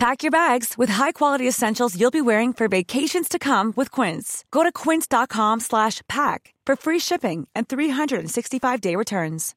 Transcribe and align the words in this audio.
Pack 0.00 0.22
your 0.22 0.30
bags 0.30 0.78
with 0.78 0.88
high-quality 0.88 1.46
essentials 1.46 1.94
you'll 1.94 2.10
be 2.10 2.22
wearing 2.22 2.54
for 2.54 2.68
vacations 2.68 3.28
to 3.28 3.38
come 3.38 3.74
with 3.76 3.90
Quince. 3.90 4.46
Go 4.50 4.62
to 4.62 4.72
quince.com 4.72 5.60
slash 5.60 6.00
pack 6.08 6.54
for 6.64 6.74
free 6.74 6.98
shipping 6.98 7.46
and 7.54 7.68
365-day 7.68 8.96
returns. 8.96 9.54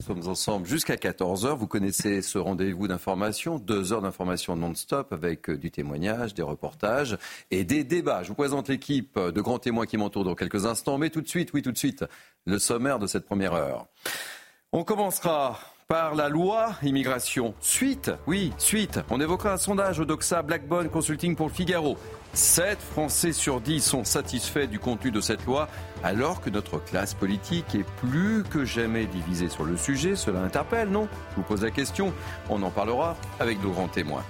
Nous 0.00 0.06
sommes 0.06 0.28
ensemble 0.28 0.66
jusqu'à 0.66 0.96
14h. 0.96 1.56
Vous 1.56 1.66
connaissez 1.66 2.20
ce 2.20 2.36
rendez-vous 2.36 2.88
d'information, 2.88 3.58
deux 3.58 3.94
heures 3.94 4.02
d'information 4.02 4.54
non-stop 4.54 5.10
avec 5.14 5.48
euh, 5.48 5.56
du 5.56 5.70
témoignage, 5.70 6.34
des 6.34 6.42
reportages 6.42 7.16
et 7.50 7.64
des 7.64 7.84
débats. 7.84 8.22
Je 8.22 8.28
vous 8.28 8.34
présente 8.34 8.68
l'équipe 8.68 9.18
de 9.18 9.40
grands 9.40 9.58
témoins 9.58 9.86
qui 9.86 9.96
m'entourent 9.96 10.24
dans 10.24 10.34
quelques 10.34 10.66
instants, 10.66 10.98
mais 10.98 11.08
tout 11.08 11.22
de 11.22 11.28
suite, 11.28 11.54
oui, 11.54 11.62
tout 11.62 11.72
de 11.72 11.78
suite, 11.78 12.04
le 12.44 12.58
sommaire 12.58 12.98
de 12.98 13.06
cette 13.06 13.24
première 13.24 13.54
heure. 13.54 13.86
On 14.72 14.84
commencera 14.84 15.58
par 15.88 16.14
la 16.14 16.28
loi 16.28 16.72
immigration. 16.82 17.54
Suite, 17.60 18.10
oui, 18.26 18.52
suite. 18.58 19.00
On 19.10 19.20
évoquera 19.20 19.52
un 19.52 19.56
sondage 19.58 20.00
au 20.00 20.04
Doxa 20.04 20.42
Blackbone 20.42 20.88
Consulting 20.88 21.36
pour 21.36 21.48
le 21.48 21.52
Figaro. 21.52 21.98
7 22.32 22.78
Français 22.80 23.32
sur 23.32 23.60
10 23.60 23.80
sont 23.80 24.04
satisfaits 24.04 24.66
du 24.66 24.78
contenu 24.78 25.10
de 25.10 25.20
cette 25.20 25.44
loi, 25.44 25.68
alors 26.02 26.40
que 26.40 26.50
notre 26.50 26.78
classe 26.78 27.14
politique 27.14 27.74
est 27.74 27.86
plus 28.00 28.42
que 28.44 28.64
jamais 28.64 29.06
divisée 29.06 29.48
sur 29.48 29.64
le 29.64 29.76
sujet. 29.76 30.16
Cela 30.16 30.40
interpelle, 30.40 30.88
non? 30.88 31.06
Je 31.30 31.36
vous 31.36 31.42
pose 31.42 31.62
la 31.62 31.70
question. 31.70 32.12
On 32.48 32.62
en 32.62 32.70
parlera 32.70 33.16
avec 33.38 33.62
nos 33.62 33.70
grands 33.70 33.88
témoins. 33.88 34.24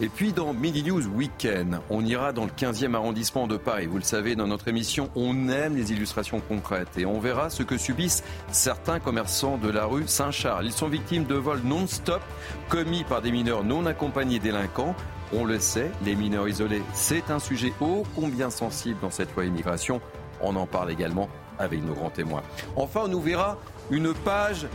Et 0.00 0.08
puis 0.08 0.32
dans 0.32 0.52
Midi 0.52 0.84
News 0.84 1.08
Weekend, 1.08 1.80
on 1.90 2.04
ira 2.04 2.32
dans 2.32 2.44
le 2.44 2.52
15e 2.52 2.94
arrondissement 2.94 3.48
de 3.48 3.56
Paris. 3.56 3.86
Vous 3.86 3.96
le 3.96 4.04
savez, 4.04 4.36
dans 4.36 4.46
notre 4.46 4.68
émission, 4.68 5.10
on 5.16 5.48
aime 5.48 5.74
les 5.74 5.90
illustrations 5.90 6.40
concrètes 6.40 6.96
et 6.96 7.04
on 7.04 7.18
verra 7.18 7.50
ce 7.50 7.64
que 7.64 7.76
subissent 7.76 8.22
certains 8.52 9.00
commerçants 9.00 9.58
de 9.58 9.68
la 9.68 9.86
rue 9.86 10.06
Saint-Charles. 10.06 10.66
Ils 10.66 10.72
sont 10.72 10.86
victimes 10.86 11.24
de 11.24 11.34
vols 11.34 11.62
non-stop 11.64 12.22
commis 12.68 13.02
par 13.02 13.22
des 13.22 13.32
mineurs 13.32 13.64
non 13.64 13.86
accompagnés 13.86 14.38
délinquants. 14.38 14.94
On 15.32 15.44
le 15.44 15.58
sait, 15.58 15.90
les 16.04 16.14
mineurs 16.14 16.46
isolés, 16.46 16.82
c'est 16.94 17.32
un 17.32 17.40
sujet 17.40 17.72
ô 17.80 18.04
combien 18.14 18.50
sensible 18.50 19.00
dans 19.02 19.10
cette 19.10 19.34
loi 19.34 19.46
immigration. 19.46 20.00
On 20.40 20.54
en 20.54 20.66
parle 20.66 20.92
également 20.92 21.28
avec 21.58 21.82
nos 21.82 21.94
grands 21.94 22.10
témoins. 22.10 22.44
Enfin, 22.76 23.00
on 23.06 23.08
nous 23.08 23.20
verra 23.20 23.58
une 23.90 24.14
page 24.14 24.68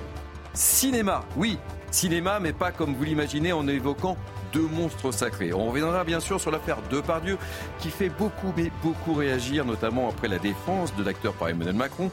cinéma. 0.54 1.24
Oui, 1.38 1.58
cinéma, 1.92 2.42
mais 2.42 2.52
pas 2.52 2.74
comme 2.74 2.94
vous 2.94 3.06
l'imaginez 3.06 3.54
en 3.54 3.70
évoquant 3.70 4.18
deux 4.54 4.68
monstres 4.68 5.12
sacrés. 5.12 5.54
On 5.54 5.68
reviendra 5.68 6.04
bien 6.04 6.20
sûr 6.20 6.40
sur 6.40 6.52
l'affaire 6.52 6.78
Depardieu 6.90 7.38
qui 7.80 7.90
fait 7.90 8.10
beaucoup, 8.10 8.54
mais 8.56 8.72
beaucoup 8.82 9.14
réagir, 9.14 9.66
notamment 9.66 10.10
après 10.10 10.28
la 10.28 10.40
défense 10.40 10.96
de 10.96 11.04
l'acteur 11.04 11.34
par 11.34 11.50
Emmanuel 11.50 11.76
Macron. 11.76 12.12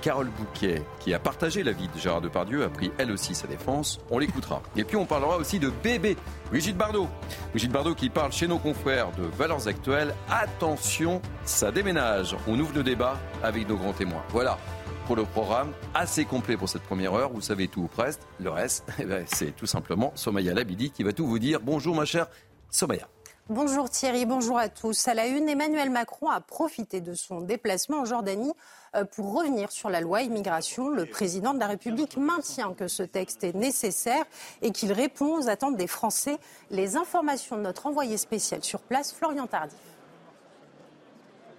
Carole 0.00 0.30
Bouquet, 0.36 0.82
qui 0.98 1.14
a 1.14 1.20
partagé 1.20 1.62
la 1.62 1.70
vie 1.70 1.88
de 1.94 1.98
Gérard 1.98 2.20
Depardieu, 2.20 2.64
a 2.64 2.68
pris 2.68 2.90
elle 2.98 3.12
aussi 3.12 3.36
sa 3.36 3.46
défense. 3.46 4.00
On 4.10 4.18
l'écoutera. 4.18 4.60
Et 4.76 4.82
puis 4.82 4.96
on 4.96 5.06
parlera 5.06 5.36
aussi 5.36 5.60
de 5.60 5.70
bébé, 5.70 6.16
Brigitte 6.50 6.76
Bardot. 6.76 7.08
Brigitte 7.52 7.70
Bardot 7.70 7.94
qui 7.94 8.10
parle 8.10 8.32
chez 8.32 8.48
nos 8.48 8.58
confrères 8.58 9.12
de 9.12 9.22
Valeurs 9.38 9.68
Actuelles. 9.68 10.12
Attention, 10.28 11.22
ça 11.44 11.70
déménage. 11.70 12.36
On 12.48 12.58
ouvre 12.58 12.74
le 12.74 12.82
débat 12.82 13.16
avec 13.44 13.68
nos 13.68 13.76
grands 13.76 13.92
témoins. 13.92 14.24
Voilà 14.30 14.58
pour 15.06 15.16
le 15.16 15.24
programme, 15.24 15.72
assez 15.94 16.24
complet 16.24 16.56
pour 16.56 16.68
cette 16.68 16.82
première 16.82 17.14
heure. 17.14 17.30
Vous 17.32 17.40
savez 17.40 17.68
tout 17.68 17.82
ou 17.82 17.88
presque. 17.88 18.20
Le 18.40 18.50
reste, 18.50 18.84
eh 18.98 19.04
ben, 19.04 19.24
c'est 19.26 19.54
tout 19.54 19.66
simplement 19.66 20.12
Somaya 20.14 20.54
Labidi 20.54 20.90
qui 20.90 21.02
va 21.02 21.12
tout 21.12 21.26
vous 21.26 21.38
dire. 21.38 21.60
Bonjour 21.60 21.94
ma 21.94 22.04
chère 22.04 22.26
Somaya. 22.70 23.08
Bonjour 23.48 23.90
Thierry, 23.90 24.24
bonjour 24.24 24.56
à 24.56 24.68
tous. 24.68 25.08
À 25.08 25.14
la 25.14 25.26
une, 25.26 25.48
Emmanuel 25.48 25.90
Macron 25.90 26.30
a 26.30 26.40
profité 26.40 27.00
de 27.00 27.12
son 27.12 27.40
déplacement 27.40 28.00
en 28.00 28.04
Jordanie 28.04 28.52
euh, 28.94 29.04
pour 29.04 29.34
revenir 29.34 29.72
sur 29.72 29.90
la 29.90 30.00
loi 30.00 30.22
immigration. 30.22 30.88
Le 30.88 31.06
président 31.06 31.52
de 31.52 31.58
la 31.58 31.66
République 31.66 32.16
maintient 32.16 32.72
que 32.72 32.86
ce 32.86 33.02
texte 33.02 33.42
est 33.42 33.54
nécessaire 33.54 34.24
et 34.62 34.70
qu'il 34.70 34.92
répond 34.92 35.38
aux 35.38 35.48
attentes 35.48 35.76
des 35.76 35.88
Français. 35.88 36.38
Les 36.70 36.96
informations 36.96 37.56
de 37.56 37.62
notre 37.62 37.86
envoyé 37.86 38.16
spécial 38.16 38.62
sur 38.62 38.80
place, 38.80 39.12
Florian 39.12 39.48
Tardif. 39.48 39.76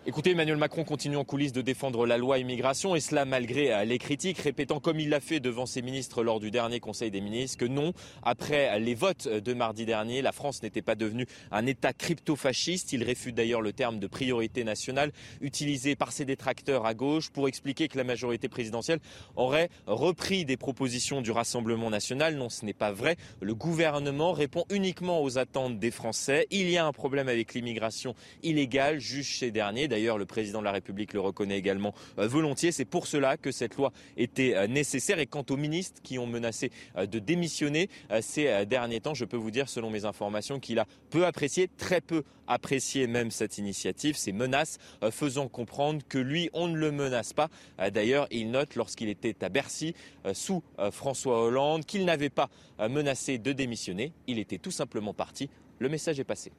Écoutez, 0.05 0.31
Emmanuel 0.31 0.57
Macron 0.57 0.83
continue 0.83 1.15
en 1.15 1.23
coulisses 1.23 1.53
de 1.53 1.61
défendre 1.61 2.05
la 2.05 2.17
loi 2.17 2.37
immigration 2.37 2.93
et 2.93 2.99
cela 2.99 3.23
malgré 3.23 3.73
euh, 3.73 3.85
les 3.85 3.97
critiques, 3.97 4.37
répétant 4.39 4.81
comme 4.81 4.99
il 4.99 5.07
l'a 5.07 5.21
fait 5.21 5.39
devant 5.39 5.65
ses 5.65 5.81
ministres 5.81 6.25
lors 6.25 6.41
du 6.41 6.51
dernier 6.51 6.81
Conseil 6.81 7.09
des 7.09 7.21
ministres 7.21 7.57
que 7.57 7.63
non, 7.63 7.93
après 8.21 8.77
les 8.81 8.95
votes 8.95 9.29
de 9.29 9.53
mardi 9.53 9.85
dernier, 9.85 10.21
la 10.21 10.33
France 10.33 10.61
n'était 10.61 10.81
pas 10.81 10.95
devenue 10.95 11.25
un 11.51 11.65
État 11.65 11.93
crypto-fasciste. 11.93 12.91
Il 12.91 13.01
réfute 13.05 13.33
d'ailleurs 13.33 13.61
le 13.61 13.71
terme 13.71 13.99
de 13.99 14.07
priorité 14.07 14.65
nationale 14.65 15.13
utilisé 15.39 15.95
par 15.95 16.11
ses 16.11 16.25
détracteurs 16.25 16.85
à 16.85 16.93
gauche 16.93 17.29
pour 17.29 17.47
expliquer 17.47 17.87
que 17.87 17.97
la 17.97 18.03
majorité 18.03 18.49
présidentielle 18.49 18.99
aurait 19.37 19.69
repris 19.87 20.43
des 20.43 20.57
propositions 20.57 21.21
du 21.21 21.31
Rassemblement 21.31 21.89
national. 21.89 22.35
Non, 22.35 22.49
ce 22.49 22.65
n'est 22.65 22.73
pas 22.73 22.91
vrai. 22.91 23.15
Le 23.39 23.55
gouvernement 23.55 24.33
répond 24.33 24.65
uniquement 24.69 25.23
aux 25.23 25.37
attentes 25.37 25.79
des 25.79 25.91
Français. 25.91 26.45
Il 26.51 26.69
y 26.69 26.77
a 26.77 26.85
un 26.85 26.91
problème 26.91 27.29
avec 27.29 27.53
l'immigration 27.53 28.15
illégale, 28.41 28.99
juge 28.99 29.39
ces 29.39 29.51
derniers. 29.51 29.87
D'ailleurs, 29.93 30.17
le 30.17 30.25
président 30.25 30.57
de 30.57 30.65
la 30.65 30.71
République 30.71 31.13
le 31.13 31.19
reconnaît 31.19 31.55
également 31.55 31.93
euh, 32.17 32.27
volontiers. 32.27 32.71
C'est 32.71 32.83
pour 32.83 33.05
cela 33.05 33.37
que 33.37 33.51
cette 33.51 33.75
loi 33.75 33.93
était 34.17 34.55
euh, 34.55 34.65
nécessaire. 34.65 35.19
Et 35.19 35.27
quant 35.27 35.45
aux 35.51 35.55
ministres 35.55 36.01
qui 36.01 36.17
ont 36.17 36.25
menacé 36.25 36.71
euh, 36.97 37.05
de 37.05 37.19
démissionner 37.19 37.91
ces 38.21 38.65
derniers 38.65 39.01
temps, 39.01 39.13
je 39.13 39.23
peux 39.23 39.37
vous 39.37 39.51
dire, 39.51 39.69
selon 39.69 39.91
mes 39.91 40.05
informations, 40.05 40.59
qu'il 40.59 40.79
a 40.79 40.87
peu 41.11 41.27
apprécié, 41.27 41.69
très 41.77 42.01
peu 42.01 42.23
apprécié 42.47 43.05
même 43.05 43.29
cette 43.29 43.59
initiative, 43.59 44.17
ces 44.17 44.31
menaces 44.31 44.79
faisant 45.11 45.47
comprendre 45.47 46.01
que 46.09 46.17
lui, 46.17 46.49
on 46.53 46.67
ne 46.67 46.75
le 46.75 46.91
menace 46.91 47.33
pas. 47.33 47.49
D'ailleurs, 47.91 48.27
il 48.31 48.49
note 48.49 48.75
lorsqu'il 48.75 49.09
était 49.09 49.43
à 49.43 49.49
Bercy 49.49 49.93
sous 50.33 50.63
François 50.91 51.43
Hollande 51.43 51.85
qu'il 51.85 52.05
n'avait 52.05 52.29
pas 52.29 52.49
menacé 52.79 53.37
de 53.37 53.51
démissionner. 53.51 54.11
Il 54.27 54.39
était 54.39 54.57
tout 54.57 54.71
simplement 54.71 55.13
parti. 55.13 55.49
Le 55.79 55.89
message 55.89 56.19
est 56.19 56.25
passé. 56.25 56.51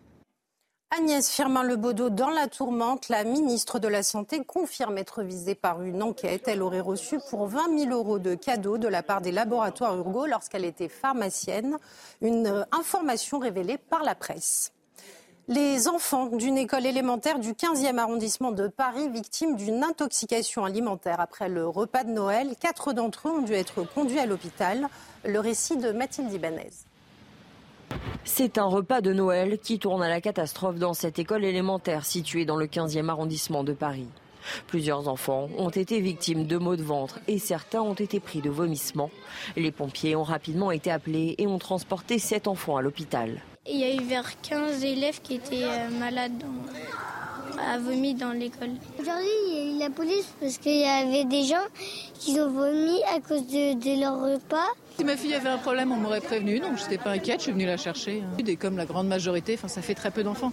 Agnès 0.97 1.29
Firmin-Lebaudot, 1.29 2.11
dans 2.11 2.31
la 2.31 2.47
tourmente, 2.47 3.09
la 3.09 3.25
ministre 3.25 3.81
de 3.81 3.89
la 3.89 4.05
Santé 4.05 4.45
confirme 4.45 4.97
être 4.97 5.25
visée 5.25 5.57
par 5.57 5.83
une 5.83 6.05
enquête. 6.05 6.47
Elle 6.47 6.63
aurait 6.63 6.79
reçu 6.79 7.19
pour 7.31 7.49
20 7.49 7.77
000 7.87 7.91
euros 7.91 8.21
de 8.21 8.37
cadeaux 8.37 8.79
de 8.79 8.87
la 8.87 9.03
part 9.03 9.21
des 9.21 9.33
laboratoires 9.33 9.97
Urgo 9.97 10.27
lorsqu'elle 10.27 10.65
était 10.65 10.89
pharmacienne. 10.89 11.79
Une 12.21 12.65
information 12.71 13.41
révélée 13.41 13.77
par 13.77 14.05
la 14.05 14.15
presse. 14.15 14.73
Les 15.49 15.89
enfants 15.89 16.27
d'une 16.27 16.59
école 16.59 16.87
élémentaire 16.87 17.41
du 17.41 17.55
15e 17.55 17.99
arrondissement 17.99 18.53
de 18.53 18.69
Paris 18.69 19.09
victimes 19.09 19.57
d'une 19.57 19.83
intoxication 19.83 20.65
alimentaire 20.65 21.19
après 21.19 21.49
le 21.49 21.67
repas 21.67 22.05
de 22.05 22.11
Noël. 22.11 22.55
Quatre 22.61 22.93
d'entre 22.93 23.29
eux 23.29 23.33
ont 23.33 23.43
dû 23.43 23.55
être 23.55 23.83
conduits 23.83 24.21
à 24.21 24.27
l'hôpital. 24.27 24.89
Le 25.25 25.41
récit 25.41 25.77
de 25.77 25.91
Mathilde 25.91 26.33
Ibanez. 26.33 26.71
C'est 28.25 28.59
un 28.59 28.65
repas 28.65 29.03
de 29.03 29.13
Noël 29.13 29.59
qui 29.59 29.79
tourne 29.79 30.03
à 30.03 30.09
la 30.09 30.21
catastrophe 30.21 30.77
dans 30.77 30.95
cette 30.95 31.19
école 31.19 31.45
élémentaire 31.45 32.07
située 32.07 32.45
dans 32.45 32.57
le 32.57 32.67
15e 32.67 33.09
arrondissement 33.09 33.65
de 33.65 33.75
Paris. 33.75 34.09
Plusieurs 34.67 35.09
enfants 35.09 35.49
ont 35.59 35.71
été 35.71 36.01
victimes 36.01 36.47
de 36.47 36.57
maux 36.57 36.77
de 36.77 36.83
ventre 36.83 37.21
et 37.29 37.39
certains 37.39 37.83
ont 37.83 37.95
été 37.95 38.21
pris 38.21 38.41
de 38.41 38.51
vomissements. 38.51 39.11
Les 39.57 39.73
pompiers 39.73 40.17
ont 40.17 40.23
rapidement 40.23 40.71
été 40.71 40.91
appelés 40.91 41.35
et 41.39 41.47
ont 41.47 41.59
transporté 41.59 42.19
sept 42.19 42.49
enfants 42.49 42.77
à 42.77 42.83
l'hôpital. 42.83 43.43
Il 43.67 43.79
y 43.79 43.85
a 43.85 43.95
eu 43.95 44.05
vers 44.05 44.41
15 44.41 44.85
élèves 44.85 45.21
qui 45.23 45.35
étaient 45.37 45.65
euh, 45.65 45.91
malades 45.99 46.45
à 47.59 47.79
vomi 47.79 48.15
dans 48.15 48.33
l'école. 48.33 48.71
Aujourd'hui, 48.99 49.29
il 49.49 49.55
y 49.55 49.59
a 49.59 49.77
eu 49.77 49.79
la 49.79 49.91
police 49.91 50.35
parce 50.41 50.59
qu'il 50.59 50.77
y 50.77 50.85
avait 50.85 51.25
des 51.25 51.45
gens 51.45 51.65
qui 52.15 52.39
ont 52.41 52.51
vomi 52.51 53.03
à 53.15 53.21
cause 53.21 53.47
de, 53.47 54.01
leur 54.01 54.21
repas. 54.21 54.69
Si 54.97 55.03
ma 55.05 55.17
fille 55.17 55.35
avait 55.35 55.49
un 55.49 55.59
problème, 55.59 55.91
on 55.91 55.97
m'aurait 55.97 56.21
prévenu, 56.21 56.61
donc 56.61 56.79
je 56.79 56.85
n'étais 56.85 56.99
pas 56.99 57.11
inquiète, 57.11 57.41
je 57.41 57.45
suis 57.45 57.53
venue 57.53 57.67
la 57.67 57.77
chercher. 57.77 58.23
Et 58.47 58.57
comme 58.57 58.77
la 58.77 58.87
grande 58.87 59.09
majorité, 59.09 59.57
ça 59.57 59.83
fait 59.83 59.95
très 59.95 60.13
peu 60.13 60.23
d'enfants. 60.23 60.53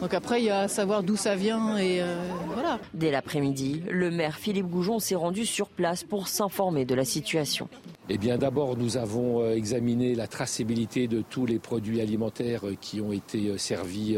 Donc 0.00 0.12
après, 0.12 0.40
il 0.40 0.46
y 0.46 0.50
a 0.50 0.60
à 0.60 0.68
savoir 0.68 1.02
d'où 1.02 1.16
ça 1.16 1.36
vient 1.36 1.76
et 1.76 2.00
euh, 2.00 2.16
voilà. 2.52 2.80
Dès 2.94 3.10
l'après-midi, 3.10 3.82
le 3.88 4.10
maire 4.10 4.36
Philippe 4.38 4.66
Goujon 4.66 4.98
s'est 4.98 5.14
rendu 5.14 5.46
sur 5.46 5.68
place 5.68 6.02
pour 6.02 6.26
s'informer 6.26 6.84
de 6.84 6.94
la 6.94 7.04
situation. 7.04 7.68
Eh 8.08 8.18
bien, 8.18 8.38
d'abord, 8.38 8.76
nous 8.76 8.96
avons 8.96 9.40
euh, 9.40 9.54
examiné 9.54 10.14
la 10.14 10.26
traçabilité 10.26 11.06
de 11.06 11.22
tous 11.22 11.46
les 11.46 11.58
produits 11.58 12.00
alimentaires 12.00 12.66
euh, 12.66 12.76
qui 12.80 13.00
ont 13.00 13.12
été 13.12 13.56
servis 13.58 14.16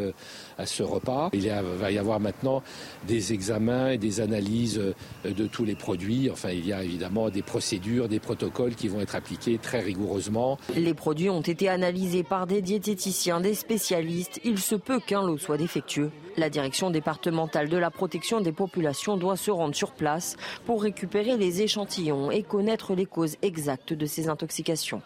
à 0.56 0.66
ce 0.66 0.82
repas. 0.82 1.30
Il 1.32 1.48
va 1.48 1.90
y 1.90 1.98
avoir 1.98 2.20
maintenant 2.20 2.62
des 3.06 3.32
examens 3.32 3.90
et 3.90 3.98
des 3.98 4.20
analyses 4.20 4.80
de 5.24 5.46
tous 5.46 5.64
les 5.64 5.74
produits. 5.74 6.30
Enfin, 6.30 6.50
il 6.50 6.66
y 6.66 6.72
a 6.72 6.82
évidemment 6.82 7.28
des 7.30 7.42
procédures, 7.42 8.08
des 8.08 8.20
protocoles 8.20 8.74
qui 8.74 8.88
vont 8.88 9.00
être 9.00 9.14
appliqués 9.14 9.58
très 9.58 9.80
rigoureusement. 9.80 10.58
Les 10.74 10.94
produits 10.94 11.30
ont 11.30 11.40
été 11.40 11.68
analysés 11.68 12.22
par 12.22 12.46
des 12.46 12.62
diététiciens, 12.62 13.40
des 13.40 13.54
spécialistes. 13.54 14.40
Il 14.44 14.58
se 14.58 14.74
peut 14.74 15.00
qu'un 15.00 15.22
lot 15.22 15.38
soit 15.38 15.58
défectueux. 15.58 16.10
La 16.36 16.48
direction 16.48 16.90
départementale 16.90 17.68
de 17.68 17.76
la 17.76 17.90
protection 17.90 18.40
des 18.40 18.52
populations 18.52 19.16
doit 19.16 19.36
se 19.36 19.50
rendre 19.50 19.74
sur 19.74 19.92
place 19.92 20.36
pour 20.64 20.82
récupérer 20.82 21.36
les 21.36 21.62
échantillons 21.62 22.30
et 22.30 22.42
connaître 22.42 22.94
les 22.94 23.06
causes 23.06 23.36
exactes 23.42 23.92
de 23.92 24.06
ces 24.06 24.28
intoxications. 24.28 25.02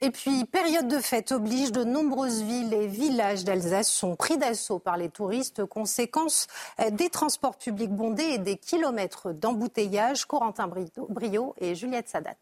Et 0.00 0.10
puis, 0.10 0.44
période 0.44 0.86
de 0.86 0.98
fête 0.98 1.32
oblige, 1.32 1.72
de 1.72 1.82
nombreuses 1.82 2.42
villes 2.42 2.74
et 2.74 2.86
villages 2.86 3.44
d'Alsace 3.44 3.90
sont 3.90 4.16
pris 4.16 4.36
d'assaut 4.36 4.78
par 4.78 4.98
les 4.98 5.08
touristes, 5.08 5.64
conséquence 5.64 6.46
euh, 6.80 6.90
des 6.90 7.08
transports 7.08 7.56
publics 7.56 7.90
bondés 7.90 8.22
et 8.34 8.38
des 8.38 8.56
kilomètres 8.56 9.32
d'embouteillage. 9.32 10.26
Corentin 10.26 10.68
Brio 10.68 11.54
et 11.58 11.74
Juliette 11.74 12.08
Sadat. 12.08 12.36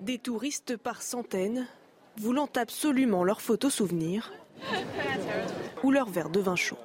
Des 0.00 0.18
touristes 0.18 0.76
par 0.76 1.00
centaines, 1.00 1.68
voulant 2.16 2.48
absolument 2.56 3.22
leurs 3.24 3.40
photos 3.40 3.72
souvenirs 3.72 4.32
ou 5.82 5.90
leur 5.90 6.08
verre 6.08 6.30
de 6.30 6.40
vin 6.40 6.56
chaud. 6.56 6.78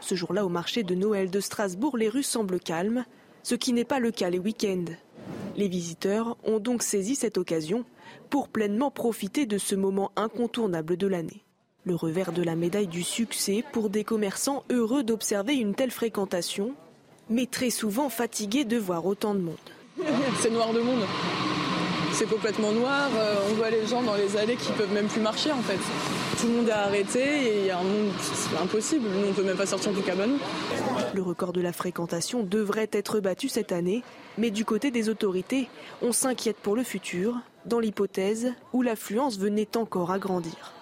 Ce 0.00 0.14
jour-là, 0.14 0.44
au 0.44 0.48
marché 0.48 0.82
de 0.82 0.94
Noël 0.94 1.30
de 1.30 1.40
Strasbourg, 1.40 1.96
les 1.96 2.08
rues 2.08 2.22
semblent 2.22 2.60
calmes, 2.60 3.04
ce 3.42 3.54
qui 3.54 3.72
n'est 3.72 3.84
pas 3.84 3.98
le 3.98 4.10
cas 4.10 4.30
les 4.30 4.38
week-ends. 4.38 4.92
Les 5.56 5.68
visiteurs 5.68 6.36
ont 6.44 6.58
donc 6.58 6.82
saisi 6.82 7.14
cette 7.14 7.38
occasion 7.38 7.84
pour 8.28 8.48
pleinement 8.48 8.90
profiter 8.90 9.46
de 9.46 9.58
ce 9.58 9.74
moment 9.74 10.12
incontournable 10.16 10.96
de 10.96 11.06
l'année. 11.06 11.42
Le 11.84 11.94
revers 11.94 12.32
de 12.32 12.42
la 12.42 12.56
médaille 12.56 12.86
du 12.86 13.02
succès 13.02 13.64
pour 13.72 13.88
des 13.90 14.04
commerçants 14.04 14.64
heureux 14.70 15.02
d'observer 15.02 15.54
une 15.54 15.74
telle 15.74 15.90
fréquentation, 15.90 16.74
mais 17.30 17.46
très 17.46 17.70
souvent 17.70 18.10
fatigués 18.10 18.64
de 18.64 18.76
voir 18.76 19.06
autant 19.06 19.34
de 19.34 19.40
monde. 19.40 19.56
C'est 20.40 20.50
noir 20.50 20.72
de 20.72 20.80
monde. 20.80 21.04
C'est 22.12 22.28
complètement 22.28 22.72
noir. 22.72 23.08
Euh, 23.16 23.36
on 23.50 23.54
voit 23.54 23.70
les 23.70 23.86
gens 23.86 24.02
dans 24.02 24.14
les 24.14 24.36
allées 24.36 24.56
qui 24.56 24.72
peuvent 24.72 24.92
même 24.92 25.06
plus 25.06 25.20
marcher 25.20 25.52
en 25.52 25.62
fait. 25.62 25.78
Tout 26.40 26.46
le 26.46 26.54
monde 26.54 26.68
est 26.68 26.72
arrêté 26.72 27.20
et 27.20 27.60
il 27.60 27.66
y 27.66 27.70
a 27.70 27.78
un 27.78 27.82
monde, 27.82 28.10
c'est 28.20 28.56
impossible. 28.56 29.06
Nous, 29.08 29.28
on 29.28 29.32
peut 29.32 29.42
même 29.42 29.56
pas 29.56 29.66
sortir 29.66 29.92
du 29.92 30.02
cabanon. 30.02 30.38
Le 31.14 31.22
record 31.22 31.52
de 31.52 31.60
la 31.60 31.72
fréquentation 31.72 32.42
devrait 32.42 32.88
être 32.92 33.20
battu 33.20 33.48
cette 33.48 33.72
année, 33.72 34.02
mais 34.38 34.50
du 34.50 34.64
côté 34.64 34.90
des 34.90 35.08
autorités, 35.08 35.68
on 36.02 36.12
s'inquiète 36.12 36.56
pour 36.56 36.76
le 36.76 36.82
futur, 36.82 37.36
dans 37.66 37.78
l'hypothèse 37.78 38.54
où 38.72 38.82
l'affluence 38.82 39.38
venait 39.38 39.76
encore 39.76 40.10
à 40.10 40.18
grandir. 40.18 40.72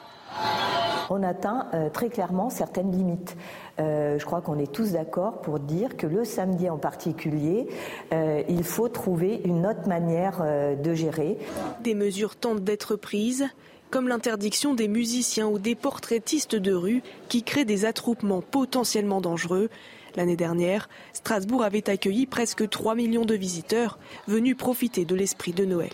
On 1.10 1.22
atteint 1.22 1.68
euh, 1.74 1.88
très 1.88 2.10
clairement 2.10 2.50
certaines 2.50 2.92
limites. 2.92 3.36
Euh, 3.80 4.18
je 4.18 4.24
crois 4.24 4.40
qu'on 4.40 4.58
est 4.58 4.70
tous 4.70 4.92
d'accord 4.92 5.40
pour 5.40 5.58
dire 5.58 5.96
que 5.96 6.06
le 6.06 6.24
samedi 6.24 6.68
en 6.68 6.78
particulier, 6.78 7.66
euh, 8.12 8.42
il 8.48 8.64
faut 8.64 8.88
trouver 8.88 9.40
une 9.44 9.66
autre 9.66 9.88
manière 9.88 10.44
de 10.76 10.94
gérer. 10.94 11.38
Des 11.82 11.94
mesures 11.94 12.36
tentent 12.36 12.64
d'être 12.64 12.96
prises, 12.96 13.46
comme 13.90 14.08
l'interdiction 14.08 14.74
des 14.74 14.88
musiciens 14.88 15.48
ou 15.48 15.58
des 15.58 15.74
portraitistes 15.74 16.56
de 16.56 16.72
rue 16.72 17.02
qui 17.28 17.42
créent 17.42 17.64
des 17.64 17.84
attroupements 17.84 18.42
potentiellement 18.42 19.20
dangereux. 19.20 19.70
L'année 20.16 20.36
dernière, 20.36 20.88
Strasbourg 21.12 21.62
avait 21.62 21.88
accueilli 21.88 22.26
presque 22.26 22.68
3 22.68 22.94
millions 22.94 23.24
de 23.24 23.34
visiteurs 23.34 23.98
venus 24.26 24.56
profiter 24.56 25.04
de 25.04 25.14
l'esprit 25.14 25.52
de 25.52 25.64
Noël. 25.64 25.92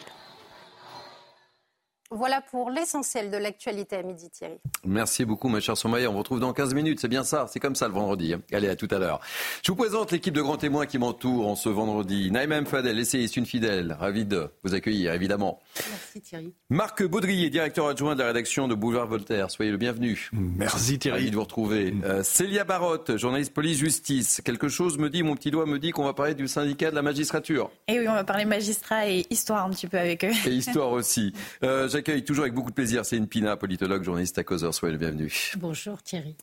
Voilà 2.10 2.40
pour 2.42 2.70
l'essentiel 2.70 3.30
de 3.30 3.36
l'actualité 3.36 3.96
à 3.96 4.02
midi, 4.02 4.28
Thierry. 4.30 4.58
Merci 4.84 5.24
beaucoup, 5.24 5.48
ma 5.48 5.60
chère 5.60 5.76
Somaïa. 5.76 6.08
On 6.10 6.12
vous 6.12 6.18
retrouve 6.18 6.40
dans 6.40 6.52
15 6.52 6.74
minutes. 6.74 7.00
C'est 7.00 7.08
bien 7.08 7.24
ça. 7.24 7.46
C'est 7.48 7.60
comme 7.60 7.74
ça 7.74 7.88
le 7.88 7.94
vendredi. 7.94 8.34
Allez, 8.52 8.68
à 8.68 8.76
tout 8.76 8.88
à 8.90 8.98
l'heure. 8.98 9.20
Je 9.62 9.72
vous 9.72 9.76
présente 9.76 10.12
l'équipe 10.12 10.34
de 10.34 10.42
grands 10.42 10.56
témoins 10.56 10.86
qui 10.86 10.98
m'entoure 10.98 11.48
en 11.48 11.56
ce 11.56 11.68
vendredi. 11.68 12.30
Naïma 12.30 12.64
Fadel, 12.64 12.98
essayiste, 12.98 13.36
une 13.36 13.46
fidèle. 13.46 13.96
Ravi 13.98 14.26
de 14.26 14.50
vous 14.62 14.74
accueillir, 14.74 15.12
évidemment. 15.12 15.60
Merci, 15.90 16.20
Thierry. 16.20 16.54
Marc 16.70 17.02
Baudrier, 17.04 17.50
directeur 17.50 17.88
adjoint 17.88 18.14
de 18.14 18.20
la 18.20 18.28
rédaction 18.28 18.68
de 18.68 18.74
Boulevard 18.74 19.06
Voltaire. 19.06 19.50
Soyez 19.50 19.70
le 19.72 19.76
bienvenu. 19.76 20.30
Merci, 20.32 20.98
Thierry. 20.98 21.18
Ravi 21.18 21.30
de 21.30 21.36
vous 21.36 21.42
retrouver. 21.42 21.94
Euh, 22.04 22.22
Célia 22.22 22.64
Barotte, 22.64 23.16
journaliste 23.16 23.52
police-justice. 23.52 24.42
Quelque 24.44 24.68
chose 24.68 24.98
me 24.98 25.10
dit, 25.10 25.22
mon 25.22 25.34
petit 25.34 25.50
doigt 25.50 25.66
me 25.66 25.78
dit 25.78 25.90
qu'on 25.90 26.04
va 26.04 26.12
parler 26.12 26.34
du 26.34 26.46
syndicat 26.48 26.90
de 26.90 26.94
la 26.94 27.02
magistrature. 27.02 27.70
Et 27.88 27.98
oui, 27.98 28.06
on 28.08 28.14
va 28.14 28.24
parler 28.24 28.44
magistrat 28.44 29.08
et 29.08 29.26
histoire 29.30 29.64
un 29.66 29.70
petit 29.70 29.86
peu 29.88 29.98
avec 29.98 30.22
eux. 30.24 30.32
Et 30.46 30.50
histoire 30.50 30.90
aussi. 30.92 31.32
Euh, 31.62 31.88
J'accueille 32.06 32.24
toujours 32.24 32.42
avec 32.42 32.52
beaucoup 32.52 32.68
de 32.68 32.74
plaisir 32.74 33.06
Céline 33.06 33.26
Pina, 33.26 33.56
politologue, 33.56 34.02
journaliste 34.02 34.36
à 34.36 34.44
Causeur. 34.44 34.74
Soyez 34.74 34.92
le 34.92 34.98
bienvenu. 34.98 35.32
Bonjour 35.56 36.02
Thierry. 36.02 36.36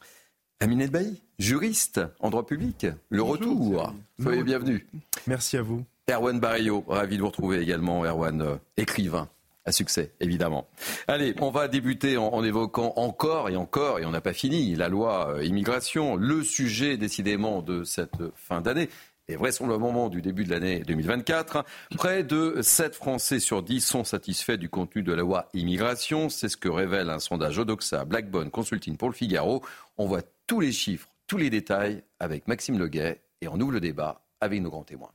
Aminette 0.59 0.89
Bailly, 0.89 1.21
juriste 1.37 2.01
en 2.19 2.31
droit 2.31 2.47
public. 2.47 2.87
Le 3.09 3.21
retour. 3.21 3.93
Soyez 4.19 4.39
le 4.39 4.43
bienvenu. 4.43 4.87
Merci 5.27 5.57
à 5.57 5.61
vous. 5.61 5.85
Erwan 6.09 6.39
Barrio, 6.39 6.83
ravi 6.87 7.17
de 7.17 7.21
vous 7.21 7.27
retrouver 7.27 7.61
également. 7.61 8.03
Erwan, 8.03 8.41
euh, 8.41 8.55
écrivain 8.75 9.29
à 9.63 9.71
succès, 9.71 10.13
évidemment. 10.19 10.67
Allez, 11.07 11.35
on 11.39 11.51
va 11.51 11.67
débuter 11.67 12.17
en, 12.17 12.29
en, 12.29 12.43
évoquant 12.43 12.93
encore 12.95 13.47
et 13.47 13.55
encore, 13.55 13.99
et 13.99 14.05
on 14.05 14.09
n'a 14.09 14.21
pas 14.21 14.33
fini, 14.33 14.73
la 14.75 14.89
loi 14.89 15.35
euh, 15.35 15.45
immigration, 15.45 16.15
le 16.15 16.41
sujet 16.41 16.97
décidément 16.97 17.61
de 17.61 17.83
cette 17.83 18.17
fin 18.35 18.61
d'année 18.61 18.89
et 19.31 19.35
vraisemblablement 19.37 20.09
du 20.09 20.21
début 20.21 20.43
de 20.43 20.49
l'année 20.49 20.79
2024. 20.79 21.63
Près 21.95 22.23
de 22.23 22.59
7 22.61 22.95
Français 22.95 23.39
sur 23.39 23.63
10 23.63 23.81
sont 23.81 24.03
satisfaits 24.03 24.57
du 24.57 24.69
contenu 24.69 25.03
de 25.03 25.13
la 25.13 25.21
loi 25.21 25.49
immigration. 25.53 26.29
C'est 26.29 26.49
ce 26.49 26.57
que 26.57 26.69
révèle 26.69 27.09
un 27.09 27.19
sondage 27.19 27.57
Odoxa 27.57 28.05
Blackbone 28.05 28.51
Consulting 28.51 28.97
pour 28.97 29.09
le 29.09 29.15
Figaro. 29.15 29.63
On 29.97 30.05
voit 30.05 30.21
tous 30.47 30.59
les 30.59 30.71
chiffres, 30.71 31.07
tous 31.27 31.37
les 31.37 31.49
détails 31.49 32.03
avec 32.19 32.47
Maxime 32.47 32.77
Leguet 32.77 33.21
et 33.41 33.47
on 33.47 33.59
ouvre 33.59 33.71
le 33.71 33.79
débat 33.79 34.21
avec 34.41 34.61
nos 34.61 34.69
grands 34.69 34.83
témoins. 34.83 35.11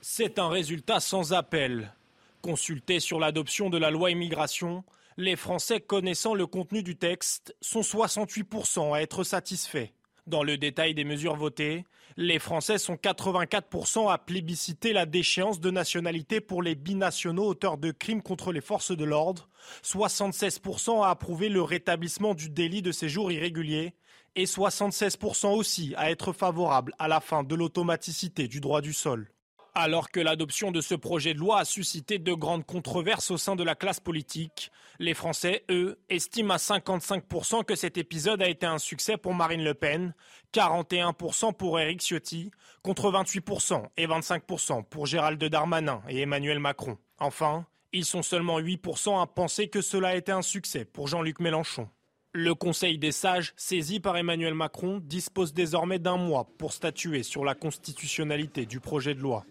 C'est 0.00 0.38
un 0.38 0.48
résultat 0.48 1.00
sans 1.00 1.32
appel. 1.32 1.92
Consultés 2.40 3.00
sur 3.00 3.20
l'adoption 3.20 3.70
de 3.70 3.78
la 3.78 3.90
loi 3.90 4.10
immigration, 4.10 4.84
les 5.16 5.36
Français 5.36 5.80
connaissant 5.80 6.34
le 6.34 6.46
contenu 6.46 6.82
du 6.82 6.96
texte 6.96 7.54
sont 7.60 7.82
68% 7.82 8.94
à 8.94 9.02
être 9.02 9.24
satisfaits. 9.24 9.88
Dans 10.26 10.42
le 10.42 10.56
détail 10.56 10.94
des 10.94 11.04
mesures 11.04 11.36
votées, 11.36 11.84
les 12.16 12.38
Français 12.38 12.78
sont 12.78 12.94
84% 12.94 14.10
à 14.10 14.18
plébisciter 14.18 14.92
la 14.92 15.06
déchéance 15.06 15.60
de 15.60 15.70
nationalité 15.70 16.40
pour 16.40 16.62
les 16.62 16.74
binationaux 16.74 17.46
auteurs 17.46 17.78
de 17.78 17.90
crimes 17.90 18.22
contre 18.22 18.52
les 18.52 18.60
forces 18.60 18.96
de 18.96 19.04
l'ordre, 19.04 19.48
76% 19.84 21.02
à 21.04 21.10
approuver 21.10 21.48
le 21.48 21.62
rétablissement 21.62 22.34
du 22.34 22.48
délit 22.48 22.82
de 22.82 22.92
séjour 22.92 23.32
irrégulier 23.32 23.94
et 24.34 24.44
76% 24.44 25.54
aussi 25.54 25.94
à 25.96 26.10
être 26.10 26.32
favorables 26.32 26.94
à 26.98 27.08
la 27.08 27.20
fin 27.20 27.42
de 27.42 27.54
l'automaticité 27.54 28.48
du 28.48 28.60
droit 28.60 28.80
du 28.80 28.92
sol. 28.92 29.31
Alors 29.74 30.10
que 30.10 30.20
l'adoption 30.20 30.70
de 30.70 30.82
ce 30.82 30.94
projet 30.94 31.32
de 31.32 31.38
loi 31.38 31.60
a 31.60 31.64
suscité 31.64 32.18
de 32.18 32.34
grandes 32.34 32.66
controverses 32.66 33.30
au 33.30 33.38
sein 33.38 33.56
de 33.56 33.64
la 33.64 33.74
classe 33.74 34.00
politique, 34.00 34.70
les 34.98 35.14
Français, 35.14 35.64
eux, 35.70 35.98
estiment 36.10 36.54
à 36.54 36.58
55% 36.58 37.64
que 37.64 37.74
cet 37.74 37.96
épisode 37.96 38.42
a 38.42 38.48
été 38.48 38.66
un 38.66 38.76
succès 38.76 39.16
pour 39.16 39.32
Marine 39.32 39.64
Le 39.64 39.72
Pen, 39.72 40.14
41% 40.52 41.54
pour 41.54 41.80
Éric 41.80 42.02
Ciotti, 42.02 42.50
contre 42.82 43.10
28% 43.10 43.82
et 43.96 44.06
25% 44.06 44.84
pour 44.84 45.06
Gérald 45.06 45.42
Darmanin 45.42 46.02
et 46.06 46.20
Emmanuel 46.20 46.58
Macron. 46.58 46.98
Enfin, 47.18 47.64
ils 47.94 48.04
sont 48.04 48.22
seulement 48.22 48.60
8% 48.60 49.22
à 49.22 49.26
penser 49.26 49.68
que 49.68 49.80
cela 49.80 50.08
a 50.08 50.16
été 50.16 50.32
un 50.32 50.42
succès 50.42 50.84
pour 50.84 51.08
Jean-Luc 51.08 51.40
Mélenchon. 51.40 51.88
Le 52.34 52.54
Conseil 52.54 52.96
des 52.96 53.12
sages, 53.12 53.52
saisi 53.56 54.00
par 54.00 54.16
Emmanuel 54.16 54.54
Macron, 54.54 55.00
dispose 55.02 55.52
désormais 55.52 55.98
d'un 55.98 56.16
mois 56.16 56.48
pour 56.56 56.72
statuer 56.72 57.22
sur 57.22 57.44
la 57.44 57.54
constitutionnalité 57.54 58.64
du 58.64 58.80
projet 58.80 59.14
de 59.14 59.20
loi. 59.20 59.44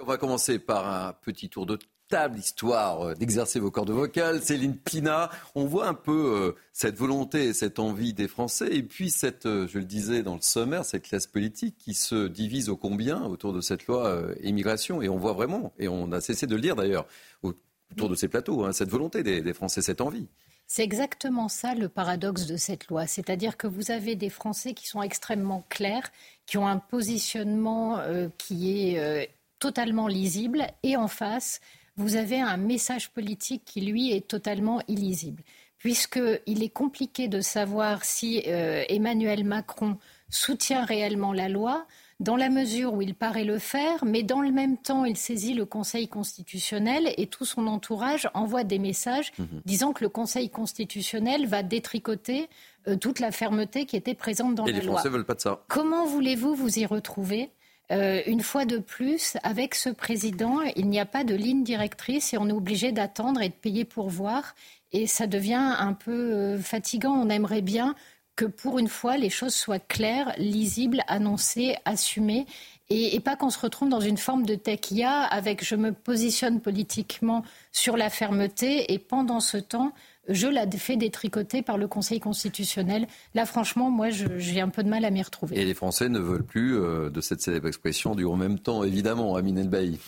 On 0.00 0.04
va 0.04 0.16
commencer 0.16 0.58
par 0.58 0.86
un 0.86 1.12
petit 1.12 1.48
tour 1.48 1.66
de 1.66 1.78
table, 2.08 2.38
histoire 2.38 3.08
euh, 3.08 3.14
d'exercer 3.14 3.60
vos 3.60 3.70
cordes 3.70 3.90
vocales. 3.90 4.42
Céline 4.42 4.76
Pina, 4.76 5.30
on 5.54 5.66
voit 5.66 5.86
un 5.86 5.94
peu 5.94 6.34
euh, 6.34 6.52
cette 6.72 6.96
volonté, 6.96 7.52
cette 7.52 7.78
envie 7.78 8.14
des 8.14 8.28
Français, 8.28 8.68
et 8.72 8.82
puis 8.82 9.10
cette, 9.10 9.46
euh, 9.46 9.68
je 9.68 9.78
le 9.78 9.84
disais 9.84 10.22
dans 10.22 10.34
le 10.34 10.40
sommaire, 10.40 10.84
cette 10.84 11.02
classe 11.02 11.26
politique 11.26 11.76
qui 11.78 11.94
se 11.94 12.26
divise 12.26 12.70
au 12.70 12.76
combien 12.76 13.22
autour 13.24 13.52
de 13.52 13.60
cette 13.60 13.86
loi 13.86 14.22
immigration. 14.42 15.02
Et 15.02 15.08
on 15.08 15.18
voit 15.18 15.34
vraiment, 15.34 15.72
et 15.78 15.88
on 15.88 16.10
a 16.12 16.20
cessé 16.20 16.46
de 16.46 16.54
le 16.54 16.62
dire 16.62 16.76
d'ailleurs, 16.76 17.06
autour 17.42 18.08
de 18.08 18.14
ces 18.14 18.28
plateaux, 18.28 18.64
hein, 18.64 18.72
cette 18.72 18.90
volonté 18.90 19.22
des 19.22 19.52
Français, 19.52 19.82
cette 19.82 20.00
envie. 20.00 20.28
C'est 20.70 20.84
exactement 20.84 21.48
ça 21.48 21.74
le 21.74 21.88
paradoxe 21.88 22.44
de 22.44 22.58
cette 22.58 22.88
loi. 22.88 23.06
C'est-à-dire 23.06 23.56
que 23.56 23.66
vous 23.66 23.90
avez 23.90 24.16
des 24.16 24.28
Français 24.28 24.74
qui 24.74 24.86
sont 24.86 25.00
extrêmement 25.00 25.64
clairs, 25.70 26.12
qui 26.44 26.58
ont 26.58 26.68
un 26.68 26.76
positionnement 26.76 27.98
euh, 27.98 28.28
qui 28.36 28.92
est 28.92 28.98
euh, 28.98 29.24
totalement 29.58 30.08
lisible, 30.08 30.66
et 30.82 30.98
en 30.98 31.08
face, 31.08 31.62
vous 31.96 32.16
avez 32.16 32.38
un 32.38 32.58
message 32.58 33.08
politique 33.10 33.62
qui, 33.64 33.80
lui, 33.80 34.12
est 34.12 34.28
totalement 34.28 34.82
illisible. 34.88 35.42
Puisqu'il 35.78 36.62
est 36.62 36.72
compliqué 36.72 37.28
de 37.28 37.40
savoir 37.40 38.04
si 38.04 38.42
euh, 38.46 38.84
Emmanuel 38.90 39.44
Macron 39.44 39.96
soutient 40.28 40.84
réellement 40.84 41.32
la 41.32 41.48
loi, 41.48 41.86
dans 42.20 42.36
la 42.36 42.48
mesure 42.48 42.94
où 42.94 43.02
il 43.02 43.14
paraît 43.14 43.44
le 43.44 43.58
faire, 43.58 44.04
mais 44.04 44.22
dans 44.22 44.40
le 44.40 44.50
même 44.50 44.76
temps, 44.76 45.04
il 45.04 45.16
saisit 45.16 45.54
le 45.54 45.64
Conseil 45.64 46.08
constitutionnel 46.08 47.12
et 47.16 47.26
tout 47.28 47.44
son 47.44 47.66
entourage 47.68 48.28
envoie 48.34 48.64
des 48.64 48.80
messages 48.80 49.32
mmh. 49.38 49.44
disant 49.64 49.92
que 49.92 50.02
le 50.02 50.08
Conseil 50.08 50.50
constitutionnel 50.50 51.46
va 51.46 51.62
détricoter 51.62 52.48
euh, 52.88 52.96
toute 52.96 53.20
la 53.20 53.30
fermeté 53.30 53.86
qui 53.86 53.96
était 53.96 54.14
présente 54.14 54.56
dans 54.56 54.66
et 54.66 54.72
la 54.72 54.78
les 54.78 54.84
loi. 54.84 54.94
Français 54.94 55.10
veulent 55.10 55.24
pas 55.24 55.34
de 55.34 55.40
ça. 55.40 55.62
Comment 55.68 56.06
voulez-vous 56.06 56.54
vous 56.54 56.78
y 56.78 56.86
retrouver 56.86 57.50
euh, 57.90 58.20
une 58.26 58.42
fois 58.42 58.66
de 58.66 58.76
plus, 58.76 59.38
avec 59.42 59.74
ce 59.74 59.88
président, 59.88 60.60
il 60.76 60.90
n'y 60.90 61.00
a 61.00 61.06
pas 61.06 61.24
de 61.24 61.34
ligne 61.34 61.64
directrice 61.64 62.34
et 62.34 62.38
on 62.38 62.46
est 62.48 62.52
obligé 62.52 62.92
d'attendre 62.92 63.40
et 63.40 63.48
de 63.48 63.54
payer 63.54 63.86
pour 63.86 64.10
voir. 64.10 64.54
et 64.92 65.06
ça 65.06 65.26
devient 65.26 65.74
un 65.78 65.94
peu 65.94 66.12
euh, 66.12 66.58
fatigant. 66.58 67.12
On 67.12 67.30
aimerait 67.30 67.62
bien 67.62 67.94
que 68.38 68.44
pour 68.44 68.78
une 68.78 68.88
fois, 68.88 69.16
les 69.16 69.30
choses 69.30 69.52
soient 69.52 69.80
claires, 69.80 70.32
lisibles, 70.38 71.02
annoncées, 71.08 71.74
assumées 71.84 72.46
et, 72.88 73.18
pas 73.18 73.34
qu'on 73.34 73.50
se 73.50 73.58
retrouve 73.58 73.88
dans 73.88 74.00
une 74.00 74.16
forme 74.16 74.46
de 74.46 74.54
tequia 74.54 75.22
avec 75.24 75.62
je 75.64 75.74
me 75.74 75.92
positionne 75.92 76.60
politiquement 76.60 77.44
sur 77.72 77.96
la 77.96 78.08
fermeté 78.08 78.92
et 78.92 78.98
pendant 79.00 79.40
ce 79.40 79.58
temps, 79.58 79.92
je 80.28 80.46
la 80.46 80.70
fais 80.70 80.96
détricoter 80.96 81.62
par 81.62 81.78
le 81.78 81.88
Conseil 81.88 82.20
constitutionnel. 82.20 83.08
Là, 83.34 83.44
franchement, 83.44 83.90
moi, 83.90 84.08
j'ai 84.10 84.60
un 84.60 84.68
peu 84.68 84.84
de 84.84 84.88
mal 84.88 85.04
à 85.04 85.10
m'y 85.10 85.20
retrouver. 85.20 85.58
Et 85.58 85.64
les 85.64 85.74
Français 85.74 86.08
ne 86.08 86.20
veulent 86.20 86.46
plus 86.46 86.78
euh, 86.78 87.10
de 87.10 87.20
cette 87.20 87.42
célèbre 87.42 87.66
expression 87.66 88.14
du 88.14 88.24
en 88.24 88.36
même 88.36 88.60
temps, 88.60 88.84
évidemment, 88.84 89.34
Amine 89.34 89.58
Elbaï. 89.58 89.98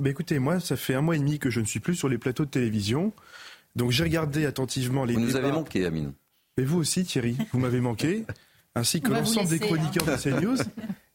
Bah 0.00 0.08
écoutez, 0.08 0.38
moi, 0.38 0.58
ça 0.58 0.76
fait 0.76 0.94
un 0.94 1.02
mois 1.02 1.16
et 1.16 1.18
demi 1.18 1.38
que 1.38 1.50
je 1.50 1.60
ne 1.60 1.66
suis 1.66 1.80
plus 1.80 1.96
sur 1.96 2.08
les 2.08 2.18
plateaux 2.18 2.46
de 2.46 2.50
télévision. 2.50 3.12
Donc 3.76 3.90
j'ai 3.90 4.04
regardé 4.04 4.46
attentivement 4.46 5.04
les 5.04 5.14
Vous 5.14 5.20
nous 5.20 5.36
avez 5.36 5.52
manqué, 5.52 5.84
Amine. 5.84 6.14
Et 6.58 6.64
vous 6.64 6.78
aussi, 6.78 7.04
Thierry, 7.04 7.36
vous 7.52 7.58
m'avez 7.58 7.80
manqué, 7.80 8.24
ainsi 8.74 9.00
que 9.00 9.10
l'ensemble 9.10 9.48
des 9.48 9.58
chroniqueurs 9.58 10.06
de 10.06 10.16
CNews. 10.16 10.58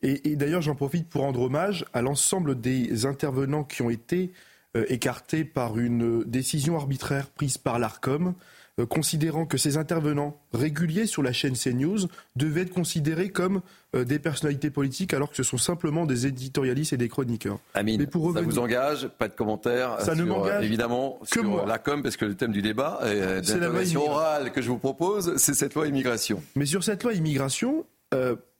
Et, 0.02 0.32
et 0.32 0.36
d'ailleurs, 0.36 0.62
j'en 0.62 0.76
profite 0.76 1.08
pour 1.10 1.22
rendre 1.22 1.42
hommage 1.42 1.86
à 1.94 2.02
l'ensemble 2.02 2.60
des 2.60 3.06
intervenants 3.06 3.64
qui 3.64 3.82
ont 3.82 3.90
été 3.90 4.32
euh, 4.76 4.86
écartés 4.90 5.46
par 5.46 5.78
une 5.80 6.24
décision 6.24 6.76
arbitraire 6.76 7.30
prise 7.30 7.58
par 7.58 7.80
l'ARCOM, 7.80 8.34
euh, 8.80 8.86
considérant 8.86 9.46
que 9.46 9.58
ces 9.58 9.78
intervenants 9.78 10.40
réguliers 10.54 11.06
sur 11.06 11.24
la 11.24 11.34
chaîne 11.34 11.56
CNews 11.56 12.08
devaient 12.36 12.62
être 12.62 12.74
considérés 12.74 13.30
comme 13.30 13.62
euh, 13.96 14.04
des 14.04 14.20
personnalités 14.20 14.70
politiques 14.70 15.14
alors 15.14 15.30
que 15.30 15.36
ce 15.36 15.44
sont 15.44 15.58
simplement 15.58 16.06
des 16.06 16.28
éditorialistes 16.28 16.94
et 16.94 16.98
des 16.98 17.10
chroniqueurs. 17.10 17.60
Amine, 17.74 18.06
ça 18.12 18.42
vous 18.42 18.60
engage? 18.60 19.08
Pas 19.08 19.28
de 19.28 19.34
commentaire 19.34 20.00
Ça 20.02 20.16
ne 20.16 20.24
m'engage 20.24 20.64
évidemment 20.64 21.20
que 21.30 21.42
sur 21.42 21.66
l'ARCOM 21.66 22.04
parce 22.04 22.18
que 22.18 22.26
le 22.26 22.36
thème 22.36 22.52
du 22.52 22.62
débat, 22.62 23.00
euh, 23.04 23.42
de 23.42 23.54
la 23.56 24.00
orale 24.00 24.52
que 24.52 24.62
je 24.62 24.70
vous 24.70 24.78
propose, 24.78 25.36
c'est 25.38 25.54
cette 25.54 25.74
loi 25.74 25.88
immigration. 25.88 26.44
Mais 26.56 26.66
sur 26.66 26.84
cette 26.84 27.04
loi 27.04 27.14
immigration, 27.14 27.86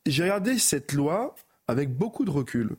j'ai 0.06 0.22
regardé 0.22 0.58
cette 0.58 0.92
loi 0.92 1.34
avec 1.68 1.94
beaucoup 1.94 2.24
de 2.24 2.30
recul. 2.30 2.76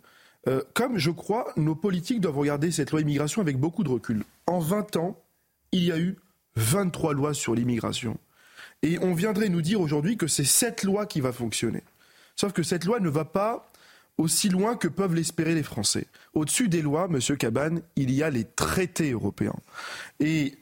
Euh, 0.47 0.61
comme 0.73 0.97
je 0.97 1.11
crois, 1.11 1.51
nos 1.57 1.75
politiques 1.75 2.21
doivent 2.21 2.37
regarder 2.37 2.71
cette 2.71 2.91
loi 2.91 3.01
immigration 3.01 3.41
avec 3.41 3.57
beaucoup 3.57 3.83
de 3.83 3.89
recul. 3.89 4.23
En 4.47 4.59
20 4.59 4.95
ans, 4.95 5.21
il 5.71 5.83
y 5.83 5.91
a 5.91 5.99
eu 5.99 6.17
23 6.59 7.13
lois 7.13 7.33
sur 7.33 7.55
l'immigration. 7.55 8.17
Et 8.81 8.99
on 8.99 9.13
viendrait 9.13 9.49
nous 9.49 9.61
dire 9.61 9.81
aujourd'hui 9.81 10.17
que 10.17 10.27
c'est 10.27 10.45
cette 10.45 10.83
loi 10.83 11.05
qui 11.05 11.21
va 11.21 11.31
fonctionner. 11.31 11.83
Sauf 12.35 12.53
que 12.53 12.63
cette 12.63 12.85
loi 12.85 12.99
ne 12.99 13.09
va 13.09 13.25
pas 13.25 13.71
aussi 14.17 14.49
loin 14.49 14.75
que 14.75 14.87
peuvent 14.87 15.15
l'espérer 15.15 15.55
les 15.55 15.63
Français. 15.63 16.07
Au-dessus 16.33 16.67
des 16.67 16.81
lois, 16.81 17.07
Monsieur 17.07 17.35
Cabane, 17.35 17.81
il 17.95 18.11
y 18.11 18.21
a 18.21 18.29
les 18.29 18.43
traités 18.43 19.11
européens. 19.11 19.55
Et 20.19 20.57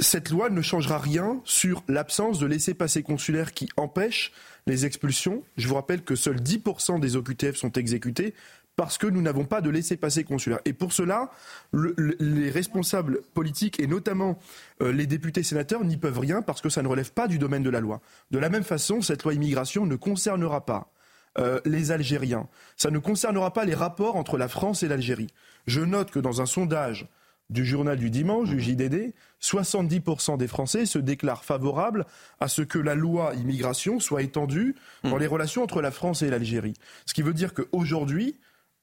cette 0.00 0.30
loi 0.30 0.50
ne 0.50 0.62
changera 0.62 0.98
rien 0.98 1.40
sur 1.44 1.82
l'absence 1.88 2.38
de 2.38 2.46
laissez-passer 2.46 3.02
consulaires 3.02 3.52
qui 3.52 3.68
empêchent 3.76 4.32
les 4.66 4.84
expulsions. 4.86 5.42
Je 5.56 5.66
vous 5.68 5.74
rappelle 5.74 6.02
que 6.02 6.14
seuls 6.14 6.40
10% 6.40 7.00
des 7.00 7.16
OQTF 7.16 7.56
sont 7.56 7.72
exécutés 7.72 8.34
parce 8.78 8.96
que 8.96 9.08
nous 9.08 9.22
n'avons 9.22 9.44
pas 9.44 9.60
de 9.60 9.70
laissez-passer 9.70 10.22
consulaire. 10.22 10.60
Et 10.64 10.72
pour 10.72 10.92
cela, 10.92 11.32
les 11.72 12.48
responsables 12.48 13.22
politiques, 13.34 13.80
et 13.80 13.88
notamment 13.88 14.38
euh, 14.82 14.92
les 14.92 15.08
députés 15.08 15.42
sénateurs, 15.42 15.82
n'y 15.84 15.96
peuvent 15.96 16.20
rien 16.20 16.42
parce 16.42 16.60
que 16.60 16.68
ça 16.68 16.80
ne 16.80 16.86
relève 16.86 17.12
pas 17.12 17.26
du 17.26 17.40
domaine 17.40 17.64
de 17.64 17.70
la 17.70 17.80
loi. 17.80 18.00
De 18.30 18.38
la 18.38 18.48
même 18.48 18.62
façon, 18.62 19.02
cette 19.02 19.24
loi 19.24 19.34
immigration 19.34 19.84
ne 19.84 19.96
concernera 19.96 20.64
pas 20.64 20.92
euh, 21.38 21.60
les 21.64 21.90
Algériens. 21.90 22.46
Ça 22.76 22.92
ne 22.92 23.00
concernera 23.00 23.52
pas 23.52 23.64
les 23.64 23.74
rapports 23.74 24.14
entre 24.14 24.38
la 24.38 24.46
France 24.46 24.84
et 24.84 24.88
l'Algérie. 24.88 25.32
Je 25.66 25.80
note 25.80 26.12
que 26.12 26.20
dans 26.20 26.40
un 26.40 26.46
sondage 26.46 27.08
du 27.50 27.64
journal 27.64 27.98
du 27.98 28.10
dimanche, 28.10 28.48
du 28.48 28.60
JDD, 28.60 29.12
70% 29.42 30.36
des 30.36 30.46
Français 30.46 30.86
se 30.86 31.00
déclarent 31.00 31.44
favorables 31.44 32.06
à 32.38 32.46
ce 32.46 32.62
que 32.62 32.78
la 32.78 32.94
loi 32.94 33.34
immigration 33.34 33.98
soit 33.98 34.22
étendue 34.22 34.76
dans 35.02 35.16
hmm. 35.16 35.18
les 35.18 35.26
relations 35.26 35.64
entre 35.64 35.82
la 35.82 35.90
France 35.90 36.22
et 36.22 36.30
l'Algérie. 36.30 36.74
Ce 37.06 37.14
qui 37.14 37.22
veut 37.22 37.34
dire 37.34 37.54
qu'aujourd'hui, 37.54 38.36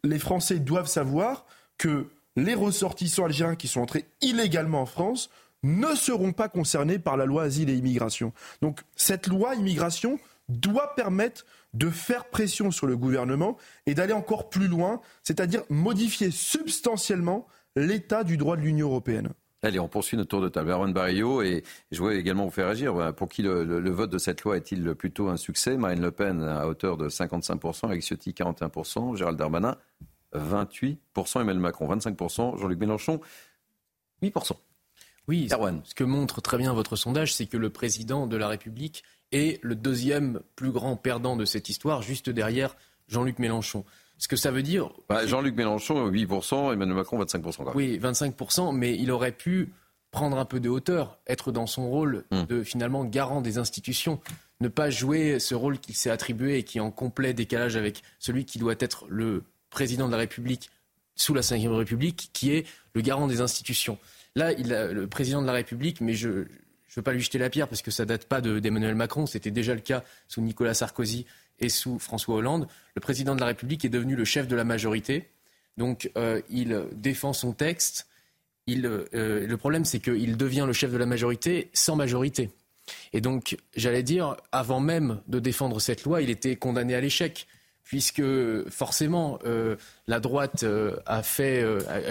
les 0.06 0.20
Français 0.20 0.60
doivent 0.60 0.88
savoir 0.88 1.46
que 1.78 2.08
les 2.36 2.54
ressortissants 2.54 3.26
algériens 3.26 3.56
qui 3.56 3.68
sont 3.68 3.82
entrés 3.82 4.06
illégalement 4.22 4.82
en 4.82 4.86
France 4.86 5.30
ne 5.64 5.96
seront 5.96 6.32
pas 6.32 6.48
concernés 6.48 7.00
par 7.00 7.18
la 7.18 7.26
loi 7.26 7.44
asile 7.44 7.70
et 7.70 7.76
immigration. 7.76 8.34
Donc 8.62 8.82
cette 8.96 9.28
loi 9.28 9.56
immigration 9.56 10.20
doit 10.48 10.94
permettre 10.96 11.46
de 11.74 11.90
faire 11.90 12.26
pression 12.26 12.72
sur 12.72 12.88
le 12.88 12.96
gouvernement 12.96 13.58
et 13.86 13.96
d'aller 13.96 14.14
encore 14.14 14.50
plus 14.50 14.68
loin, 14.68 15.02
c'est-à-dire 15.24 15.64
modifier 15.70 16.30
substantiellement 16.32 17.48
l'état 17.76 18.24
du 18.24 18.38
droit 18.38 18.56
de 18.56 18.62
l'Union 18.62 18.88
européenne. 18.88 19.30
Allez, 19.66 19.80
on 19.80 19.88
poursuit 19.88 20.16
notre 20.16 20.30
tour 20.30 20.42
de 20.42 20.50
table. 20.50 20.70
Erwan 20.70 20.94
Barrio, 20.94 21.42
et 21.42 21.64
je 21.92 21.98
voulais 21.98 22.20
également 22.20 22.46
vous 22.46 22.52
faire 22.52 22.68
agir. 22.68 23.16
Pour 23.16 23.30
qui 23.30 23.42
le, 23.42 23.90
vote 23.90 24.12
de 24.12 24.20
cette 24.20 24.44
loi 24.44 24.58
est-il 24.58 24.94
plutôt 24.94 25.30
un 25.30 25.38
succès? 25.38 25.76
Marine 25.76 26.02
Le 26.02 26.12
Pen 26.12 26.44
à 26.44 26.68
hauteur 26.68 26.98
de 26.98 27.10
55%, 27.10 27.86
avec 27.88 28.04
Ciotti 28.04 28.30
41%, 28.30 29.16
Gérald 29.18 29.40
Darmanin 29.40 29.76
28%, 30.36 30.98
Emmanuel 31.42 31.58
Macron 31.58 31.92
25%, 31.96 32.60
Jean-Luc 32.60 32.80
Mélenchon 32.80 33.20
8%. 34.22 34.52
Oui, 35.28 35.50
ce 35.50 35.96
que 35.96 36.04
montre 36.04 36.42
très 36.42 36.60
bien 36.60 36.72
votre 36.74 36.96
sondage, 36.96 37.34
c'est 37.34 37.48
que 37.48 37.58
le 37.58 37.72
président 37.72 38.28
de 38.28 38.38
la 38.38 38.48
République 38.48 39.04
est 39.32 39.60
le 39.64 39.74
deuxième 39.74 40.42
plus 40.56 40.70
grand 40.70 40.96
perdant 40.96 41.36
de 41.36 41.46
cette 41.46 41.70
histoire, 41.70 42.04
juste 42.04 42.30
derrière 42.30 42.76
Jean-Luc 43.08 43.40
Mélenchon. 43.40 43.84
Ce 44.18 44.28
que 44.28 44.36
ça 44.36 44.52
veut 44.52 44.64
dire. 44.64 44.92
Bah, 45.10 45.26
Jean-Luc 45.28 45.56
Mélenchon, 45.56 46.10
8%, 46.10 46.74
Emmanuel 46.74 46.96
Macron, 46.96 47.22
25%. 47.22 47.72
Oui, 47.76 48.00
25%, 48.02 48.76
mais 48.76 48.96
il 48.98 49.12
aurait 49.12 49.34
pu 49.34 49.74
prendre 50.12 50.38
un 50.38 50.46
peu 50.46 50.62
de 50.62 50.70
hauteur, 50.70 51.20
être 51.28 51.52
dans 51.52 51.68
son 51.68 51.90
rôle 51.90 52.24
hmm. 52.32 52.46
de 52.46 52.64
finalement 52.64 53.04
garant 53.04 53.42
des 53.42 53.58
institutions, 53.58 54.22
ne 54.62 54.70
pas 54.70 54.90
jouer 54.90 55.40
ce 55.40 55.56
rôle 55.56 55.80
qu'il 55.80 55.96
s'est 55.96 56.10
attribué 56.10 56.58
et 56.58 56.64
qui 56.64 56.78
est 56.78 56.82
en 56.82 56.92
complet 56.92 57.34
décalage 57.34 57.76
avec 57.76 58.02
celui 58.20 58.46
qui 58.46 58.58
doit 58.58 58.76
être 58.80 59.06
le 59.10 59.44
président 59.70 60.08
de 60.08 60.14
la 60.14 60.20
République 60.20 60.70
sous 61.16 61.34
la 61.34 61.42
Ve 61.42 61.76
République, 61.76 62.30
qui 62.32 62.52
est 62.52 62.66
le 62.94 63.02
garant 63.02 63.28
des 63.28 63.42
institutions. 63.42 63.98
Là, 64.36 64.54
il 64.54 64.74
a, 64.74 64.88
le 64.92 65.08
président 65.08 65.42
de 65.42 65.48
la 65.48 65.54
République, 65.54 66.02
mais 66.02 66.14
je 66.14 66.30
ne 66.30 66.46
veux 66.96 67.02
pas 67.02 67.14
lui 67.14 67.22
jeter 67.22 67.38
la 67.38 67.50
pierre 67.50 67.68
parce 67.68 67.82
que 67.82 67.92
ça 67.92 68.06
date 68.06 68.26
pas 68.26 68.42
d'Emmanuel 68.42 68.96
Macron, 68.96 69.26
c'était 69.26 69.52
déjà 69.52 69.74
le 69.74 69.82
cas 69.82 70.04
sous 70.28 70.42
Nicolas 70.42 70.74
Sarkozy 70.74 71.26
et 71.60 71.70
sous 71.70 72.00
François 72.00 72.36
Hollande. 72.36 72.68
Le 72.96 73.02
président 73.02 73.36
de 73.36 73.40
la 73.40 73.48
République 73.48 73.86
est 73.86 73.90
devenu 73.90 74.16
le 74.16 74.26
chef 74.26 74.48
de 74.48 74.56
la 74.56 74.64
majorité, 74.64 75.30
donc 75.78 76.12
euh, 76.18 76.42
il 76.50 76.86
défend 76.94 77.34
son 77.34 77.54
texte. 77.54 78.08
Euh, 78.70 79.46
le 79.46 79.58
problème, 79.58 79.86
c'est 79.86 80.00
qu'il 80.00 80.38
devient 80.38 80.64
le 80.66 80.74
chef 80.74 80.92
de 80.92 80.98
la 80.98 81.06
majorité 81.06 81.70
sans 81.74 81.96
majorité. 81.96 82.50
Et 83.14 83.22
donc, 83.22 83.58
j'allais 83.76 84.04
dire, 84.04 84.38
avant 84.52 84.80
même 84.80 85.22
de 85.28 85.40
défendre 85.40 85.80
cette 85.80 86.04
loi, 86.04 86.22
il 86.22 86.30
était 86.30 86.56
condamné 86.56 86.96
à 86.96 87.02
l'échec 87.02 87.48
puisque 87.84 88.24
forcément 88.72 89.38
euh, 89.46 89.76
la 90.08 90.20
droite 90.20 90.66
a 91.06 91.22
fait 91.22 91.64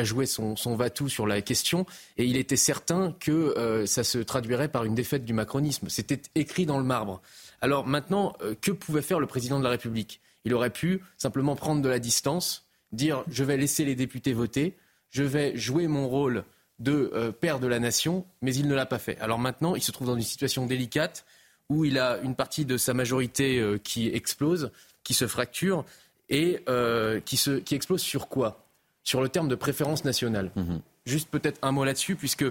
joué 0.05 0.25
son, 0.27 0.55
son 0.55 0.77
va-tout 0.77 1.09
sur 1.09 1.27
la 1.27 1.41
question 1.43 1.85
et 2.17 2.25
il 2.25 2.37
était 2.37 2.57
certain 2.57 3.17
que 3.19 3.85
ça 3.87 4.05
se 4.05 4.19
traduirait 4.19 4.69
par 4.69 4.85
une 4.85 4.95
défaite 4.95 5.25
du 5.25 5.33
macronisme. 5.33 5.89
C'était 5.89 6.23
écrit 6.37 6.67
dans 6.67 6.79
le 6.79 6.85
marbre. 6.85 7.21
Alors 7.61 7.87
maintenant, 7.87 8.35
que 8.61 8.71
pouvait 8.71 9.03
faire 9.03 9.21
le 9.21 9.27
président 9.27 9.59
de 9.59 9.65
la 9.65 9.71
République? 9.71 10.21
Il 10.45 10.55
aurait 10.55 10.71
pu 10.71 11.01
simplement 11.17 11.57
prendre 11.57 11.83
de 11.83 11.89
la 11.89 11.99
distance, 11.99 12.67
dire 12.93 13.25
je 13.29 13.45
vais 13.45 13.57
laisser 13.57 13.85
les 13.85 13.95
députés 13.95 14.33
voter, 14.33 14.77
je 15.11 15.23
vais 15.23 15.57
jouer 15.57 15.87
mon 15.87 16.09
rôle 16.09 16.45
de 16.81 17.33
père 17.41 17.61
de 17.61 17.67
la 17.67 17.79
nation, 17.79 18.27
mais 18.43 18.55
il 18.55 18.69
ne 18.69 18.75
l'a 18.75 18.85
pas 18.85 18.99
fait. 18.99 19.19
Alors 19.21 19.39
maintenant, 19.39 19.75
il 19.75 19.83
se 19.83 19.93
trouve 19.93 20.09
dans 20.09 20.17
une 20.17 20.23
situation 20.23 20.67
délicate 20.67 21.25
où 21.71 21.85
il 21.85 21.99
a 21.99 22.19
une 22.19 22.35
partie 22.35 22.67
de 22.67 22.77
sa 22.77 22.93
majorité 22.93 23.65
qui 23.85 24.09
explose, 24.09 24.71
qui 25.03 25.15
se 25.15 25.27
fracture 25.27 25.85
et 26.29 26.61
euh, 26.69 27.21
qui, 27.21 27.37
se, 27.37 27.53
qui 27.53 27.75
explose 27.75 28.01
sur 28.01 28.29
quoi? 28.29 28.67
Sur 29.03 29.21
le 29.23 29.29
terme 29.29 29.49
de 29.49 29.55
préférence 29.55 30.05
nationale. 30.05 30.51
Mhm. 30.57 30.81
Juste 31.05 31.29
peut-être 31.29 31.59
un 31.63 31.73
mot 31.73 31.85
là-dessus, 31.85 32.17
puisque 32.17 32.47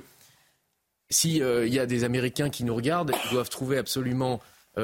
s'il 1.09 1.41
euh, 1.41 1.67
y 1.67 1.79
a 1.79 1.85
des 1.85 2.03
Américains 2.03 2.49
qui 2.49 2.63
nous 2.63 2.75
regardent, 2.75 3.11
ils 3.25 3.31
doivent 3.31 3.49
trouver 3.49 3.77
absolument 3.77 4.35
euh, 4.35 4.37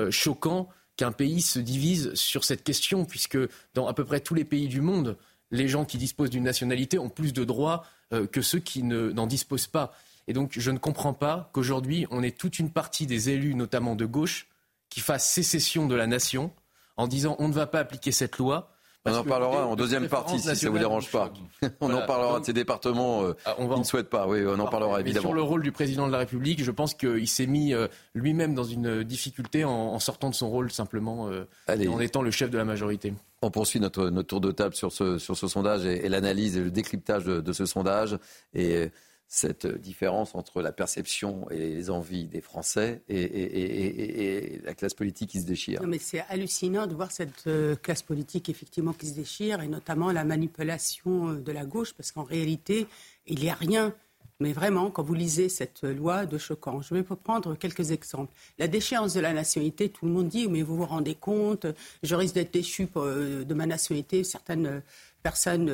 choquant 0.10 0.70
qu'un 0.98 1.12
pays 1.12 1.42
se 1.42 1.60
divise 1.60 2.14
sur 2.14 2.44
cette 2.44 2.64
question, 2.64 3.06
puisque 3.06 3.38
dans 3.74 3.88
à 3.88 3.94
peu 3.94 4.06
près 4.06 4.20
tous 4.20 4.36
les 4.36 4.44
pays 4.44 4.68
du 4.68 4.82
monde, 4.82 5.18
les 5.52 5.68
gens 5.68 5.86
qui 5.86 5.98
disposent 5.98 6.30
d'une 6.30 6.44
nationalité 6.44 7.00
ont 7.00 7.10
plus 7.10 7.34
de 7.34 7.44
droits 7.44 7.86
que 8.32 8.42
ceux 8.42 8.60
qui 8.60 8.84
n'en 8.84 9.28
disposent 9.28 9.68
pas. 9.68 9.94
Et 10.28 10.34
donc 10.34 10.52
je 10.58 10.72
ne 10.72 10.78
comprends 10.78 11.14
pas 11.14 11.50
qu'aujourd'hui, 11.54 12.06
on 12.12 12.22
ait 12.22 12.32
toute 12.32 12.60
une 12.60 12.70
partie 12.70 13.08
des 13.08 13.30
élus, 13.30 13.56
notamment 13.56 13.96
de 13.96 14.06
gauche, 14.06 14.48
qui 14.90 15.00
fassent 15.00 15.30
sécession 15.30 15.88
de 15.88 15.96
la 15.96 16.08
nation 16.08 16.52
en 16.98 17.08
disant 17.08 17.36
on 17.40 17.48
ne 17.48 17.54
va 17.54 17.66
pas 17.66 17.80
appliquer 17.80 18.12
cette 18.12 18.38
loi. 18.38 18.76
On 19.06 19.16
en 19.16 19.24
parlera 19.24 19.66
en 19.66 19.76
deuxième 19.76 20.10
partie, 20.10 20.40
si 20.40 20.56
ça 20.56 20.66
ne 20.66 20.72
vous 20.72 20.78
dérange 20.78 21.10
pas. 21.10 21.32
on 21.80 21.94
en 21.94 22.06
parlera 22.06 22.42
de 22.42 22.46
ces 22.46 22.54
départements 22.54 23.24
euh, 23.24 23.34
ah, 23.46 23.56
qui 23.58 23.80
ne 23.80 23.84
souhaitent 23.84 24.10
pas. 24.10 24.28
Oui, 24.28 24.44
on 24.46 24.60
en 24.60 24.68
parlera 24.68 25.00
évidemment. 25.00 25.28
Sur 25.28 25.34
le 25.34 25.42
rôle 25.42 25.64
du 25.64 25.72
président 25.72 26.06
de 26.06 26.12
la 26.12 26.18
République, 26.20 26.64
je 26.64 26.72
pense 26.72 26.94
qu'il 26.94 27.28
s'est 27.28 27.48
mis 27.48 27.74
euh, 27.74 27.88
lui-même 28.14 28.54
dans 28.54 28.66
une 28.66 29.04
difficulté 29.04 29.64
en, 29.64 29.98
sortant 30.00 30.30
de 30.30 30.36
son 30.36 30.50
rôle 30.50 30.72
simplement 30.72 31.30
euh, 31.30 31.46
en 31.70 32.00
étant 32.00 32.22
le 32.22 32.32
chef 32.32 32.50
de 32.50 32.58
la 32.58 32.66
majorité. 32.66 33.14
On 33.42 33.52
poursuit 33.52 33.80
notre, 33.80 34.10
notre 34.10 34.28
tour 34.28 34.42
de 34.42 34.52
table 34.52 34.76
sur 34.76 34.92
ce, 34.92 35.18
sur 35.18 35.38
ce 35.38 35.48
sondage 35.48 35.86
et, 35.86 36.10
l'analyse 36.10 36.58
et 36.58 36.62
le 36.62 36.72
décryptage 36.72 37.24
de, 37.24 37.54
ce 37.54 37.66
sondage. 37.66 38.18
Et 38.54 38.90
cette 39.32 39.68
différence 39.68 40.34
entre 40.34 40.64
la 40.64 40.72
perception 40.72 41.48
et 41.52 41.60
les 41.60 41.92
envies 41.92 42.26
des 42.26 42.42
Français 42.42 43.04
et, 43.08 44.60
la 44.66 44.74
classe 44.74 44.96
politique 44.96 45.30
qui 45.30 45.40
se 45.40 45.46
déchire. 45.46 45.84
Non, 45.84 45.88
mais 45.88 46.00
c'est 46.00 46.22
hallucinant 46.30 46.88
de 46.88 46.96
voir 46.96 47.12
cette 47.12 47.46
euh, 47.46 47.76
classe 47.76 48.02
politique 48.02 48.50
effectivement 48.50 48.92
qui 48.92 49.06
se 49.06 49.14
déchire 49.14 49.62
et 49.62 49.68
notamment 49.68 50.12
la 50.12 50.24
manipulation 50.24 51.30
euh, 51.30 51.36
de 51.36 51.52
la 51.52 51.66
gauche 51.66 51.94
parce 51.94 52.12
qu'en 52.12 52.24
réalité, 52.24 52.88
il 53.28 53.40
n'y 53.40 53.52
a 53.52 53.54
rien. 53.54 53.94
Mais 54.40 54.52
vraiment, 54.52 54.90
quand 54.90 55.04
vous 55.04 55.14
lisez 55.14 55.48
cette 55.48 55.84
loi 55.84 56.26
de 56.26 56.40
choquant, 56.40 56.82
je 56.82 56.96
vais 56.96 57.02
vous 57.02 57.16
prendre 57.16 57.56
quelques 57.56 57.92
exemples. 57.92 58.34
La 58.58 58.68
déchéance 58.68 59.14
de 59.14 59.20
la 59.20 59.34
nationalité, 59.34 59.90
tout 59.90 60.08
le 60.08 60.12
monde 60.12 60.30
dit, 60.30 60.48
mais 60.48 60.64
vous 60.64 60.78
vous 60.78 60.86
rendez 60.86 61.14
compte, 61.14 61.68
je 62.02 62.16
risque 62.16 62.34
d'être 62.34 62.54
déchu 62.54 62.88
euh, 62.96 63.44
de 63.44 63.54
ma 63.54 63.68
nationalité. 63.68 64.24
Certaines 64.24 64.82
personnes 65.22 65.70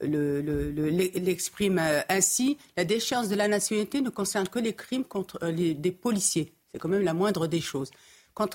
l'exprime 0.00 1.78
euh, 1.78 2.00
ainsi. 2.08 2.58
La 2.76 2.84
déchéance 2.84 3.28
de 3.28 3.34
la 3.34 3.48
nationalité 3.48 4.00
ne 4.00 4.10
concerne 4.10 4.48
que 4.48 4.58
les 4.58 4.74
crimes 4.74 5.04
contre 5.04 5.38
euh, 5.42 5.50
les, 5.50 5.74
des 5.74 5.92
policiers. 5.92 6.52
C'est 6.72 6.78
quand 6.78 6.88
même 6.88 7.04
la 7.04 7.14
moindre 7.14 7.46
des 7.46 7.60
choses. 7.60 7.90
Quant 8.34 8.48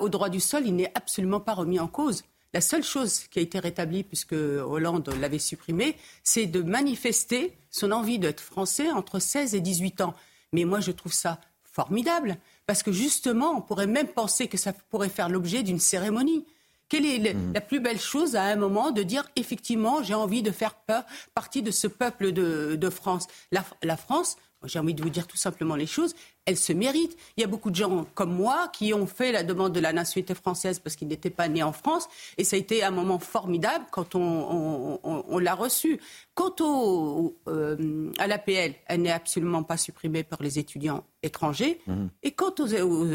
au 0.00 0.08
droit 0.08 0.28
du 0.30 0.40
sol, 0.40 0.62
il 0.66 0.74
n'est 0.74 0.90
absolument 0.94 1.40
pas 1.40 1.54
remis 1.54 1.78
en 1.78 1.88
cause. 1.88 2.22
La 2.52 2.60
seule 2.60 2.82
chose 2.82 3.20
qui 3.30 3.38
a 3.38 3.42
été 3.42 3.58
rétablie, 3.58 4.02
puisque 4.02 4.32
Hollande 4.32 5.08
l'avait 5.20 5.38
supprimé, 5.38 5.96
c'est 6.24 6.46
de 6.46 6.62
manifester 6.62 7.56
son 7.70 7.92
envie 7.92 8.18
d'être 8.18 8.40
français 8.40 8.90
entre 8.90 9.20
16 9.20 9.54
et 9.54 9.60
18 9.60 10.00
ans. 10.00 10.14
Mais 10.52 10.64
moi, 10.64 10.80
je 10.80 10.90
trouve 10.90 11.12
ça 11.12 11.38
formidable, 11.62 12.36
parce 12.66 12.82
que 12.82 12.90
justement, 12.90 13.56
on 13.56 13.60
pourrait 13.60 13.86
même 13.86 14.08
penser 14.08 14.48
que 14.48 14.56
ça 14.58 14.72
pourrait 14.72 15.08
faire 15.08 15.28
l'objet 15.28 15.62
d'une 15.62 15.78
cérémonie. 15.78 16.44
Quelle 16.90 17.06
est 17.06 17.34
mm. 17.34 17.54
la 17.54 17.60
plus 17.62 17.80
belle 17.80 18.00
chose 18.00 18.36
à 18.36 18.42
un 18.42 18.56
moment 18.56 18.90
de 18.90 19.02
dire 19.02 19.24
effectivement 19.36 20.02
j'ai 20.02 20.14
envie 20.14 20.42
de 20.42 20.50
faire 20.50 20.74
peur, 20.74 21.04
partie 21.34 21.62
de 21.62 21.70
ce 21.70 21.86
peuple 21.86 22.32
de, 22.32 22.90
France? 22.90 23.28
La, 23.52 23.96
France, 23.96 24.36
j'ai 24.64 24.80
envie 24.80 24.92
de 24.92 25.02
vous 25.02 25.08
dire 25.08 25.28
tout 25.28 25.36
simplement 25.36 25.76
les 25.76 25.86
choses, 25.86 26.14
elle 26.46 26.56
se 26.56 26.72
mérite. 26.72 27.16
Il 27.36 27.42
y 27.42 27.44
a 27.44 27.46
beaucoup 27.46 27.70
de 27.70 27.76
gens 27.76 28.04
comme 28.14 28.34
moi 28.34 28.68
qui 28.72 28.92
ont 28.92 29.06
fait 29.06 29.30
la 29.30 29.44
demande 29.44 29.72
de 29.72 29.78
la 29.78 29.92
nationalité 29.92 30.34
française 30.34 30.80
parce 30.80 30.96
qu'ils 30.96 31.06
n'étaient 31.06 31.30
pas 31.30 31.46
nés 31.46 31.62
en 31.62 31.72
France. 31.72 32.08
Et 32.38 32.44
ça 32.44 32.56
a 32.56 32.58
été 32.58 32.82
un 32.82 32.90
moment 32.90 33.20
formidable 33.20 33.84
quand 33.92 34.16
on, 34.16 35.38
l'a 35.38 35.54
reçu. 35.54 36.00
Quant 36.34 36.56
au, 36.58 37.36
euh, 37.46 38.10
à 38.18 38.26
l'APL, 38.26 38.74
elle 38.86 39.02
n'est 39.02 39.12
absolument 39.12 39.62
pas 39.62 39.76
supprimée 39.76 40.24
par 40.24 40.42
les 40.42 40.58
étudiants 40.58 41.04
étrangers. 41.22 41.80
Mm. 41.86 42.06
Et 42.24 42.32
quant 42.32 42.52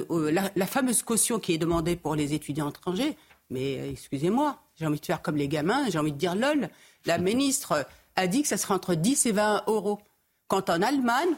la, 0.10 0.50
la 0.56 0.66
fameuse 0.66 1.04
caution 1.04 1.40
qui 1.40 1.54
est 1.54 1.58
demandée 1.58 1.98
pour 1.98 2.16
les 2.16 2.34
étudiants 2.34 2.70
étrangers, 2.70 3.18
mais 3.50 3.80
euh, 3.80 3.92
excusez-moi, 3.92 4.60
j'ai 4.76 4.86
envie 4.86 5.00
de 5.00 5.06
faire 5.06 5.22
comme 5.22 5.38
les 5.38 5.48
gamins, 5.48 5.90
j'ai 5.90 6.00
envie 6.00 6.12
de 6.12 6.18
dire 6.18 6.36
lol. 6.36 6.70
La 7.06 7.18
ministre 7.18 7.88
a 8.16 8.28
dit 8.28 8.42
que 8.42 8.48
ça 8.48 8.58
sera 8.58 8.76
entre 8.76 8.96
10 8.96 9.26
et 9.26 9.32
20 9.32 9.64
euros. 9.68 10.00
Quand 10.48 10.70
en 10.70 10.82
Allemagne, 10.82 11.36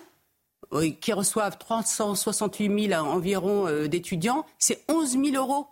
qui 1.00 1.14
reçoivent 1.14 1.58
368 1.58 2.90
000 2.90 3.02
environ 3.06 3.68
euh, 3.68 3.88
d'étudiants, 3.88 4.46
c'est 4.60 4.84
11 4.90 5.12
000 5.12 5.24
euros. 5.36 5.68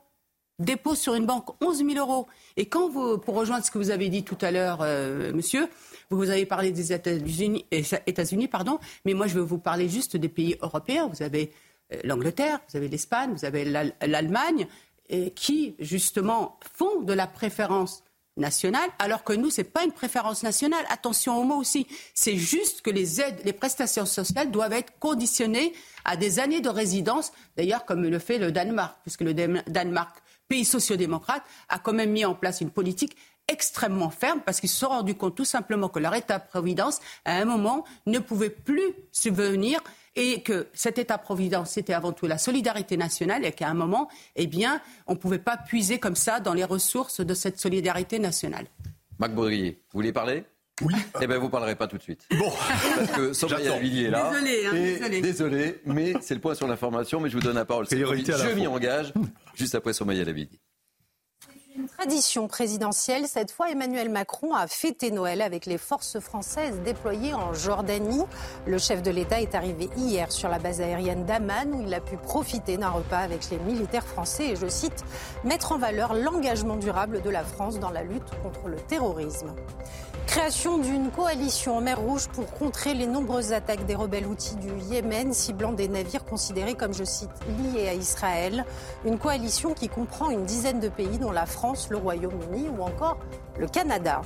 Dépôt 0.57 0.95
sur 0.95 1.15
une 1.15 1.25
banque, 1.25 1.49
11 1.61 1.85
000 1.85 1.91
euros. 1.97 2.27
Et 2.55 2.67
quand 2.67 2.87
vous, 2.87 3.17
pour 3.17 3.35
rejoindre 3.35 3.65
ce 3.65 3.71
que 3.71 3.77
vous 3.77 3.89
avez 3.89 4.07
dit 4.07 4.23
tout 4.23 4.37
à 4.39 4.51
l'heure, 4.51 4.79
euh, 4.81 5.33
monsieur, 5.33 5.67
vous 6.09 6.29
avez 6.29 6.45
parlé 6.45 6.71
des 6.71 6.93
États-Unis, 6.93 7.65
États-Unis, 7.71 8.47
pardon, 8.47 8.79
mais 9.03 9.13
moi 9.13 9.27
je 9.27 9.35
veux 9.35 9.43
vous 9.43 9.57
parler 9.57 9.89
juste 9.89 10.15
des 10.15 10.29
pays 10.29 10.55
européens. 10.61 11.07
Vous 11.07 11.23
avez 11.23 11.51
l'Angleterre, 12.03 12.61
vous 12.69 12.77
avez 12.77 12.87
l'Espagne, 12.87 13.31
vous 13.33 13.43
avez 13.43 13.65
l'Allemagne, 13.65 14.65
qui, 15.35 15.75
justement, 15.79 16.59
font 16.75 17.01
de 17.01 17.13
la 17.13 17.27
préférence 17.27 18.03
nationale, 18.37 18.89
alors 18.99 19.23
que 19.23 19.33
nous, 19.33 19.49
ce 19.49 19.61
n'est 19.61 19.65
pas 19.65 19.83
une 19.83 19.91
préférence 19.91 20.43
nationale. 20.43 20.85
Attention 20.89 21.39
au 21.39 21.43
mot 21.43 21.55
aussi. 21.55 21.87
C'est 22.13 22.35
juste 22.35 22.81
que 22.81 22.89
les 22.89 23.21
aides, 23.21 23.39
les 23.45 23.53
prestations 23.53 24.05
sociales 24.05 24.51
doivent 24.51 24.73
être 24.73 24.93
conditionnées 24.99 25.73
à 26.03 26.17
des 26.17 26.39
années 26.39 26.61
de 26.61 26.69
résidence, 26.69 27.31
d'ailleurs 27.55 27.85
comme 27.85 28.03
le 28.03 28.19
fait 28.19 28.37
le 28.37 28.51
Danemark, 28.51 28.97
puisque 29.03 29.21
le 29.21 29.33
Danemark, 29.33 30.17
pays 30.47 30.65
sociodémocrate, 30.65 31.43
a 31.69 31.79
quand 31.79 31.93
même 31.93 32.11
mis 32.11 32.25
en 32.25 32.35
place 32.35 32.61
une 32.61 32.69
politique 32.69 33.15
extrêmement 33.47 34.09
ferme 34.09 34.41
parce 34.45 34.59
qu'ils 34.59 34.69
se 34.69 34.79
sont 34.79 34.89
rendus 34.89 35.15
compte 35.15 35.35
tout 35.35 35.45
simplement 35.45 35.87
que 35.87 35.99
leur 35.99 36.15
État-providence, 36.15 36.99
à 37.25 37.37
un 37.37 37.45
moment, 37.45 37.85
ne 38.05 38.19
pouvait 38.19 38.49
plus 38.49 38.93
subvenir 39.11 39.81
et 40.15 40.41
que 40.41 40.67
cet 40.73 40.97
État-providence, 40.97 41.71
c'était 41.71 41.93
avant 41.93 42.13
tout 42.13 42.25
la 42.25 42.37
solidarité 42.37 42.97
nationale 42.97 43.45
et 43.45 43.51
qu'à 43.51 43.69
un 43.69 43.73
moment, 43.73 44.09
eh 44.35 44.47
bien, 44.47 44.81
on 45.07 45.13
ne 45.13 45.17
pouvait 45.17 45.39
pas 45.39 45.57
puiser 45.57 45.99
comme 45.99 46.15
ça 46.15 46.39
dans 46.39 46.53
les 46.53 46.63
ressources 46.63 47.21
de 47.21 47.33
cette 47.33 47.59
solidarité 47.59 48.19
nationale. 48.19 48.67
Marc 49.19 49.33
Baudrier, 49.33 49.81
vous 49.91 49.99
voulez 49.99 50.13
parler? 50.13 50.45
Oui. 50.81 50.93
Eh 51.21 51.27
bien, 51.27 51.37
vous 51.37 51.45
ne 51.45 51.51
parlerez 51.51 51.75
pas 51.75 51.87
tout 51.87 51.97
de 51.97 52.01
suite. 52.01 52.27
Bon. 52.37 52.51
Parce 52.97 53.11
que 53.11 53.33
Soraya 53.33 53.77
Villiers 53.77 54.07
est 54.07 54.09
là. 54.09 54.29
Désolé, 54.31 54.65
hein, 54.65 54.71
désolé. 54.73 55.21
désolé. 55.21 55.81
mais 55.85 56.13
c'est 56.19 56.33
le 56.33 56.41
point 56.41 56.53
sur 56.53 56.67
l'information. 56.67 57.21
Mais 57.21 57.29
je 57.29 57.35
vous 57.35 57.41
donne 57.41 57.55
la 57.55 57.63
parole. 57.63 57.87
Je 57.89 58.55
m'y 58.55 58.67
engage 58.67 59.13
juste 59.53 59.75
après 59.75 59.93
Somaya 59.93 60.25
Lavidi. 60.25 60.59
Une 61.77 61.89
tradition 61.89 62.47
présidentielle, 62.47 63.27
cette 63.27 63.51
fois 63.51 63.69
Emmanuel 63.69 64.09
Macron 64.09 64.53
a 64.53 64.65
fêté 64.65 65.11
Noël 65.11 65.41
avec 65.41 65.65
les 65.65 65.77
forces 65.77 66.21
françaises 66.21 66.79
déployées 66.85 67.33
en 67.33 67.53
Jordanie. 67.53 68.23
Le 68.65 68.77
chef 68.77 69.01
de 69.01 69.11
l'État 69.11 69.41
est 69.41 69.55
arrivé 69.55 69.89
hier 69.97 70.31
sur 70.31 70.47
la 70.47 70.57
base 70.57 70.79
aérienne 70.79 71.25
d'Amman 71.25 71.73
où 71.73 71.81
il 71.81 71.93
a 71.93 71.99
pu 71.99 72.15
profiter 72.15 72.77
d'un 72.77 72.91
repas 72.91 73.17
avec 73.17 73.49
les 73.49 73.57
militaires 73.57 74.07
français 74.07 74.51
et, 74.51 74.55
je 74.55 74.67
cite, 74.67 75.03
mettre 75.43 75.73
en 75.73 75.77
valeur 75.77 76.13
l'engagement 76.13 76.77
durable 76.77 77.21
de 77.21 77.29
la 77.29 77.43
France 77.43 77.77
dans 77.77 77.91
la 77.91 78.03
lutte 78.03 78.29
contre 78.41 78.69
le 78.69 78.77
terrorisme. 78.77 79.53
Création 80.27 80.79
d'une 80.79 81.11
coalition 81.11 81.77
en 81.77 81.81
mer 81.81 81.99
Rouge 81.99 82.27
pour 82.29 82.51
contrer 82.51 82.93
les 82.93 83.05
nombreuses 83.05 83.53
attaques 83.53 83.85
des 83.85 83.95
rebelles 83.95 84.25
outils 84.25 84.55
du 84.55 84.71
Yémen 84.89 85.33
ciblant 85.33 85.71
des 85.71 85.87
navires 85.87 86.25
considérés 86.25 86.73
comme, 86.73 86.93
je 86.93 87.03
cite, 87.03 87.29
liés 87.47 87.87
à 87.87 87.93
Israël. 87.93 88.65
Une 89.05 89.19
coalition 89.19 89.73
qui 89.73 89.87
comprend 89.87 90.31
une 90.31 90.43
dizaine 90.43 90.79
de 90.79 90.89
pays 90.89 91.19
dont 91.19 91.31
la 91.31 91.45
France, 91.45 91.64
le 91.89 91.97
Royaume-Uni 91.97 92.69
ou 92.77 92.83
encore 92.83 93.17
le 93.57 93.67
Canada. 93.67 94.21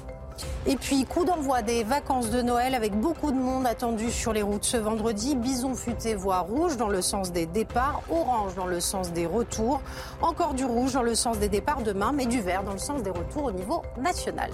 Et 0.68 0.76
puis, 0.76 1.06
coup 1.06 1.26
d'envoi 1.26 1.62
des 1.62 1.84
vacances 1.84 2.30
de 2.30 2.42
Noël 2.42 2.76
avec 2.76 2.94
beaucoup 2.94 3.32
de 3.32 3.38
monde 3.38 3.66
attendu 3.66 4.10
sur 4.10 4.32
les 4.32 4.42
routes 4.42 4.64
ce 4.64 4.78
vendredi. 4.78 5.36
Bison 5.36 5.76
futé 5.76 6.16
voie 6.16 6.40
rouge 6.40 6.78
dans 6.78 6.88
le 6.88 7.02
sens 7.02 7.32
des 7.32 7.46
départs, 7.46 8.02
orange 8.10 8.56
dans 8.56 8.66
le 8.66 8.80
sens 8.80 9.12
des 9.12 9.26
retours, 9.26 9.82
encore 10.22 10.54
du 10.54 10.66
rouge 10.66 10.94
dans 10.94 11.04
le 11.04 11.16
sens 11.16 11.40
des 11.40 11.50
départs 11.50 11.82
demain, 11.82 12.12
mais 12.14 12.26
du 12.26 12.40
vert 12.42 12.64
dans 12.64 12.74
le 12.74 12.80
sens 12.80 13.04
des 13.04 13.10
retours 13.10 13.46
au 13.46 13.52
niveau 13.52 13.82
national. 14.02 14.52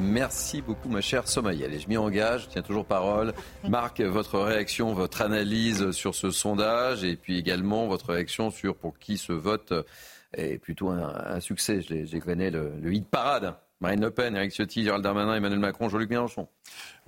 Merci 0.00 0.62
beaucoup, 0.62 0.88
ma 0.88 1.00
chère 1.00 1.26
Somaï. 1.26 1.64
Allez, 1.64 1.80
je 1.80 1.88
m'y 1.88 1.96
engage, 1.96 2.44
je 2.44 2.48
tiens 2.50 2.62
toujours 2.62 2.84
parole. 2.84 3.34
Marc, 3.68 4.00
votre 4.00 4.38
réaction, 4.38 4.94
votre 4.94 5.22
analyse 5.22 5.90
sur 5.90 6.14
ce 6.14 6.30
sondage 6.30 7.02
et 7.04 7.16
puis 7.16 7.38
également 7.38 7.88
votre 7.88 8.12
réaction 8.12 8.50
sur 8.50 8.76
pour 8.76 8.98
qui 8.98 9.18
ce 9.18 9.32
vote 9.32 9.72
est 10.34 10.58
plutôt 10.58 10.90
un, 10.90 11.40
succès. 11.40 11.80
J'ai 11.80 12.20
connais 12.20 12.50
le, 12.50 12.72
le 12.80 12.92
hit 12.92 13.08
parade. 13.08 13.54
Marine 13.80 14.00
Le 14.00 14.10
Pen, 14.10 14.34
Eric 14.34 14.52
Ciotti, 14.52 14.82
Gérald 14.82 15.04
Darmanin, 15.04 15.36
Emmanuel 15.36 15.60
Macron, 15.60 15.88
Jean-Luc 15.88 16.10
Mélenchon. 16.10 16.48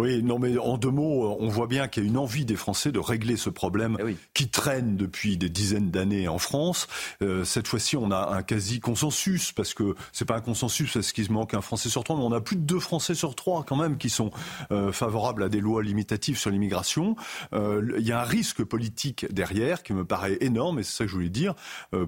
Oui, 0.01 0.23
non, 0.23 0.39
mais 0.39 0.57
en 0.57 0.79
deux 0.79 0.91
mots, 0.91 1.37
on 1.39 1.49
voit 1.49 1.67
bien 1.67 1.87
qu'il 1.87 2.05
y 2.05 2.07
a 2.07 2.09
une 2.09 2.17
envie 2.17 2.47
des 2.47 2.57
Français 2.57 2.91
de 2.91 2.99
régler 2.99 3.37
ce 3.37 3.51
problème 3.51 3.99
eh 4.01 4.17
qui 4.33 4.49
traîne 4.49 4.97
depuis 4.97 5.37
des 5.37 5.51
dizaines 5.51 5.91
d'années 5.91 6.27
en 6.27 6.39
France. 6.39 6.89
Euh, 7.21 7.45
cette 7.45 7.69
fois-ci, 7.69 7.99
on 7.99 8.11
a 8.11 8.31
un 8.35 8.43
quasi 8.43 8.81
consensus 8.81 9.53
parce 9.53 9.75
que 9.75 9.95
c'est 10.13 10.25
pas 10.25 10.37
un 10.37 10.41
consensus 10.41 10.95
parce 10.95 11.13
qu'il 11.13 11.31
manque 11.31 11.53
un 11.53 11.61
Français 11.61 11.91
sur 11.91 12.03
trois, 12.03 12.17
mais 12.17 12.23
on 12.23 12.33
a 12.33 12.41
plus 12.41 12.57
de 12.57 12.63
deux 12.63 12.81
Français 12.81 13.15
sur 13.15 13.35
trois 13.35 13.63
quand 13.63 13.77
même 13.77 13.99
qui 13.99 14.09
sont 14.09 14.31
euh, 14.73 14.91
favorables 14.91 15.43
à 15.43 15.51
des 15.51 15.61
lois 15.61 15.83
limitatives 15.83 16.39
sur 16.39 16.51
l'immigration. 16.51 17.15
Euh, 17.53 17.97
il 17.99 18.07
y 18.07 18.13
a 18.13 18.21
un 18.21 18.25
risque 18.25 18.65
politique 18.65 19.27
derrière 19.31 19.83
qui 19.83 19.93
me 19.93 20.07
paraît 20.07 20.39
énorme, 20.41 20.79
et 20.79 20.83
c'est 20.83 20.97
ça 20.97 21.05
que 21.05 21.11
je 21.11 21.15
voulais 21.17 21.29
dire 21.29 21.55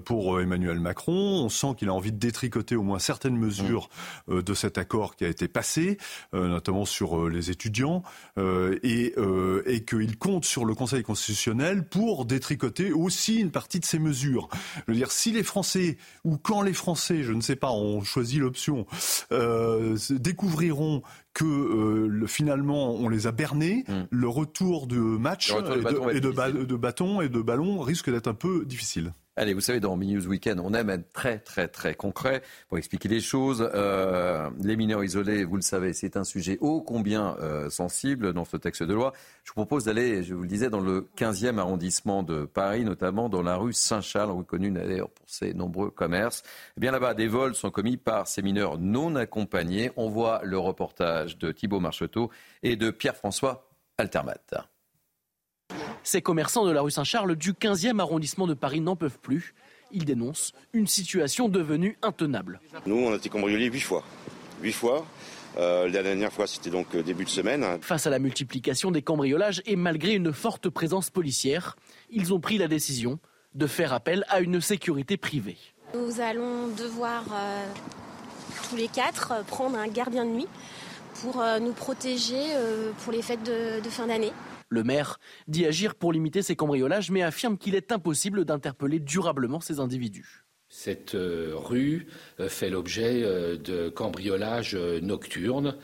pour 0.03 0.41
Emmanuel 0.41 0.79
Macron. 0.79 1.43
On 1.45 1.49
sent 1.49 1.75
qu'il 1.77 1.89
a 1.89 1.93
envie 1.93 2.11
de 2.11 2.17
détricoter 2.17 2.75
au 2.75 2.81
moins 2.81 2.97
certaines 2.97 3.37
mesures 3.37 3.89
de 4.29 4.53
cet 4.55 4.79
accord 4.79 5.15
qui 5.15 5.25
a 5.25 5.27
été 5.27 5.47
passé, 5.47 5.99
notamment 6.33 6.85
sur 6.85 7.29
les 7.29 7.42
étudiants 7.49 8.03
euh, 8.37 8.77
et, 8.83 9.13
euh, 9.17 9.63
et 9.65 9.83
qu'il 9.83 10.17
compte 10.17 10.45
sur 10.45 10.65
le 10.65 10.75
Conseil 10.75 11.03
constitutionnel 11.03 11.87
pour 11.87 12.25
détricoter 12.25 12.91
aussi 12.91 13.39
une 13.39 13.51
partie 13.51 13.79
de 13.79 13.85
ces 13.85 13.99
mesures. 13.99 14.49
Je 14.87 14.91
veux 14.91 14.97
dire, 14.97 15.11
si 15.11 15.31
les 15.31 15.43
Français, 15.43 15.97
ou 16.23 16.37
quand 16.37 16.61
les 16.61 16.73
Français, 16.73 17.23
je 17.23 17.33
ne 17.33 17.41
sais 17.41 17.55
pas, 17.55 17.71
ont 17.71 18.03
choisi 18.03 18.39
l'option, 18.39 18.85
euh, 19.31 19.97
découvriront 20.09 21.03
que 21.33 22.25
finalement 22.27 22.93
on 22.93 23.09
les 23.09 23.25
a 23.25 23.31
bernés, 23.31 23.85
hmm. 23.87 24.03
le 24.11 24.27
retour 24.27 24.85
de 24.85 24.97
match 24.97 25.51
et, 25.51 26.19
de, 26.19 26.29
bâton 26.77 27.21
et 27.21 27.29
de 27.29 27.41
ballon 27.41 27.79
risque 27.79 28.11
d'être 28.11 28.27
un 28.27 28.35
peu 28.35 28.65
difficile. 28.65 29.13
Allez, 29.35 29.55
vous 29.55 29.61
savez, 29.61 29.79
dans 29.79 29.97
News 29.97 30.27
Weekend, 30.27 30.59
on 30.59 30.75
aime 30.75 30.91
être 30.91 31.11
très, 31.11 31.39
très, 31.39 31.67
très 31.67 31.95
concret 31.95 32.43
pour 32.69 32.77
expliquer 32.77 33.09
les 33.09 33.19
choses. 33.19 33.67
Euh, 33.73 34.51
les 34.61 34.75
mineurs 34.75 35.03
isolés, 35.03 35.43
vous 35.43 35.55
le 35.55 35.63
savez, 35.63 35.93
c'est 35.93 36.17
un 36.17 36.23
sujet 36.23 36.59
ô 36.61 36.81
combien 36.81 37.35
euh, 37.41 37.67
sensible 37.71 38.33
dans 38.33 38.45
ce 38.45 38.57
texte 38.57 38.83
de 38.83 38.93
loi. 38.93 39.11
Je 39.43 39.49
vous 39.49 39.55
propose 39.55 39.85
d'aller, 39.85 40.21
je 40.21 40.35
vous 40.35 40.43
le 40.43 40.47
disais, 40.47 40.69
dans 40.69 40.81
le 40.81 41.09
15e 41.17 41.57
arrondissement 41.57 42.21
de 42.21 42.45
Paris, 42.45 42.83
notamment 42.83 43.27
dans 43.27 43.41
la 43.41 43.55
rue 43.55 43.73
Saint-Charles, 43.73 44.29
reconnue 44.29 44.69
d'ailleurs 44.69 45.09
pour 45.09 45.27
ses 45.27 45.55
nombreux 45.55 45.89
commerces. 45.89 46.43
Eh 46.77 46.81
bien 46.81 46.91
là-bas, 46.91 47.15
des 47.15 47.27
vols 47.27 47.55
sont 47.55 47.71
commis 47.71 47.97
par 47.97 48.27
ces 48.27 48.43
mineurs 48.43 48.77
non 48.77 49.15
accompagnés. 49.15 49.91
On 49.97 50.11
voit 50.11 50.41
le 50.43 50.59
reportage 50.59 51.39
de 51.39 51.51
Thibault 51.51 51.79
Marcheteau 51.79 52.29
et 52.61 52.75
de 52.75 52.91
Pierre-François 52.91 53.67
Altermat. 53.97 54.72
Ces 56.03 56.21
commerçants 56.21 56.65
de 56.65 56.71
la 56.71 56.81
rue 56.81 56.91
Saint-Charles 56.91 57.35
du 57.35 57.53
15e 57.53 57.99
arrondissement 57.99 58.47
de 58.47 58.53
Paris 58.53 58.81
n'en 58.81 58.95
peuvent 58.95 59.19
plus. 59.19 59.53
Ils 59.91 60.05
dénoncent 60.05 60.53
une 60.73 60.87
situation 60.87 61.49
devenue 61.49 61.97
intenable. 62.01 62.59
Nous, 62.85 62.95
on 62.95 63.13
a 63.13 63.15
été 63.15 63.29
cambriolés 63.29 63.67
huit 63.67 63.79
fois. 63.79 64.03
Huit 64.61 64.73
fois. 64.73 65.05
Euh, 65.57 65.87
la 65.87 66.01
dernière 66.01 66.33
fois, 66.33 66.47
c'était 66.47 66.71
donc 66.71 66.95
euh, 66.95 67.03
début 67.03 67.25
de 67.25 67.29
semaine. 67.29 67.65
Face 67.81 68.07
à 68.07 68.09
la 68.09 68.17
multiplication 68.17 68.89
des 68.89 69.03
cambriolages 69.03 69.61
et 69.65 69.75
malgré 69.75 70.13
une 70.13 70.33
forte 70.33 70.69
présence 70.69 71.11
policière, 71.11 71.75
ils 72.09 72.33
ont 72.33 72.39
pris 72.39 72.57
la 72.57 72.67
décision 72.67 73.19
de 73.53 73.67
faire 73.67 73.93
appel 73.93 74.25
à 74.29 74.39
une 74.39 74.61
sécurité 74.61 75.15
privée. 75.15 75.57
Nous 75.93 76.21
allons 76.21 76.69
devoir 76.69 77.23
euh, 77.31 77.65
tous 78.67 78.75
les 78.75 78.87
quatre 78.87 79.45
prendre 79.45 79.77
un 79.77 79.87
gardien 79.87 80.25
de 80.25 80.31
nuit 80.31 80.47
pour 81.21 81.43
nous 81.61 81.73
protéger 81.73 82.41
pour 83.03 83.13
les 83.13 83.21
fêtes 83.21 83.43
de 83.43 83.89
fin 83.89 84.07
d'année. 84.07 84.33
Le 84.69 84.83
maire 84.83 85.19
dit 85.47 85.65
agir 85.65 85.95
pour 85.95 86.13
limiter 86.13 86.41
ces 86.41 86.55
cambriolages, 86.55 87.11
mais 87.11 87.21
affirme 87.21 87.57
qu'il 87.57 87.75
est 87.75 87.91
impossible 87.91 88.45
d'interpeller 88.45 88.99
durablement 88.99 89.59
ces 89.59 89.79
individus. 89.79 90.43
Cette 90.75 91.13
euh, 91.13 91.53
rue 91.53 92.07
euh, 92.39 92.49
fait 92.49 92.71
l'objet 92.71 93.21
euh, 93.23 93.57
de 93.57 93.89
cambriolages 93.89 94.75
nocturnes 94.75 95.75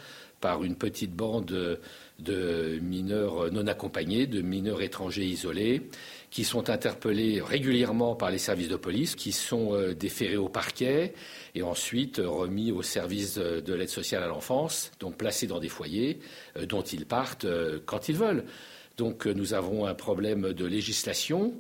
par 0.41 0.63
une 0.63 0.75
petite 0.75 1.13
bande 1.13 1.79
de 2.17 2.79
mineurs 2.81 3.51
non 3.51 3.67
accompagnés, 3.67 4.25
de 4.25 4.41
mineurs 4.41 4.81
étrangers 4.81 5.25
isolés, 5.25 5.89
qui 6.31 6.43
sont 6.43 6.69
interpellés 6.69 7.41
régulièrement 7.41 8.15
par 8.15 8.31
les 8.31 8.37
services 8.37 8.67
de 8.67 8.75
police, 8.75 9.15
qui 9.15 9.31
sont 9.31 9.75
déférés 9.93 10.37
au 10.37 10.49
parquet 10.49 11.13
et 11.55 11.63
ensuite 11.63 12.21
remis 12.23 12.71
au 12.71 12.83
service 12.83 13.35
de 13.35 13.73
l'aide 13.73 13.89
sociale 13.89 14.23
à 14.23 14.27
l'enfance, 14.27 14.91
donc 14.99 15.17
placés 15.17 15.47
dans 15.47 15.59
des 15.59 15.69
foyers 15.69 16.19
dont 16.67 16.83
ils 16.83 17.05
partent 17.05 17.47
quand 17.85 18.09
ils 18.09 18.15
veulent. 18.15 18.45
Donc 18.99 19.25
euh, 19.25 19.33
nous 19.33 19.53
avons 19.53 19.85
un 19.85 19.93
problème 19.93 20.51
de 20.51 20.65
législation 20.65 21.53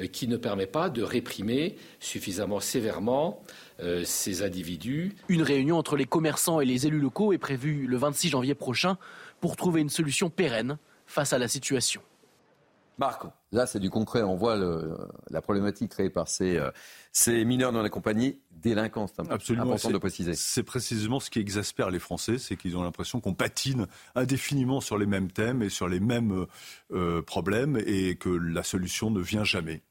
euh, 0.00 0.06
qui 0.06 0.26
ne 0.26 0.38
permet 0.38 0.66
pas 0.66 0.88
de 0.88 1.02
réprimer 1.02 1.76
suffisamment 2.00 2.58
sévèrement 2.58 3.42
euh, 3.80 4.02
ces 4.04 4.42
individus. 4.42 5.14
Une 5.28 5.42
réunion 5.42 5.76
entre 5.76 5.96
les 5.96 6.06
commerçants 6.06 6.58
et 6.58 6.64
les 6.64 6.86
élus 6.86 6.98
locaux 6.98 7.34
est 7.34 7.38
prévue 7.38 7.86
le 7.86 7.98
26 7.98 8.30
janvier 8.30 8.54
prochain 8.54 8.96
pour 9.40 9.56
trouver 9.56 9.82
une 9.82 9.90
solution 9.90 10.30
pérenne 10.30 10.78
face 11.06 11.34
à 11.34 11.38
la 11.38 11.48
situation. 11.48 12.00
Marc, 12.98 13.24
là 13.52 13.66
c'est 13.66 13.80
du 13.80 13.90
concret. 13.90 14.22
On 14.22 14.36
voit 14.36 14.56
la 15.30 15.42
problématique 15.42 15.90
créée 15.90 16.10
par 16.10 16.28
ces, 16.28 16.60
ces 17.12 17.44
mineurs 17.44 17.72
non 17.72 17.84
accompagnés 17.84 18.40
délinquance. 18.66 19.12
C'est 19.40 19.58
important 19.58 19.90
de 19.90 19.98
préciser. 19.98 20.34
C'est 20.34 20.62
précisément 20.62 21.20
ce 21.20 21.30
qui 21.30 21.38
exaspère 21.38 21.90
les 21.90 21.98
Français, 21.98 22.38
c'est 22.38 22.56
qu'ils 22.56 22.76
ont 22.76 22.82
l'impression 22.82 23.20
qu'on 23.20 23.34
patine 23.34 23.86
indéfiniment 24.14 24.80
sur 24.80 24.98
les 24.98 25.06
mêmes 25.06 25.30
thèmes 25.30 25.62
et 25.62 25.68
sur 25.68 25.88
les 25.88 26.00
mêmes 26.00 26.46
euh, 26.92 27.22
problèmes 27.22 27.78
et 27.86 28.16
que 28.16 28.28
la 28.28 28.62
solution 28.62 29.10
ne 29.10 29.20
vient 29.20 29.44
jamais. 29.44 29.82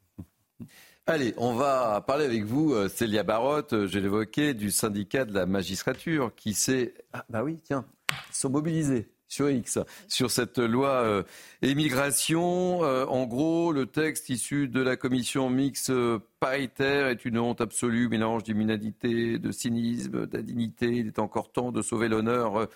Allez, 1.08 1.36
on 1.38 1.54
va 1.54 2.02
parler 2.02 2.26
avec 2.26 2.46
vous, 2.46 2.74
euh, 2.74 2.90
Célia 2.90 3.22
Barotte, 3.22 3.74
euh, 3.74 3.88
je 3.88 4.00
l'évoquais, 4.00 4.56
du 4.56 4.72
syndicat 4.72 5.24
de 5.24 5.34
la 5.34 5.46
magistrature 5.46 6.34
qui 6.36 6.56
s'est... 6.56 6.96
Ah 7.14 7.24
bah 7.30 7.44
oui, 7.44 7.60
tiens, 7.64 7.86
ils 8.10 8.36
sont 8.36 8.50
mobilisés 8.50 9.08
sur 9.28 9.50
X, 9.50 9.80
sur 10.08 10.32
cette 10.32 10.60
loi 10.60 10.90
euh, 10.90 11.24
immigration. 11.62 12.84
Euh, 12.84 13.06
en 13.06 13.26
gros, 13.26 13.72
le 13.72 13.86
texte 13.86 14.30
issu 14.30 14.68
de 14.68 14.82
la 14.82 14.96
commission 14.96 15.50
mixte 15.50 15.90
euh, 15.90 16.20
paritaire 16.40 17.08
est 17.08 17.26
une 17.26 17.38
honte 17.38 17.62
absolue, 17.62 18.08
mélange 18.08 18.44
d'immunité, 18.44 19.40
de 19.40 19.52
cynisme, 19.52 20.28
d'indignité. 20.28 20.88
Il 20.88 21.08
est 21.08 21.20
encore 21.20 21.52
temps 21.52 21.72
de 21.72 21.82
sauver 21.82 22.08
l'honneur 22.08 22.68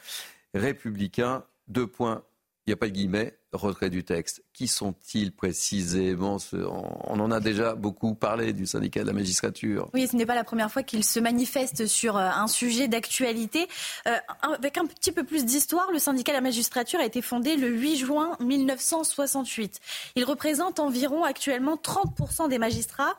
républicain. 0.53 1.43
Deux 1.67 1.87
points 1.87 2.23
il 2.69 2.73
n'y 2.73 2.73
a 2.73 2.77
pas 2.77 2.85
de 2.85 2.91
guillemets, 2.91 3.33
retrait 3.51 3.89
du 3.89 4.03
texte. 4.03 4.43
Qui 4.53 4.67
sont-ils 4.67 5.31
précisément 5.31 6.37
On 6.53 7.19
en 7.19 7.31
a 7.31 7.39
déjà 7.39 7.73
beaucoup 7.73 8.13
parlé 8.13 8.53
du 8.53 8.67
syndicat 8.67 9.01
de 9.01 9.07
la 9.07 9.13
magistrature. 9.13 9.89
Oui, 9.95 10.05
ce 10.05 10.15
n'est 10.15 10.27
pas 10.27 10.35
la 10.35 10.43
première 10.43 10.71
fois 10.71 10.83
qu'ils 10.83 11.03
se 11.03 11.19
manifestent 11.19 11.87
sur 11.87 12.15
euh, 12.15 12.29
un 12.29 12.45
sujet 12.45 12.87
d'actualité. 12.87 13.67
Euh, 14.07 14.15
avec 14.43 14.77
un 14.77 14.85
petit 14.85 15.11
peu 15.11 15.23
plus 15.23 15.45
d'histoire, 15.45 15.91
le 15.91 15.97
syndicat 15.97 16.33
de 16.33 16.37
la 16.37 16.41
magistrature 16.41 16.99
a 16.99 17.05
été 17.05 17.23
fondé 17.23 17.55
le 17.55 17.69
8 17.69 17.95
juin 17.97 18.37
1968. 18.39 19.79
Il 20.15 20.25
représente 20.25 20.79
environ 20.79 21.23
actuellement 21.23 21.75
30% 21.75 22.49
des 22.49 22.59
magistrats 22.59 23.15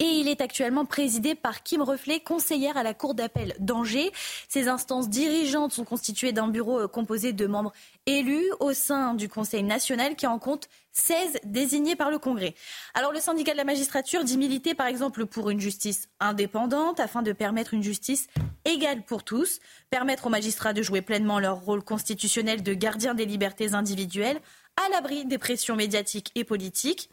il 0.00 0.28
est 0.28 0.40
actuellement 0.40 0.84
présidé 0.84 1.34
par 1.34 1.62
Kim 1.62 1.82
Reflet, 1.82 2.18
conseillère 2.18 2.76
à 2.76 2.82
la 2.82 2.94
Cour 2.94 3.14
d'appel 3.14 3.54
d'Angers. 3.58 4.10
Ces 4.48 4.68
instances 4.68 5.08
dirigeantes 5.08 5.72
sont 5.72 5.84
constituées 5.84 6.32
d'un 6.32 6.48
bureau 6.48 6.80
euh, 6.80 6.88
composé 6.88 7.32
de 7.32 7.46
membres 7.46 7.72
élus 8.06 8.50
au 8.60 8.72
sein 8.72 9.14
du 9.14 9.28
Conseil 9.28 9.62
national 9.62 10.16
qui 10.16 10.26
en 10.26 10.38
compte 10.38 10.68
16 10.92 11.40
désignés 11.44 11.94
par 11.96 12.10
le 12.10 12.18
Congrès. 12.18 12.54
Alors 12.94 13.12
le 13.12 13.20
syndicat 13.20 13.52
de 13.52 13.56
la 13.56 13.64
magistrature 13.64 14.24
dit 14.24 14.38
militer 14.38 14.74
par 14.74 14.86
exemple 14.86 15.26
pour 15.26 15.50
une 15.50 15.60
justice 15.60 16.08
indépendante 16.20 17.00
afin 17.00 17.22
de 17.22 17.32
permettre 17.32 17.74
une 17.74 17.82
justice 17.82 18.28
égale 18.64 19.02
pour 19.02 19.24
tous, 19.24 19.60
permettre 19.90 20.26
aux 20.26 20.30
magistrats 20.30 20.72
de 20.72 20.82
jouer 20.82 21.02
pleinement 21.02 21.38
leur 21.38 21.60
rôle 21.60 21.82
constitutionnel 21.82 22.62
de 22.62 22.74
gardien 22.74 23.14
des 23.14 23.26
libertés 23.26 23.74
individuelles 23.74 24.40
à 24.76 24.88
l'abri 24.90 25.24
des 25.24 25.38
pressions 25.38 25.76
médiatiques 25.76 26.30
et 26.34 26.44
politiques 26.44 27.10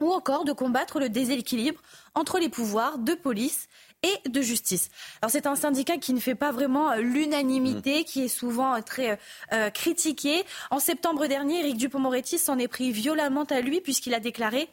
ou 0.00 0.12
encore 0.12 0.44
de 0.44 0.52
combattre 0.52 1.00
le 1.00 1.08
déséquilibre 1.08 1.80
entre 2.14 2.38
les 2.38 2.48
pouvoirs 2.48 2.98
de 2.98 3.14
police 3.14 3.68
et 4.02 4.28
de 4.28 4.42
justice. 4.42 4.90
Alors 5.22 5.30
c'est 5.30 5.46
un 5.46 5.56
syndicat 5.56 5.96
qui 5.96 6.12
ne 6.12 6.20
fait 6.20 6.34
pas 6.34 6.52
vraiment 6.52 6.92
euh, 6.92 6.96
l'unanimité, 6.96 8.00
mmh. 8.00 8.04
qui 8.04 8.24
est 8.24 8.28
souvent 8.28 8.74
euh, 8.74 8.80
très 8.80 9.18
euh, 9.52 9.70
critiqué. 9.70 10.44
En 10.70 10.78
septembre 10.78 11.26
dernier, 11.26 11.60
Éric 11.60 11.78
Dupond-Moretti 11.78 12.38
s'en 12.38 12.58
est 12.58 12.68
pris 12.68 12.92
violemment 12.92 13.44
à 13.44 13.60
lui 13.60 13.80
puisqu'il 13.80 14.14
a 14.14 14.20
déclaré 14.20 14.68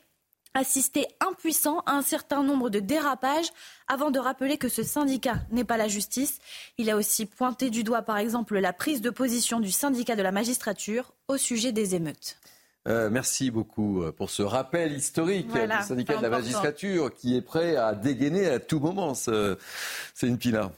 assister 0.54 1.08
impuissant 1.20 1.80
à 1.88 1.94
un 1.94 2.02
certain 2.02 2.44
nombre 2.44 2.70
de 2.70 2.80
dérapages 2.80 3.52
avant 3.88 4.12
de 4.12 4.20
rappeler 4.20 4.58
que 4.58 4.70
ce 4.70 4.84
syndicat 4.84 5.38
n'est 5.50 5.64
pas 5.64 5.78
la 5.78 5.88
justice. 5.88 6.40
Il 6.78 6.90
a 6.90 6.96
aussi 6.96 7.26
pointé 7.26 7.70
du 7.70 7.84
doigt, 7.84 8.04
par 8.04 8.18
exemple, 8.18 8.60
la 8.60 8.74
prise 8.74 9.02
de 9.02 9.10
position 9.10 9.60
du 9.60 9.72
syndicat 9.72 10.16
de 10.16 10.22
la 10.22 10.32
magistrature 10.32 11.14
au 11.28 11.38
sujet 11.38 11.72
des 11.72 11.96
émeutes. 11.96 12.38
Euh, 12.88 13.10
merci 13.10 13.50
beaucoup 13.50 14.04
euh, 14.04 14.12
pour 14.12 14.30
ce 14.30 14.44
rappel 14.44 14.92
historique 14.92 15.48
du 15.48 15.84
syndicat 15.84 16.18
de 16.18 16.24
la 16.24 16.30
magistrature 16.30 17.14
qui 17.14 17.38
est 17.38 17.42
prêt 17.42 17.78
à 17.78 17.96
dégainer 17.96 18.48
à 18.48 18.60
tout 18.60 18.80
moment. 18.80 19.14
C'est 19.14 19.58
une 20.24 20.38
pila. 20.38 20.72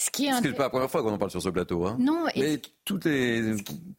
Ce 0.00 0.10
qui 0.10 0.26
est 0.26 0.52
pas 0.54 0.62
la 0.64 0.70
première 0.70 0.90
fois 0.90 1.02
qu'on 1.02 1.12
en 1.12 1.18
parle 1.18 1.30
sur 1.30 1.42
ce 1.42 1.50
plateau. 1.50 1.86
Hein. 1.86 1.96
Non, 2.00 2.24
mais 2.34 2.62
toutes 2.86 3.04
les 3.04 3.54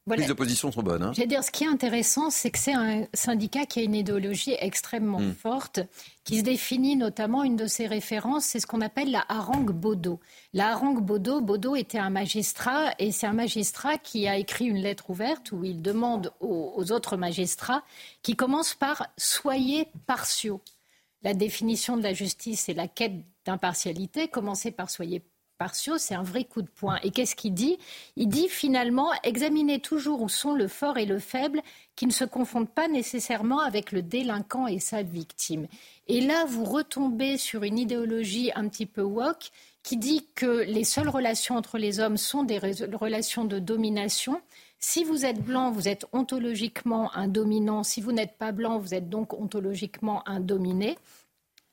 prises 0.08 0.28
de 0.28 0.34
position 0.34 0.72
sont 0.72 0.82
bonnes. 0.82 1.04
Hein. 1.04 1.12
Je 1.16 1.22
dire, 1.24 1.44
ce 1.44 1.52
qui 1.52 1.64
est 1.64 1.68
intéressant, 1.68 2.32
c'est 2.32 2.50
que 2.50 2.58
c'est 2.58 2.74
un 2.74 3.06
syndicat 3.14 3.68
qui 3.68 3.82
a 3.82 3.84
une 3.84 3.94
idéologie 3.94 4.56
extrêmement 4.60 5.20
hmm. 5.20 5.34
forte, 5.34 5.80
qui 6.24 6.40
se 6.40 6.44
définit 6.44 6.96
notamment, 6.96 7.44
une 7.44 7.56
de 7.56 7.68
ses 7.68 7.86
références, 7.86 8.46
c'est 8.46 8.60
ce 8.60 8.66
qu'on 8.66 8.82
appelle 8.82 9.12
la 9.12 9.24
harangue 9.30 9.72
Bodo. 9.72 10.20
La 10.54 10.72
harangue 10.72 11.04
Bodo, 11.04 11.40
Bodo 11.40 11.76
était 11.76 12.00
un 12.00 12.10
magistrat, 12.10 12.96
et 12.98 13.12
c'est 13.12 13.28
un 13.28 13.34
magistrat 13.34 14.00
qui 14.00 14.28
a 14.28 14.38
écrit 14.38 14.66
une 14.66 14.82
lettre 14.82 15.12
ouverte 15.12 15.52
où 15.52 15.64
il 15.64 15.84
demande 15.84 16.34
aux, 16.40 16.74
aux 16.76 16.92
autres 16.92 17.16
magistrats, 17.16 17.84
qui 18.24 18.36
commence 18.36 18.74
par 18.74 19.06
«soyez 19.18 19.88
partiaux». 20.08 20.62
La 21.24 21.36
définition 21.36 21.96
de 21.96 22.02
la 22.02 22.14
justice 22.14 22.70
et 22.70 22.74
la 22.74 22.88
quête 22.88 23.14
d'impartialité, 23.46 24.28
commencer 24.28 24.72
par 24.72 24.90
«soyez 24.92 25.22
c'est 25.98 26.16
un 26.16 26.24
vrai 26.24 26.44
coup 26.44 26.62
de 26.62 26.70
poing. 26.70 26.98
Et 27.04 27.12
qu'est-ce 27.12 27.36
qu'il 27.36 27.54
dit? 27.54 27.78
Il 28.16 28.28
dit 28.28 28.48
finalement, 28.48 29.12
examinez 29.24 29.80
toujours 29.80 30.22
où 30.22 30.30
sont 30.30 30.54
le 30.54 30.68
fort 30.68 30.98
et 30.98 31.06
le 31.06 31.20
faible, 31.20 31.62
qui 31.96 32.08
ne 32.08 32.12
se 32.12 32.26
confondent 32.26 32.70
pas 32.70 32.88
nécessairement 32.88 33.60
avec 33.60 33.92
le 33.92 34.02
délinquant 34.02 34.68
et 34.68 34.80
sa 34.80 35.04
victime. 35.04 35.68
Et 36.08 36.22
là, 36.22 36.46
vous 36.46 36.64
retombez 36.64 37.38
sur 37.38 37.64
une 37.64 37.78
idéologie 37.78 38.52
un 38.56 38.68
petit 38.68 38.86
peu 38.86 39.02
woke 39.02 39.52
qui 39.84 39.98
dit 39.98 40.26
que 40.36 40.64
les 40.64 40.84
seules 40.84 41.10
relations 41.10 41.56
entre 41.56 41.78
les 41.78 42.00
hommes 42.00 42.18
sont 42.18 42.44
des 42.44 42.60
relations 42.60 43.46
de 43.46 43.60
domination. 43.60 44.42
Si 44.80 45.04
vous 45.04 45.26
êtes 45.26 45.44
blanc, 45.44 45.72
vous 45.72 45.88
êtes 45.88 46.06
ontologiquement 46.12 47.16
un 47.16 47.28
dominant. 47.28 47.84
Si 47.84 48.02
vous 48.02 48.12
n'êtes 48.12 48.38
pas 48.38 48.52
blanc, 48.52 48.80
vous 48.80 48.94
êtes 48.96 49.10
donc 49.10 49.34
ontologiquement 49.34 50.28
un 50.28 50.40
dominé. 50.40 50.98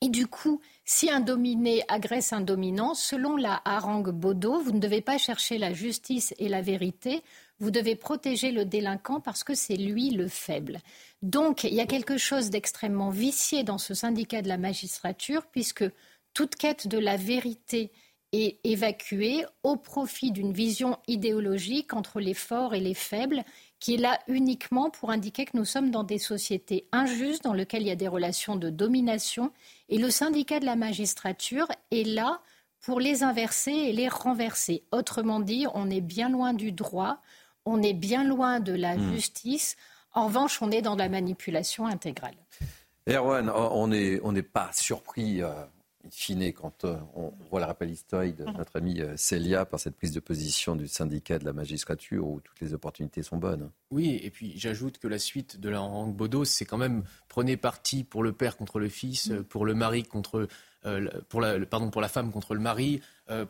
Et 0.01 0.09
du 0.09 0.29
coup, 0.29 0.61
si 0.85 1.11
un 1.11 1.19
dominé 1.21 1.83
agresse 1.89 2.33
un 2.33 2.41
dominant, 2.41 2.95
selon 2.95 3.37
la 3.37 3.61
harangue 3.65 4.11
Bodo, 4.11 4.61
vous 4.61 4.71
ne 4.71 4.79
devez 4.79 5.01
pas 5.01 5.19
chercher 5.19 5.59
la 5.59 5.73
justice 5.73 6.35
et 6.39 6.49
la 6.49 6.63
vérité, 6.63 7.23
vous 7.59 7.73
devez 7.73 7.97
protéger 7.97 8.53
le 8.53 8.65
délinquant 8.65 9.21
parce 9.21 9.43
que 9.43 9.55
c'est 9.55 9.77
lui 9.77 10.11
le 10.11 10.29
faible. 10.29 10.79
Donc, 11.23 11.65
il 11.65 11.75
y 11.75 11.81
a 11.81 11.87
quelque 11.87 12.17
chose 12.17 12.51
d'extrêmement 12.51 13.11
vicié 13.11 13.65
dans 13.65 13.79
ce 13.79 13.93
syndicat 13.93 14.41
de 14.41 14.49
la 14.49 14.59
magistrature, 14.59 15.47
puisque 15.47 15.85
toute 16.33 16.55
quête 16.55 16.87
de 16.87 16.99
la 16.99 17.17
vérité 17.17 17.91
est 18.33 18.61
évacuée 18.63 19.45
au 19.65 19.77
profit 19.77 20.31
d'une 20.31 20.53
vision 20.53 20.99
idéologique 21.09 21.95
entre 21.95 22.21
les 22.21 22.35
forts 22.35 22.75
et 22.75 22.81
les 22.81 22.95
faibles, 22.95 23.43
qui 23.81 23.95
est 23.95 23.99
là 23.99 24.19
uniquement 24.27 24.91
pour 24.91 25.11
indiquer 25.11 25.45
que 25.45 25.57
nous 25.57 25.65
sommes 25.65 25.91
dans 25.91 26.05
des 26.05 26.19
sociétés 26.19 26.87
injustes, 26.93 27.45
dans 27.45 27.53
lesquelles 27.53 27.83
il 27.83 27.89
y 27.89 27.93
a 27.93 27.97
des 27.97 28.09
relations 28.09 28.57
de 28.57 28.71
domination, 28.71 29.53
et 29.89 29.99
le 29.99 30.11
syndicat 30.11 30.61
de 30.61 30.67
la 30.67 30.77
magistrature 30.77 31.69
est 31.91 32.07
là 32.07 32.41
pour 32.81 33.01
les 33.01 33.23
inverser 33.23 33.73
et 33.73 33.93
les 33.93 34.09
renverser. 34.09 34.85
Autrement 34.93 35.41
dit, 35.41 35.67
on 35.75 35.91
est 35.91 36.01
bien 36.01 36.29
loin 36.29 36.55
du 36.55 36.73
droit, 36.73 37.21
on 37.65 37.83
est 37.83 37.95
bien 37.95 38.25
loin 38.25 38.61
de 38.61 38.73
la 38.73 38.97
hmm. 38.97 39.13
justice. 39.15 39.77
En 40.13 40.27
revanche, 40.27 40.63
on 40.63 40.71
est 40.71 40.83
dans 40.83 40.97
la 40.97 41.09
manipulation 41.09 41.87
intégrale. 41.87 42.37
Erwan, 43.09 43.51
on 43.51 43.89
n'est 43.89 44.21
on 44.23 44.35
pas 44.43 44.71
surpris, 44.73 45.43
euh, 45.43 45.53
in 46.09 46.11
fine, 46.13 46.53
quand 46.53 46.85
euh, 46.85 46.97
on 47.15 47.33
voit 47.51 47.61
le 47.61 47.67
rappel 47.67 47.91
historique 47.91 48.37
de 48.37 48.45
notre 48.45 48.77
ami 48.77 49.01
euh, 49.01 49.17
Célia 49.17 49.65
par 49.65 49.79
cette 49.81 49.97
prise 49.97 50.13
de 50.13 50.21
position 50.21 50.77
du 50.77 50.89
syndicat 50.89 51.39
de 51.39 51.45
la 51.45 51.53
magistrature 51.53 52.27
où 52.27 52.41
toutes 52.41 52.61
les 52.61 52.75
opportunités 52.75 53.23
sont 53.23 53.37
bonnes. 53.37 53.71
Oui, 53.91 54.21
et 54.23 54.31
puis 54.31 54.53
j'ajoute 54.57 54.99
que 54.99 55.09
la 55.09 55.19
suite 55.19 55.61
de 55.61 55.69
la 55.69 55.81
rang 55.81 56.07
Bodo, 56.07 56.45
c'est 56.45 56.65
quand 56.65 56.79
même 56.79 57.05
prenez 57.29 57.57
parti 57.57 58.05
pour 58.05 58.23
le 58.23 58.33
père 58.33 58.57
contre 58.57 58.79
le 58.79 58.89
fils, 58.89 59.31
mm. 59.31 59.45
pour 59.45 59.67
le 59.67 59.75
mari 59.75 60.03
contre. 60.03 60.49
pour, 61.29 61.41
la, 61.41 61.59
pardon, 61.67 61.91
pour 61.91 62.01
la 62.01 62.09
femme 62.09 62.31
contre 62.31 62.55
le 62.55 62.61
mari, 62.61 63.01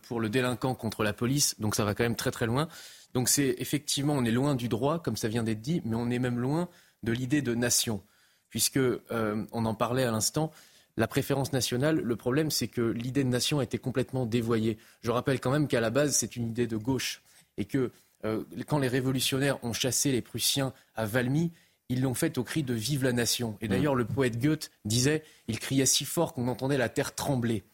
pour 0.03 0.19
le 0.19 0.29
délinquant 0.29 0.75
contre 0.75 1.05
la 1.05 1.13
police, 1.13 1.55
donc 1.61 1.75
ça 1.75 1.85
va 1.85 1.95
quand 1.95 2.03
même 2.03 2.17
très 2.17 2.31
très 2.31 2.47
loin. 2.47 2.69
Donc 3.15 3.29
c'est 3.29 3.55
effectivement, 3.59 4.15
on 4.15 4.25
est 4.25 4.31
loin 4.31 4.55
du 4.55 4.69
droit, 4.69 5.01
comme 5.01 5.17
ça 5.17 5.29
vient 5.29 5.43
d'être 5.43 5.61
dit, 5.61 5.83
mais 5.85 5.97
on 5.97 6.11
est 6.11 6.19
même 6.19 6.39
loin 6.39 6.69
de 7.03 7.13
l'idée 7.13 7.43
de 7.43 7.55
nation, 7.55 8.03
puisque 8.51 8.77
euh, 8.77 9.45
on 9.53 9.65
en 9.65 9.75
parlait 9.75 10.05
à 10.05 10.11
l'instant. 10.11 10.51
La 10.99 11.07
préférence 11.07 11.53
nationale, 11.53 12.01
le 12.01 12.17
problème, 12.17 12.51
c'est 12.51 12.69
que 12.69 12.83
l'idée 12.83 13.25
de 13.25 13.29
nation 13.29 13.61
a 13.61 13.65
été 13.65 13.79
complètement 13.79 14.27
dévoyée. 14.27 14.77
Je 15.01 15.11
rappelle 15.11 15.41
quand 15.41 15.51
même 15.51 15.69
qu'à 15.69 15.81
la 15.81 15.91
base, 15.91 16.15
c'est 16.15 16.37
une 16.37 16.49
idée 16.49 16.67
de 16.67 16.77
gauche 16.77 17.23
et 17.57 17.65
que 17.65 17.91
euh, 18.25 18.45
quand 18.67 18.79
les 18.79 18.89
révolutionnaires 18.89 19.63
ont 19.65 19.73
chassé 19.73 20.13
les 20.13 20.23
Prussiens 20.23 20.73
à 20.97 21.07
Valmy, 21.07 21.53
ils 21.89 22.03
l'ont 22.03 22.15
fait 22.15 22.37
au 22.37 22.45
cri 22.45 22.63
de 22.63 22.75
Vive 22.75 23.05
la 23.05 23.13
nation. 23.13 23.57
Et 23.61 23.69
d'ailleurs, 23.69 23.95
le 23.95 24.05
poète 24.05 24.39
Goethe 24.39 24.71
disait 24.85 25.23
il 25.47 25.59
criait 25.59 25.87
si 25.87 26.05
fort 26.05 26.35
qu'on 26.35 26.49
entendait 26.49 26.77
la 26.77 26.91
terre 26.91 27.15
trembler. 27.15 27.65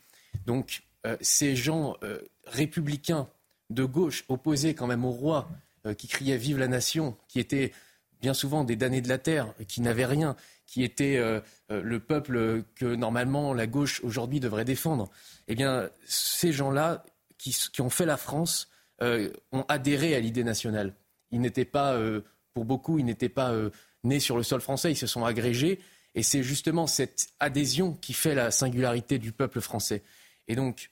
Donc, 0.46 0.82
euh, 1.06 1.16
ces 1.20 1.56
gens 1.56 1.96
républicains 2.46 3.28
de 3.70 3.84
gauche 3.84 4.24
opposés 4.28 4.74
quand 4.74 4.87
même 4.87 5.04
au 5.04 5.10
roi 5.10 5.48
euh, 5.87 5.94
qui 5.94 6.08
criait 6.08 6.37
Vive 6.37 6.58
la 6.58 6.68
nation, 6.68 7.16
qui 7.28 7.40
étaient 7.40 7.72
bien 8.20 8.32
souvent 8.32 8.64
des 8.64 8.76
damnés 8.76 9.02
de 9.02 9.08
la 9.08 9.18
terre, 9.18 9.52
qui 9.68 9.82
n'avaient 9.82 10.06
rien, 10.06 10.37
qui 10.66 10.83
étaient 10.83 11.16
euh, 11.16 11.40
euh, 11.70 11.83
le 11.83 12.00
peuple 12.00 12.64
que 12.74 12.94
normalement 12.94 13.55
la 13.55 13.66
gauche 13.66 14.00
aujourd'hui 14.03 14.40
devrait 14.40 14.64
défendre. 14.64 15.11
Eh 15.48 15.55
bien, 15.55 15.88
ces 16.07 16.53
gens-là 16.53 17.05
qui, 17.38 17.55
ont 17.81 17.90
fait 17.90 18.07
la 18.07 18.16
France 18.16 18.70
ont 19.00 19.64
adhéré 19.68 20.14
à 20.14 20.20
l'idée 20.20 20.44
nationale. 20.44 20.94
Ils 21.31 21.40
n'étaient 21.40 21.66
pas, 21.66 22.00
pour 22.55 22.64
beaucoup, 22.64 22.98
ils 22.98 23.05
n'étaient 23.05 23.29
pas 23.29 23.53
nés 24.03 24.20
sur 24.20 24.38
le 24.38 24.42
sol 24.42 24.62
français, 24.62 24.92
ils 24.92 24.96
se 24.96 25.07
sont 25.07 25.27
agrégés. 25.27 25.79
Et 26.14 26.22
c'est 26.22 26.42
justement 26.42 26.87
cette 26.87 27.27
adhésion 27.40 27.92
qui 27.92 28.14
fait 28.14 28.35
la 28.35 28.50
singularité 28.50 29.18
du 29.18 29.33
peuple 29.33 29.61
français. 29.61 30.03
Et 30.48 30.57
donc, 30.57 30.90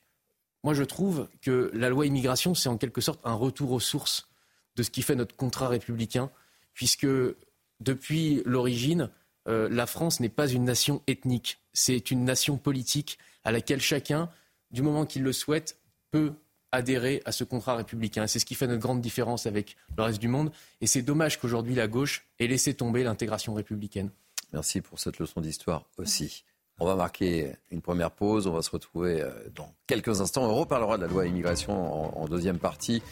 moi, 0.65 0.75
je 0.75 0.85
trouve 0.85 1.29
que 1.41 1.71
la 1.75 1.89
loi 1.89 2.07
immigration, 2.07 2.55
c'est 2.55 2.69
en 2.69 2.77
quelque 2.77 3.01
sorte 3.01 3.21
un 3.25 3.35
retour 3.35 3.73
aux 3.73 3.81
sources 3.81 4.29
de 4.77 4.83
ce 4.83 4.91
qui 4.91 5.03
fait 5.03 5.17
notre 5.17 5.37
contrat 5.37 5.69
républicain, 5.69 6.31
puisque 6.73 7.07
depuis 7.81 8.43
l'origine, 8.45 9.11
euh, 9.49 9.69
la 9.71 9.87
France 9.87 10.21
n'est 10.21 10.29
pas 10.29 10.49
une 10.49 10.65
nation 10.65 11.03
ethnique, 11.07 11.61
c'est 11.73 12.11
une 12.11 12.25
nation 12.25 12.57
politique 12.57 13.19
à 13.45 13.53
laquelle 13.53 13.81
chacun, 13.81 14.31
du 14.71 14.83
moment 14.83 15.05
qu'il 15.07 15.23
le 15.23 15.33
souhaite, 15.33 15.79
peut 16.11 16.33
adhérer 16.71 17.23
à 17.25 17.33
ce 17.33 17.45
contrat 17.45 17.77
républicain. 17.77 18.27
C'est 18.27 18.39
ce 18.39 18.47
qui 18.47 18.55
fait 18.55 18.67
notre 18.67 18.81
grande 18.81 19.01
différence 19.01 19.47
avec 19.47 19.77
le 19.97 20.03
reste 20.03 20.21
du 20.21 20.29
monde. 20.29 20.51
Et 20.81 20.87
c'est 20.87 21.03
dommage 21.03 21.39
qu'aujourd'hui 21.39 21.75
la 21.75 21.87
gauche 21.87 22.25
ait 22.39 22.47
laissé 22.47 22.75
tomber 22.75 23.05
l'intégration 23.05 23.55
républicaine. 23.55 24.11
Merci 24.53 24.81
pour 24.81 24.99
cette 24.99 25.19
leçon 25.19 25.41
d'histoire 25.41 25.85
aussi. 25.99 26.45
On 26.79 26.87
va 26.87 26.97
marquer 26.97 27.53
une 27.71 27.83
première 27.83 28.11
pause. 28.11 28.47
On 28.47 28.53
va 28.53 28.63
se 28.63 28.71
retrouver 28.71 29.21
euh, 29.21 29.31
dans 29.55 29.73
quelques 29.87 30.21
instants. 30.21 30.45
On 30.45 30.55
reparlera 30.55 30.97
de 30.97 31.03
la 31.03 31.09
loi 31.09 31.27
immigration 31.27 32.19
en, 32.21 32.27
deuxième 32.27 32.59
partie. 32.59 33.03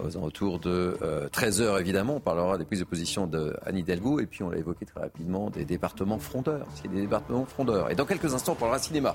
Autour 0.00 0.58
de 0.58 0.96
13h, 1.32 1.62
euh, 1.62 1.78
évidemment, 1.78 2.16
on 2.16 2.20
parlera 2.20 2.58
des 2.58 2.64
prises 2.64 2.80
de 2.80 2.84
position 2.84 3.26
de 3.26 3.56
Hidalgo. 3.72 4.18
Et 4.18 4.26
puis, 4.26 4.42
on 4.42 4.50
l'a 4.50 4.58
évoqué 4.58 4.84
très 4.84 5.00
rapidement, 5.00 5.50
des 5.50 5.64
départements 5.64 6.18
frondeurs. 6.18 6.66
C'est 6.74 6.88
des 6.88 7.02
départements 7.02 7.44
frondeurs. 7.44 7.90
Et 7.90 7.94
dans 7.94 8.04
quelques 8.04 8.34
instants, 8.34 8.52
on 8.52 8.56
parlera 8.56 8.78
cinéma. 8.78 9.14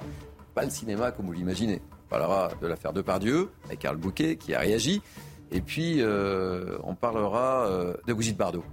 Pas 0.55 0.63
le 0.63 0.69
cinéma 0.69 1.11
comme 1.11 1.25
vous 1.25 1.33
l'imaginez. 1.33 1.81
On 2.05 2.09
parlera 2.09 2.49
de 2.61 2.67
l'affaire 2.67 2.93
Depardieu, 2.93 3.49
avec 3.65 3.79
Karl 3.79 3.97
Bouquet, 3.97 4.37
qui 4.37 4.53
a 4.53 4.59
réagi. 4.59 5.01
Et 5.51 5.61
puis, 5.61 5.97
euh, 5.99 6.77
on 6.83 6.95
parlera 6.95 7.67
de 8.07 8.13
Brigitte 8.13 8.37
Bardot. 8.37 8.63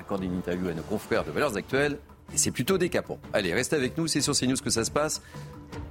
Accordé 0.00 0.26
une 0.26 0.36
interview 0.36 0.68
à 0.68 0.74
nos 0.74 0.82
confrères 0.82 1.24
de 1.24 1.30
Valeurs 1.30 1.56
Actuelles. 1.56 1.98
Et 2.34 2.36
c'est 2.36 2.50
plutôt 2.50 2.78
décapant. 2.78 3.18
Allez, 3.32 3.54
restez 3.54 3.76
avec 3.76 3.96
nous, 3.96 4.08
c'est 4.08 4.20
sur 4.20 4.34
CNews 4.34 4.56
que 4.56 4.70
ça 4.70 4.84
se 4.84 4.90
passe. 4.90 5.22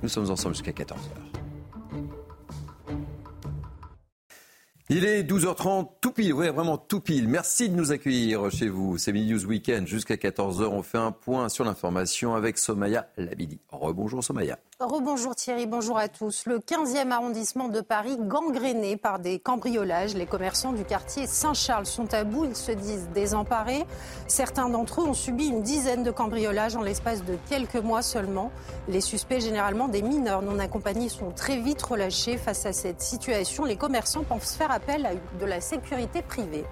Nous 0.03 0.09
sommes 0.09 0.29
ensemble 0.29 0.55
jusqu'à 0.55 0.71
14h. 0.71 0.99
Il 4.87 5.03
est 5.03 5.23
12h30, 5.23 5.87
tout 5.99 6.11
pile, 6.11 6.31
oui, 6.31 6.47
vraiment 6.49 6.77
tout 6.77 6.99
pile. 6.99 7.27
Merci 7.27 7.69
de 7.69 7.75
nous 7.75 7.91
accueillir 7.91 8.51
chez 8.51 8.69
vous. 8.69 8.99
C'est 8.99 9.11
Mini 9.11 9.31
News 9.31 9.43
Weekend 9.47 9.87
jusqu'à 9.87 10.13
14h. 10.13 10.65
On 10.65 10.83
fait 10.83 10.99
un 10.99 11.11
point 11.11 11.49
sur 11.49 11.65
l'information 11.65 12.35
avec 12.35 12.59
Somaya 12.59 13.09
Labidi. 13.17 13.59
Rebonjour 13.71 14.23
Somaya. 14.23 14.59
Rebonjour 14.81 15.37
Thierry, 15.37 15.67
bonjour 15.67 15.97
à 15.97 16.09
tous. 16.09 16.45
Le 16.47 16.59
15e 16.59 17.09
arrondissement 17.09 17.69
de 17.69 17.79
Paris 17.79 18.17
gangréné 18.19 18.97
par 18.97 19.19
des 19.19 19.39
cambriolages. 19.39 20.15
Les 20.15 20.25
commerçants 20.25 20.73
du 20.73 20.83
quartier 20.83 21.27
Saint-Charles 21.27 21.85
sont 21.85 22.13
à 22.13 22.25
bout, 22.25 22.43
ils 22.43 22.57
se 22.57 22.73
disent 22.73 23.07
désemparés. 23.13 23.85
Certains 24.27 24.67
d'entre 24.67 24.99
eux 24.99 25.05
ont 25.05 25.13
subi 25.13 25.45
une 25.47 25.61
dizaine 25.61 26.03
de 26.03 26.11
cambriolages 26.11 26.75
en 26.75 26.81
l'espace 26.81 27.23
de 27.23 27.37
quelques 27.47 27.77
mois 27.77 28.01
seulement. 28.01 28.51
Les 28.89 28.99
suspects, 28.99 29.39
généralement 29.39 29.87
des 29.87 30.01
mineurs 30.01 30.41
non 30.41 30.59
accompagnés, 30.59 31.07
sont 31.07 31.31
très 31.31 31.55
vite 31.55 31.81
relâchés. 31.81 32.35
Face 32.35 32.65
à 32.65 32.73
cette 32.73 33.01
situation, 33.01 33.63
les 33.63 33.77
commerçants 33.77 34.25
pensent 34.25 34.55
faire 34.55 34.71
appel 34.71 35.05
à 35.05 35.11
de 35.39 35.45
la 35.45 35.61
sécurité 35.61 36.21
privée. 36.21 36.65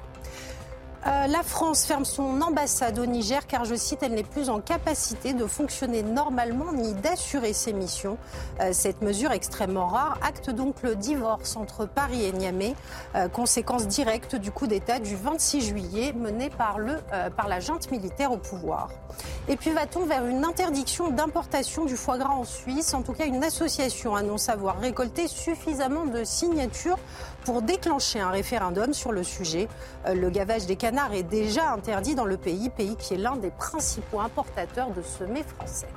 Euh, 1.06 1.28
la 1.28 1.44
France 1.44 1.86
ferme 1.86 2.06
son 2.06 2.42
ambassade 2.42 2.98
au 2.98 3.06
Niger 3.06 3.46
car, 3.46 3.66
je 3.66 3.76
cite, 3.76 4.04
elle 4.04 4.14
n'est 4.14 4.24
plus 4.24 4.50
en 4.50 4.62
capacité 4.62 5.34
de 5.34 5.46
fonctionner 5.46 6.02
normalement 6.02 6.72
ni 6.72 6.94
d'assurer 6.94 7.52
ses 7.52 7.74
missions. 7.74 8.18
Euh, 8.62 8.70
cette 8.72 9.02
mesure 9.02 9.32
extrêmement 9.32 9.88
rare 9.88 10.18
acte 10.22 10.50
donc 10.50 10.82
le 10.82 10.96
divorce 10.96 11.58
entre 11.58 11.86
Paris 11.86 12.24
et 12.24 12.32
Niamey, 12.32 12.76
euh, 13.16 13.28
conséquence 13.28 13.88
directe 13.88 14.36
du 14.36 14.52
coup 14.52 14.66
d'État 14.68 15.00
du 15.00 15.16
26 15.16 15.62
juillet 15.62 16.14
mené 16.14 16.50
par, 16.50 16.80
le, 16.80 16.98
par 17.36 17.50
la 17.50 17.60
junte 17.60 17.92
militaire 17.92 18.32
au 18.32 18.38
pouvoir. 18.38 18.90
Et 19.50 19.58
puis 19.58 19.72
va-t-on 19.72 20.06
vers 20.06 20.26
une 20.26 20.46
interdiction 20.46 21.10
d'importation 21.10 21.84
du 21.84 21.98
foie 21.98 22.18
gras 22.18 22.34
en 22.34 22.46
Suisse? 22.46 22.94
En 22.94 23.02
tout 23.02 23.14
cas, 23.14 23.26
une 23.26 23.44
association 23.44 24.16
annonce 24.16 24.48
avoir 24.48 24.80
récolté 24.80 25.28
suffisamment 25.28 26.06
de 26.06 26.24
signatures 26.24 26.98
pour 27.46 27.62
déclencher 27.62 28.20
un 28.20 28.30
référendum 28.30 28.94
sur 28.94 29.12
le 29.12 29.24
sujet. 29.24 29.68
Euh, 30.06 30.14
le 30.14 30.30
gavage 30.30 30.66
des 30.66 30.76
canards 30.76 31.14
est 31.14 31.24
déjà 31.24 31.72
interdit 31.72 32.16
dans 32.16 32.26
le 32.26 32.38
pays, 32.38 32.70
pays 32.70 32.96
qui 32.96 33.14
est 33.14 33.18
l'un 33.18 33.36
des 33.36 33.52
principaux 33.52 34.20
importateurs 34.20 34.92
de 34.92 35.02
semets 35.02 35.44
français. 35.44 35.88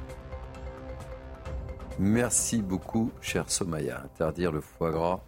Merci 1.99 2.61
beaucoup, 2.61 3.11
cher 3.21 3.51
Somaya. 3.51 4.03
Interdire 4.05 4.53
le 4.53 4.61
foie 4.61 4.91
gras 4.91 5.21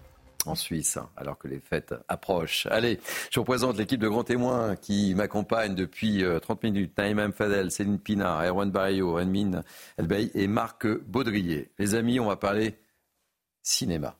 en 0.44 0.54
Suisse, 0.54 0.96
hein, 0.96 1.08
alors 1.16 1.38
que 1.38 1.48
les 1.48 1.60
fêtes 1.60 1.94
approchent. 2.08 2.66
Allez, 2.70 3.00
je 3.30 3.40
vous 3.40 3.44
présente 3.44 3.76
l'équipe 3.76 4.00
de 4.00 4.08
grands 4.08 4.24
témoins 4.24 4.76
qui 4.76 5.14
m'accompagnent 5.14 5.74
depuis 5.74 6.24
30 6.42 6.64
euh, 6.64 6.68
minutes. 6.68 6.96
Naïm 6.96 7.32
Fadel, 7.32 7.70
Céline 7.70 7.98
Pina, 7.98 8.46
Erwan 8.46 8.70
Barrio, 8.70 9.14
Renmin 9.14 9.62
Elbey 9.96 10.30
et 10.34 10.46
Marc 10.46 10.86
Baudrier. 10.86 11.70
Les 11.78 11.94
amis, 11.94 12.20
on 12.20 12.26
va 12.26 12.36
parler 12.36 12.78
cinéma 13.62 14.16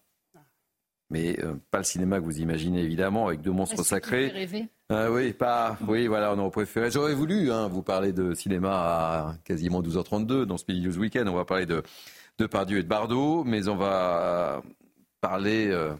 mais 1.10 1.38
euh, 1.42 1.54
pas 1.70 1.78
le 1.78 1.84
cinéma 1.84 2.18
que 2.18 2.24
vous 2.24 2.40
imaginez 2.40 2.82
évidemment 2.82 3.28
avec 3.28 3.40
deux 3.40 3.50
monstres 3.50 3.84
sacrés. 3.84 4.48
Ah 4.90 5.10
oui, 5.10 5.32
pas. 5.32 5.78
Oui, 5.86 6.06
voilà, 6.06 6.32
on 6.32 6.38
aurait 6.38 6.50
préféré. 6.50 6.90
J'aurais 6.90 7.14
voulu 7.14 7.50
hein, 7.50 7.68
vous 7.68 7.82
parler 7.82 8.12
de 8.12 8.34
cinéma 8.34 8.70
à 8.72 9.34
quasiment 9.44 9.82
12h32 9.82 10.44
dans 10.44 10.56
ce 10.56 10.64
News 10.70 10.98
Weekend. 10.98 11.28
On 11.28 11.34
va 11.34 11.44
parler 11.44 11.66
de, 11.66 11.82
de 12.38 12.46
Pardieu 12.46 12.78
et 12.78 12.82
de 12.82 12.88
Bardot, 12.88 13.44
mais 13.44 13.68
on 13.68 13.76
va 13.76 14.62
parler, 15.20 15.68
euh, 15.68 15.92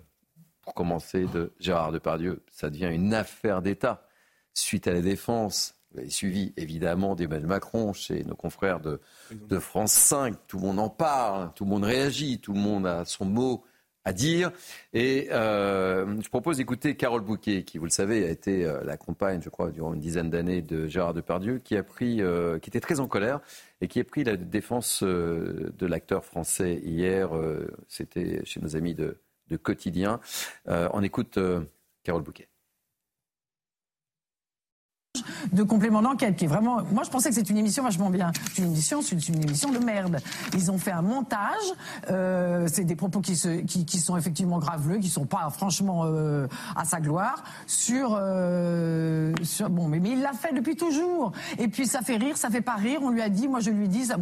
pour 0.62 0.74
commencer, 0.74 1.26
de 1.26 1.52
Gérard 1.58 1.92
Depardieu. 1.92 2.42
Ça 2.50 2.70
devient 2.70 2.90
une 2.92 3.14
affaire 3.14 3.62
d'État 3.62 4.06
suite 4.54 4.88
à 4.88 4.92
la 4.92 5.02
défense 5.02 5.74
vous 5.92 6.00
avez 6.00 6.10
suivi 6.10 6.52
évidemment 6.58 7.14
d'Emmanuel 7.14 7.46
Macron 7.46 7.94
chez 7.94 8.22
nos 8.24 8.34
confrères 8.34 8.80
de, 8.80 9.00
de 9.30 9.58
France 9.58 9.92
5. 9.92 10.36
Tout 10.46 10.58
le 10.58 10.66
monde 10.66 10.80
en 10.80 10.90
parle, 10.90 11.50
tout 11.54 11.64
le 11.64 11.70
monde 11.70 11.84
réagit, 11.84 12.40
tout 12.40 12.52
le 12.52 12.60
monde 12.60 12.86
a 12.86 13.06
son 13.06 13.24
mot 13.24 13.64
dire. 14.12 14.52
Et 14.92 15.28
euh, 15.32 16.20
je 16.20 16.28
propose 16.28 16.58
d'écouter 16.58 16.96
Carole 16.96 17.22
Bouquet, 17.22 17.62
qui, 17.62 17.78
vous 17.78 17.84
le 17.84 17.90
savez, 17.90 18.24
a 18.26 18.30
été 18.30 18.64
euh, 18.64 18.82
la 18.84 18.96
compagne, 18.96 19.40
je 19.42 19.48
crois, 19.48 19.70
durant 19.70 19.94
une 19.94 20.00
dizaine 20.00 20.30
d'années 20.30 20.62
de 20.62 20.86
Gérard 20.86 21.14
Depardieu, 21.14 21.58
qui 21.58 21.76
a 21.76 21.82
pris, 21.82 22.22
euh, 22.22 22.58
qui 22.58 22.70
était 22.70 22.80
très 22.80 23.00
en 23.00 23.06
colère 23.06 23.40
et 23.80 23.88
qui 23.88 24.00
a 24.00 24.04
pris 24.04 24.24
la 24.24 24.36
défense 24.36 25.02
de 25.02 25.86
l'acteur 25.86 26.24
français 26.24 26.80
hier. 26.82 27.30
C'était 27.86 28.44
chez 28.44 28.60
nos 28.60 28.74
amis 28.74 28.94
de, 28.94 29.18
de 29.48 29.56
Quotidien. 29.56 30.18
on 30.66 31.02
écoute 31.04 31.38
Carole 32.02 32.22
Bouquet 32.22 32.47
de 35.52 35.62
complément 35.62 36.02
d'enquête 36.02 36.36
qui 36.36 36.44
est 36.44 36.48
vraiment. 36.48 36.82
Moi, 36.92 37.02
je 37.04 37.10
pensais 37.10 37.28
que 37.28 37.34
c'est 37.34 37.50
une 37.50 37.58
émission 37.58 37.82
vachement 37.82 38.10
bien. 38.10 38.32
C'est 38.52 38.62
une 38.62 38.68
émission, 38.68 39.02
c'est 39.02 39.28
une, 39.28 39.42
émission 39.42 39.70
de 39.70 39.78
merde. 39.78 40.20
Ils 40.54 40.70
ont 40.70 40.78
fait 40.78 40.90
un 40.90 41.02
montage. 41.02 41.54
Euh, 42.10 42.66
c'est 42.70 42.84
des 42.84 42.96
propos 42.96 43.20
qui, 43.20 43.36
sont 43.36 44.16
effectivement 44.16 44.58
graveleux, 44.58 44.98
qui 44.98 45.08
sont 45.08 45.26
pas 45.26 45.48
franchement 45.50 46.02
euh, 46.04 46.46
à 46.76 46.84
sa 46.84 47.00
gloire. 47.00 47.42
Sur, 47.66 48.18
euh, 48.20 49.32
bon, 49.70 49.88
mais, 49.88 50.00
il 50.04 50.20
l'a 50.20 50.32
fait 50.32 50.54
depuis 50.54 50.76
toujours. 50.76 51.32
Et 51.58 51.68
puis 51.68 51.86
ça 51.86 52.00
fait 52.00 52.16
rire, 52.16 52.36
ça 52.36 52.50
fait 52.50 52.60
pas 52.60 52.74
rire. 52.74 53.00
On 53.02 53.10
lui 53.10 53.22
a 53.22 53.28
dit, 53.28 53.48
moi 53.48 53.60
je 53.60 53.70
lui 53.70 53.88
dis, 53.88 54.06
ça, 54.06 54.16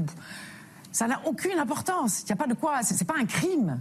ça 0.93 1.07
n'a 1.07 1.21
aucune 1.27 1.59
importance. 1.59 2.23
Il 2.23 2.27
n'y 2.27 2.33
a 2.33 2.37
pas 2.37 2.47
de 2.47 2.55
quoi. 2.55 2.83
C'est 2.83 3.05
pas 3.05 3.15
un 3.21 3.27
crime. 3.27 3.81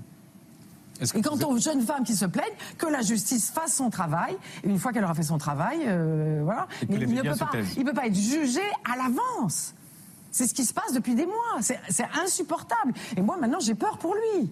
Et 1.01 1.21
quant 1.21 1.37
aux 1.47 1.57
jeunes 1.57 1.81
femmes 1.81 2.03
qui 2.03 2.15
se 2.15 2.25
plaignent, 2.25 2.55
que 2.77 2.85
la 2.85 3.01
justice 3.01 3.49
fasse 3.49 3.75
son 3.75 3.89
travail. 3.89 4.37
Et 4.63 4.69
une 4.69 4.79
fois 4.79 4.93
qu'elle 4.93 5.03
aura 5.03 5.13
fait 5.13 5.23
son 5.23 5.37
travail, 5.37 5.79
euh, 5.85 6.41
voilà. 6.43 6.67
Mais 6.89 6.97
il 6.97 7.13
ne 7.13 7.21
peut 7.21 7.35
pas, 7.37 7.51
il 7.77 7.83
peut 7.83 7.93
pas 7.93 8.07
être 8.07 8.15
jugé 8.15 8.61
à 8.89 8.95
l'avance. 8.95 9.73
C'est 10.31 10.47
ce 10.47 10.53
qui 10.53 10.65
se 10.65 10.73
passe 10.73 10.93
depuis 10.93 11.15
des 11.15 11.25
mois. 11.25 11.59
C'est 11.61 12.07
insupportable. 12.21 12.93
Et 13.15 13.21
moi, 13.21 13.37
maintenant, 13.37 13.59
j'ai 13.59 13.75
peur 13.75 13.97
pour 13.97 14.15
lui. 14.15 14.49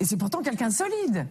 Et 0.00 0.04
c'est 0.04 0.16
pourtant 0.16 0.42
quelqu'un 0.42 0.68
de 0.68 0.72
solide. 0.72 1.26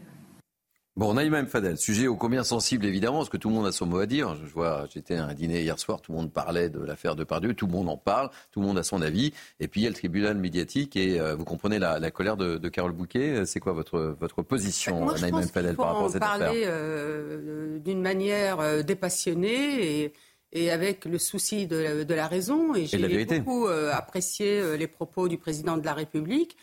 Bon, 0.96 1.16
Naïma. 1.16 1.44
Fadel, 1.48 1.80
sujet 1.80 2.08
ô 2.08 2.16
combien 2.16 2.44
sensible 2.44 2.86
évidemment, 2.86 3.18
parce 3.18 3.30
que 3.30 3.38
tout 3.38 3.50
le 3.50 3.56
monde 3.56 3.66
a 3.66 3.72
son 3.72 3.88
mot 3.88 3.98
à 3.98 4.06
dire. 4.06 4.36
Je 4.46 4.54
vois, 4.54 4.86
j'étais 4.94 5.16
à 5.16 5.26
un 5.26 5.34
dîner 5.34 5.62
hier 5.62 5.80
soir, 5.80 6.02
tout 6.02 6.12
le 6.12 6.20
monde 6.20 6.32
parlait 6.32 6.70
de 6.70 6.80
l'affaire 6.80 7.16
de 7.16 7.24
Pardieu, 7.24 7.56
tout 7.56 7.66
le 7.66 7.72
monde 7.72 7.90
en 7.90 7.98
parle, 7.98 8.30
tout 8.52 8.62
le 8.62 8.68
monde 8.68 8.78
a 8.78 8.84
son 8.84 9.02
avis. 9.02 9.34
Et 9.60 9.68
puis 9.68 9.82
il 9.82 9.84
y 9.86 9.88
a 9.88 9.90
le 9.90 9.96
tribunal 9.96 10.38
médiatique 10.38 10.96
et 10.96 11.20
euh, 11.20 11.34
vous 11.34 11.46
comprenez 11.46 11.80
la, 11.80 12.12
colère 12.12 12.38
de, 12.38 12.58
de 12.58 12.70
Carole 12.70 12.92
Bouquet. 12.92 13.44
C'est 13.48 13.60
quoi 13.60 13.74
votre, 13.74 14.16
votre 14.20 14.44
position, 14.44 15.08
Naïma 15.16 15.42
M. 15.42 15.48
Fadel, 15.48 15.76
par 15.76 15.88
rapport 15.88 16.06
à 16.06 16.10
cette 16.10 16.22
affaire? 16.22 16.40
parler 16.40 16.64
euh, 16.68 17.80
d'une 17.80 18.02
manière 18.02 18.60
euh, 18.60 18.84
dépassionnée 18.84 20.04
et, 20.04 20.14
et, 20.52 20.70
avec 20.70 21.06
le 21.06 21.18
souci 21.18 21.66
de, 21.66 22.04
de 22.04 22.14
la 22.14 22.28
raison. 22.28 22.76
Et 22.76 22.86
j'ai 22.86 23.26
beaucoup 23.26 23.66
apprécié 23.68 24.78
les 24.78 24.88
propos 24.88 25.28
du 25.28 25.40
président 25.40 25.76
de 25.76 25.86
la 25.86 25.96
République. 25.96 26.56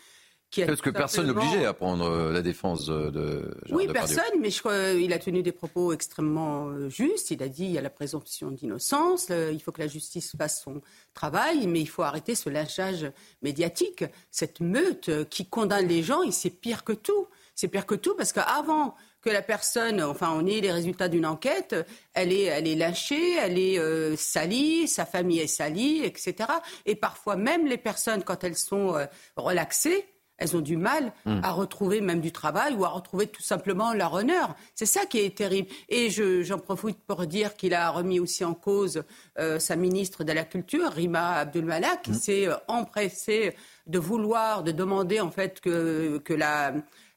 Parce 0.57 0.81
que 0.81 0.89
personne 0.89 1.27
n'obligeait 1.27 1.65
à 1.65 1.73
prendre 1.73 2.05
euh, 2.05 2.33
la 2.33 2.41
défense 2.41 2.87
de. 2.87 3.55
oui, 3.69 3.87
personne, 3.87 4.23
mais 4.39 4.49
je 4.49 4.59
crois 4.59 4.91
qu'il 4.93 5.13
a 5.13 5.19
tenu 5.19 5.43
des 5.43 5.53
propos 5.53 5.93
extrêmement 5.93 6.67
euh, 6.67 6.89
justes. 6.89 7.31
Il 7.31 7.41
a 7.41 7.47
dit 7.47 7.65
il 7.65 7.71
y 7.71 7.77
a 7.77 7.81
la 7.81 7.89
présomption 7.89 8.51
d'innocence, 8.51 9.29
il 9.29 9.59
faut 9.61 9.71
que 9.71 9.81
la 9.81 9.87
justice 9.87 10.35
fasse 10.37 10.61
son 10.61 10.81
travail, 11.13 11.67
mais 11.67 11.79
il 11.79 11.87
faut 11.87 12.03
arrêter 12.03 12.35
ce 12.35 12.49
lynchage 12.49 13.09
médiatique, 13.41 14.03
cette 14.29 14.59
meute 14.59 15.29
qui 15.29 15.45
condamne 15.45 15.87
les 15.87 16.03
gens. 16.03 16.21
Et 16.23 16.31
c'est 16.31 16.49
pire 16.49 16.83
que 16.83 16.93
tout. 16.93 17.27
C'est 17.55 17.67
pire 17.67 17.85
que 17.85 17.95
tout 17.95 18.15
parce 18.15 18.33
qu'avant 18.33 18.95
que 19.21 19.29
la 19.29 19.43
personne, 19.43 20.01
enfin, 20.01 20.33
on 20.35 20.45
ait 20.47 20.61
les 20.61 20.71
résultats 20.71 21.07
d'une 21.07 21.27
enquête, 21.27 21.75
elle 22.13 22.33
est, 22.33 22.45
elle 22.45 22.67
est 22.67 22.75
lynchée, 22.75 23.35
elle 23.35 23.59
est 23.59 23.77
euh, 23.77 24.15
salie, 24.17 24.87
sa 24.87 25.05
famille 25.05 25.39
est 25.39 25.47
salie, 25.47 26.03
etc. 26.03 26.49
Et 26.85 26.95
parfois 26.95 27.35
même 27.35 27.67
les 27.67 27.77
personnes, 27.77 28.23
quand 28.23 28.43
elles 28.43 28.57
sont 28.57 28.95
relaxées, 29.35 30.10
elles 30.41 30.57
ont 30.57 30.61
du 30.61 30.75
mal 30.75 31.13
hmm. 31.25 31.39
à 31.43 31.51
retrouver 31.51 32.01
même 32.01 32.19
du 32.19 32.31
travail 32.31 32.73
ou 32.73 32.83
à 32.83 32.89
retrouver 32.89 33.27
tout 33.27 33.43
simplement 33.43 33.93
leur 33.93 34.13
honneur. 34.13 34.55
C'est 34.73 34.87
ça 34.87 35.05
qui 35.05 35.19
est 35.19 35.37
terrible. 35.37 35.69
Et 35.87 36.09
j'en 36.09 36.57
profite 36.57 36.97
pour 37.05 37.27
dire 37.27 37.55
qu'il 37.55 37.75
a 37.75 37.89
remis 37.91 38.19
aussi 38.19 38.43
en 38.43 38.55
cause 38.55 39.03
euh, 39.39 39.59
sa 39.59 39.75
ministre 39.75 40.23
de 40.23 40.33
la 40.33 40.43
Culture, 40.43 40.91
Rima 40.91 41.33
Abdulmalak, 41.33 42.01
qui 42.01 42.11
hmm. 42.11 42.15
s'est 42.15 42.47
euh, 42.47 42.55
empressée 42.67 43.55
de 43.85 43.99
vouloir, 43.99 44.63
de 44.63 44.71
demander 44.71 45.19
en 45.19 45.29
fait 45.29 45.59
que, 45.59 46.17
que 46.17 46.33
la, 46.33 46.73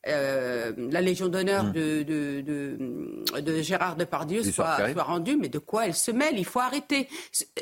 euh, 0.07 0.73
la 0.77 1.01
Légion 1.01 1.29
d'honneur 1.29 1.65
hmm. 1.65 1.73
de, 1.73 2.03
de, 2.03 3.41
de, 3.41 3.63
Gérard 3.63 3.97
Depardieu 3.97 4.43
soit, 4.43 4.93
soit 4.93 5.03
rendue, 5.03 5.39
mais 5.39 5.49
de 5.49 5.59
quoi 5.59 5.87
elle 5.87 5.95
se 5.95 6.11
mêle? 6.11 6.39
Il 6.39 6.45
faut 6.45 6.61
arrêter. 6.61 7.09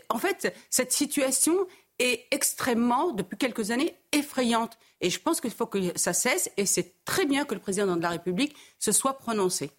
En 0.08 0.18
fait, 0.18 0.52
cette 0.70 0.90
situation 0.90 1.54
est 2.02 2.26
extrêmement, 2.30 3.12
depuis 3.12 3.36
quelques 3.36 3.70
années, 3.70 3.94
effrayante. 4.12 4.78
Et 5.00 5.10
je 5.10 5.20
pense 5.20 5.40
qu'il 5.40 5.50
faut 5.50 5.66
que 5.66 5.96
ça 5.96 6.12
cesse. 6.12 6.50
Et 6.56 6.66
c'est 6.66 7.04
très 7.04 7.26
bien 7.26 7.44
que 7.44 7.54
le 7.54 7.60
président 7.60 7.96
de 7.96 8.02
la 8.02 8.10
République 8.10 8.56
se 8.78 8.92
soit 8.92 9.18
prononcé. 9.18 9.70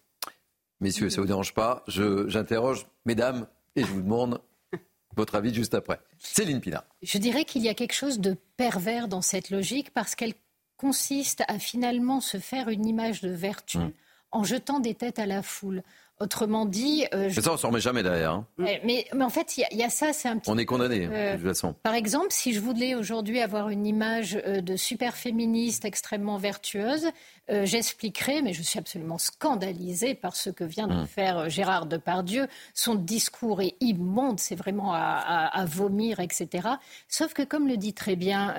Messieurs, 0.80 1.10
ça 1.10 1.16
ne 1.16 1.22
vous 1.22 1.28
dérange 1.28 1.54
pas 1.54 1.84
J'interroge, 1.86 2.86
mesdames, 3.04 3.46
et 3.76 3.82
je 3.82 3.86
vous 3.86 4.02
demande 4.02 4.40
votre 5.16 5.34
avis 5.34 5.54
juste 5.54 5.74
après. 5.74 6.00
Céline 6.18 6.60
Pina. 6.60 6.84
Je 7.02 7.18
dirais 7.18 7.44
qu'il 7.44 7.62
y 7.62 7.68
a 7.68 7.74
quelque 7.74 7.94
chose 7.94 8.18
de 8.18 8.36
pervers 8.56 9.08
dans 9.08 9.22
cette 9.22 9.50
logique 9.50 9.92
parce 9.92 10.14
qu'elle 10.14 10.34
consiste 10.76 11.44
à 11.48 11.58
finalement 11.58 12.20
se 12.20 12.38
faire 12.38 12.68
une 12.68 12.86
image 12.86 13.20
de 13.20 13.30
vertu 13.30 13.78
hum. 13.78 13.92
en 14.32 14.44
jetant 14.44 14.80
des 14.80 14.94
têtes 14.94 15.18
à 15.18 15.26
la 15.26 15.42
foule. 15.42 15.82
Autrement 16.20 16.64
dit. 16.64 17.04
Euh, 17.12 17.28
je... 17.28 17.40
ça, 17.40 17.50
on 17.50 17.54
ne 17.54 17.58
s'en 17.58 17.68
remet 17.68 17.80
jamais 17.80 18.04
derrière. 18.04 18.30
Hein. 18.30 18.46
Mais, 18.56 18.80
mais, 18.84 19.04
en 19.20 19.30
fait, 19.30 19.58
il 19.58 19.76
y, 19.76 19.82
a 19.82 19.90
ça, 19.90 20.12
c'est 20.12 20.28
un 20.28 20.38
petit. 20.38 20.48
On 20.48 20.56
est 20.56 20.64
condamné, 20.64 21.08
euh, 21.10 21.32
de 21.32 21.38
toute 21.38 21.48
façon. 21.48 21.74
Par 21.82 21.94
exemple, 21.94 22.28
si 22.30 22.54
je 22.54 22.60
voulais 22.60 22.94
aujourd'hui 22.94 23.40
avoir 23.40 23.68
une 23.68 23.84
image 23.84 24.38
euh, 24.46 24.60
de 24.60 24.76
super 24.76 25.16
féministe 25.16 25.84
extrêmement 25.84 26.38
vertueuse, 26.38 27.08
j'expliquerai, 27.48 28.40
mais 28.40 28.54
je 28.54 28.62
suis 28.62 28.78
absolument 28.78 29.18
scandalisée 29.18 30.14
par 30.14 30.34
ce 30.34 30.48
que 30.48 30.64
vient 30.64 30.86
de 30.86 30.94
hum. 30.94 31.06
faire 31.06 31.50
Gérard 31.50 31.84
Depardieu. 31.84 32.46
Son 32.72 32.94
discours 32.94 33.60
est 33.60 33.74
immonde, 33.80 34.40
c'est 34.40 34.54
vraiment 34.54 34.94
à, 34.94 35.50
à, 35.52 35.64
vomir, 35.66 36.20
etc. 36.20 36.68
Sauf 37.06 37.34
que, 37.34 37.42
comme 37.42 37.68
le 37.68 37.76
dit 37.76 37.92
très 37.92 38.16
bien 38.16 38.54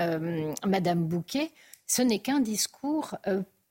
Madame 0.67 1.03
Bouquet, 1.03 1.49
ce 1.87 2.03
n'est 2.03 2.19
qu'un 2.19 2.41
discours 2.41 3.15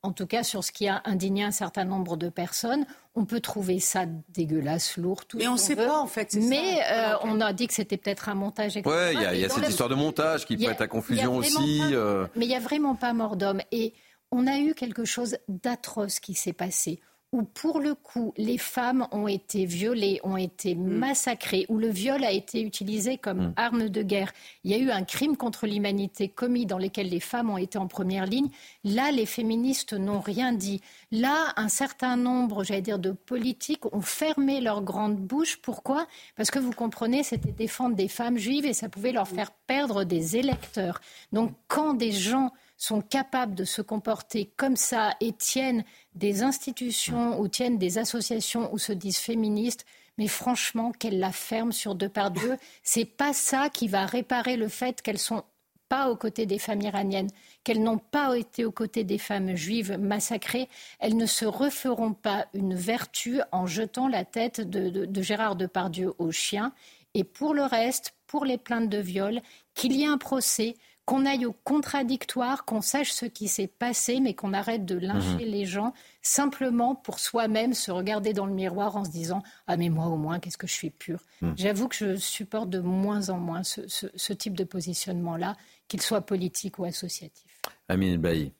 en 0.05 0.11
tout 0.11 0.27
cas 0.27 0.43
sur 0.43 0.63
ce 0.63 0.71
qui 0.71 0.87
a 0.87 1.01
indigné 1.05 1.43
un 1.43 1.51
certain 1.51 1.83
nombre 1.83 2.15
de 2.15 2.29
personnes. 2.29 2.85
On 3.15 3.25
peut 3.25 3.39
trouver 3.39 3.79
ça 3.79 4.05
dégueulasse, 4.29 4.97
lourd, 4.97 5.25
tout 5.25 5.37
Mais 5.37 5.47
on 5.47 5.53
ne 5.53 5.57
sait 5.57 5.75
pas, 5.75 5.99
en 5.99 6.05
fait. 6.05 6.35
Mais 6.35 6.79
euh, 6.91 7.15
on 7.23 7.41
a 7.41 7.53
dit 7.53 7.67
que 7.67 7.73
c'était 7.73 7.97
peut-être 7.97 8.29
un 8.29 8.35
montage. 8.35 8.75
Oui, 8.75 8.81
il 9.13 9.39
y 9.39 9.45
a, 9.45 9.49
cette 9.49 9.67
histoire 9.67 9.89
de 9.89 9.95
montage 9.95 10.45
qui 10.45 10.57
peut 10.57 10.69
être 10.71 10.81
à 10.81 10.87
confusion 10.87 11.37
aussi. 11.37 11.81
Euh. 11.91 12.27
Mais 12.35 12.45
il 12.45 12.49
n'y 12.49 12.55
a 12.55 12.59
vraiment 12.59 12.95
pas 12.95 13.13
mort 13.13 13.35
d'homme. 13.35 13.61
Et 13.71 13.93
on 14.31 14.45
a 14.45 14.59
eu 14.59 14.75
quelque 14.75 15.05
chose 15.05 15.37
d'atroce 15.47 16.19
qui 16.19 16.35
s'est 16.35 16.53
passé 16.53 16.99
où 17.31 17.43
pour 17.43 17.79
le 17.79 17.95
coup 17.95 18.33
les 18.37 18.57
femmes 18.57 19.07
ont 19.11 19.27
été 19.27 19.65
violées, 19.65 20.19
ont 20.23 20.37
été 20.37 20.75
mm. 20.75 20.87
massacrées, 20.87 21.65
où 21.69 21.77
le 21.77 21.89
viol 21.89 22.23
a 22.23 22.31
été 22.31 22.61
utilisé 22.61 23.17
comme 23.17 23.47
mm. 23.47 23.53
arme 23.57 23.89
de 23.89 24.01
guerre. 24.01 24.31
Il 24.63 24.71
y 24.71 24.73
a 24.73 24.77
eu 24.77 24.89
un 24.89 25.03
crime 25.03 25.37
contre 25.37 25.67
l'humanité 25.67 26.29
commis 26.29 26.65
dans 26.65 26.77
lequel 26.77 27.09
les 27.09 27.19
femmes 27.19 27.49
ont 27.49 27.57
été 27.57 27.77
en 27.77 27.87
première 27.87 28.25
ligne. 28.25 28.49
Là, 28.83 29.11
les 29.11 29.25
féministes 29.25 29.93
n'ont 29.93 30.19
rien 30.21 30.53
dit. 30.53 30.81
Là, 31.11 31.53
un 31.55 31.69
certain 31.69 32.15
nombre, 32.15 32.63
j'allais 32.63 32.81
dire, 32.81 32.99
de 32.99 33.11
politiques 33.11 33.85
ont 33.93 34.01
fermé 34.01 34.61
leur 34.61 34.81
grande 34.81 35.17
bouche. 35.17 35.57
Pourquoi? 35.61 36.07
Parce 36.35 36.51
que 36.51 36.59
vous 36.59 36.71
comprenez, 36.71 37.23
c'était 37.23 37.51
défendre 37.51 37.95
des 37.95 38.07
femmes 38.07 38.37
juives 38.37 38.65
et 38.65 38.73
ça 38.73 38.89
pouvait 38.89 39.11
leur 39.11 39.27
faire 39.27 39.51
perdre 39.51 40.03
des 40.03 40.37
électeurs. 40.37 41.01
Donc 41.31 41.51
quand 41.67 41.93
des 41.93 42.11
gens 42.11 42.51
sont 42.77 43.01
capables 43.01 43.55
de 43.55 43.63
se 43.63 43.81
comporter 43.81 44.51
comme 44.57 44.75
ça 44.75 45.15
et 45.21 45.33
tiennent 45.33 45.83
des 46.13 46.43
institutions 46.43 47.39
ou 47.39 47.47
tiennent 47.47 47.77
des 47.77 47.97
associations 47.97 48.73
ou 48.73 48.77
se 48.77 48.91
disent 48.91 49.17
féministes, 49.17 49.85
mais 50.17 50.27
franchement, 50.27 50.91
qu'elles 50.91 51.19
la 51.19 51.31
ferment 51.31 51.71
sur 51.71 51.95
deux 51.95 52.09
par 52.09 52.31
deux, 52.31 52.57
c'est 52.83 53.05
pas 53.05 53.33
ça 53.33 53.69
qui 53.69 53.87
va 53.87 54.05
réparer 54.05 54.55
le 54.57 54.67
fait 54.67 55.01
qu'elles 55.01 55.19
sont 55.19 55.43
pas 55.89 56.09
aux 56.09 56.15
côtés 56.15 56.45
des 56.45 56.57
femmes 56.57 56.81
iraniennes, 56.81 57.29
qu'elles 57.63 57.83
n'ont 57.83 57.99
pas 57.99 58.37
été 58.37 58.65
aux 58.65 58.71
côtés 58.71 59.03
des 59.03 59.17
femmes 59.17 59.55
juives 59.55 59.97
massacrées, 59.99 60.67
elles 60.99 61.17
ne 61.17 61.25
se 61.25 61.45
referont 61.45 62.13
pas 62.13 62.47
une 62.53 62.75
vertu 62.75 63.39
en 63.51 63.67
jetant 63.67 64.07
la 64.07 64.25
tête 64.25 64.61
de, 64.61 64.89
de, 64.89 65.05
de 65.05 65.21
Gérard 65.21 65.55
Depardieu 65.55 66.13
au 66.17 66.31
chien. 66.31 66.73
Et 67.13 67.23
pour 67.23 67.53
le 67.53 67.63
reste, 67.63 68.13
pour 68.27 68.45
les 68.45 68.57
plaintes 68.57 68.89
de 68.89 68.97
viol, 68.97 69.41
qu'il 69.73 69.93
y 69.93 70.03
ait 70.03 70.07
un 70.07 70.17
procès, 70.17 70.75
qu'on 71.05 71.25
aille 71.25 71.45
au 71.45 71.53
contradictoire, 71.53 72.65
qu'on 72.65 72.81
sache 72.81 73.11
ce 73.11 73.25
qui 73.25 73.47
s'est 73.47 73.67
passé, 73.67 74.19
mais 74.19 74.33
qu'on 74.33 74.53
arrête 74.53 74.85
de 74.85 74.97
lyncher 74.97 75.45
mhm. 75.45 75.51
les 75.51 75.65
gens 75.65 75.93
simplement 76.23 76.95
pour 76.95 77.19
soi-même 77.19 77.75
se 77.75 77.91
regarder 77.91 78.33
dans 78.33 78.47
le 78.47 78.53
miroir 78.53 78.97
en 78.97 79.05
se 79.05 79.11
disant 79.11 79.43
Ah, 79.67 79.77
mais 79.77 79.89
moi 79.89 80.07
au 80.07 80.17
moins, 80.17 80.39
qu'est-ce 80.39 80.57
que 80.57 80.67
je 80.67 80.73
suis 80.73 80.89
pur 80.89 81.19
mhm. 81.41 81.53
J'avoue 81.57 81.87
que 81.87 81.95
je 81.95 82.15
supporte 82.15 82.69
de 82.69 82.79
moins 82.79 83.29
en 83.29 83.37
moins 83.37 83.61
ce, 83.63 84.33
type 84.33 84.57
de 84.57 84.63
positionnement-là, 84.63 85.55
qu'il 85.87 86.01
soit 86.01 86.21
politique 86.21 86.79
ou 86.79 86.85
associatif. 86.85 87.61
Amine 87.87 88.17
Bailly. 88.17 88.51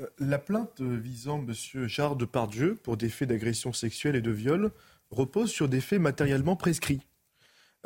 Euh, 0.00 0.06
la 0.18 0.38
plainte 0.38 0.80
visant 0.80 1.40
M. 1.40 1.86
Jarre 1.88 2.14
Depardieu 2.14 2.76
pour 2.76 2.96
des 2.96 3.08
faits 3.08 3.28
d'agression 3.28 3.72
sexuelle 3.72 4.14
et 4.14 4.22
de 4.22 4.30
viol 4.30 4.70
repose 5.10 5.50
sur 5.50 5.68
des 5.68 5.80
faits 5.80 6.00
matériellement 6.00 6.54
prescrits. 6.54 7.00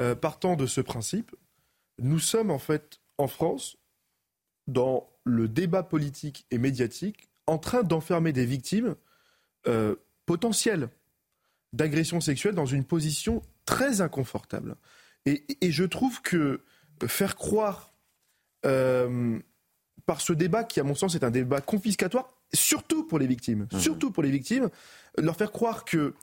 euh, 0.01 0.14
partant 0.14 0.57
de 0.57 0.67
ce 0.67 0.83
principe, 0.83 1.35
nous 1.99 2.19
sommes 2.19 2.51
en 2.51 2.59
fait 2.59 3.01
en 3.17 3.29
France, 3.29 3.77
dans 4.67 5.08
le 5.25 5.48
débat 5.48 5.83
politique 5.83 6.46
et 6.50 6.58
médiatique, 6.58 7.29
en 7.46 7.58
train 7.58 7.83
d'enfermer 7.83 8.33
des 8.33 8.46
victimes 8.46 8.94
euh, 9.67 9.96
potentielles 10.27 10.88
d'agression 11.73 12.21
sexuelle 12.21 12.54
dans 12.54 12.67
une 12.67 12.85
position 12.85 13.42
très 13.67 14.00
inconfortable. 14.00 14.77
Et, 15.27 15.42
je 15.62 15.85
trouve 15.85 16.21
que 16.23 16.60
faire 17.06 17.35
croire 17.37 17.92
euh, 18.67 19.38
par 20.06 20.21
ce 20.21 20.33
débat, 20.33 20.65
qui 20.65 20.81
à 20.81 20.85
mon 20.85 20.94
sens 20.94 21.15
est 21.15 21.25
un 21.25 21.31
débat 21.31 21.60
confiscatoire, 21.60 22.29
surtout 22.52 23.04
pour 23.04 23.19
les 23.19 23.27
victimes, 23.27 23.67
mmh. 23.73 23.79
surtout 23.79 24.10
pour 24.10 24.23
les 24.23 24.31
victimes, 24.31 24.69
leur 25.19 25.37
faire 25.37 25.50
croire 25.50 25.85
que 25.85 26.15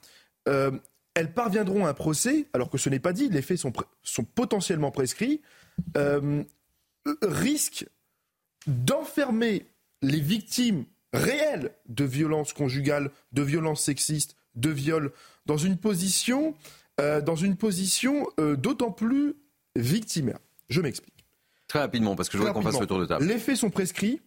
euh, 0.48 0.72
elles 1.14 1.34
parviendront 1.34 1.86
à 1.86 1.90
un 1.90 1.94
procès, 1.94 2.48
alors 2.54 2.70
que 2.70 2.78
ce 2.78 2.90
n'est 2.90 3.00
pas 3.00 3.14
dit, 3.14 3.30
les 3.30 3.42
faits 3.42 3.58
sont, 3.58 3.74
sont 4.04 4.24
potentiellement 4.24 4.92
prescrits, 4.92 5.42
euh, 5.98 6.44
risque 7.22 7.86
d'enfermer 8.68 9.66
les 10.02 10.20
victimes 10.20 10.86
réelles 11.14 11.72
de 11.90 12.04
violences 12.04 12.54
conjugales, 12.54 13.12
de 13.32 13.42
violences 13.42 13.84
sexistes, 13.84 14.36
de 14.56 14.70
viols, 14.70 15.12
dans 15.46 15.58
une 15.58 15.78
position, 15.78 16.56
euh, 17.00 17.22
dans 17.22 17.36
une 17.36 17.56
position 17.56 18.28
euh, 18.40 18.56
d'autant 18.56 18.92
plus 18.92 19.36
victimaire. 19.76 20.40
Je 20.70 20.82
m'explique. 20.82 21.26
Très 21.68 21.80
rapidement, 21.80 22.16
parce 22.16 22.30
que 22.30 22.34
je 22.34 22.40
voudrais 22.40 22.54
qu'on 22.54 22.62
fasse 22.62 22.80
le 22.80 22.88
tour 22.88 23.00
de 23.00 23.06
table. 23.06 23.26
Les 23.26 23.38
faits 23.38 23.58
sont 23.58 23.70
prescrits. 23.70 24.22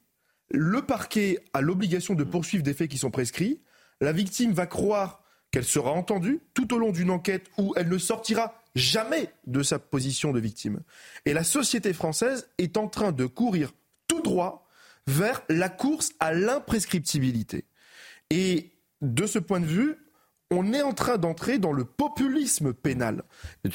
Le 0.51 0.83
parquet 0.83 1.39
a 1.53 1.61
l'obligation 1.61 2.15
de 2.15 2.25
poursuivre 2.25 2.63
des 2.63 2.75
faits 2.75 2.91
qui 2.91 2.99
sont 2.99 3.11
prescrits. 3.11 3.61
La 4.01 4.13
victime 4.13 4.53
va 4.53 4.67
croire 4.67 5.23
qu'elle 5.51 5.65
sera 5.65 5.93
entendue 5.93 6.41
tout 6.53 6.75
au 6.75 6.79
long 6.79 6.91
d'une 6.91 7.11
enquête 7.11 7.51
où 7.59 7.75
elle 7.77 7.89
ne 7.89 7.99
sortira 7.99 8.61
jamais 8.75 9.31
de 9.47 9.63
sa 9.63 9.79
position 9.79 10.33
de 10.33 10.41
victime. 10.41 10.81
Et 11.27 11.33
la 11.33 11.45
société 11.45 11.93
française 11.93 12.49
est 12.59 12.77
en 12.77 12.89
train 12.89 13.13
de 13.13 13.27
courir 13.27 13.73
tout 14.09 14.21
droit 14.23 14.67
vers 15.07 15.43
la 15.49 15.69
course 15.69 16.13
à 16.21 16.33
l'imprescriptibilité. 16.33 17.65
Et 18.31 18.73
de 19.01 19.27
ce 19.27 19.39
point 19.39 19.61
de 19.61 19.67
vue, 19.67 19.97
on 20.51 20.73
est 20.73 20.83
en 20.83 20.93
train 20.93 21.19
d'entrer 21.19 21.59
dans 21.59 21.73
le 21.73 21.85
populisme 21.85 22.73
pénal. 22.73 23.23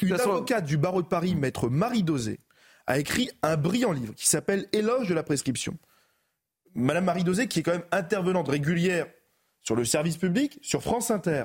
Une 0.02 0.12
avocate 0.12 0.64
du 0.64 0.76
barreau 0.76 1.02
de 1.02 1.06
Paris, 1.06 1.34
maître 1.34 1.68
Marie 1.68 2.02
Dosé, 2.02 2.40
a 2.86 2.98
écrit 2.98 3.30
un 3.42 3.56
brillant 3.56 3.92
livre 3.92 4.14
qui 4.14 4.28
s'appelle 4.28 4.66
Éloge 4.72 5.08
de 5.08 5.14
la 5.14 5.22
prescription. 5.22 5.76
Madame 6.74 7.04
Marie 7.04 7.24
Dosé, 7.24 7.46
qui 7.46 7.60
est 7.60 7.62
quand 7.62 7.72
même 7.72 7.84
intervenante 7.92 8.48
régulière 8.48 9.06
sur 9.60 9.76
le 9.76 9.84
service 9.84 10.16
public, 10.16 10.58
sur 10.62 10.82
France 10.82 11.10
Inter, 11.10 11.44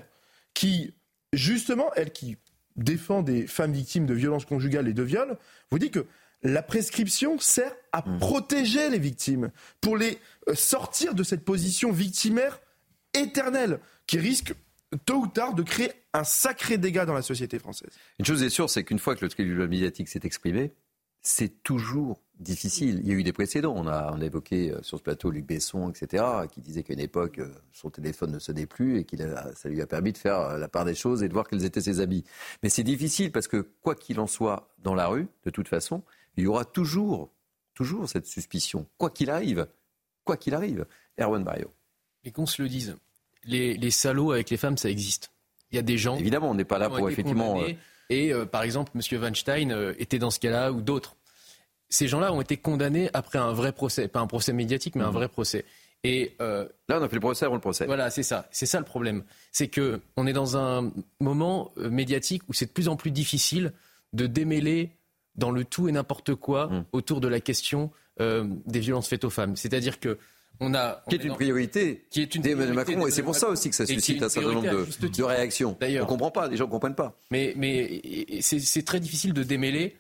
qui, 0.54 0.94
justement, 1.34 1.92
elle 1.96 2.12
qui 2.12 2.38
défend 2.76 3.22
des 3.22 3.48
femmes 3.48 3.74
victimes 3.74 4.06
de 4.06 4.14
violences 4.14 4.46
conjugales 4.46 4.88
et 4.88 4.94
de 4.94 5.04
viols, 5.04 5.38
vous 5.72 5.80
dit 5.80 5.92
que 5.92 6.06
la 6.46 6.62
prescription 6.62 7.40
sert 7.40 7.74
à 7.92 8.08
mmh. 8.08 8.20
protéger 8.20 8.90
les 8.90 9.00
victimes, 9.00 9.52
pour 9.82 9.98
les 9.98 10.20
euh, 10.48 10.54
sortir 10.54 11.16
de 11.16 11.24
cette 11.24 11.44
position 11.44 11.92
victimaire 11.92 12.62
éternelle, 13.14 13.80
qui 14.06 14.20
risque 14.20 14.54
tôt 15.06 15.24
ou 15.24 15.28
tard 15.28 15.56
de 15.56 15.64
créer 15.64 15.92
un 16.14 16.24
sacré 16.24 16.78
dégât 16.78 17.06
dans 17.06 17.14
la 17.14 17.24
société 17.24 17.58
française. 17.60 17.90
Une 18.20 18.26
chose 18.26 18.44
est 18.44 18.50
sûre, 18.50 18.70
c'est 18.70 18.84
qu'une 18.84 19.00
fois 19.00 19.16
que 19.16 19.26
le 19.26 19.30
tribunal 19.30 19.68
médiatique 19.68 20.08
s'est 20.08 20.22
exprimé, 20.24 20.72
c'est 21.22 21.64
toujours 21.64 22.22
difficile. 22.40 23.00
Il 23.02 23.08
y 23.08 23.12
a 23.12 23.16
eu 23.16 23.24
des 23.24 23.34
précédents. 23.34 23.74
On 23.76 23.88
a, 23.88 24.14
on 24.14 24.22
a 24.22 24.26
évoqué 24.26 24.72
euh, 24.72 24.84
sur 24.84 25.00
ce 25.00 25.04
plateau 25.04 25.32
Luc 25.32 25.48
Besson, 25.48 25.90
etc., 25.90 26.24
qui 26.52 26.62
disait 26.62 26.84
qu'à 26.84 26.94
une 26.94 27.00
époque, 27.00 27.40
euh, 27.40 27.52
son 27.72 27.90
téléphone 27.90 28.32
ne 28.32 28.40
sonnait 28.40 28.68
plus 28.68 29.00
et 29.00 29.04
que 29.06 29.18
ça 29.56 29.68
lui 29.70 29.82
a 29.82 29.88
permis 29.88 30.14
de 30.14 30.20
faire 30.20 30.60
la 30.60 30.68
part 30.68 30.86
des 30.86 30.94
choses 30.94 31.24
et 31.24 31.28
de 31.28 31.34
voir 31.34 31.48
quels 31.48 31.66
étaient 31.66 31.82
ses 31.82 32.02
habits. 32.02 32.24
Mais 32.62 32.70
c'est 32.70 32.84
difficile 32.84 33.32
parce 33.32 33.48
que, 33.48 33.68
quoi 33.82 33.96
qu'il 33.96 34.20
en 34.20 34.28
soit, 34.28 34.70
dans 34.84 34.94
la 34.94 35.08
rue, 35.08 35.28
de 35.46 35.50
toute 35.50 35.68
façon, 35.68 36.04
il 36.38 36.44
y 36.44 36.48
aura 36.48 36.66
toujours, 36.66 37.32
toujours 37.74 38.10
cette 38.10 38.28
suspicion. 38.28 38.86
Quoi 38.98 39.10
qu'il 39.10 39.30
arrive, 39.30 39.68
quoi 40.24 40.38
qu'il 40.38 40.54
arrive. 40.54 40.86
Erwan 41.20 41.44
Barrio. 41.44 41.72
Et 42.24 42.32
qu'on 42.32 42.46
se 42.46 42.62
le 42.62 42.70
dise, 42.70 42.98
les, 43.44 43.76
les, 43.76 43.92
salauds 43.92 44.32
avec 44.32 44.50
les 44.50 44.58
femmes, 44.58 44.78
ça 44.78 44.90
existe. 44.90 45.32
Il 45.72 45.76
y 45.76 45.80
a 45.80 45.84
des 45.84 45.98
gens. 45.98 46.18
Évidemment, 46.18 46.50
on 46.50 46.56
n'est 46.56 46.66
pas 46.66 46.80
là 46.80 46.90
pour 46.90 47.10
effectivement. 47.10 47.62
Et 48.10 48.34
par 48.52 48.64
exemple, 48.64 48.92
M. 48.96 49.22
Weinstein 49.22 49.94
était 49.98 50.20
dans 50.20 50.32
ce 50.32 50.40
cas-là 50.40 50.72
ou 50.72 50.82
d'autres 50.82 51.16
ces 51.90 52.08
gens-là 52.08 52.34
ont 52.34 52.42
été 52.42 52.58
condamnés 52.58 53.10
après 53.14 53.40
un 53.40 53.54
vrai 53.54 53.72
procès, 53.72 54.08
pas 54.08 54.20
un 54.20 54.28
procès 54.28 54.54
médiatique, 54.54 54.96
mais 54.96 55.04
un 55.04 55.08
mhm. 55.08 55.14
vrai 55.14 55.28
procès. 55.28 55.66
Et 56.04 56.36
euh, 56.42 56.68
là, 56.88 57.00
on 57.00 57.04
a 57.04 57.10
fait 57.10 57.16
le 57.16 57.22
procès 57.22 57.46
avant 57.46 57.56
le 57.56 57.62
procès. 57.62 57.86
Voilà, 57.86 58.10
c'est 58.12 58.24
ça. 58.24 58.48
C'est 58.52 58.68
ça 58.68 58.80
le 58.80 58.86
problème. 58.86 59.24
C'est 59.52 59.70
que 59.70 60.02
on 60.18 60.28
est 60.28 60.34
dans 60.34 60.58
un 60.58 60.92
moment 61.20 61.72
euh, 61.78 61.90
médiatique 61.90 62.44
où 62.48 62.54
c'est 62.54 62.68
de 62.68 62.72
plus 62.72 62.90
en 62.90 62.96
plus 62.96 63.12
difficile 63.12 63.74
de 64.14 64.28
démêler 64.28 64.92
dans 65.38 65.52
le 65.52 65.66
tout 65.66 65.88
et 65.88 65.92
n'importe 65.92 66.36
quoi 66.36 66.68
mhm. 66.68 66.86
autour 66.92 67.22
de 67.22 67.28
la 67.28 67.40
question 67.40 67.92
euh, 68.22 68.46
des 68.66 68.80
violences 68.80 69.08
faites 69.08 69.24
aux 69.24 69.30
femmes. 69.30 69.56
C'est-à-dire 69.56 70.00
que 70.00 70.18
on 70.62 70.74
a, 70.74 71.04
qui 71.10 71.16
est 71.16 71.24
une 71.26 71.34
priorité 71.34 72.06
qui 72.10 72.22
est 72.22 72.34
une 72.34 72.42
d'Emmanuel 72.42 72.74
Macron 72.74 73.06
et 73.06 73.12
c'est 73.12 73.24
pour 73.24 73.36
ça 73.36 73.50
aussi 73.50 73.70
que 73.70 73.76
ça 73.76 73.86
suscite 73.86 74.24
un 74.24 74.30
certain 74.30 74.54
nombre 74.54 74.86
de, 75.02 75.08
de 75.08 75.24
réactions. 75.24 75.76
D'ailleurs, 75.82 76.06
on 76.06 76.08
comprend 76.08 76.32
pas, 76.32 76.48
les 76.48 76.56
gens 76.56 76.68
comprennent 76.68 76.96
pas. 76.96 77.18
Mais 77.30 77.54
mais 77.58 78.02
c'est 78.40 78.86
très 78.86 79.02
difficile 79.02 79.34
de 79.34 79.44
démêler 79.44 79.98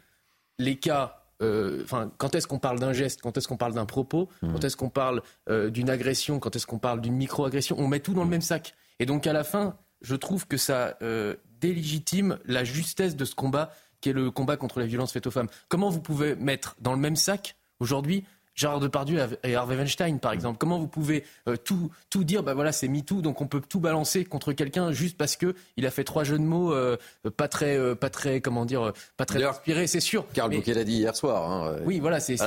les 0.57 0.77
cas 0.77 1.25
euh, 1.41 1.81
enfin, 1.83 2.11
quand 2.17 2.35
est-ce 2.35 2.47
qu'on 2.47 2.59
parle 2.59 2.79
d'un 2.79 2.93
geste, 2.93 3.21
quand 3.21 3.37
est-ce 3.37 3.47
qu'on 3.47 3.57
parle 3.57 3.73
d'un 3.73 3.85
propos, 3.85 4.29
mmh. 4.41 4.53
quand 4.53 4.63
est-ce 4.63 4.77
qu'on 4.77 4.89
parle 4.89 5.21
euh, 5.49 5.69
d'une 5.69 5.89
agression, 5.89 6.39
quand 6.39 6.55
est-ce 6.55 6.65
qu'on 6.65 6.79
parle 6.79 7.01
d'une 7.01 7.15
micro-agression, 7.15 7.75
on 7.77 7.87
met 7.87 7.99
tout 7.99 8.13
dans 8.13 8.23
le 8.23 8.29
même 8.29 8.41
sac. 8.41 8.73
Et 8.99 9.05
donc 9.05 9.27
à 9.27 9.33
la 9.33 9.43
fin, 9.43 9.75
je 10.01 10.15
trouve 10.15 10.47
que 10.47 10.57
ça 10.57 10.97
euh, 11.01 11.35
délégitime 11.59 12.39
la 12.45 12.63
justesse 12.63 13.15
de 13.15 13.25
ce 13.25 13.35
combat 13.35 13.71
qui 14.01 14.09
est 14.09 14.13
le 14.13 14.31
combat 14.31 14.57
contre 14.57 14.79
la 14.79 14.85
violence 14.85 15.11
faite 15.11 15.27
aux 15.27 15.31
femmes. 15.31 15.47
Comment 15.67 15.89
vous 15.89 16.01
pouvez 16.01 16.35
mettre 16.35 16.75
dans 16.79 16.93
le 16.93 16.99
même 16.99 17.15
sac 17.15 17.55
aujourd'hui 17.79 18.23
Gérard 18.55 18.79
Depardieu 18.79 19.19
et 19.43 19.55
Harvey 19.55 19.75
Weinstein, 19.75 20.17
par 20.17 20.31
exemple? 20.31 20.57
Comment 20.57 20.79
vous 20.79 20.87
pouvez 20.87 21.25
euh, 21.47 21.57
tout, 21.57 21.91
tout 22.09 22.23
dire, 22.23 22.41
bah 22.41 22.53
voilà, 22.53 22.71
c'est 22.71 22.87
MeToo, 22.87 23.21
donc 23.21 23.41
on 23.41 23.47
peut 23.47 23.61
tout 23.67 23.81
balancer 23.81 24.23
contre 24.23 24.53
quelqu'un 24.53 24.93
juste 24.93 25.17
parce 25.17 25.35
que 25.35 25.53
il 25.75 25.85
a 25.85 25.91
fait 25.91 26.05
trois 26.05 26.23
jeux 26.23 26.39
de 26.39 26.43
mots 26.43 26.73
euh, 26.73 26.95
pas 27.35 27.49
très, 27.49 27.77
euh, 27.77 27.95
pas 27.95 28.09
très, 28.09 28.39
comment 28.39 28.65
dire, 28.65 28.93
pas 29.17 29.25
très 29.25 29.43
inspirés, 29.43 29.87
c'est 29.87 29.99
sûr. 29.99 30.25
Karl 30.33 30.49
Mais... 30.49 30.73
l'a 30.73 30.83
dit 30.85 30.93
hier 30.93 31.15
soir. 31.15 31.51
Hein, 31.51 31.75
oui, 31.85 31.99
voilà, 31.99 32.21
c'est 32.21 32.37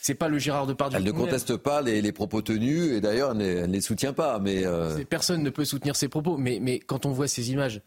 c'est 0.00 0.14
pas 0.14 0.28
le 0.28 0.38
Gérard 0.38 0.66
Depardieu. 0.66 0.98
Elle 0.98 1.04
ne 1.04 1.12
conteste 1.12 1.56
pas 1.56 1.80
les, 1.80 2.02
les, 2.02 2.12
propos 2.12 2.42
tenus 2.42 2.90
et 2.90 3.00
d'ailleurs 3.00 3.30
elle 3.30 3.68
ne 3.68 3.72
les 3.72 3.80
soutient 3.80 4.12
pas. 4.12 4.40
Mais 4.40 4.64
personne 5.08 5.42
ne 5.42 5.50
peut 5.50 5.64
soutenir 5.64 5.94
ses 5.94 6.08
propos. 6.08 6.36
Mais, 6.36 6.58
mais 6.60 6.80
quand 6.80 7.06
on 7.06 7.12
voit 7.12 7.28
ces 7.28 7.52
images, 7.52 7.80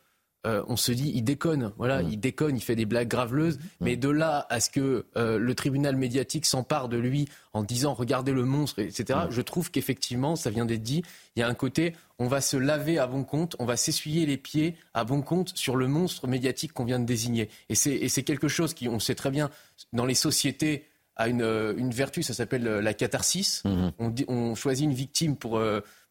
euh, 0.46 0.64
on 0.68 0.76
se 0.76 0.92
dit, 0.92 1.12
il 1.16 1.24
déconne, 1.24 1.72
voilà, 1.78 2.02
il 2.04 2.20
déconne, 2.20 2.56
il 2.56 2.62
fait 2.62 2.76
des 2.76 2.86
blagues 2.86 3.08
graveleuses, 3.08 3.58
mais 3.82 3.96
de 3.96 4.10
là 4.10 4.46
à 4.50 4.60
ce 4.60 4.70
que 4.70 5.06
euh, 5.18 5.40
le 5.40 5.56
tribunal 5.56 5.96
médiatique 5.96 6.46
s'empare 6.46 6.88
de 6.88 6.98
lui 6.98 7.28
en 7.54 7.64
disant, 7.64 7.94
regardez 7.94 8.32
le 8.32 8.46
monstre, 8.46 8.80
etc., 8.80 9.20
je 9.30 9.42
trouve 9.42 9.72
qu'effectivement, 9.72 10.36
ça 10.36 10.52
vient 10.52 10.66
d'être 10.66 10.84
dit, 10.84 11.04
il 11.36 11.40
y 11.40 11.44
a 11.44 11.48
un 11.48 11.54
côté, 11.56 11.96
on 12.20 12.28
va 12.28 12.42
se 12.42 12.58
laver 12.58 13.00
à 13.00 13.08
bon 13.08 13.24
compte, 13.24 13.56
on 13.60 13.66
va 13.66 13.76
s'essuyer 13.76 14.26
les 14.26 14.38
pieds 14.38 14.76
à 14.94 15.04
bon 15.04 15.22
compte 15.22 15.52
sur 15.56 15.76
le 15.76 15.88
monstre 15.88 16.28
médiatique 16.28 16.74
qu'on 16.74 16.86
vient 16.86 17.00
de 17.00 17.06
désigner. 17.06 17.50
Et 17.70 17.76
c'est 17.76 18.24
quelque 18.24 18.48
chose 18.48 18.74
qui, 18.74 18.88
on 18.88 19.00
sait 19.00 19.16
très 19.16 19.32
bien, 19.32 19.50
dans 19.94 20.06
les 20.06 20.16
sociétés, 20.16 20.86
a 21.16 21.28
une, 21.30 21.42
euh, 21.42 21.74
vertu, 21.92 22.22
ça 22.24 22.34
s'appelle 22.34 22.64
la 22.64 22.94
catharsis. 22.94 23.64
Mmh. 23.64 24.26
On, 24.28 24.54
choisit 24.54 24.84
une 24.84 24.94
victime 24.94 25.38
pour, 25.38 25.60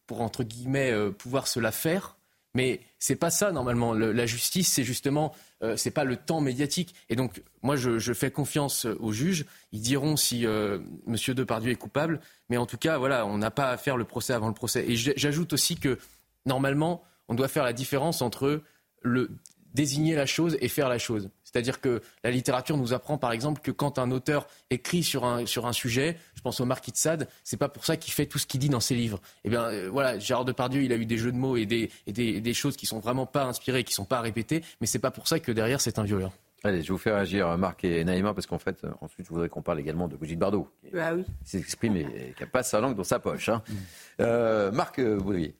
pour 0.07 0.21
entre 0.21 0.43
guillemets, 0.43 0.93
pouvoir 1.17 1.47
se 1.47 1.59
la 1.59 1.71
faire. 1.71 2.14
Mais 2.55 2.79
c'est 2.97 3.17
pas 3.17 3.29
ça 3.29 3.51
normalement. 3.51 3.93
la 3.93 4.25
justice, 4.25 4.71
c'est 4.71 4.83
justement, 4.83 5.35
euh, 5.61 5.77
c'est 5.77 5.91
pas 5.91 6.05
le 6.05 6.15
temps 6.15 6.41
médiatique. 6.41 6.95
Et 7.09 7.15
donc, 7.15 7.43
moi, 7.61 7.75
je, 7.75 8.13
fais 8.13 8.31
confiance 8.31 8.85
aux 8.85 9.11
juges. 9.11 9.45
Ils 9.73 9.81
diront 9.81 10.15
si 10.15 10.47
euh, 10.47 10.79
Monsieur 11.05 11.35
Depardieu 11.35 11.71
est 11.71 11.75
coupable. 11.75 12.21
Mais 12.49 12.57
en 12.57 12.65
tout 12.65 12.77
cas, 12.77 12.97
voilà, 12.97 13.27
on 13.27 13.37
n'a 13.37 13.51
pas 13.51 13.69
à 13.69 13.77
faire 13.77 13.97
le 13.97 14.05
procès 14.05 14.33
avant 14.33 14.47
le 14.47 14.53
procès. 14.53 14.85
Et 14.87 14.95
j'ajoute 14.95 15.53
aussi 15.53 15.75
que 15.75 15.99
normalement, 16.45 17.03
on 17.27 17.35
doit 17.35 17.49
faire 17.49 17.65
la 17.65 17.73
différence 17.73 18.21
entre 18.21 18.63
le 19.01 19.29
désigner 19.73 20.15
la 20.15 20.25
chose 20.25 20.57
et 20.61 20.69
faire 20.69 20.87
la 20.87 20.97
chose. 20.97 21.29
C'est-à-dire 21.55 21.79
que 21.79 22.01
la 22.25 22.31
littérature 22.31 22.75
nous 22.75 22.91
apprend, 22.91 23.17
par 23.17 23.31
exemple, 23.31 23.61
que 23.61 23.71
quand 23.71 23.97
un 23.97 24.11
auteur 24.11 24.45
écrit 24.71 25.03
sur 25.03 25.23
un, 25.23 25.45
sur 25.45 25.67
un 25.67 25.71
sujet, 25.71 26.17
je 26.35 26.41
pense 26.41 26.59
au 26.59 26.65
Marquis 26.65 26.91
de 26.91 26.97
Sade, 26.97 27.29
c'est 27.45 27.55
pas 27.55 27.69
pour 27.69 27.85
ça 27.85 27.95
qu'il 27.95 28.11
fait 28.11 28.25
tout 28.25 28.37
ce 28.37 28.45
qu'il 28.45 28.59
dit 28.59 28.67
dans 28.67 28.81
ses 28.81 28.93
livres. 28.93 29.21
Eh 29.45 29.49
bien, 29.49 29.63
euh, 29.63 29.89
voilà, 29.89 30.19
Gérard 30.19 30.43
Depardieu, 30.43 30.83
il 30.83 30.91
a 30.91 30.97
eu 30.97 31.05
des 31.05 31.17
jeux 31.17 31.31
de 31.31 31.37
mots 31.37 31.55
et 31.55 31.65
des, 31.65 31.89
et 32.07 32.11
des, 32.11 32.41
des 32.41 32.53
choses 32.53 32.75
qui 32.75 32.85
sont 32.85 32.99
vraiment 32.99 33.25
pas 33.25 33.45
inspirées, 33.45 33.85
qui 33.85 33.93
sont 33.93 34.03
pas 34.03 34.19
répétées, 34.19 34.65
mais 34.81 34.87
c'est 34.87 34.99
pas 34.99 35.11
pour 35.11 35.29
ça 35.29 35.39
que 35.39 35.53
derrière 35.53 35.79
c'est 35.79 35.97
un 35.97 36.03
violeur. 36.03 36.33
Allez, 36.65 36.81
je 36.81 36.87
vais 36.87 36.91
vous 36.91 36.97
faire 36.97 37.15
réagir 37.15 37.57
Marc 37.57 37.85
et 37.85 38.03
Naïma 38.03 38.33
parce 38.33 38.47
qu'en 38.47 38.59
fait, 38.59 38.83
euh, 38.83 38.89
ensuite, 38.99 39.25
je 39.25 39.31
voudrais 39.31 39.47
qu'on 39.47 39.61
parle 39.61 39.79
également 39.79 40.09
de 40.09 40.17
Brigitte 40.17 40.39
Bardot, 40.39 40.67
qui, 40.81 40.89
bah 40.91 41.13
oui. 41.15 41.23
s'exprime 41.45 41.95
et 41.95 42.33
qui 42.35 42.43
n'a 42.43 42.47
pas 42.47 42.63
sa 42.63 42.81
langue 42.81 42.97
dans 42.97 43.05
sa 43.05 43.19
poche. 43.19 43.47
Hein. 43.47 43.63
Euh, 44.19 44.73
Marc, 44.73 44.99
vous 44.99 45.23
voyez. 45.23 45.55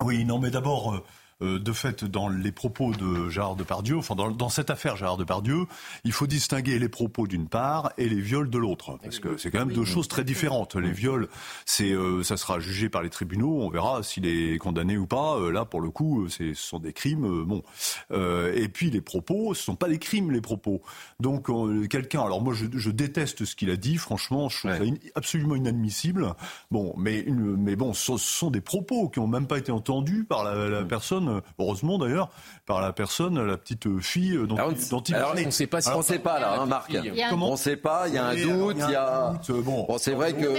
Oui, 0.00 0.24
non, 0.24 0.40
mais 0.40 0.50
d'abord, 0.50 1.04
euh, 1.42 1.58
de 1.58 1.72
fait, 1.72 2.02
dans 2.02 2.30
les 2.30 2.50
propos 2.50 2.92
de 2.92 3.28
Gérard 3.28 3.56
Depardieu, 3.56 3.98
enfin 3.98 4.14
dans, 4.14 4.30
dans 4.30 4.48
cette 4.48 4.70
affaire 4.70 4.96
Gérard 4.96 5.18
Depardieu, 5.18 5.66
il 6.04 6.12
faut 6.12 6.26
distinguer 6.26 6.78
les 6.78 6.88
propos 6.88 7.26
d'une 7.26 7.46
part 7.46 7.92
et 7.98 8.08
les 8.08 8.22
viols 8.22 8.48
de 8.48 8.56
l'autre, 8.56 8.98
parce 9.02 9.18
que 9.18 9.36
c'est 9.36 9.50
quand 9.50 9.58
même 9.58 9.74
deux 9.74 9.84
choses 9.84 10.08
très 10.08 10.24
différentes. 10.24 10.76
Les 10.76 10.92
viols, 10.92 11.28
c'est 11.66 11.92
euh, 11.92 12.22
ça 12.22 12.38
sera 12.38 12.58
jugé 12.58 12.88
par 12.88 13.02
les 13.02 13.10
tribunaux, 13.10 13.60
on 13.60 13.68
verra 13.68 14.02
s'il 14.02 14.24
est 14.24 14.56
condamné 14.56 14.96
ou 14.96 15.06
pas. 15.06 15.36
Euh, 15.36 15.52
là, 15.52 15.66
pour 15.66 15.82
le 15.82 15.90
coup, 15.90 16.26
ce 16.30 16.54
sont 16.54 16.78
des 16.78 16.94
crimes. 16.94 17.44
bon, 17.44 17.62
et 18.10 18.68
puis 18.68 18.90
les 18.90 19.02
propos, 19.02 19.52
ce 19.52 19.62
sont 19.62 19.76
pas 19.76 19.88
des 19.88 19.98
crimes 19.98 20.30
les 20.30 20.40
propos. 20.40 20.80
Donc 21.20 21.50
quelqu'un, 21.90 22.22
alors 22.22 22.40
moi 22.40 22.54
je, 22.54 22.64
je, 22.72 22.90
déteste 22.90 23.44
ce 23.44 23.54
qu'il 23.54 23.68
a 23.68 23.76
dit, 23.76 23.98
franchement, 23.98 24.48
je 24.48 24.60
trouve 24.60 24.72
ça 24.72 24.84
absolument 25.14 25.54
inadmissible. 25.54 26.34
Bon, 26.70 26.94
mais 26.96 27.20
une, 27.20 27.56
mais 27.56 27.76
bon, 27.76 27.92
ce, 27.92 28.16
sont 28.16 28.50
des 28.50 28.62
propos 28.62 29.10
qui 29.10 29.18
ont 29.18 29.26
même 29.26 29.46
pas 29.46 29.58
été 29.58 29.70
entendus 29.70 30.24
par 30.24 30.42
la, 30.42 30.70
la 30.70 30.84
personne 30.84 31.25
heureusement 31.58 31.98
d'ailleurs, 31.98 32.30
par 32.66 32.80
la 32.80 32.92
personne, 32.92 33.44
la 33.44 33.56
petite 33.56 34.00
fille 34.00 34.38
dont, 34.46 34.56
alors, 34.56 34.72
dont 34.90 35.00
il 35.00 35.14
parlait. 35.14 35.42
On 35.42 35.46
ne 35.46 35.50
sait 35.50 35.66
pas, 35.66 35.80
si 35.80 35.88
on 35.90 36.02
sait 36.02 36.18
pas 36.18 36.40
là, 36.40 36.60
hein, 36.60 36.66
Marc. 36.66 36.96
On 37.32 37.52
ne 37.52 37.56
sait 37.56 37.76
pas, 37.76 38.08
il 38.08 38.14
y 38.14 38.18
a 38.18 38.26
un 38.26 38.34
doute, 38.34 38.76
il 38.78 38.90
y 38.90 38.94
a. 38.94 39.34
Bon, 39.48 39.86
c'est 39.98 40.12
vrai 40.12 40.32
que 40.32 40.56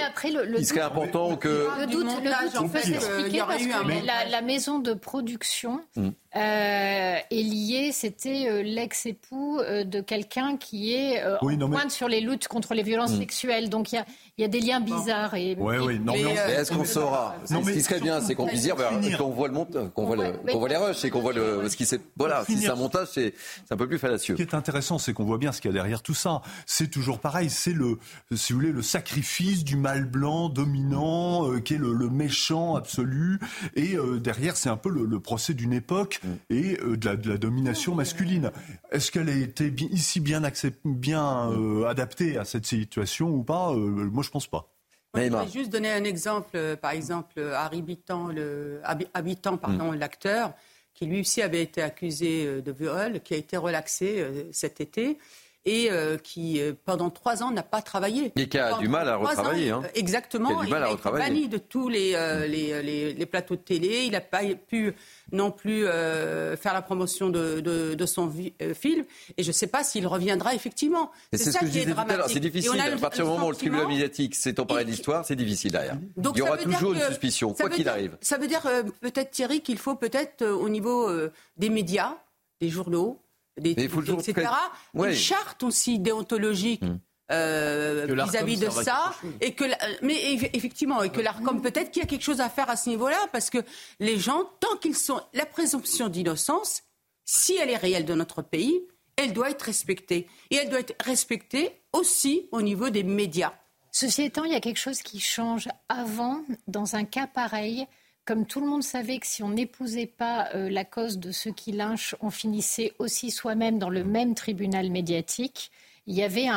il 0.57 0.65
serait 0.65 0.82
important 0.82 1.36
que. 1.36 1.68
Le 1.80 1.88
doute, 1.88 2.07
le 2.24 2.59
doute 2.59 2.72
peut 2.72 2.80
s'expliquer 2.80 3.39
parce 3.39 3.63
que 3.63 4.32
la, 4.32 4.41
maison 4.41 4.80
de 4.80 4.93
production 4.93 5.82
mm. 5.95 6.09
Euh, 6.38 7.17
est 7.31 7.43
liée, 7.43 7.89
c'était 7.91 8.47
euh, 8.47 8.61
l'ex-époux 8.61 9.59
euh, 9.59 9.83
de 9.83 10.01
quelqu'un 10.01 10.55
qui 10.57 10.93
est 10.93 11.23
en 11.23 11.69
pointe 11.69 11.91
sur 11.91 12.07
les 12.07 12.21
luttes 12.21 12.47
contre 12.47 12.75
les 12.75 12.83
violences 12.83 13.13
mm. 13.13 13.19
sexuelles. 13.19 13.69
Donc 13.69 13.91
il 13.91 13.95
y 13.95 13.97
a 13.99 14.05
il 14.38 14.43
y 14.43 14.45
a 14.45 14.47
des 14.47 14.59
liens 14.59 14.79
bizarres. 14.79 15.33
Et, 15.33 15.55
oui, 15.57 15.77
oui, 15.79 15.99
non, 15.99 16.13
mais, 16.13 16.21
est-ce 16.21 16.71
qu'on 16.71 16.85
saura 16.85 17.35
non, 17.49 17.63
Ce 17.63 17.71
qui 17.71 17.81
serait 17.81 17.99
bien, 17.99 18.21
c'est 18.21 18.35
qu'on 18.35 18.45
puisse 18.45 18.61
dire 18.61 18.75
qu'on 19.17 19.29
voit 19.29 19.47
le 19.47 19.53
montage, 19.55 19.89
qu'on 19.95 20.05
voit, 20.05 20.15
le, 20.15 20.51
qu'on 20.51 20.59
voit 20.59 20.69
les 20.69 20.77
rushs 20.77 21.03
et 21.05 21.09
qu'on 21.09 21.21
voit 21.21 21.33
le, 21.33 21.67
ce 21.67 21.75
qui 21.75 21.88
s'est. 21.88 21.99
Voilà, 22.15 22.45
si 22.45 22.55
c'est 22.57 22.69
un 22.69 22.75
montage, 22.75 23.07
c'est 23.13 23.33
un 23.71 23.77
peu 23.77 23.88
plus 23.88 23.97
fallacieux. 23.97 24.35
Ce 24.35 24.43
qui 24.43 24.47
est 24.47 24.53
intéressant, 24.53 24.99
c'est 24.99 25.13
qu'on 25.13 25.25
voit 25.25 25.39
bien 25.39 25.51
ce 25.51 25.59
qu'il 25.59 25.71
y 25.71 25.73
a 25.73 25.73
derrière 25.73 26.03
tout 26.03 26.13
ça. 26.13 26.43
C'est 26.67 26.91
toujours 26.91 27.17
pareil, 27.17 27.49
c'est 27.49 27.73
le, 27.73 27.97
si 28.35 28.53
vous 28.53 28.59
voulez, 28.59 28.71
le 28.71 28.83
sacrifice 28.83 29.63
du 29.63 29.75
mal 29.75 30.05
blanc 30.05 30.49
dominant, 30.49 31.51
euh, 31.51 31.59
qui 31.59 31.73
est 31.73 31.79
le, 31.79 32.07
méchant 32.07 32.75
absolu. 32.75 33.39
Et 33.75 33.95
euh, 33.95 34.19
derrière, 34.19 34.55
c'est 34.55 34.69
un 34.69 34.77
peu 34.77 34.89
le, 34.89 35.19
procès 35.19 35.55
d'une 35.55 35.73
époque. 35.73 36.21
Et 36.49 36.78
euh, 36.82 36.97
de, 36.97 37.05
la, 37.05 37.15
de, 37.15 37.30
la, 37.30 37.38
domination 37.38 37.95
masculine. 37.95 38.51
Est-ce 38.91 39.11
qu'elle 39.11 39.30
a 39.30 39.36
été 39.36 39.73
ici 39.91 40.19
bien, 40.19 40.41
bien 40.86 41.86
adaptée 41.88 42.38
à 42.38 42.45
cette 42.45 42.65
situation 42.65 43.30
ou 43.30 43.43
pas 43.43 43.73
Moi, 43.73 44.23
je 44.23 44.30
pense 44.30 44.47
pas. 44.47 44.69
je 45.15 45.21
vais 45.21 45.47
juste 45.51 45.71
donner 45.71 45.91
un 45.91 46.03
exemple. 46.03 46.51
Euh, 46.55 46.75
par 46.75 46.91
exemple, 46.91 47.39
Harry 47.53 47.80
Habitant, 47.80 48.28
le, 48.28 48.82
habitant 49.13 49.57
pardon, 49.57 49.91
mm. 49.91 49.95
l'acteur, 49.95 50.53
qui 50.97 51.05
lui 51.05 51.21
aussi 51.21 51.41
avait 51.43 51.61
été 51.61 51.82
accusé 51.82 52.45
euh, 52.45 52.61
de 52.61 52.71
viol, 52.71 53.21
qui 53.21 53.36
a 53.36 53.38
été 53.38 53.55
relaxé 53.55 54.15
euh, 54.17 54.43
cet 54.51 54.82
été 54.82 55.19
et 55.68 55.89
qui, 56.24 56.61
pendant 56.86 57.09
trois 57.09 57.43
ans, 57.43 57.51
n'a 57.51 57.63
pas 57.63 57.82
travaillé. 57.82 58.32
Et 58.36 58.47
qui 58.47 58.57
a 58.57 58.78
du 58.78 58.88
mal 58.88 59.07
à 59.09 59.18
retravailler. 59.18 59.72
Hein. 59.72 59.84
Exactement. 59.93 60.63
Il 60.63 60.74
a, 60.74 60.91
été 60.91 61.09
banni 61.11 61.47
de 61.47 61.57
tous 61.57 61.89
les, 61.89 62.11
les, 62.47 63.13
les, 63.13 63.26
plateaux 63.26 63.55
de 63.55 63.61
télé. 63.61 64.03
Il 64.05 64.11
n'a 64.11 64.22
pas 64.22 64.41
pu 64.68 64.95
non 65.32 65.51
plus 65.51 65.86
euh, 65.86 66.55
faire 66.55 66.74
la 66.74 66.82
promotion 66.82 67.30
de, 67.30 67.59
de, 67.59 68.05
son 68.05 68.32
euh, 68.61 68.74
film. 68.74 69.05
Et 69.38 69.43
je 69.43 69.49
ne 69.49 69.53
sais 69.53 69.68
pas 69.68 69.84
s'il 69.84 70.07
reviendra 70.07 70.55
effectivement. 70.55 71.11
C'est 71.34 71.51
ça 71.51 71.59
qui 71.59 71.80
est 71.80 71.86
dramatique. 71.86 72.24
C'est 72.28 72.39
difficile. 72.39 72.80
À 72.80 72.97
partir 72.97 73.26
du 73.26 73.32
moment 73.32 73.47
où 73.47 73.51
le 73.51 73.55
tribunal 73.55 73.88
médiatique 73.88 74.36
s'est 74.36 74.59
emparé 74.59 74.86
de 74.86 74.89
l'histoire, 74.89 75.26
c'est 75.26 75.36
difficile 75.36 75.72
derrière. 75.72 75.97
Donc, 76.15 76.36
Il 76.36 76.39
y 76.39 76.41
aura 76.41 76.57
toujours 76.57 76.93
une 76.93 77.01
suspicion, 77.01 77.53
quoi 77.53 77.70
qu'il 77.70 77.89
arrive. 77.89 78.18
Ça 78.22 78.38
veut 78.38 78.47
dire 78.47 78.65
euh, 78.65 78.84
peut-être, 79.01 79.32
Thierry, 79.32 79.61
qu'il 79.61 79.78
faut 79.78 79.95
peut-être 79.95 80.45
au 80.45 80.70
niveau 80.70 81.09
des 81.57 81.70
médias, 81.70 82.15
des 82.61 82.70
journaux, 82.70 83.20
des, 83.58 83.72
etc., 83.72 84.47
une 84.93 85.14
charte 85.14 85.64
aussi 85.64 85.99
déontologique. 85.99 86.84
Hmm. 86.84 86.99
Euh, 87.30 88.08
vis-à-vis 88.26 88.58
de 88.58 88.70
ça 88.70 89.14
et 89.41 89.53
que 89.53 89.66
mais 90.01 90.16
effectivement 90.53 91.03
et 91.03 91.10
que 91.10 91.20
l'Arcom 91.20 91.62
peut-être 91.62 91.91
qu'il 91.91 92.01
y 92.01 92.05
a 92.05 92.08
quelque 92.08 92.24
chose 92.24 92.39
à 92.39 92.47
faire 92.47 92.70
à 92.70 92.78
ce 92.78 92.88
niveau-là 92.88 93.18
parce 93.34 93.49
que 93.49 93.58
les 93.99 94.18
gens 94.18 94.45
tant 94.62 94.78
qu'ils 94.78 94.95
sont 94.95 95.20
la 95.34 95.45
présomption 95.45 96.08
d'innocence 96.08 96.84
si 97.26 97.58
elle 97.58 97.70
est 97.70 97.76
réelle 97.76 98.05
dans 98.05 98.16
notre 98.16 98.41
pays 98.41 98.82
elle 99.18 99.34
doit 99.34 99.49
être 99.49 99.64
respectée 99.64 100.30
et 100.51 100.55
elle 100.55 100.70
doit 100.70 100.80
être 100.80 100.95
respectée 101.03 101.82
aussi 101.91 102.47
au 102.51 102.62
niveau 102.62 102.89
des 102.89 103.03
médias. 103.03 103.51
Ceci 103.91 104.24
étant, 104.24 104.43
il 104.43 104.53
y 104.53 104.55
a 104.55 104.62
quelque 104.62 104.80
chose 104.80 105.01
qui 105.01 105.20
change. 105.20 105.68
Avant, 105.89 106.43
dans 106.68 106.95
un 106.95 107.03
cas 107.03 107.26
pareil, 107.26 107.88
comme 108.28 108.45
tout 108.45 108.59
le 108.59 108.67
monde 108.67 108.84
savait 108.84 109.17
que 109.17 109.25
si 109.25 109.41
on 109.41 109.49
n'épousait 109.49 110.05
pas 110.05 110.49
euh, 110.53 110.69
la 110.69 110.86
cause 110.86 111.17
de 111.17 111.32
ceux 111.32 111.51
qui 111.51 111.71
lynchent, 111.71 112.15
on 112.19 112.30
finissait 112.30 112.93
aussi 112.99 113.32
soi-même 113.32 113.80
dans 113.80 113.89
le 113.89 114.03
même 114.03 114.36
tribunal 114.36 114.91
médiatique 114.91 115.71
il 116.07 116.15
y 116.15 116.23
avait 116.23 116.47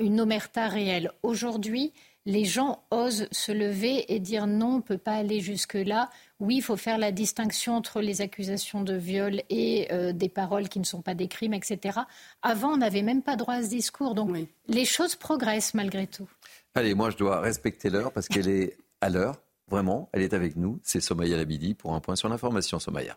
une 0.00 0.20
omerta 0.20 0.68
réelle. 0.68 1.12
Aujourd'hui, 1.22 1.92
les 2.24 2.44
gens 2.44 2.82
osent 2.90 3.28
se 3.30 3.52
lever 3.52 4.12
et 4.12 4.18
dire 4.18 4.46
non, 4.46 4.66
on 4.68 4.76
ne 4.76 4.82
peut 4.82 4.98
pas 4.98 5.12
aller 5.12 5.40
jusque-là. 5.40 6.08
Oui, 6.40 6.56
il 6.56 6.62
faut 6.62 6.76
faire 6.76 6.98
la 6.98 7.12
distinction 7.12 7.76
entre 7.76 8.00
les 8.00 8.20
accusations 8.22 8.82
de 8.82 8.94
viol 8.94 9.42
et 9.48 9.88
euh, 9.92 10.12
des 10.12 10.28
paroles 10.28 10.68
qui 10.68 10.80
ne 10.80 10.84
sont 10.84 11.02
pas 11.02 11.14
des 11.14 11.28
crimes, 11.28 11.54
etc. 11.54 12.00
Avant, 12.42 12.72
on 12.72 12.76
n'avait 12.78 13.02
même 13.02 13.22
pas 13.22 13.36
droit 13.36 13.54
à 13.54 13.62
ce 13.62 13.68
discours. 13.68 14.14
Donc, 14.14 14.34
les 14.66 14.84
choses 14.84 15.14
progressent 15.14 15.74
malgré 15.74 16.06
tout. 16.06 16.28
Allez, 16.74 16.94
moi, 16.94 17.10
je 17.10 17.16
dois 17.16 17.40
respecter 17.40 17.90
l'heure 17.90 18.12
parce 18.12 18.28
qu'elle 18.28 18.48
est 18.48 18.76
à 19.00 19.10
l'heure. 19.10 19.36
Vraiment, 19.68 20.08
elle 20.12 20.22
est 20.22 20.32
avec 20.32 20.56
nous. 20.56 20.78
C'est 20.84 21.00
Somaya 21.00 21.36
Labidi 21.36 21.74
pour 21.74 21.94
un 21.94 22.00
point 22.00 22.14
sur 22.14 22.28
l'information, 22.28 22.78
Somaya. 22.78 23.16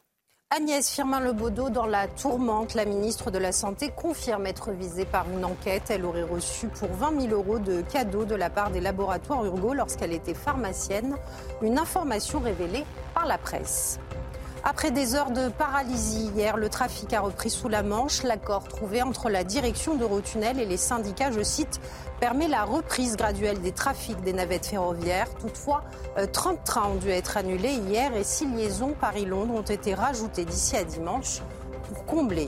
Agnès 0.49 0.89
Firmin-Lebaudot, 0.89 1.69
dans 1.69 1.85
la 1.85 2.07
tourmente, 2.07 2.73
la 2.73 2.85
ministre 2.85 3.29
de 3.29 3.37
la 3.37 3.51
Santé 3.51 3.91
confirme 3.95 4.47
être 4.47 4.71
visée 4.71 5.05
par 5.05 5.29
une 5.29 5.45
enquête. 5.45 5.91
Elle 5.91 6.05
aurait 6.05 6.23
reçu 6.23 6.65
pour 6.65 6.89
20 6.89 7.21
000 7.21 7.33
euros 7.33 7.59
de 7.59 7.81
cadeaux 7.81 8.25
de 8.25 8.33
la 8.33 8.49
part 8.49 8.71
des 8.71 8.81
laboratoires 8.81 9.45
Urgo 9.45 9.75
lorsqu'elle 9.75 10.11
était 10.11 10.33
pharmacienne. 10.33 11.17
Une 11.61 11.77
information 11.77 12.39
révélée 12.39 12.83
par 13.13 13.27
la 13.27 13.37
presse. 13.37 13.99
Après 14.63 14.91
des 14.91 15.15
heures 15.15 15.31
de 15.31 15.49
paralysie 15.49 16.31
hier, 16.35 16.57
le 16.57 16.67
trafic 16.67 17.13
a 17.13 17.21
repris 17.21 17.49
sous 17.49 17.69
la 17.69 17.83
Manche. 17.83 18.23
L'accord 18.23 18.67
trouvé 18.67 19.01
entre 19.03 19.29
la 19.29 19.43
direction 19.43 19.95
d'Eurotunnel 19.95 20.59
et 20.59 20.65
les 20.65 20.77
syndicats, 20.77 21.31
je 21.31 21.43
cite, 21.43 21.79
permet 22.19 22.47
la 22.47 22.63
reprise 22.63 23.15
graduelle 23.15 23.61
des 23.61 23.71
trafics 23.71 24.21
des 24.21 24.33
navettes 24.33 24.67
ferroviaires. 24.67 25.29
Toutefois, 25.39 25.83
30 26.33 26.53
euh, 26.53 26.59
trains 26.63 26.87
ont 26.87 26.95
dû 26.95 27.09
être 27.09 27.37
annulés 27.37 27.73
hier 27.73 28.15
et 28.15 28.23
6 28.23 28.47
liaisons 28.55 28.93
Paris-Londres 28.99 29.53
ont 29.53 29.61
été 29.61 29.93
rajoutées 29.93 30.45
d'ici 30.45 30.75
à 30.75 30.83
dimanche 30.83 31.41
pour 31.87 32.05
combler. 32.05 32.47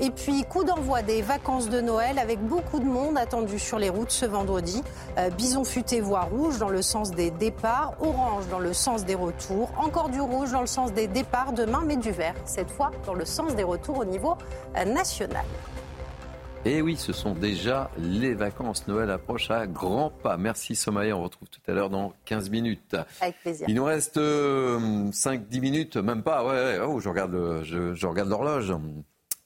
Et 0.00 0.10
puis, 0.10 0.42
coup 0.44 0.64
d'envoi 0.64 1.02
des 1.02 1.22
vacances 1.22 1.68
de 1.68 1.80
Noël 1.80 2.18
avec 2.18 2.40
beaucoup 2.40 2.80
de 2.80 2.84
monde 2.84 3.16
attendu 3.16 3.60
sur 3.60 3.78
les 3.78 3.90
routes 3.90 4.10
ce 4.10 4.26
vendredi. 4.26 4.82
Euh, 5.18 5.30
bison 5.30 5.62
futé 5.62 6.00
voie 6.00 6.22
rouge 6.22 6.58
dans 6.58 6.68
le 6.68 6.82
sens 6.82 7.12
des 7.12 7.30
départs, 7.30 7.94
orange 8.00 8.48
dans 8.50 8.58
le 8.58 8.72
sens 8.72 9.04
des 9.04 9.14
retours, 9.14 9.70
encore 9.78 10.08
du 10.08 10.20
rouge 10.20 10.50
dans 10.50 10.60
le 10.60 10.66
sens 10.66 10.92
des 10.92 11.06
départs 11.06 11.52
demain, 11.52 11.82
mais 11.86 11.96
du 11.96 12.10
vert, 12.10 12.34
cette 12.44 12.70
fois 12.70 12.90
dans 13.06 13.14
le 13.14 13.24
sens 13.24 13.54
des 13.54 13.62
retours 13.62 13.98
au 13.98 14.04
niveau 14.04 14.36
euh, 14.76 14.84
national. 14.84 15.44
Et 16.66 16.80
oui, 16.80 16.96
ce 16.96 17.12
sont 17.12 17.34
déjà 17.34 17.90
les 17.98 18.34
vacances. 18.34 18.88
Noël 18.88 19.10
approche 19.10 19.50
à 19.50 19.66
grands 19.66 20.08
pas. 20.08 20.38
Merci 20.38 20.74
Somaya, 20.74 21.14
on 21.14 21.22
retrouve 21.22 21.48
tout 21.50 21.60
à 21.66 21.74
l'heure 21.74 21.90
dans 21.90 22.14
15 22.24 22.48
minutes. 22.48 22.96
Avec 23.20 23.38
plaisir. 23.40 23.68
Il 23.68 23.74
nous 23.74 23.84
reste 23.84 24.16
5-10 24.16 24.20
euh, 24.20 25.60
minutes, 25.60 25.96
même 25.98 26.22
pas. 26.22 26.42
Ouais, 26.42 26.78
oh, 26.82 27.00
je 27.00 27.08
regarde, 27.10 27.62
je 27.62 28.06
regarde 28.06 28.30
l'horloge 28.30 28.72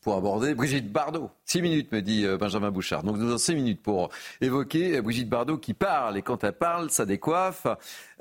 pour 0.09 0.17
aborder 0.17 0.55
Brigitte 0.55 0.91
Bardot. 0.91 1.31
Six 1.45 1.61
minutes, 1.61 1.93
me 1.93 2.01
dit 2.01 2.25
euh, 2.25 2.39
Benjamin 2.39 2.71
Bouchard. 2.71 3.03
Donc 3.03 3.19
nous 3.19 3.29
avons 3.29 3.37
six 3.37 3.55
minutes 3.55 3.83
pour 3.83 4.09
évoquer 4.41 4.97
euh, 4.97 5.03
Brigitte 5.03 5.29
Bardot 5.29 5.59
qui 5.59 5.75
parle. 5.75 6.17
Et 6.17 6.23
quand 6.23 6.45
elle 6.45 6.55
parle, 6.55 6.89
ça 6.89 7.05
décoiffe. 7.05 7.67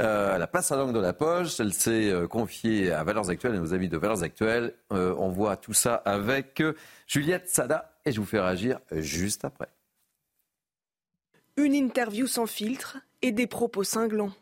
Euh, 0.02 0.36
elle 0.36 0.42
a 0.42 0.48
pas 0.48 0.62
sa 0.62 0.76
langue 0.76 0.92
dans 0.92 1.00
la 1.00 1.14
poche. 1.14 1.62
Elle 1.62 1.72
s'est 1.72 2.12
confiée 2.30 2.92
à 2.92 3.06
Valeurs 3.06 3.30
Actuelles 3.30 3.56
et 3.56 3.60
nos 3.60 3.74
amis 3.74 3.88
de 3.88 3.96
Valeurs 3.96 4.22
Actuelles. 4.22 4.74
on 4.90 5.30
voit 5.30 5.56
tout 5.56 5.72
ça 5.72 5.96
avec 6.04 6.62
Juliette 7.08 7.48
Sada 7.48 7.90
et 8.06 8.12
je 8.12 8.20
vous 8.20 8.26
fais 8.26 8.42
réagir 8.42 8.82
juste 8.92 9.46
après. 9.46 9.70
Une 11.56 11.74
interview 11.74 12.28
sans 12.28 12.48
filtre 12.48 12.98
et 13.22 13.32
des 13.32 13.48
propos 13.48 13.86
cinglants 13.86 14.34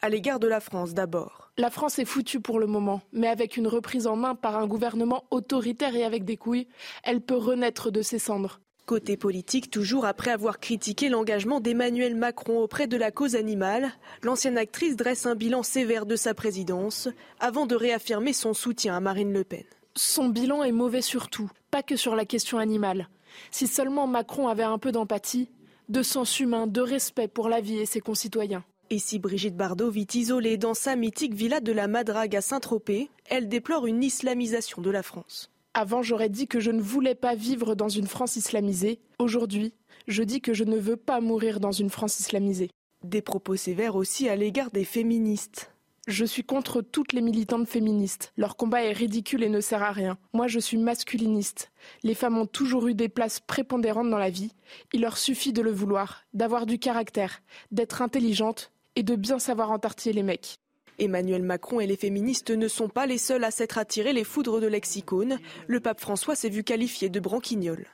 à 0.00 0.08
l'égard 0.08 0.40
de 0.40 0.48
la 0.48 0.60
France 0.60 0.94
d'abord. 0.94 1.47
La 1.60 1.70
France 1.70 1.98
est 1.98 2.04
foutue 2.04 2.38
pour 2.38 2.60
le 2.60 2.68
moment, 2.68 3.00
mais 3.12 3.26
avec 3.26 3.56
une 3.56 3.66
reprise 3.66 4.06
en 4.06 4.14
main 4.14 4.36
par 4.36 4.56
un 4.56 4.68
gouvernement 4.68 5.24
autoritaire 5.32 5.96
et 5.96 6.04
avec 6.04 6.24
des 6.24 6.36
couilles, 6.36 6.68
elle 7.02 7.20
peut 7.20 7.34
renaître 7.36 7.90
de 7.90 8.00
ses 8.00 8.20
cendres. 8.20 8.60
Côté 8.86 9.16
politique, 9.16 9.68
toujours 9.68 10.04
après 10.04 10.30
avoir 10.30 10.60
critiqué 10.60 11.08
l'engagement 11.08 11.58
d'Emmanuel 11.58 12.14
Macron 12.14 12.60
auprès 12.60 12.86
de 12.86 12.96
la 12.96 13.10
cause 13.10 13.34
animale, 13.34 13.90
l'ancienne 14.22 14.56
actrice 14.56 14.94
dresse 14.94 15.26
un 15.26 15.34
bilan 15.34 15.64
sévère 15.64 16.06
de 16.06 16.14
sa 16.14 16.32
présidence 16.32 17.08
avant 17.40 17.66
de 17.66 17.74
réaffirmer 17.74 18.32
son 18.32 18.54
soutien 18.54 18.96
à 18.96 19.00
Marine 19.00 19.32
Le 19.32 19.42
Pen. 19.42 19.64
Son 19.96 20.28
bilan 20.28 20.62
est 20.62 20.70
mauvais 20.70 21.02
surtout, 21.02 21.50
pas 21.72 21.82
que 21.82 21.96
sur 21.96 22.14
la 22.14 22.24
question 22.24 22.58
animale. 22.58 23.08
Si 23.50 23.66
seulement 23.66 24.06
Macron 24.06 24.46
avait 24.46 24.62
un 24.62 24.78
peu 24.78 24.92
d'empathie, 24.92 25.48
de 25.88 26.04
sens 26.04 26.38
humain, 26.38 26.68
de 26.68 26.80
respect 26.80 27.26
pour 27.26 27.48
la 27.48 27.60
vie 27.60 27.80
et 27.80 27.86
ses 27.86 28.00
concitoyens. 28.00 28.62
Et 28.90 28.98
si 28.98 29.18
Brigitte 29.18 29.56
Bardot 29.56 29.90
vit 29.90 30.06
isolée 30.14 30.56
dans 30.56 30.72
sa 30.72 30.96
mythique 30.96 31.34
villa 31.34 31.60
de 31.60 31.72
la 31.72 31.88
Madrague 31.88 32.34
à 32.34 32.40
Saint-Tropez, 32.40 33.10
elle 33.26 33.46
déplore 33.46 33.86
une 33.86 34.02
islamisation 34.02 34.80
de 34.80 34.90
la 34.90 35.02
France. 35.02 35.50
Avant, 35.74 36.00
j'aurais 36.00 36.30
dit 36.30 36.48
que 36.48 36.58
je 36.58 36.70
ne 36.70 36.80
voulais 36.80 37.14
pas 37.14 37.34
vivre 37.34 37.74
dans 37.74 37.90
une 37.90 38.06
France 38.06 38.36
islamisée. 38.36 38.98
Aujourd'hui, 39.18 39.74
je 40.06 40.22
dis 40.22 40.40
que 40.40 40.54
je 40.54 40.64
ne 40.64 40.78
veux 40.78 40.96
pas 40.96 41.20
mourir 41.20 41.60
dans 41.60 41.70
une 41.70 41.90
France 41.90 42.18
islamisée. 42.18 42.70
Des 43.04 43.20
propos 43.20 43.56
sévères 43.56 43.94
aussi 43.94 44.26
à 44.26 44.36
l'égard 44.36 44.70
des 44.70 44.84
féministes. 44.84 45.70
Je 46.06 46.24
suis 46.24 46.42
contre 46.42 46.80
toutes 46.80 47.12
les 47.12 47.20
militantes 47.20 47.68
féministes. 47.68 48.32
Leur 48.38 48.56
combat 48.56 48.82
est 48.82 48.92
ridicule 48.92 49.42
et 49.42 49.50
ne 49.50 49.60
sert 49.60 49.82
à 49.82 49.92
rien. 49.92 50.16
Moi, 50.32 50.46
je 50.46 50.58
suis 50.58 50.78
masculiniste. 50.78 51.70
Les 52.02 52.14
femmes 52.14 52.38
ont 52.38 52.46
toujours 52.46 52.88
eu 52.88 52.94
des 52.94 53.10
places 53.10 53.40
prépondérantes 53.40 54.08
dans 54.08 54.16
la 54.16 54.30
vie. 54.30 54.54
Il 54.94 55.02
leur 55.02 55.18
suffit 55.18 55.52
de 55.52 55.60
le 55.60 55.70
vouloir, 55.70 56.24
d'avoir 56.32 56.64
du 56.64 56.78
caractère, 56.78 57.42
d'être 57.70 58.00
intelligente 58.00 58.72
et 58.98 59.04
de 59.04 59.14
bien 59.14 59.38
savoir 59.38 59.70
entartiller 59.70 60.12
les 60.12 60.24
mecs. 60.24 60.56
Emmanuel 60.98 61.44
Macron 61.44 61.78
et 61.78 61.86
les 61.86 61.96
féministes 61.96 62.50
ne 62.50 62.66
sont 62.66 62.88
pas 62.88 63.06
les 63.06 63.16
seuls 63.16 63.44
à 63.44 63.52
s'être 63.52 63.78
attirés 63.78 64.12
les 64.12 64.24
foudres 64.24 64.60
de 64.60 64.66
l'exicône. 64.66 65.38
Le 65.68 65.78
pape 65.78 66.00
François 66.00 66.34
s'est 66.34 66.48
vu 66.48 66.64
qualifié 66.64 67.08
de 67.08 67.20
branquignol. 67.20 67.86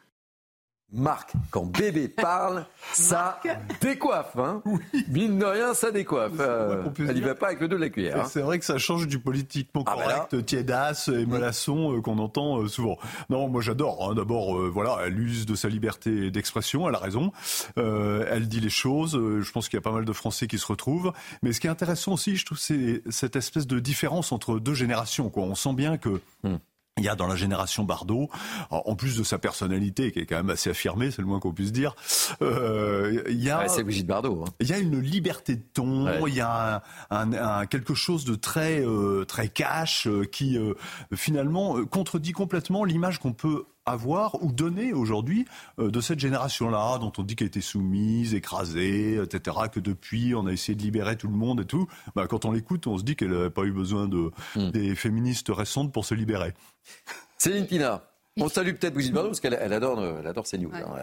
Marc, 0.94 1.32
quand 1.50 1.64
bébé 1.64 2.08
parle, 2.16 2.66
ça 2.92 3.40
décoiffe. 3.80 4.36
Hein 4.38 4.62
Mine 5.08 5.38
de 5.38 5.44
rien, 5.44 5.74
ça 5.74 5.90
décoiffe. 5.90 6.32
Euh, 6.38 6.84
elle 6.98 7.14
n'y 7.14 7.20
va 7.20 7.34
pas 7.34 7.48
avec 7.48 7.60
le 7.60 7.68
dos 7.68 7.76
de 7.76 7.80
la 7.82 7.88
cuillère. 7.90 8.20
hein. 8.20 8.28
C'est 8.30 8.40
vrai 8.40 8.58
que 8.58 8.64
ça 8.64 8.78
change 8.78 9.06
du 9.08 9.18
politiquement 9.18 9.82
Ah, 9.86 9.96
là. 9.96 10.04
correct, 10.30 10.46
tiédasse 10.46 11.08
et 11.08 11.26
mollasson 11.26 11.96
euh, 11.96 12.00
qu'on 12.00 12.18
entend 12.18 12.60
euh, 12.60 12.68
souvent. 12.68 12.96
Non, 13.28 13.48
moi 13.48 13.60
j'adore. 13.60 14.08
hein. 14.10 14.14
D'abord, 14.14 14.56
euh, 14.58 14.70
voilà, 14.72 14.98
elle 15.04 15.18
use 15.18 15.46
de 15.46 15.54
sa 15.54 15.68
liberté 15.68 16.30
d'expression, 16.30 16.88
elle 16.88 16.94
a 16.94 16.98
raison. 16.98 17.32
Euh, 17.78 18.26
elle 18.30 18.48
dit 18.48 18.60
les 18.60 18.70
choses. 18.70 19.16
euh, 19.16 19.40
je 19.42 19.50
pense 19.52 19.68
qu'il 19.68 19.76
y 19.76 19.78
a 19.78 19.82
pas 19.82 19.92
mal 19.92 20.04
de 20.04 20.12
Français 20.12 20.46
qui 20.46 20.58
se 20.58 20.66
retrouvent. 20.66 21.12
Mais 21.42 21.52
ce 21.52 21.60
qui 21.60 21.66
est 21.66 21.70
intéressant 21.70 22.12
aussi, 22.12 22.36
je 22.36 22.46
trouve, 22.46 22.58
c'est 22.58 23.02
cette 23.10 23.36
espèce 23.36 23.66
de 23.66 23.80
différence 23.80 24.30
entre 24.32 24.58
deux 24.60 24.74
générations. 24.74 25.28
Quoi. 25.30 25.42
On 25.42 25.54
sent 25.56 25.72
bien 25.74 25.96
que. 25.98 26.20
Il 26.96 27.02
y 27.04 27.08
a 27.08 27.16
dans 27.16 27.26
la 27.26 27.34
génération 27.34 27.82
Bardot, 27.82 28.28
en 28.70 28.94
plus 28.94 29.16
de 29.18 29.24
sa 29.24 29.36
personnalité 29.36 30.12
qui 30.12 30.20
est 30.20 30.26
quand 30.26 30.36
même 30.36 30.50
assez 30.50 30.70
affirmée, 30.70 31.10
c'est 31.10 31.22
le 31.22 31.26
moins 31.26 31.40
qu'on 31.40 31.52
puisse 31.52 31.72
dire, 31.72 31.96
euh, 32.40 33.20
il 33.28 33.42
y 33.42 33.50
a 33.50 33.66
Ouais, 33.66 33.82
Brigitte 33.82 34.06
Bardot. 34.06 34.44
hein. 34.46 34.50
il 34.60 34.68
y 34.68 34.72
a 34.72 34.78
une 34.78 35.00
liberté 35.00 35.56
de 35.56 35.62
ton, 35.74 36.04
Ouais. 36.06 36.20
il 36.28 36.34
y 36.36 36.40
a 36.40 36.84
un, 37.10 37.32
un- 37.32 37.32
un- 37.32 37.66
quelque 37.66 37.94
chose 37.94 38.24
de 38.24 38.36
très 38.36 38.80
euh, 38.86 39.24
très 39.24 39.48
cash 39.48 40.06
euh, 40.06 40.24
qui 40.24 40.56
euh, 40.56 40.74
finalement 41.16 41.84
contredit 41.84 42.30
complètement 42.30 42.84
l'image 42.84 43.18
qu'on 43.18 43.32
peut 43.32 43.64
avoir 43.86 44.42
ou 44.42 44.52
donner 44.52 44.92
aujourd'hui 44.92 45.46
euh, 45.80 45.90
de 45.90 46.00
cette 46.00 46.20
génération-là, 46.20 46.98
dont 46.98 47.12
on 47.18 47.22
dit 47.24 47.34
qu'elle 47.34 47.48
était 47.48 47.60
soumise, 47.60 48.34
écrasée, 48.34 49.20
etc., 49.22 49.56
que 49.72 49.80
depuis 49.80 50.32
on 50.36 50.46
a 50.46 50.52
essayé 50.52 50.76
de 50.76 50.82
libérer 50.82 51.16
tout 51.16 51.28
le 51.28 51.34
monde 51.36 51.60
et 51.60 51.66
tout. 51.66 51.88
Bah, 52.14 52.28
quand 52.28 52.44
on 52.44 52.52
l'écoute, 52.52 52.86
on 52.86 52.96
se 52.98 53.02
dit 53.02 53.16
qu'elle 53.16 53.32
n'avait 53.32 53.50
pas 53.50 53.64
eu 53.64 53.72
besoin 53.72 54.06
de, 54.06 54.30
Hmm. 54.54 54.70
des 54.70 54.94
féministes 54.94 55.48
récentes 55.50 55.92
pour 55.92 56.04
se 56.04 56.14
libérer. 56.14 56.54
Céline 57.38 57.66
Pina. 57.66 58.02
On 58.36 58.48
salue 58.48 58.72
peut-être 58.74 58.94
Brigitte 58.94 59.12
Bardot 59.12 59.28
parce 59.28 59.38
qu'elle 59.38 59.56
elle 59.60 59.72
adore, 59.72 60.00
euh, 60.00 60.16
elle 60.18 60.26
adore 60.26 60.44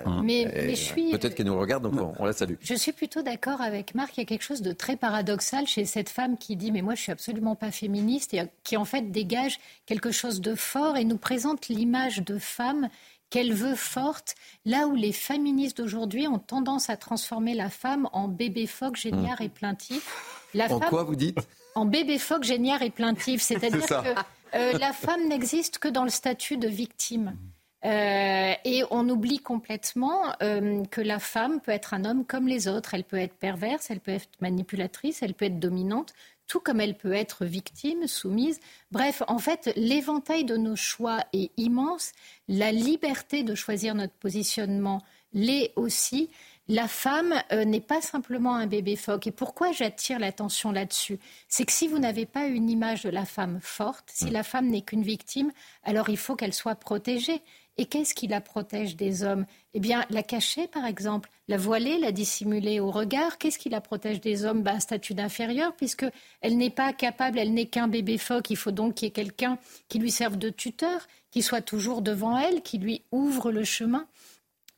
hein. 0.06 0.22
Mais- 0.22 0.76
suis- 0.76 1.12
Peut-être 1.12 1.34
qu'elle 1.34 1.46
nous 1.46 1.58
regarde, 1.58 1.84
donc 1.84 1.94
on, 2.02 2.14
on 2.22 2.26
la 2.26 2.34
salue. 2.34 2.56
Je 2.60 2.74
suis 2.74 2.92
plutôt 2.92 3.22
d'accord 3.22 3.62
avec 3.62 3.96
Marc. 3.96 4.18
Il 4.18 4.20
y 4.20 4.24
a 4.24 4.26
quelque 4.26 4.44
chose 4.44 4.62
de 4.62 4.74
très 4.74 4.98
paradoxal 4.98 5.66
chez 5.66 5.86
cette 5.86 6.10
femme 6.10 6.38
qui 6.38 6.58
dit 6.58 6.74
Mais 6.74 6.82
moi, 6.82 6.94
je 6.94 7.02
suis 7.04 7.12
absolument 7.14 7.56
pas 7.56 7.72
féministe 7.72 8.34
et 8.34 8.42
qui, 8.66 8.76
en 8.76 8.84
fait, 8.84 9.12
dégage 9.12 9.60
quelque 9.86 10.12
chose 10.12 10.42
de 10.42 10.56
fort 10.56 10.98
et 10.98 11.06
nous 11.06 11.18
présente 11.18 11.70
l'image 11.70 12.18
de 12.22 12.38
femme 12.38 12.90
qu'elle 13.30 13.54
veut 13.54 13.76
forte, 13.76 14.36
là 14.66 14.88
où 14.88 14.96
les 14.98 15.14
féministes 15.14 15.78
d'aujourd'hui 15.78 16.28
ont 16.28 16.38
tendance 16.40 16.90
à 16.90 16.98
transformer 16.98 17.54
la 17.54 17.70
femme 17.70 18.10
en 18.12 18.28
bébé 18.28 18.68
phoque 18.68 18.98
géniard 18.98 19.40
et 19.40 19.48
plaintif. 19.48 20.06
La 20.54 20.66
En 20.66 20.80
femme- 20.82 20.90
quoi 20.90 21.04
vous 21.04 21.16
dites? 21.16 21.38
En 21.76 21.86
bébé 21.86 22.18
phoque 22.20 22.44
géniard 22.44 22.82
et 22.82 22.90
plaintif. 22.90 23.42
C'est-à-dire 23.42 23.86
que 23.86 24.10
euh, 24.56 24.78
la 24.78 24.94
femme 24.94 25.28
n'existe 25.28 25.78
que 25.78 25.88
dans 25.88 26.04
le 26.04 26.10
statut 26.10 26.58
de 26.58 26.68
victime. 26.68 27.36
Euh, 27.84 28.54
et 28.64 28.84
on 28.92 29.10
oublie 29.10 29.40
complètement 29.40 30.36
euh, 30.44 30.84
que 30.92 31.02
la 31.02 31.18
femme 31.18 31.62
peut 31.62 31.72
être 31.72 31.96
un 31.96 32.06
homme 32.06 32.26
comme 32.26 32.48
les 32.48 32.68
autres. 32.68 32.94
Elle 32.94 33.04
peut 33.04 33.18
être 33.18 33.34
perverse, 33.34 33.90
elle 33.90 34.00
peut 34.00 34.12
être 34.12 34.30
manipulatrice, 34.40 35.24
elle 35.24 35.34
peut 35.34 35.46
être 35.46 35.60
dominante, 35.60 36.14
tout 36.46 36.60
comme 36.60 36.80
elle 36.80 36.96
peut 36.96 37.14
être 37.14 37.46
victime, 37.46 38.06
soumise. 38.08 38.60
Bref, 38.92 39.24
en 39.28 39.40
fait, 39.40 39.72
l'éventail 39.76 40.46
de 40.46 40.58
nos 40.58 40.76
choix 40.76 41.20
est 41.34 41.52
immense. 41.58 42.12
La 42.48 42.72
liberté 42.72 43.44
de 43.44 43.56
choisir 43.56 43.96
notre 43.96 44.14
positionnement 44.14 45.02
l'est 45.34 45.72
aussi. 45.76 46.30
La 46.68 46.88
femme 46.88 47.34
euh, 47.52 47.66
n'est 47.66 47.82
pas 47.82 48.02
simplement 48.02 48.56
un 48.56 48.68
bébé 48.68 48.96
phoque. 48.96 49.28
Et 49.28 49.32
pourquoi 49.32 49.72
j'attire 49.72 50.20
l'attention 50.20 50.72
là-dessus? 50.72 51.20
C'est 51.48 51.66
que 51.66 51.72
si 51.72 51.88
vous 51.88 52.00
n'avez 52.00 52.26
pas 52.26 52.46
une 52.46 52.70
image 52.70 53.04
de 53.04 53.10
la 53.10 53.26
femme 53.26 53.60
forte, 53.62 54.10
si 54.14 54.30
la 54.30 54.44
femme 54.44 54.68
n'est 54.68 54.82
qu'une 54.82 55.04
victime, 55.04 55.52
alors 55.84 56.10
il 56.10 56.18
faut 56.18 56.36
qu'elle 56.36 56.54
soit 56.54 56.76
protégée. 56.76 57.42
Et 57.78 57.86
qu'est-ce 57.86 58.14
qui 58.14 58.28
la 58.28 58.42
protège 58.42 58.96
des 58.96 59.24
hommes? 59.24 59.46
Eh 59.74 59.80
bien, 59.80 60.06
la 60.10 60.24
cacher, 60.24 60.68
par 60.68 60.86
exemple, 60.86 61.30
la 61.48 61.58
voiler, 61.58 61.98
la 61.98 62.12
dissimuler 62.12 62.80
au 62.80 62.92
regard. 62.92 63.38
Qu'est-ce 63.38 63.58
qui 63.58 63.70
la 63.70 63.82
protège 63.82 64.22
des 64.22 64.46
hommes? 64.46 64.62
Ben, 64.62 64.76
Un 64.76 64.80
statut 64.80 65.14
d'inférieur, 65.14 65.74
puisque 65.76 66.06
elle 66.42 66.58
n'est 66.58 66.70
pas 66.70 66.94
capable, 66.94 67.40
elle 67.40 67.54
n'est 67.54 67.68
qu'un 67.68 67.88
bébé 67.88 68.18
phoque. 68.18 68.50
Il 68.50 68.58
faut 68.58 68.72
donc 68.72 68.96
qu'il 68.96 69.08
y 69.08 69.10
ait 69.10 69.12
quelqu'un 69.12 69.58
qui 69.88 70.00
lui 70.00 70.12
serve 70.12 70.38
de 70.38 70.50
tuteur, 70.50 71.08
qui 71.32 71.42
soit 71.42 71.62
toujours 71.62 72.02
devant 72.02 72.38
elle, 72.38 72.62
qui 72.62 72.78
lui 72.78 73.04
ouvre 73.12 73.52
le 73.52 73.64
chemin. 73.64 74.06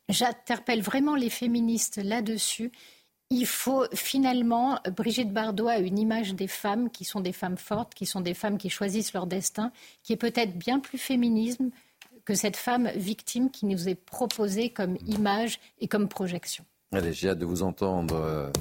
J'interpelle 0.10 0.82
vraiment 0.82 1.16
les 1.16 1.30
féministes 1.30 1.98
là-dessus. 1.98 2.72
Il 3.30 3.48
faut 3.48 3.86
finalement, 3.94 4.80
Brigitte 4.96 5.34
Bardot 5.34 5.68
a 5.68 5.80
une 5.80 5.98
image 5.98 6.36
des 6.36 6.48
femmes 6.48 6.90
qui 6.90 7.06
sont 7.06 7.22
des 7.22 7.32
femmes 7.32 7.58
fortes, 7.58 7.94
qui 7.94 8.06
sont 8.06 8.22
des 8.22 8.34
femmes 8.34 8.58
qui 8.58 8.70
choisissent 8.70 9.14
leur 9.14 9.28
destin, 9.28 9.72
qui 10.04 10.14
est 10.14 10.18
peut-être 10.18 10.58
bien 10.58 10.80
plus 10.80 10.98
féminisme 10.98 11.72
que 12.26 12.36
cette 12.36 12.58
femme 12.58 12.90
victime 12.96 13.50
qui 13.50 13.66
nous 13.66 13.90
est 13.90 13.96
proposée 13.96 14.70
comme 14.70 14.98
image 15.08 15.60
et 15.80 15.88
comme 15.88 16.08
projection. 16.08 16.66
Allez, 16.92 17.14
j'ai 17.14 17.30
hâte 17.30 17.40
de 17.40 17.46
vous 17.46 17.64
entendre. 17.64 18.16
Euh, 18.16 18.52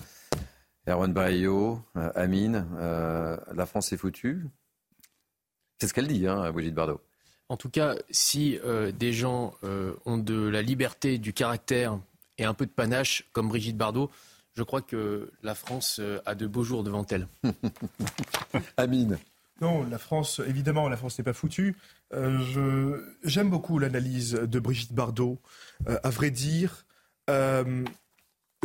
Erwan 0.88 1.12
Bayo, 1.12 1.80
euh, 1.96 2.10
Amine, 2.14 2.66
euh, 2.76 3.36
la 3.54 3.66
France 3.66 3.92
est 3.92 3.96
foutue. 3.96 4.46
C'est 5.78 5.86
ce 5.86 5.94
qu'elle 5.94 6.08
dit, 6.08 6.26
hein, 6.26 6.50
Brigitte 6.50 6.74
Bardot. 6.74 7.00
En 7.52 7.58
tout 7.58 7.68
cas, 7.68 7.96
si 8.10 8.58
euh, 8.64 8.92
des 8.92 9.12
gens 9.12 9.52
euh, 9.62 9.92
ont 10.06 10.16
de 10.16 10.48
la 10.48 10.62
liberté, 10.62 11.18
du 11.18 11.34
caractère 11.34 11.98
et 12.38 12.44
un 12.44 12.54
peu 12.54 12.64
de 12.64 12.70
panache, 12.70 13.24
comme 13.34 13.48
Brigitte 13.50 13.76
Bardot, 13.76 14.10
je 14.54 14.62
crois 14.62 14.80
que 14.80 15.30
la 15.42 15.54
France 15.54 15.98
euh, 16.00 16.18
a 16.24 16.34
de 16.34 16.46
beaux 16.46 16.64
jours 16.64 16.82
devant 16.82 17.04
elle. 17.10 17.28
Amine. 18.78 19.18
Non, 19.60 19.84
la 19.84 19.98
France, 19.98 20.40
évidemment, 20.46 20.88
la 20.88 20.96
France 20.96 21.18
n'est 21.18 21.24
pas 21.24 21.34
foutue. 21.34 21.76
Euh, 22.14 22.40
je- 22.40 23.02
J'aime 23.28 23.50
beaucoup 23.50 23.78
l'analyse 23.78 24.32
de 24.32 24.58
Brigitte 24.58 24.94
Bardot. 24.94 25.38
Euh, 25.88 25.98
à 26.02 26.08
vrai 26.08 26.30
dire, 26.30 26.86
euh, 27.28 27.84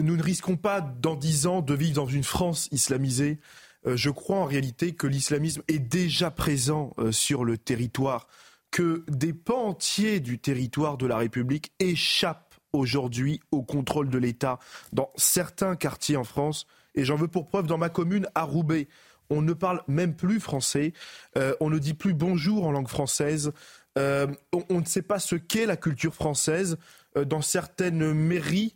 nous 0.02 0.16
ne 0.16 0.24
risquons 0.24 0.56
pas, 0.56 0.80
dans 0.80 1.16
dix 1.16 1.46
ans, 1.46 1.62
de 1.62 1.74
vivre 1.74 1.96
dans 1.96 2.08
une 2.08 2.24
France 2.24 2.70
islamisée. 2.72 3.38
Euh, 3.86 3.98
je 3.98 4.10
crois 4.10 4.38
en 4.38 4.46
réalité 4.46 4.94
que 4.94 5.08
l'islamisme 5.08 5.62
est 5.68 5.80
déjà 5.80 6.32
présent 6.32 6.94
euh, 7.00 7.12
sur 7.12 7.44
le 7.44 7.58
territoire, 7.58 8.28
que 8.72 9.03
des 9.07 9.34
pans 9.34 9.68
entiers 9.68 10.20
du 10.20 10.39
territoire 10.39 10.97
de 10.97 11.07
la 11.07 11.18
République 11.18 11.72
échappent 11.80 12.55
aujourd'hui 12.74 13.39
au 13.51 13.63
contrôle 13.63 14.09
de 14.09 14.18
l'État 14.18 14.59
dans 14.93 15.11
certains 15.15 15.76
quartiers 15.76 16.18
en 16.18 16.24
France. 16.24 16.68
Et 16.95 17.05
j'en 17.05 17.15
veux 17.15 17.28
pour 17.28 17.47
preuve 17.47 17.68
dans 17.68 17.78
ma 17.78 17.89
commune 17.89 18.28
à 18.36 18.43
Roubaix. 18.43 18.88
On 19.30 19.41
ne 19.41 19.53
parle 19.53 19.84
même 19.88 20.15
plus 20.15 20.39
français, 20.39 20.93
euh, 21.38 21.53
on 21.59 21.70
ne 21.70 21.80
dit 21.80 21.93
plus 21.93 22.13
bonjour 22.13 22.65
en 22.65 22.72
langue 22.72 22.88
française, 22.88 23.51
euh, 23.97 24.28
on, 24.70 24.80
ne 24.80 24.86
sait 24.86 25.01
pas 25.01 25.20
ce 25.20 25.36
qu'est 25.36 25.65
la 25.65 25.76
culture 25.76 26.13
française. 26.13 26.78
Euh, 27.18 27.26
dans 27.26 27.41
certaines 27.41 28.13
mairies, 28.13 28.76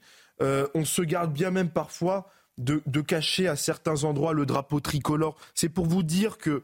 on 0.73 0.85
se 0.85 1.03
garde 1.03 1.31
bien 1.31 1.51
même 1.51 1.69
parfois 1.69 2.27
de, 2.57 2.81
de 2.87 3.01
cacher 3.01 3.47
à 3.47 3.55
certains 3.55 4.05
endroits 4.05 4.33
le 4.33 4.47
drapeau 4.47 4.79
tricolore. 4.79 5.37
C'est 5.53 5.69
pour 5.69 5.85
vous 5.85 6.01
dire 6.01 6.39
que 6.39 6.63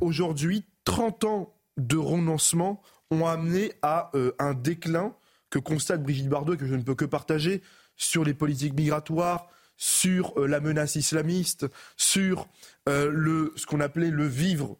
aujourd'hui, 0.00 0.64
30 0.84 1.24
ans 1.24 1.52
de 1.86 1.96
renoncement 1.96 2.82
ont 3.10 3.26
amené 3.26 3.72
à 3.82 4.10
euh, 4.14 4.32
un 4.38 4.54
déclin 4.54 5.14
que 5.50 5.58
constate 5.58 6.02
Brigitte 6.02 6.28
Bardot 6.28 6.54
et 6.54 6.56
que 6.56 6.66
je 6.66 6.74
ne 6.74 6.82
peux 6.82 6.94
que 6.94 7.04
partager 7.04 7.62
sur 7.96 8.24
les 8.24 8.34
politiques 8.34 8.74
migratoires, 8.74 9.48
sur 9.76 10.38
euh, 10.38 10.46
la 10.46 10.60
menace 10.60 10.94
islamiste, 10.94 11.66
sur 11.96 12.48
euh, 12.88 13.10
le, 13.10 13.52
ce 13.56 13.66
qu'on 13.66 13.80
appelait 13.80 14.10
le 14.10 14.26
vivre 14.26 14.78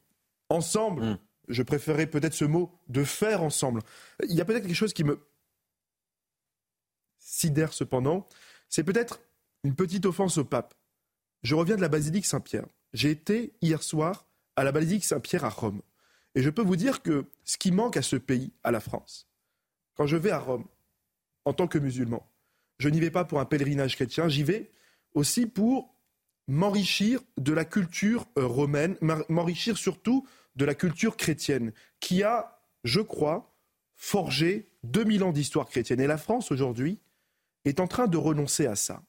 ensemble. 0.48 1.18
Je 1.48 1.62
préférais 1.62 2.07
peut-être 2.07 2.34
ce 2.34 2.44
mot 2.44 2.72
de 2.88 3.03
faire 3.03 3.42
ensemble. 3.42 3.82
Il 4.28 4.36
y 4.36 4.40
a 4.40 4.44
peut-être 4.44 4.62
quelque 4.62 4.74
chose 4.74 4.92
qui 4.92 5.05
me 5.05 5.18
sidère 7.18 7.72
cependant, 7.72 8.26
c'est 8.68 8.84
peut-être 8.84 9.20
une 9.64 9.74
petite 9.74 10.07
offense 10.07 10.38
au 10.38 10.44
pape. 10.44 10.74
Je 11.42 11.55
reviens 11.55 11.76
de 11.76 11.80
la 11.80 11.88
basilique 11.88 12.26
Saint-Pierre. 12.26 12.66
J'ai 12.92 13.11
été 13.11 13.53
hier 13.62 13.82
soir 13.82 14.26
à 14.57 14.64
la 14.64 14.72
basilique 14.72 15.05
Saint-Pierre 15.05 15.44
à 15.44 15.48
Rome. 15.48 15.80
Et 16.34 16.42
je 16.42 16.50
peux 16.50 16.62
vous 16.62 16.76
dire 16.76 17.02
que 17.02 17.26
ce 17.44 17.58
qui 17.58 17.72
manque 17.72 17.96
à 17.96 18.02
ce 18.02 18.16
pays, 18.16 18.52
à 18.62 18.70
la 18.70 18.80
France, 18.80 19.28
quand 19.94 20.06
je 20.06 20.16
vais 20.16 20.30
à 20.30 20.38
Rome, 20.38 20.66
en 21.44 21.52
tant 21.52 21.66
que 21.66 21.78
musulman, 21.78 22.26
je 22.78 22.88
n'y 22.88 23.00
vais 23.00 23.10
pas 23.10 23.24
pour 23.24 23.40
un 23.40 23.44
pèlerinage 23.44 23.96
chrétien, 23.96 24.28
j'y 24.28 24.42
vais 24.42 24.70
aussi 25.14 25.46
pour 25.46 25.94
m'enrichir 26.46 27.20
de 27.36 27.52
la 27.52 27.64
culture 27.64 28.26
euh, 28.38 28.46
romaine, 28.46 28.96
m'enrichir 29.28 29.76
surtout 29.76 30.26
de 30.56 30.64
la 30.64 30.74
culture 30.74 31.16
chrétienne, 31.16 31.72
qui 32.00 32.22
a, 32.22 32.60
je 32.84 33.00
crois, 33.00 33.54
forgé 33.94 34.68
2000 34.84 35.24
ans 35.24 35.32
d'histoire 35.32 35.68
chrétienne. 35.68 36.00
Et 36.00 36.06
la 36.06 36.18
France, 36.18 36.50
aujourd'hui, 36.50 36.98
est 37.64 37.80
en 37.80 37.86
train 37.86 38.06
de 38.06 38.16
renoncer 38.16 38.66
à 38.66 38.74
ça. 38.74 39.02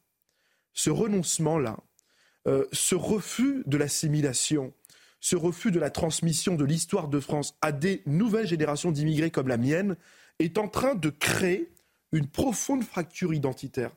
Ce 0.73 0.89
renoncement-là, 0.89 1.77
euh, 2.47 2.65
ce 2.71 2.95
refus 2.95 3.63
de 3.65 3.77
l'assimilation, 3.77 4.73
ce 5.21 5.35
refus 5.35 5.71
de 5.71 5.79
la 5.79 5.89
transmission 5.89 6.55
de 6.55 6.65
l'histoire 6.65 7.07
de 7.07 7.19
France 7.19 7.55
à 7.61 7.71
des 7.71 8.01
nouvelles 8.05 8.47
générations 8.47 8.91
d'immigrés 8.91 9.31
comme 9.31 9.47
la 9.47 9.57
mienne, 9.57 9.95
est 10.39 10.57
en 10.57 10.67
train 10.67 10.95
de 10.95 11.09
créer 11.09 11.71
une 12.11 12.27
profonde 12.27 12.83
fracture 12.83 13.33
identitaire. 13.33 13.91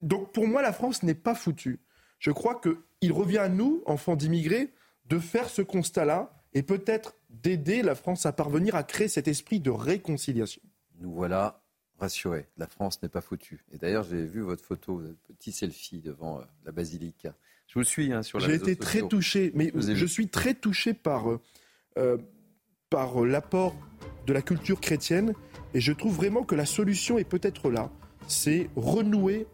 Donc 0.00 0.32
pour 0.32 0.46
moi, 0.46 0.62
la 0.62 0.72
France 0.72 1.02
n'est 1.02 1.14
pas 1.14 1.34
foutue. 1.34 1.80
Je 2.18 2.30
crois 2.30 2.60
qu'il 2.60 3.12
revient 3.12 3.38
à 3.38 3.48
nous, 3.48 3.82
enfants 3.86 4.16
d'immigrés, 4.16 4.72
de 5.06 5.18
faire 5.18 5.50
ce 5.50 5.62
constat-là 5.62 6.32
et 6.54 6.62
peut-être 6.62 7.16
d'aider 7.28 7.82
la 7.82 7.94
France 7.94 8.24
à 8.24 8.32
parvenir 8.32 8.76
à 8.76 8.84
créer 8.84 9.08
cet 9.08 9.28
esprit 9.28 9.60
de 9.60 9.70
réconciliation. 9.70 10.62
Nous 11.00 11.12
voilà 11.12 11.60
rassurés. 11.98 12.46
La 12.56 12.66
France 12.66 13.02
n'est 13.02 13.08
pas 13.08 13.20
foutue. 13.20 13.64
Et 13.72 13.78
d'ailleurs, 13.78 14.04
j'ai 14.04 14.24
vu 14.24 14.40
votre 14.40 14.64
photo, 14.64 14.98
votre 14.98 15.18
petit 15.38 15.52
selfie 15.52 16.00
devant 16.00 16.38
euh, 16.38 16.44
la 16.64 16.72
basilique. 16.72 17.26
Je 17.66 17.78
vous 17.78 17.84
suis 17.84 18.12
hein, 18.12 18.22
sur 18.22 18.38
la 18.38 18.46
J'ai 18.46 18.54
été 18.54 18.76
très 18.76 19.02
touché, 19.02 19.52
mais 19.54 19.72
je, 19.74 20.06
suis 20.06 20.28
très 20.28 20.54
touché 20.54 20.94
par, 20.94 21.30
euh, 21.30 21.40
euh, 21.98 22.16
par 22.90 23.24
l'apport 23.24 23.76
de 24.26 24.32
la 24.32 24.42
culture 24.42 24.80
chrétienne. 24.80 25.34
Et 25.74 25.80
je 25.80 25.92
trouve 25.92 26.14
vraiment 26.14 26.42
que 26.42 26.54
la 26.54 26.66
solution 26.66 27.18
est 27.18 27.28
peut-être 27.28 27.70
là. 27.70 27.90
C'est 28.28 28.70
renouer 28.76 29.46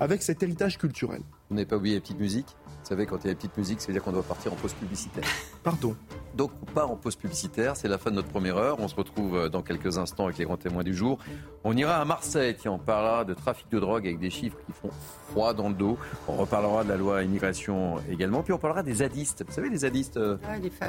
avec 0.00 0.22
cet 0.22 0.42
héritage 0.42 0.78
culturel. 0.78 1.22
Vous 1.48 1.56
n'avez 1.56 1.66
pas 1.66 1.76
oublié 1.76 1.94
les 1.94 2.00
petites 2.00 2.18
musiques 2.18 2.56
Vous 2.82 2.88
savez, 2.88 3.06
quand 3.06 3.18
il 3.18 3.24
y 3.24 3.26
a 3.26 3.30
les 3.30 3.36
petites 3.36 3.56
musiques, 3.56 3.80
ça 3.80 3.88
veut 3.88 3.92
dire 3.92 4.02
qu'on 4.02 4.12
doit 4.12 4.22
partir 4.22 4.52
en 4.52 4.56
pause 4.56 4.72
publicitaire. 4.72 5.24
Pardon 5.62 5.94
donc 6.34 6.50
on 6.62 6.72
part 6.72 6.90
en 6.90 6.96
pause 6.96 7.16
publicitaire, 7.16 7.76
c'est 7.76 7.88
la 7.88 7.98
fin 7.98 8.10
de 8.10 8.16
notre 8.16 8.28
première 8.28 8.56
heure. 8.56 8.78
On 8.80 8.88
se 8.88 8.94
retrouve 8.94 9.36
euh, 9.36 9.48
dans 9.48 9.62
quelques 9.62 9.98
instants 9.98 10.24
avec 10.24 10.38
les 10.38 10.44
grands 10.44 10.56
témoins 10.56 10.82
du 10.82 10.94
jour. 10.94 11.18
On 11.64 11.76
ira 11.76 11.96
à 11.96 12.04
Marseille, 12.04 12.56
tiens, 12.58 12.72
on 12.72 12.78
parlera 12.78 13.24
de 13.24 13.34
trafic 13.34 13.70
de 13.70 13.78
drogue 13.78 14.06
avec 14.06 14.18
des 14.18 14.30
chiffres 14.30 14.56
qui 14.66 14.72
font 14.72 14.90
froid 15.30 15.54
dans 15.54 15.68
le 15.68 15.74
dos. 15.74 15.98
On 16.28 16.36
reparlera 16.36 16.84
de 16.84 16.88
la 16.88 16.96
loi 16.96 17.22
immigration 17.22 17.96
également. 18.10 18.42
Puis 18.42 18.52
on 18.52 18.58
parlera 18.58 18.82
des 18.82 18.94
zadistes. 18.94 19.44
Vous 19.46 19.52
savez, 19.52 19.68
les 19.68 19.78
zadistes 19.78 20.16
euh, 20.16 20.38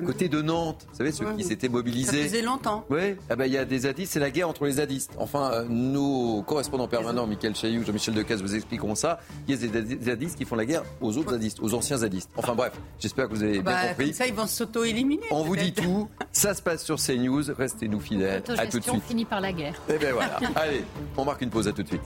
côté 0.05 0.29
de 0.29 0.41
Nantes, 0.41 0.87
vous 0.89 0.97
savez, 0.97 1.11
ceux 1.11 1.31
qui 1.33 1.43
s'étaient 1.43 1.69
mobilisés. 1.69 2.23
Ça 2.23 2.29
faisait 2.29 2.41
longtemps. 2.41 2.85
Oui, 2.89 3.15
ah 3.29 3.35
ben, 3.35 3.45
il 3.45 3.51
y 3.51 3.57
a 3.57 3.65
des 3.65 3.79
zadistes, 3.79 4.13
c'est 4.13 4.19
la 4.19 4.31
guerre 4.31 4.49
entre 4.49 4.65
les 4.65 4.73
zadistes. 4.73 5.11
Enfin, 5.17 5.51
euh, 5.51 5.65
nos 5.69 6.41
correspondants 6.43 6.87
permanents, 6.87 7.27
Michael 7.27 7.55
Chailloux, 7.55 7.83
Jean-Michel 7.83 8.13
Decaze, 8.13 8.41
vous 8.41 8.55
expliqueront 8.55 8.95
ça. 8.95 9.19
Il 9.47 9.55
y 9.55 9.65
a 9.65 9.81
des 9.81 10.03
zadistes 10.03 10.37
qui 10.37 10.45
font 10.45 10.55
la 10.55 10.65
guerre 10.65 10.83
aux 11.01 11.17
autres 11.17 11.31
zadistes, 11.31 11.59
aux 11.59 11.73
anciens 11.83 11.97
zadistes. 11.97 12.29
Enfin 12.37 12.55
bref, 12.55 12.73
j'espère 12.99 13.27
que 13.27 13.33
vous 13.33 13.43
avez 13.43 13.61
bien 13.61 13.63
bah, 13.63 13.87
compris. 13.89 14.13
Ça, 14.13 14.25
ils 14.25 14.33
vont 14.33 14.47
s'auto-éliminer. 14.47 15.27
On 15.31 15.43
vous 15.43 15.55
dit 15.55 15.73
tout. 15.73 16.09
Ça 16.31 16.53
se 16.53 16.61
passe 16.61 16.83
sur 16.83 16.97
CNews. 16.97 17.43
Restez-nous 17.55 17.99
fidèles. 17.99 18.43
À 18.57 18.67
tout 18.67 18.79
de 18.79 18.83
suite. 18.83 19.03
finit 19.03 19.25
par 19.25 19.41
la 19.41 19.51
guerre. 19.51 19.75
Et 19.89 19.93
eh 19.95 19.97
bien 19.97 20.13
voilà. 20.13 20.39
Allez, 20.55 20.83
on 21.17 21.25
marque 21.25 21.41
une 21.41 21.49
pause. 21.49 21.67
À 21.67 21.73
tout 21.73 21.83
de 21.83 21.87
suite. 21.87 22.01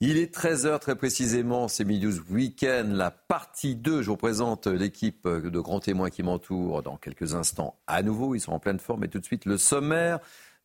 Il 0.00 0.18
est 0.18 0.34
13h 0.36 0.80
très 0.80 0.96
précisément, 0.96 1.66
c'est 1.66 1.84
News 1.84 2.20
Weekend, 2.28 2.92
la 2.92 3.10
partie 3.10 3.74
2. 3.74 4.02
Je 4.02 4.10
vous 4.10 4.18
présente 4.18 4.66
l'équipe 4.66 5.26
de 5.26 5.60
grands 5.60 5.80
témoins 5.80 6.10
qui 6.10 6.22
m'entourent 6.22 6.82
dans 6.82 6.96
quelques 6.96 7.34
instants. 7.34 7.76
À 7.86 8.02
nouveau, 8.02 8.34
ils 8.34 8.40
sont 8.40 8.52
en 8.52 8.58
pleine 8.58 8.80
forme 8.80 9.04
et 9.04 9.08
tout 9.08 9.18
de 9.18 9.24
suite 9.24 9.46
le 9.46 9.56
sommaire 9.56 10.18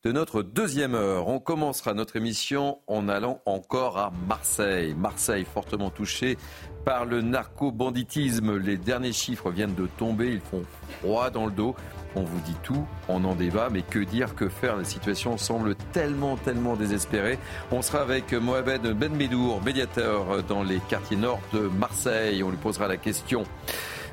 de 0.05 0.13
notre 0.13 0.43
deuxième 0.43 0.95
heure. 0.95 1.27
On 1.27 1.39
commencera 1.39 1.93
notre 1.93 2.15
émission 2.15 2.79
en 2.87 3.09
allant 3.09 3.41
encore 3.45 3.97
à 3.97 4.13
Marseille. 4.27 4.93
Marseille 4.93 5.45
fortement 5.45 5.89
touchée 5.89 6.37
par 6.85 7.03
le 7.03 7.21
narco-banditisme. 7.21 8.57
Les 8.57 8.77
derniers 8.77 9.11
chiffres 9.11 9.51
viennent 9.51 9.75
de 9.75 9.87
tomber, 9.87 10.31
ils 10.33 10.39
font 10.39 10.63
froid 10.99 11.29
dans 11.29 11.45
le 11.45 11.51
dos. 11.51 11.75
On 12.15 12.23
vous 12.23 12.39
dit 12.41 12.55
tout, 12.63 12.85
on 13.09 13.25
en 13.25 13.35
débat, 13.35 13.67
mais 13.69 13.81
que 13.81 13.99
dire, 13.99 14.35
que 14.35 14.47
faire? 14.47 14.77
La 14.77 14.85
situation 14.85 15.37
semble 15.37 15.75
tellement, 15.91 16.37
tellement 16.37 16.77
désespérée. 16.77 17.37
On 17.71 17.81
sera 17.81 17.99
avec 17.99 18.31
Mohamed 18.31 18.93
Ben 18.93 19.13
Medour, 19.13 19.61
médiateur 19.61 20.43
dans 20.43 20.63
les 20.63 20.79
quartiers 20.87 21.17
nord 21.17 21.41
de 21.53 21.59
Marseille. 21.59 22.41
On 22.41 22.51
lui 22.51 22.57
posera 22.57 22.87
la 22.87 22.97
question. 22.97 23.43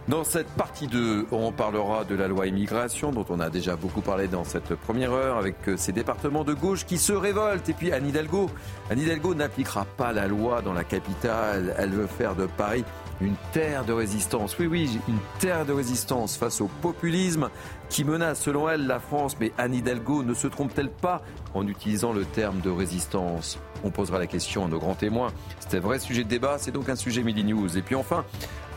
Dans 0.09 0.23
cette 0.23 0.47
partie 0.51 0.87
2, 0.87 1.27
on 1.33 1.51
parlera 1.51 2.05
de 2.05 2.15
la 2.15 2.29
loi 2.29 2.47
immigration, 2.47 3.11
dont 3.11 3.27
on 3.29 3.41
a 3.41 3.51
déjà 3.51 3.75
beaucoup 3.75 4.03
parlé 4.03 4.29
dans 4.29 4.45
cette 4.45 4.77
première 4.77 5.13
heure, 5.13 5.37
avec 5.37 5.57
euh, 5.67 5.77
ces 5.77 5.91
départements 5.91 6.45
de 6.45 6.55
gauche 6.55 6.87
qui 6.87 6.97
se 6.97 7.13
révoltent. 7.13 7.69
Et 7.69 7.73
puis 7.73 7.91
Anne 7.91 8.07
Hidalgo. 8.07 8.49
Anne 8.89 9.01
Hidalgo 9.01 9.35
n'appliquera 9.35 9.85
pas 9.85 10.13
la 10.13 10.29
loi 10.29 10.63
dans 10.63 10.75
la 10.75 10.85
capitale. 10.85 11.75
Elle 11.77 11.91
veut 11.91 12.07
faire 12.07 12.37
de 12.37 12.47
Paris 12.47 12.85
une 13.21 13.35
terre 13.51 13.85
de 13.85 13.93
résistance. 13.93 14.57
Oui, 14.61 14.69
oui, 14.69 15.01
une 15.09 15.19
terre 15.41 15.67
de 15.67 15.73
résistance 15.73 16.37
face 16.37 16.61
au 16.61 16.69
populisme 16.83 17.49
qui 17.89 18.05
menace, 18.05 18.41
selon 18.41 18.69
elle, 18.69 18.87
la 18.87 19.01
France. 19.01 19.37
Mais 19.41 19.51
Anne 19.59 19.75
Hidalgo 19.75 20.23
ne 20.23 20.35
se 20.35 20.47
trompe-t-elle 20.47 20.91
pas 20.91 21.21
en 21.53 21.67
utilisant 21.67 22.13
le 22.13 22.25
terme 22.25 22.61
de 22.61 22.71
résistance? 22.71 23.59
On 23.83 23.91
posera 23.91 24.21
la 24.21 24.29
question 24.29 24.67
à 24.67 24.69
nos 24.69 24.79
grands 24.79 24.95
témoins. 24.95 25.33
C'est 25.59 25.79
un 25.79 25.81
vrai 25.81 25.99
sujet 25.99 26.23
de 26.23 26.29
débat, 26.29 26.59
c'est 26.59 26.71
donc 26.71 26.89
un 26.89 26.97
sujet 26.97 27.25
Midi 27.25 27.43
News. 27.43 27.77
Et 27.77 27.83
puis 27.83 27.97
enfin, 27.97 28.25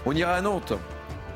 on 0.08 0.14
ira 0.14 0.34
à 0.34 0.42
Nantes 0.42 0.74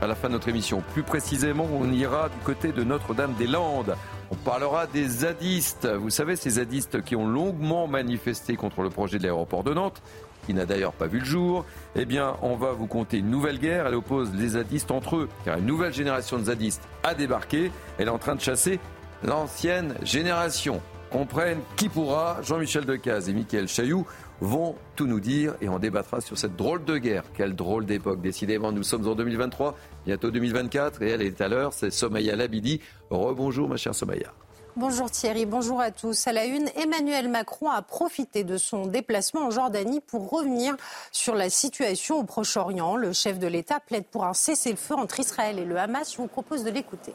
à 0.03 0.07
la 0.07 0.15
fin 0.15 0.27
de 0.27 0.33
notre 0.33 0.49
émission. 0.49 0.83
Plus 0.93 1.03
précisément, 1.03 1.65
on 1.73 1.89
ira 1.91 2.27
du 2.27 2.37
côté 2.43 2.73
de 2.73 2.83
Notre-Dame-des-Landes. 2.83 3.95
On 4.31 4.35
parlera 4.35 4.85
des 4.85 5.07
zadistes. 5.07 5.87
Vous 5.87 6.09
savez, 6.09 6.35
ces 6.35 6.51
zadistes 6.51 7.01
qui 7.03 7.15
ont 7.15 7.25
longuement 7.25 7.87
manifesté 7.87 8.57
contre 8.57 8.81
le 8.81 8.89
projet 8.89 9.17
de 9.17 9.23
l'aéroport 9.23 9.63
de 9.63 9.73
Nantes, 9.73 10.01
qui 10.45 10.53
n'a 10.53 10.65
d'ailleurs 10.65 10.91
pas 10.91 11.07
vu 11.07 11.19
le 11.19 11.25
jour. 11.25 11.65
Eh 11.95 12.03
bien, 12.03 12.35
on 12.41 12.55
va 12.57 12.73
vous 12.73 12.87
conter 12.87 13.19
une 13.19 13.29
nouvelle 13.29 13.59
guerre. 13.59 13.87
Elle 13.87 13.95
oppose 13.95 14.33
les 14.33 14.49
zadistes 14.49 14.91
entre 14.91 15.15
eux, 15.15 15.29
car 15.45 15.57
une 15.57 15.65
nouvelle 15.65 15.93
génération 15.93 16.37
de 16.37 16.43
zadistes 16.43 16.83
a 17.03 17.13
débarqué. 17.13 17.71
Elle 17.97 18.07
est 18.07 18.11
en 18.11 18.19
train 18.19 18.35
de 18.35 18.41
chasser 18.41 18.81
l'ancienne 19.23 19.95
génération. 20.03 20.81
Comprennent 21.11 21.61
qui 21.77 21.89
pourra, 21.89 22.39
Jean-Michel 22.41 22.85
Decaze 22.85 23.29
et 23.29 23.33
Michael 23.33 23.67
Chailloux 23.67 24.05
vont 24.41 24.75
tout 24.95 25.07
nous 25.07 25.19
dire 25.19 25.53
et 25.61 25.69
on 25.69 25.79
débattra 25.79 26.21
sur 26.21 26.37
cette 26.37 26.55
drôle 26.55 26.83
de 26.83 26.97
guerre. 26.97 27.23
Quelle 27.35 27.55
drôle 27.55 27.85
d'époque. 27.85 28.21
Décidément, 28.21 28.71
nous 28.71 28.83
sommes 28.83 29.07
en 29.07 29.15
2023, 29.15 29.75
bientôt 30.05 30.31
2024 30.31 31.01
et 31.01 31.09
elle 31.09 31.21
est 31.21 31.41
à 31.41 31.47
l'heure. 31.47 31.73
C'est 31.73 31.91
Somaya 31.91 32.35
Labidi. 32.35 32.81
Rebonjour 33.09 33.69
ma 33.69 33.77
chère 33.77 33.95
Somaya. 33.95 34.33
Bonjour 34.75 35.11
Thierry, 35.11 35.45
bonjour 35.45 35.79
à 35.81 35.91
tous. 35.91 36.25
À 36.25 36.33
la 36.33 36.45
une, 36.45 36.67
Emmanuel 36.75 37.29
Macron 37.29 37.69
a 37.69 37.83
profité 37.83 38.43
de 38.43 38.57
son 38.57 38.87
déplacement 38.87 39.45
en 39.45 39.51
Jordanie 39.51 40.01
pour 40.01 40.31
revenir 40.31 40.75
sur 41.11 41.35
la 41.35 41.51
situation 41.51 42.17
au 42.17 42.23
Proche-Orient. 42.23 42.95
Le 42.95 43.13
chef 43.13 43.37
de 43.37 43.45
l'État 43.45 43.79
plaide 43.79 44.05
pour 44.05 44.25
un 44.25 44.33
cessez-le-feu 44.33 44.95
entre 44.95 45.19
Israël 45.19 45.59
et 45.59 45.65
le 45.65 45.77
Hamas. 45.77 46.13
Je 46.13 46.17
vous 46.17 46.27
propose 46.27 46.63
de 46.63 46.71
l'écouter. 46.71 47.13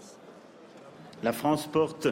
La 1.24 1.32
France 1.32 1.66
porte 1.66 2.07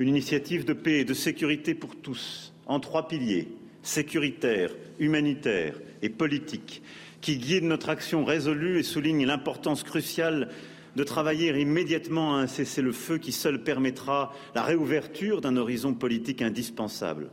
une 0.00 0.08
initiative 0.08 0.64
de 0.64 0.72
paix 0.72 0.98
et 0.98 1.04
de 1.04 1.14
sécurité 1.14 1.74
pour 1.74 1.94
tous 1.94 2.52
en 2.66 2.80
trois 2.80 3.06
piliers 3.06 3.48
sécuritaire, 3.82 4.70
humanitaire 4.98 5.74
et 6.02 6.10
politique 6.10 6.82
qui 7.20 7.38
guide 7.38 7.64
notre 7.64 7.88
action 7.88 8.24
résolue 8.24 8.78
et 8.78 8.82
souligne 8.82 9.26
l'importance 9.26 9.82
cruciale 9.82 10.48
de 10.96 11.04
travailler 11.04 11.58
immédiatement 11.60 12.36
à 12.36 12.40
un 12.40 12.46
cessez-le-feu 12.46 13.18
qui 13.18 13.32
seul 13.32 13.62
permettra 13.62 14.32
la 14.54 14.62
réouverture 14.62 15.40
d'un 15.40 15.56
horizon 15.56 15.94
politique 15.94 16.42
indispensable. 16.42 17.30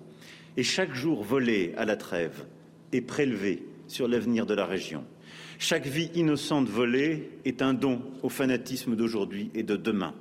Et 0.57 0.63
chaque 0.63 0.93
jour 0.93 1.23
volé 1.23 1.73
à 1.77 1.85
la 1.85 1.95
trêve 1.95 2.45
est 2.91 3.01
prélevé 3.01 3.63
sur 3.87 4.07
l'avenir 4.07 4.45
de 4.45 4.53
la 4.53 4.65
région. 4.65 5.03
Chaque 5.59 5.87
vie 5.87 6.11
innocente 6.13 6.67
volée 6.67 7.29
est 7.45 7.61
un 7.61 7.73
don 7.73 8.01
au 8.21 8.29
fanatisme 8.29 8.95
d'aujourd'hui 8.95 9.49
et 9.55 9.63
de 9.63 9.75
demain. 9.75 10.13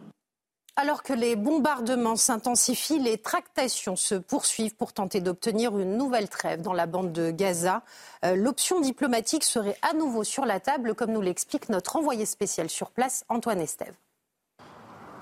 Alors 0.78 1.02
que 1.02 1.14
les 1.14 1.36
bombardements 1.36 2.16
s'intensifient, 2.16 2.98
les 2.98 3.16
tractations 3.16 3.96
se 3.96 4.14
poursuivent 4.14 4.76
pour 4.76 4.92
tenter 4.92 5.22
d'obtenir 5.22 5.78
une 5.78 5.96
nouvelle 5.96 6.28
trêve 6.28 6.60
dans 6.60 6.74
la 6.74 6.84
bande 6.84 7.12
de 7.12 7.30
Gaza. 7.30 7.82
Euh, 8.26 8.36
l'option 8.36 8.80
diplomatique 8.80 9.44
serait 9.44 9.78
à 9.80 9.94
nouveau 9.94 10.22
sur 10.22 10.44
la 10.44 10.60
table, 10.60 10.94
comme 10.94 11.12
nous 11.12 11.22
l'explique 11.22 11.70
notre 11.70 11.96
envoyé 11.96 12.26
spécial 12.26 12.68
sur 12.68 12.90
place, 12.90 13.24
Antoine 13.30 13.62
Estève. 13.62 13.94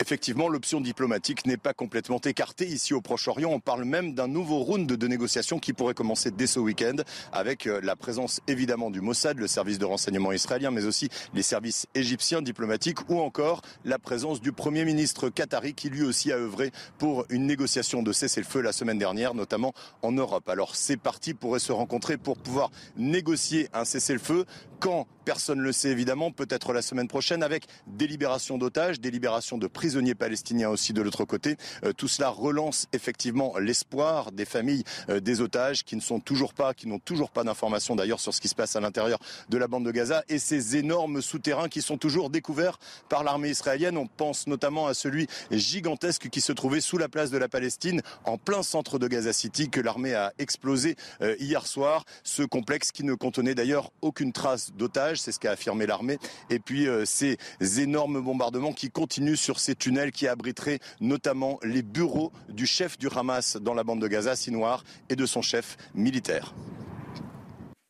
Effectivement, 0.01 0.49
l'option 0.49 0.81
diplomatique 0.81 1.47
n'est 1.47 1.57
pas 1.57 1.73
complètement 1.73 2.19
écartée 2.19 2.67
ici 2.67 2.95
au 2.95 3.01
Proche-Orient. 3.01 3.51
On 3.51 3.61
parle 3.61 3.85
même 3.85 4.13
d'un 4.13 4.27
nouveau 4.27 4.59
round 4.59 4.87
de 4.89 5.07
négociations 5.07 5.61
qui 5.61 5.73
pourrait 5.73 5.95
commencer 5.95 6.33
dès 6.33 6.49
ce 6.49 6.59
week-end 6.59 6.97
avec 7.33 7.69
euh, 7.69 7.81
la 7.81 7.95
présence 7.95 8.41
évidemment 8.49 8.91
du 8.91 9.01
Mossad, 9.01 9.39
le 9.39 9.47
service 9.47 9.79
de 9.79 9.85
renseignement 9.85 10.33
israélien, 10.33 10.73
mais 10.73 10.85
aussi 10.85 11.11
les 11.33 11.43
services 11.43 11.87
égyptiens 11.95 12.43
diplomatiques 12.43 13.09
ou 13.09 13.21
encore 13.21 13.63
la 13.85 14.01
présence 14.01 14.41
du 14.41 14.51
Premier 14.51 14.85
ministre 14.85 15.29
qatari 15.29 15.75
qui 15.75 15.91
lui 15.91 16.03
aussi 16.03 16.33
a 16.33 16.37
œuvré 16.37 16.73
pour 16.99 17.25
une 17.31 17.47
négociation 17.47 18.03
de 18.03 18.13
cessez-le-feu 18.13 18.63
la 18.63 18.73
semaine 18.73 18.99
dernière, 18.99 19.33
notamment 19.33 19.75
en 20.03 20.11
Europe. 20.11 20.49
Alors 20.49 20.75
ces 20.75 20.97
partis 20.97 21.35
pourraient 21.35 21.61
se 21.61 21.73
rencontrer 21.73 22.17
pour 22.17 22.37
pouvoir 22.37 22.73
négocier 22.97 23.69
un 23.73 23.85
cessez-le-feu 23.85 24.45
quand 24.81 25.07
Personne 25.25 25.59
ne 25.59 25.65
le 25.65 25.73
sait 25.73 25.89
évidemment, 25.89 26.31
peut-être 26.31 26.73
la 26.75 26.83
semaine 26.83 27.09
prochaine 27.09 27.43
avec 27.43 27.65
des 27.87 28.07
libérations 28.07 28.59
d'otages, 28.59 29.01
des 29.01 29.11
libérations 29.11 29.57
de 29.57 29.67
prisonniers 29.67 29.94
prisonniers 29.95 30.17
palestiniens 30.17 30.71
aussi 30.71 30.93
de 30.93 31.01
l'autre 31.03 31.25
côté. 31.25 31.57
tout 31.97 32.09
cela 32.09 32.29
relance 32.29 32.89
effectivement 32.93 33.57
l'espoir 33.59 34.33
des 34.33 34.45
familles 34.45 34.83
des 35.09 35.41
otages 35.41 35.85
qui 35.85 35.95
ne 35.95 36.01
sont 36.01 36.19
toujours 36.19 36.53
pas, 36.53 36.75
qui 36.75 36.89
n'ont 36.89 36.99
toujours 36.99 37.31
pas 37.31 37.45
d'informations 37.45 37.95
d'ailleurs 37.95 38.19
sur 38.19 38.35
ce 38.35 38.41
qui 38.41 38.49
se 38.49 38.57
passe 38.57 38.75
à 38.75 38.81
l'intérieur 38.81 39.21
de 39.51 39.57
la 39.57 39.69
bande 39.69 39.85
de 39.85 39.93
Gaza 39.93 40.25
et 40.29 40.41
ces 40.41 40.77
énormes 40.77 41.23
souterrains 41.23 41.69
qui 41.69 41.81
sont 41.81 41.97
toujours 41.97 42.29
découverts 42.29 42.79
par 43.09 43.23
l'armée 43.23 43.51
israélienne. 43.51 43.97
On 43.97 44.09
pense 44.09 44.49
notamment 44.49 44.89
à 44.89 44.95
celui 44.95 45.29
gigantesque 45.53 46.29
qui 46.29 46.41
se 46.41 46.53
trouvait 46.53 46.81
sous 46.81 46.99
la 46.99 47.09
place 47.09 47.31
de 47.31 47.39
la 47.39 47.49
Palestine, 47.49 48.03
en 48.25 48.37
plein 48.37 48.65
centre 48.65 48.99
de 48.99 49.07
Gaza 49.07 49.33
City, 49.33 49.71
que 49.71 49.81
l'armée 49.81 50.15
a 50.15 50.33
explosé 50.39 50.97
euh, 51.23 51.37
hier 51.39 51.69
soir. 51.69 52.05
Ce 52.25 52.43
complexe 52.43 52.91
qui 52.91 53.05
ne 53.05 53.15
contenait 53.15 53.55
d'ailleurs 53.55 53.93
aucune 54.01 54.33
trace 54.33 54.73
d'otages, 54.73 55.21
c'est 55.21 55.31
ce 55.31 55.39
qu'a 55.39 55.53
affirmé 55.53 55.87
l'armée. 55.87 56.19
Et 56.51 56.59
puis 56.59 56.89
euh, 56.89 57.05
ces 57.05 57.39
énormes 57.79 58.21
bombardements 58.21 58.73
qui 58.73 58.91
continuent 58.91 59.37
sur 59.37 59.61
ces 59.61 59.74
tunnels 59.75 60.13
qui 60.13 60.29
abriteraient 60.29 60.81
notamment 61.01 61.59
les 61.63 61.83
bureaux 61.83 62.33
du 62.49 62.67
chef 62.67 62.99
du 62.99 63.09
Hamas 63.15 63.57
dans 63.57 63.75
la 63.75 63.85
bande 63.85 64.01
de 64.01 64.09
Gaza, 64.09 64.37
Sinoir, 64.37 64.85
et 65.09 65.17
de 65.17 65.27
son 65.27 65.43
chef 65.43 65.77
militaire. 65.95 66.55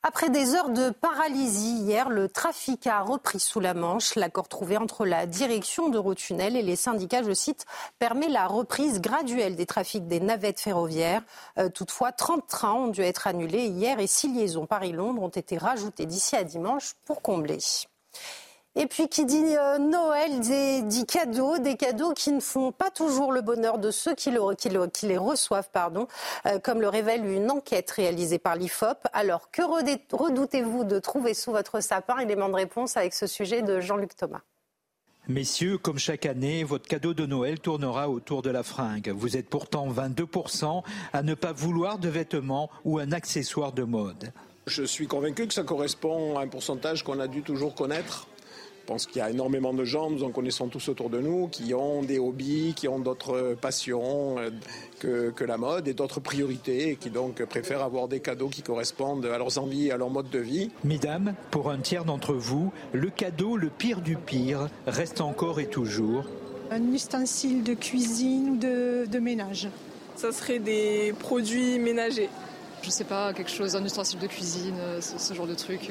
Après 0.07 0.29
des 0.29 0.55
heures 0.55 0.69
de 0.69 0.91
paralysie 0.91 1.79
hier, 1.79 2.11
le 2.11 2.29
trafic 2.29 2.87
a 2.87 3.01
repris 3.01 3.41
sous 3.41 3.59
la 3.59 3.73
Manche. 3.73 4.17
L'accord 4.17 4.49
trouvé 4.49 4.77
entre 4.77 5.07
la 5.07 5.25
direction 5.25 5.89
d'Eurotunnel 5.89 6.59
et 6.59 6.63
les 6.63 6.77
syndicats, 6.77 7.23
je 7.23 7.33
cite, 7.33 7.65
permet 7.99 8.29
la 8.29 8.47
reprise 8.47 9.01
graduelle 9.01 9.57
des 9.57 9.65
trafics 9.65 10.07
des 10.07 10.21
navettes 10.21 10.61
ferroviaires. 10.61 11.23
Euh, 11.59 11.71
toutefois, 11.71 12.13
30 12.13 12.47
trains 12.47 12.75
ont 12.75 12.89
dû 12.89 13.01
être 13.01 13.27
annulés 13.27 13.65
hier 13.65 13.99
et 13.99 14.07
6 14.07 14.35
liaisons 14.35 14.67
Paris-Londres 14.67 15.23
ont 15.23 15.29
été 15.29 15.57
rajoutées 15.57 16.05
d'ici 16.05 16.37
à 16.37 16.45
dimanche 16.45 16.97
pour 17.07 17.23
combler. 17.23 17.57
Et 18.77 18.87
puis 18.87 19.09
qui 19.09 19.25
dit 19.25 19.57
euh, 19.57 19.79
Noël 19.79 20.41
dit, 20.41 21.07
cadeaux, 21.07 21.59
des 21.59 21.77
cadeaux 21.77 22.13
qui 22.13 22.33
ne 22.33 22.41
font 22.41 22.73
pas 22.73 22.91
toujours 22.91 23.31
le 23.31 23.41
bonheur 23.41 23.79
de 23.79 23.93
ceux 23.93 24.15
qui, 24.17 24.31
les 24.31 25.19
reçoivent, 25.19 25.71
pardon, 25.73 26.09
euh, 26.47 26.59
comme 26.59 26.81
le 26.81 26.89
révèle 26.89 27.25
une 27.25 27.53
enquête 27.53 27.89
réalisée 27.93 28.41
par 28.41 28.57
l'IFOP. 28.57 28.99
Alors 29.13 29.53
que 29.53 29.63
redoutez-vous 29.63 30.83
de 30.83 30.99
trouver 30.99 31.35
sous 31.35 31.53
votre 31.53 31.81
sapin 31.81 32.19
Élément 32.19 32.49
de 32.49 32.55
réponse 32.55 32.97
avec 32.97 33.15
ce 33.15 33.29
sujet 33.29 33.63
de 33.63 33.81
Jean-Luc 33.81 34.17
Thomas. 34.17 34.41
Messieurs, 35.29 35.79
comme 35.79 35.99
chaque 35.99 36.27
année, 36.27 36.65
votre 36.65 36.87
cadeau 36.89 37.15
de 37.15 37.27
Noël 37.27 37.61
tournera 37.61 38.11
autour 38.11 38.43
de 38.43 38.51
la 38.51 38.65
fringue. 38.65 39.09
Vous 39.09 39.37
êtes 39.37 39.49
pourtant 39.49 39.89
22% 39.89 40.83
à 41.13 41.23
ne 41.23 41.35
pas 41.35 41.53
vouloir 41.53 41.99
de 41.99 42.09
vêtements 42.09 42.69
ou 42.85 42.99
un 42.99 43.13
accessoire 43.13 43.73
de 43.73 43.85
mode. 43.85 44.33
Je 44.67 44.83
suis 44.83 45.07
convaincu 45.07 45.47
que 45.47 45.55
ça 45.55 45.63
correspond 45.63 46.37
à 46.37 46.43
un 46.43 46.49
pourcentage 46.49 47.05
qu'on 47.05 47.21
a 47.21 47.29
dû 47.29 47.43
toujours 47.43 47.75
connaître 47.75 48.27
je 48.85 48.93
pense 48.93 49.07
qu'il 49.07 49.17
y 49.17 49.23
a 49.23 49.31
énormément 49.31 49.73
de 49.73 49.83
gens, 49.83 50.11
nous 50.11 50.25
en 50.25 50.31
connaissons 50.31 50.69
tous 50.69 50.91
autour 50.91 51.09
de 51.09 51.19
nous, 51.19 51.49
qui 51.49 51.73
ont 51.73 52.03
des 52.03 52.19
hobbies, 52.19 52.75
qui 52.77 52.87
ont 52.87 52.99
d'autres 52.99 53.57
passions 53.59 54.39
euh, 54.39 54.51
que, 55.01 55.31
que, 55.31 55.43
la 55.43 55.57
mode 55.57 55.89
et 55.89 55.95
d'autres 55.95 56.21
priorités, 56.21 56.91
et 56.91 56.97
qui 56.97 57.09
donc 57.09 57.43
préfèrent 57.47 57.83
avoir 57.83 58.09
des 58.09 58.21
cadeaux 58.21 58.49
qui 58.49 58.61
correspondent 58.61 59.25
à 59.25 59.39
leurs 59.39 59.57
envies 59.57 59.87
et 59.87 59.93
à 59.93 59.97
leur 59.97 60.11
mode 60.11 60.29
de 60.29 60.39
vie. 60.39 60.71
Mesdames, 60.85 61.33
pour 61.51 61.71
un 61.71 61.79
tiers 61.79 62.05
d'entre 62.05 62.35
vous, 62.35 62.75
le 62.93 63.09
cadeau 63.09 63.57
le 63.57 63.71
pire 63.71 64.03
du 64.03 64.17
pire 64.17 64.69
reste 64.87 65.23
encore 65.23 65.61
et 65.61 65.67
toujours 65.67 66.27
un 66.71 66.93
ustensile 66.93 67.63
de 67.63 67.73
cuisine 67.73 68.51
ou 68.51 68.57
de, 68.57 69.07
de 69.07 69.19
ménage. 69.19 69.69
Ça 70.17 70.31
serait 70.31 70.59
des 70.59 71.15
produits 71.19 71.79
ménagers. 71.79 72.29
Je 72.83 72.91
sais 72.91 73.05
pas, 73.05 73.33
quelque 73.33 73.51
chose, 73.51 73.77
un 73.77 73.85
ustensile 73.85 74.19
de 74.19 74.27
cuisine, 74.27 74.77
euh, 74.79 75.01
ce, 75.01 75.19
ce 75.19 75.33
genre 75.33 75.47
de 75.47 75.55
truc. 75.55 75.91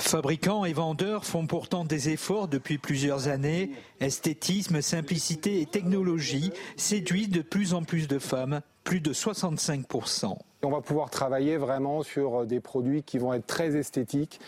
Euh. 0.00 0.08
Fabricants 0.08 0.64
et 0.64 0.72
vendeurs 0.72 1.24
font 1.24 1.46
pourtant 1.46 1.84
des 1.84 2.08
efforts 2.08 2.48
depuis 2.48 2.78
plusieurs 2.78 3.28
années. 3.28 3.70
Esthétisme, 4.00 4.80
simplicité 4.80 5.60
et 5.60 5.66
technologie 5.66 6.52
séduisent 6.76 7.30
de 7.30 7.42
plus 7.42 7.74
en 7.74 7.82
plus 7.82 8.08
de 8.08 8.18
femmes, 8.18 8.60
plus 8.84 9.00
de 9.00 9.12
65%. 9.12 10.36
On 10.62 10.70
va 10.70 10.82
pouvoir 10.82 11.08
travailler 11.08 11.56
vraiment 11.56 12.02
sur 12.02 12.44
des 12.44 12.60
produits 12.60 13.02
qui 13.02 13.16
vont 13.16 13.32
être 13.32 13.46
très 13.46 13.76
esthétiques, 13.76 14.40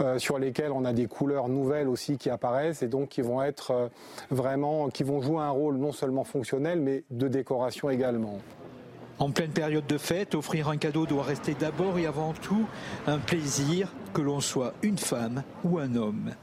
euh, 0.00 0.18
sur 0.18 0.38
lesquels 0.38 0.72
on 0.72 0.86
a 0.86 0.94
des 0.94 1.06
couleurs 1.06 1.48
nouvelles 1.48 1.88
aussi 1.88 2.16
qui 2.16 2.30
apparaissent 2.30 2.82
et 2.82 2.88
donc 2.88 3.10
qui 3.10 3.20
vont 3.20 3.42
être 3.42 3.72
euh, 3.72 3.88
vraiment, 4.30 4.88
qui 4.88 5.02
vont 5.02 5.20
jouer 5.20 5.40
un 5.40 5.50
rôle 5.50 5.76
non 5.76 5.92
seulement 5.92 6.24
fonctionnel 6.24 6.80
mais 6.80 7.04
de 7.10 7.28
décoration 7.28 7.90
également. 7.90 8.38
En 9.18 9.30
pleine 9.32 9.50
période 9.50 9.86
de 9.86 9.98
fête, 9.98 10.34
offrir 10.34 10.68
un 10.68 10.76
cadeau 10.76 11.04
doit 11.04 11.24
rester 11.24 11.54
d'abord 11.54 11.98
et 11.98 12.06
avant 12.06 12.32
tout 12.34 12.66
un 13.06 13.18
plaisir, 13.18 13.92
que 14.14 14.20
l'on 14.20 14.40
soit 14.40 14.74
une 14.82 14.98
femme 14.98 15.42
ou 15.64 15.78
un 15.78 15.96
homme. 15.96 16.34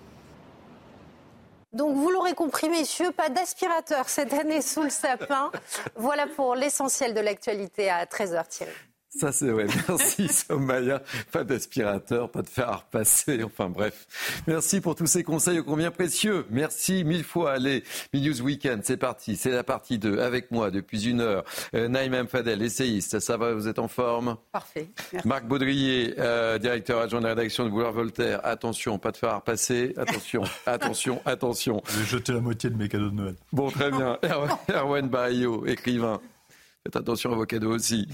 Donc 1.72 1.96
vous 1.96 2.10
l'aurez 2.10 2.34
compris, 2.34 2.70
messieurs, 2.70 3.12
pas 3.12 3.30
d'aspirateur 3.30 4.08
cette 4.08 4.34
année 4.34 4.62
sous 4.62 4.84
le 4.84 4.90
sapin. 4.90 5.52
Voilà 5.96 6.26
pour 6.28 6.56
l'essentiel 6.56 7.14
de 7.14 7.20
l'actualité 7.20 7.90
à 7.90 8.06
13h 8.06 8.48
Thierry. 8.48 8.72
Ça, 9.16 9.32
c'est 9.32 9.50
vrai. 9.50 9.66
Merci, 9.88 10.28
Somaya. 10.28 11.02
Pas 11.32 11.46
d'aspirateur, 11.46 12.30
pas 12.30 12.42
de 12.42 12.50
fer 12.50 12.68
à 12.70 12.76
repasser. 12.78 13.44
Enfin, 13.44 13.70
bref. 13.70 14.08
Merci 14.46 14.82
pour 14.82 14.96
tous 14.96 15.08
ces 15.08 15.24
conseils 15.24 15.60
ô 15.60 15.64
combien 15.64 15.90
précieux. 15.90 16.46
Merci 16.50 17.06
mille 17.06 17.24
fois. 17.24 17.54
Allez, 17.54 17.84
News 18.14 18.42
Weekend, 18.42 18.82
c'est 18.84 18.98
parti. 18.98 19.38
C'est 19.38 19.52
la 19.52 19.64
partie 19.64 20.00
2 20.00 20.20
avec 20.20 20.52
moi 20.52 20.70
depuis 20.70 21.08
une 21.08 21.22
heure. 21.22 21.46
Euh, 21.76 21.88
Naïm 21.88 22.28
Fadel, 22.28 22.62
essayiste. 22.62 23.20
Ça 23.20 23.38
va, 23.38 23.54
vous 23.54 23.70
êtes 23.70 23.80
en 23.80 23.88
forme? 23.88 24.36
Parfait. 24.52 24.90
Marc 25.24 25.46
Baudrier, 25.46 26.16
euh, 26.20 26.58
directeur 26.58 27.00
adjoint 27.00 27.20
de 27.20 27.26
la 27.26 27.36
rédaction 27.36 27.64
de 27.64 27.70
Boulevard 27.70 27.94
Voltaire. 27.94 28.42
Attention, 28.44 29.00
pas 29.00 29.12
de 29.12 29.18
fer 29.18 29.30
à 29.30 29.36
repasser. 29.38 29.94
Attention, 29.96 30.44
attention, 30.66 31.22
attention. 31.26 31.82
J'ai 31.98 32.06
jeté 32.06 32.34
la 32.34 32.42
moitié 32.42 32.70
de 32.70 32.76
mes 32.76 32.90
cadeaux 32.90 33.10
de 33.10 33.16
Noël. 33.16 33.36
Bon, 33.54 33.72
très 33.72 33.92
bien. 33.92 34.20
Erwan 34.70 35.08
Bayo, 35.08 35.66
écrivain. 35.66 36.20
Faites 36.86 36.96
attention 36.96 37.32
à 37.32 37.36
vos 37.36 37.46
cadeaux 37.46 37.74
aussi. 37.74 38.08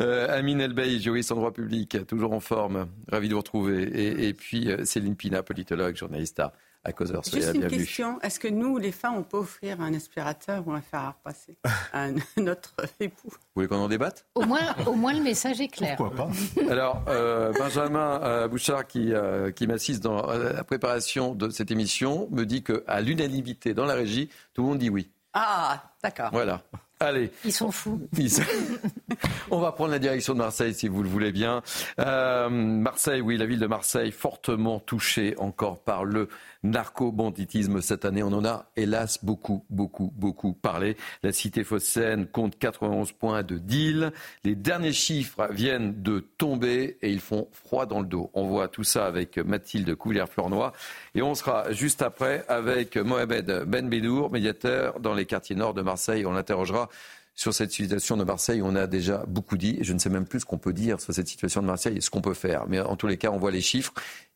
Euh, 0.00 0.38
Amine 0.38 0.60
Elbey, 0.60 0.98
juriste 0.98 1.32
en 1.32 1.36
droit 1.36 1.52
public, 1.52 2.06
toujours 2.06 2.32
en 2.34 2.40
forme. 2.40 2.88
Ravi 3.10 3.28
de 3.28 3.32
vous 3.32 3.40
retrouver. 3.40 4.26
Et, 4.26 4.34
puis 4.34 4.70
euh, 4.70 4.84
Céline 4.84 5.16
Pina, 5.16 5.42
politologue, 5.42 5.96
journaliste 5.96 6.38
à, 6.40 6.52
à 6.84 6.92
Causeur. 6.92 7.22
Juste 7.24 7.54
une 7.54 7.66
question. 7.66 8.20
Est-ce 8.20 8.38
que 8.38 8.48
nous, 8.48 8.78
les 8.78 8.92
femmes, 8.92 9.16
on 9.16 9.22
peut 9.22 9.38
offrir 9.38 9.80
un 9.80 9.94
aspirateur 9.94 10.66
ou 10.66 10.72
un 10.72 10.80
fer 10.80 11.00
à 11.00 11.10
repasser 11.10 11.56
à 11.92 12.08
notre 12.36 12.74
époux? 13.00 13.28
Vous 13.30 13.38
voulez 13.56 13.68
qu'on 13.68 13.76
en 13.76 13.88
débatte? 13.88 14.26
Au 14.34 14.44
moins, 14.44 14.74
au 14.86 14.94
moins, 14.94 15.12
le 15.12 15.22
message 15.22 15.60
est 15.60 15.68
clair. 15.68 15.96
Pourquoi 15.96 16.26
pas? 16.26 16.30
Alors, 16.70 17.02
euh, 17.08 17.52
Benjamin 17.58 18.20
euh, 18.22 18.48
Bouchard, 18.48 18.86
qui, 18.86 19.12
euh, 19.12 19.50
qui 19.50 19.66
m'assiste 19.66 20.02
dans 20.02 20.26
la 20.26 20.64
préparation 20.64 21.34
de 21.34 21.50
cette 21.50 21.70
émission, 21.70 22.28
me 22.30 22.44
dit 22.44 22.62
qu'à 22.62 23.00
l'unanimité 23.00 23.74
dans 23.74 23.86
la 23.86 23.94
régie, 23.94 24.28
tout 24.54 24.62
le 24.62 24.68
monde 24.68 24.78
dit 24.78 24.90
oui. 24.90 25.10
Ah, 25.32 25.92
d'accord. 26.02 26.30
Voilà. 26.32 26.62
Allez. 27.00 27.30
Ils 27.44 27.52
sont 27.52 27.70
fous. 27.70 28.00
On 29.50 29.58
va 29.58 29.72
prendre 29.72 29.90
la 29.90 29.98
direction 29.98 30.34
de 30.34 30.38
Marseille, 30.38 30.74
si 30.74 30.88
vous 30.88 31.02
le 31.02 31.08
voulez 31.08 31.32
bien. 31.32 31.62
Euh, 32.00 32.48
Marseille, 32.48 33.20
oui, 33.20 33.36
la 33.36 33.46
ville 33.46 33.60
de 33.60 33.66
Marseille, 33.66 34.10
fortement 34.10 34.80
touchée 34.80 35.34
encore 35.38 35.78
par 35.78 36.04
le 36.04 36.28
narco-banditisme 36.64 37.80
cette 37.80 38.04
année. 38.04 38.22
On 38.22 38.32
en 38.32 38.44
a, 38.44 38.66
hélas, 38.76 39.24
beaucoup, 39.24 39.64
beaucoup, 39.70 40.12
beaucoup 40.16 40.52
parlé. 40.52 40.96
La 41.22 41.32
cité 41.32 41.64
phocéenne 41.64 42.26
compte 42.26 42.58
91 42.58 43.12
points 43.12 43.42
de 43.42 43.58
deal. 43.58 44.12
Les 44.44 44.54
derniers 44.54 44.92
chiffres 44.92 45.48
viennent 45.50 46.02
de 46.02 46.20
tomber 46.36 46.98
et 47.02 47.10
ils 47.10 47.20
font 47.20 47.48
froid 47.52 47.86
dans 47.86 48.00
le 48.00 48.06
dos. 48.06 48.30
On 48.34 48.46
voit 48.46 48.68
tout 48.68 48.84
ça 48.84 49.06
avec 49.06 49.38
Mathilde 49.38 49.94
Coulière-Flornois. 49.94 50.72
Et 51.14 51.22
on 51.22 51.34
sera 51.34 51.70
juste 51.72 52.02
après 52.02 52.44
avec 52.48 52.96
Mohamed 52.96 53.64
Ben 53.66 53.88
Bedour, 53.88 54.32
médiateur 54.32 55.00
dans 55.00 55.14
les 55.14 55.26
quartiers 55.26 55.56
nord 55.56 55.74
de 55.74 55.82
Marseille. 55.82 56.26
On 56.26 56.32
l'interrogera 56.32 56.87
sur 57.34 57.54
cette 57.54 57.70
situation 57.70 58.16
de 58.16 58.24
Marseille. 58.24 58.60
On 58.62 58.74
a 58.74 58.86
déjà 58.86 59.24
beaucoup 59.28 59.56
dit, 59.56 59.76
et 59.78 59.84
je 59.84 59.92
ne 59.92 59.98
sais 59.98 60.10
même 60.10 60.26
plus 60.26 60.40
ce 60.40 60.44
qu'on 60.44 60.58
peut 60.58 60.72
dire 60.72 61.00
sur 61.00 61.14
cette 61.14 61.28
situation 61.28 61.62
de 61.62 61.66
Marseille 61.66 61.96
et 61.96 62.00
ce 62.00 62.10
qu'on 62.10 62.20
peut 62.20 62.34
faire. 62.34 62.66
Mais 62.68 62.80
en 62.80 62.96
tous 62.96 63.06
les 63.06 63.16
cas, 63.16 63.30
on 63.30 63.38
voit 63.38 63.52
les 63.52 63.60
chiffres 63.60 63.94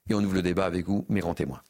et 0.08 0.14
on 0.14 0.20
ouvre 0.20 0.34
le 0.34 0.42
débat 0.42 0.64
avec 0.64 0.86
vous, 0.86 1.04
mes 1.08 1.20
grands 1.20 1.34
témoins. 1.34 1.62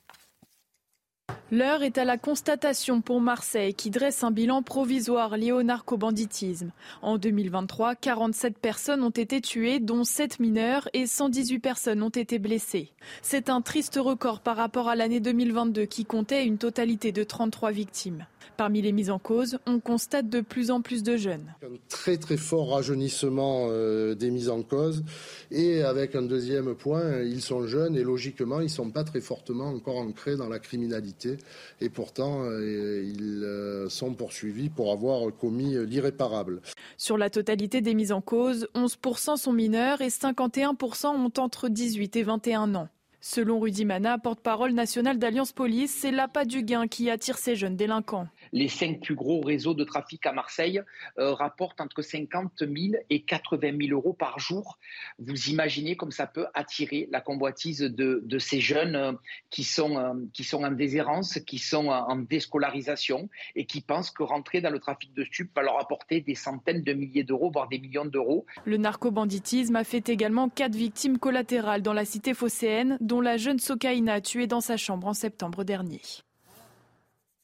L'heure 1.51 1.83
est 1.83 1.99
à 1.99 2.05
la 2.05 2.17
constatation 2.17 3.03
pour 3.03 3.21
Marseille 3.21 3.75
qui 3.75 3.91
dresse 3.91 4.25
un 4.25 4.31
bilan 4.31 4.63
provisoire 4.63 5.37
lié 5.37 5.53
au 5.53 5.63
narcobanditisme. 5.63 6.71
En 7.03 7.19
2023, 7.19 7.95
47 7.95 8.59
personnes 8.59 9.03
ont 9.03 9.11
été 9.11 9.43
tuées, 9.43 9.79
dont 9.79 10.03
7 10.03 10.41
mineurs 10.41 10.89
et 10.95 11.07
118 11.07 11.59
personnes 11.59 12.03
ont 12.03 12.09
été 12.09 12.39
blessées. 12.39 12.91
C'est 13.21 13.51
un 13.51 13.61
triste 13.61 13.99
record 14.01 14.41
par 14.41 14.57
rapport 14.57 14.89
à 14.89 14.97
l'année 14.97 15.21
2022 15.21 15.85
qui 15.85 16.07
comptait 16.07 16.47
une 16.47 16.57
totalité 16.57 17.13
de 17.13 17.23
33 17.23 17.71
victimes. 17.71 18.25
Parmi 18.57 18.83
les 18.83 18.93
mises 18.93 19.11
en 19.11 19.19
cause, 19.19 19.59
on 19.67 19.81
constate 19.81 20.29
de 20.29 20.41
plus 20.41 20.71
en 20.71 20.83
plus 20.83 21.03
de 21.03 21.17
jeunes. 21.17 21.55
Un 21.63 21.77
très 21.89 22.17
très 22.17 22.37
fort 22.37 22.71
rajeunissement 22.71 23.69
euh, 23.71 24.15
des 24.15 24.31
mises 24.31 24.49
en 24.49 24.63
cause 24.63 25.05
et 25.51 25.83
avec 25.83 26.15
un 26.15 26.23
deuxième 26.23 26.75
point, 26.75 27.21
ils 27.23 27.43
sont 27.43 27.67
jeunes 27.67 27.97
et 27.97 28.03
logiquement 28.03 28.61
ils 28.61 28.65
ne 28.65 28.69
sont 28.69 28.91
pas 28.91 29.05
très 29.05 29.21
fortement 29.21 29.67
encore 29.67 29.99
ancrés 29.99 30.37
dans 30.37 30.49
la 30.49 30.59
criminalité 30.59 31.39
et 31.81 31.89
pourtant 31.89 32.45
euh, 32.45 33.03
ils 33.05 33.43
euh, 33.45 33.89
sont 33.89 34.15
poursuivis 34.15 34.71
pour 34.71 34.93
avoir 34.93 35.35
commis 35.35 35.77
l'irréparable. 35.87 36.61
Sur 36.97 37.19
la 37.19 37.31
totalité 37.31 37.81
des 37.81 37.95
mises 37.95 38.13
en 38.13 38.21
cause, 38.21 38.69
11% 38.75 39.37
sont 39.37 39.53
mineurs 39.53 40.01
et 40.01 40.09
51% 40.09 41.07
ont 41.07 41.33
entre 41.39 41.69
18 41.69 42.17
et 42.17 42.23
21 42.23 42.75
ans. 42.75 42.89
Selon 43.25 43.61
Rudy 43.61 43.85
Mana, 43.85 44.19
porte-parole 44.19 44.73
national 44.73 45.17
d'Alliance 45.17 45.53
Police, 45.53 45.97
c'est 45.97 46.11
l'appât 46.11 46.45
du 46.45 46.65
gain 46.65 46.89
qui 46.89 47.09
attire 47.09 47.39
ces 47.39 47.55
jeunes 47.55 47.77
délinquants. 47.77 48.27
Les 48.53 48.69
cinq 48.69 49.01
plus 49.01 49.15
gros 49.15 49.41
réseaux 49.41 49.75
de 49.75 49.85
trafic 49.85 50.27
à 50.27 50.33
Marseille 50.33 50.81
rapportent 51.17 51.81
entre 51.81 52.03
50 52.03 52.53
000 52.61 52.73
et 53.11 53.23
80 53.23 53.73
000 53.87 53.93
euros 53.93 54.13
par 54.13 54.39
jour. 54.39 54.79
Vous 55.19 55.49
imaginez 55.49 55.97
comme 55.97 56.11
ça 56.11 56.27
peut 56.27 56.47
attirer 56.55 57.09
la 57.11 57.21
convoitise 57.21 57.81
de, 57.81 58.39
ces 58.39 58.61
jeunes 58.61 59.17
qui 59.51 59.65
sont, 59.65 60.29
qui 60.33 60.45
sont 60.45 60.65
en 60.65 60.71
déshérence, 60.71 61.39
qui 61.41 61.59
sont 61.59 61.89
en 61.89 62.17
déscolarisation 62.17 63.29
et 63.55 63.67
qui 63.67 63.81
pensent 63.81 64.11
que 64.11 64.23
rentrer 64.23 64.61
dans 64.61 64.71
le 64.71 64.79
trafic 64.79 65.13
de 65.15 65.25
stupes 65.25 65.55
va 65.55 65.63
leur 65.63 65.79
apporter 65.81 66.21
des 66.21 66.35
centaines 66.35 66.83
de 66.83 66.93
milliers 66.93 67.25
d'euros, 67.25 67.51
voire 67.51 67.69
des 67.69 67.79
millions 67.79 68.05
d'euros. 68.05 68.47
Le 68.65 68.77
narcobanditisme 68.77 69.77
a 69.77 69.85
fait 69.85 70.09
également 70.09 70.49
quatre 70.49 70.75
victimes 70.75 71.19
collatérales 71.19 71.83
dans 71.83 71.93
la 71.93 72.05
cité 72.05 72.35
phocéenne, 72.35 72.99
dont 73.01 73.21
la 73.21 73.37
jeune 73.37 73.59
Sokaina 73.59 74.21
tuée 74.21 74.47
dans 74.47 74.61
sa 74.61 74.77
chambre 74.77 75.07
en 75.07 75.15
septembre 75.15 75.65
dernier. 75.65 76.01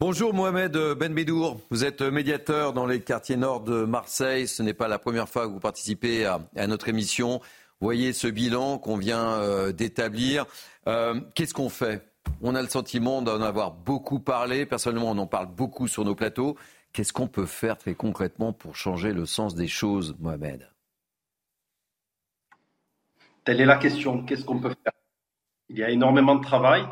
Bonjour 0.01 0.33
Mohamed 0.33 0.77
Benbedour, 0.77 1.61
vous 1.71 1.85
êtes 1.85 2.03
médiateur 2.03 2.73
dans 2.73 2.87
les 2.87 3.01
quartiers 3.01 3.37
nord 3.37 3.63
de 3.63 3.85
Marseille. 3.85 4.47
Ce 4.47 4.63
n'est 4.63 4.73
pas 4.73 4.87
la 4.87 5.01
première 5.01 5.29
fois 5.29 5.49
que 5.49 5.51
vous 5.51 5.59
participez 5.59 6.25
à, 6.25 6.67
notre 6.69 6.89
émission. 6.89 7.41
Voyez 7.81 8.13
ce 8.13 8.29
bilan 8.29 8.79
qu'on 8.79 8.97
vient 8.97 9.33
euh, 9.41 9.73
d'établir. 9.73 10.47
Euh, 10.87 11.21
qu'est-ce 11.35 11.53
qu'on 11.53 11.69
fait? 11.69 12.09
On 12.43 12.55
a 12.55 12.63
le 12.63 12.69
sentiment 12.69 13.23
d'en 13.23 13.43
avoir 13.43 13.73
beaucoup 13.73 14.21
parlé. 14.21 14.67
Personnellement, 14.67 15.11
on 15.11 15.19
en 15.19 15.27
parle 15.27 15.49
beaucoup 15.49 15.89
sur 15.89 16.05
nos 16.05 16.15
plateaux. 16.15 16.57
Qu'est-ce 16.93 17.13
qu'on 17.13 17.27
peut 17.27 17.47
faire 17.47 17.77
très 17.77 17.95
concrètement 17.95 18.53
pour 18.53 18.77
changer 18.77 19.13
le 19.13 19.27
sens 19.27 19.57
des 19.57 19.67
choses, 19.67 20.15
Mohamed? 20.21 20.71
Telle 23.43 23.61
est 23.61 23.67
la 23.67 23.79
question. 23.79 24.23
Qu'est-ce 24.23 24.45
qu'on 24.45 24.61
peut 24.61 24.77
faire? 24.85 24.93
Il 25.71 25.77
y 25.77 25.83
a 25.83 25.91
énormément 25.91 26.37
de 26.37 26.45
travail. 26.45 26.87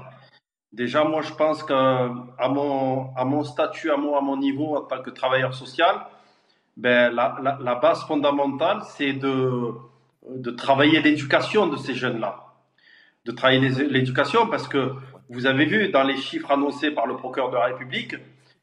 Déjà, 0.77 1.05
moi, 1.05 1.23
je 1.23 1.33
pense 1.33 1.63
qu'à 1.63 2.11
mon, 2.51 3.45
statut, 3.45 3.91
à 3.91 3.97
mon, 3.97 4.37
niveau 4.37 4.77
en 4.77 4.83
tant 4.83 5.01
que 5.01 5.09
travailleur 5.09 5.55
social, 5.55 6.07
ben, 6.77 7.11
la, 7.15 7.75
base 7.77 8.05
fondamentale, 8.05 8.81
c'est 8.83 9.15
de 9.15 10.51
travailler 10.51 11.01
l'éducation 11.01 11.67
de 11.67 11.79
ces 11.79 11.95
jeunes-là. 11.95 12.45
De 13.25 13.33
travailler 13.33 13.71
l'éducation 13.89 14.49
parce 14.49 14.69
que 14.69 14.93
vous 15.31 15.47
avez 15.47 15.65
vu 15.65 15.89
dans 15.89 16.03
les 16.03 16.19
chiffres 16.19 16.51
annoncés 16.51 16.91
par 16.91 17.07
le 17.07 17.17
procureur 17.17 17.49
de 17.49 17.57
la 17.57 17.65
République, 17.65 18.15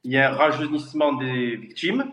il 0.03 0.11
y 0.11 0.18
a 0.20 0.30
un 0.30 0.36
rajeunissement 0.36 1.14
des 1.14 1.55
victimes, 1.55 2.05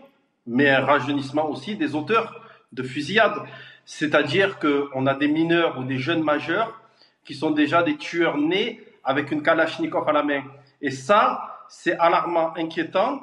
mais 0.47 0.67
un 0.71 0.83
rajeunissement 0.83 1.47
aussi 1.47 1.75
des 1.75 1.93
auteurs 1.93 2.41
de 2.71 2.81
fusillades. 2.81 3.39
C'est-à-dire 3.85 4.57
qu'on 4.57 5.05
a 5.05 5.13
des 5.13 5.27
mineurs 5.27 5.77
ou 5.77 5.83
des 5.83 5.99
jeunes 5.99 6.23
majeurs 6.23 6.81
qui 7.23 7.35
sont 7.35 7.51
déjà 7.51 7.83
des 7.83 7.97
tueurs 7.97 8.39
nés 8.39 8.83
avec 9.03 9.31
une 9.31 9.43
Kalachnikov 9.43 10.07
à 10.07 10.11
la 10.11 10.23
main. 10.23 10.43
Et 10.81 10.91
ça, 10.91 11.65
c'est 11.69 11.97
alarmant, 11.97 12.53
inquiétant. 12.55 13.21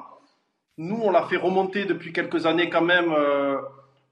Nous, 0.77 0.99
on 1.01 1.11
l'a 1.11 1.23
fait 1.23 1.37
remonter 1.37 1.85
depuis 1.85 2.13
quelques 2.13 2.45
années 2.45 2.69
quand 2.69 2.81
même, 2.81 3.11
euh, 3.11 3.57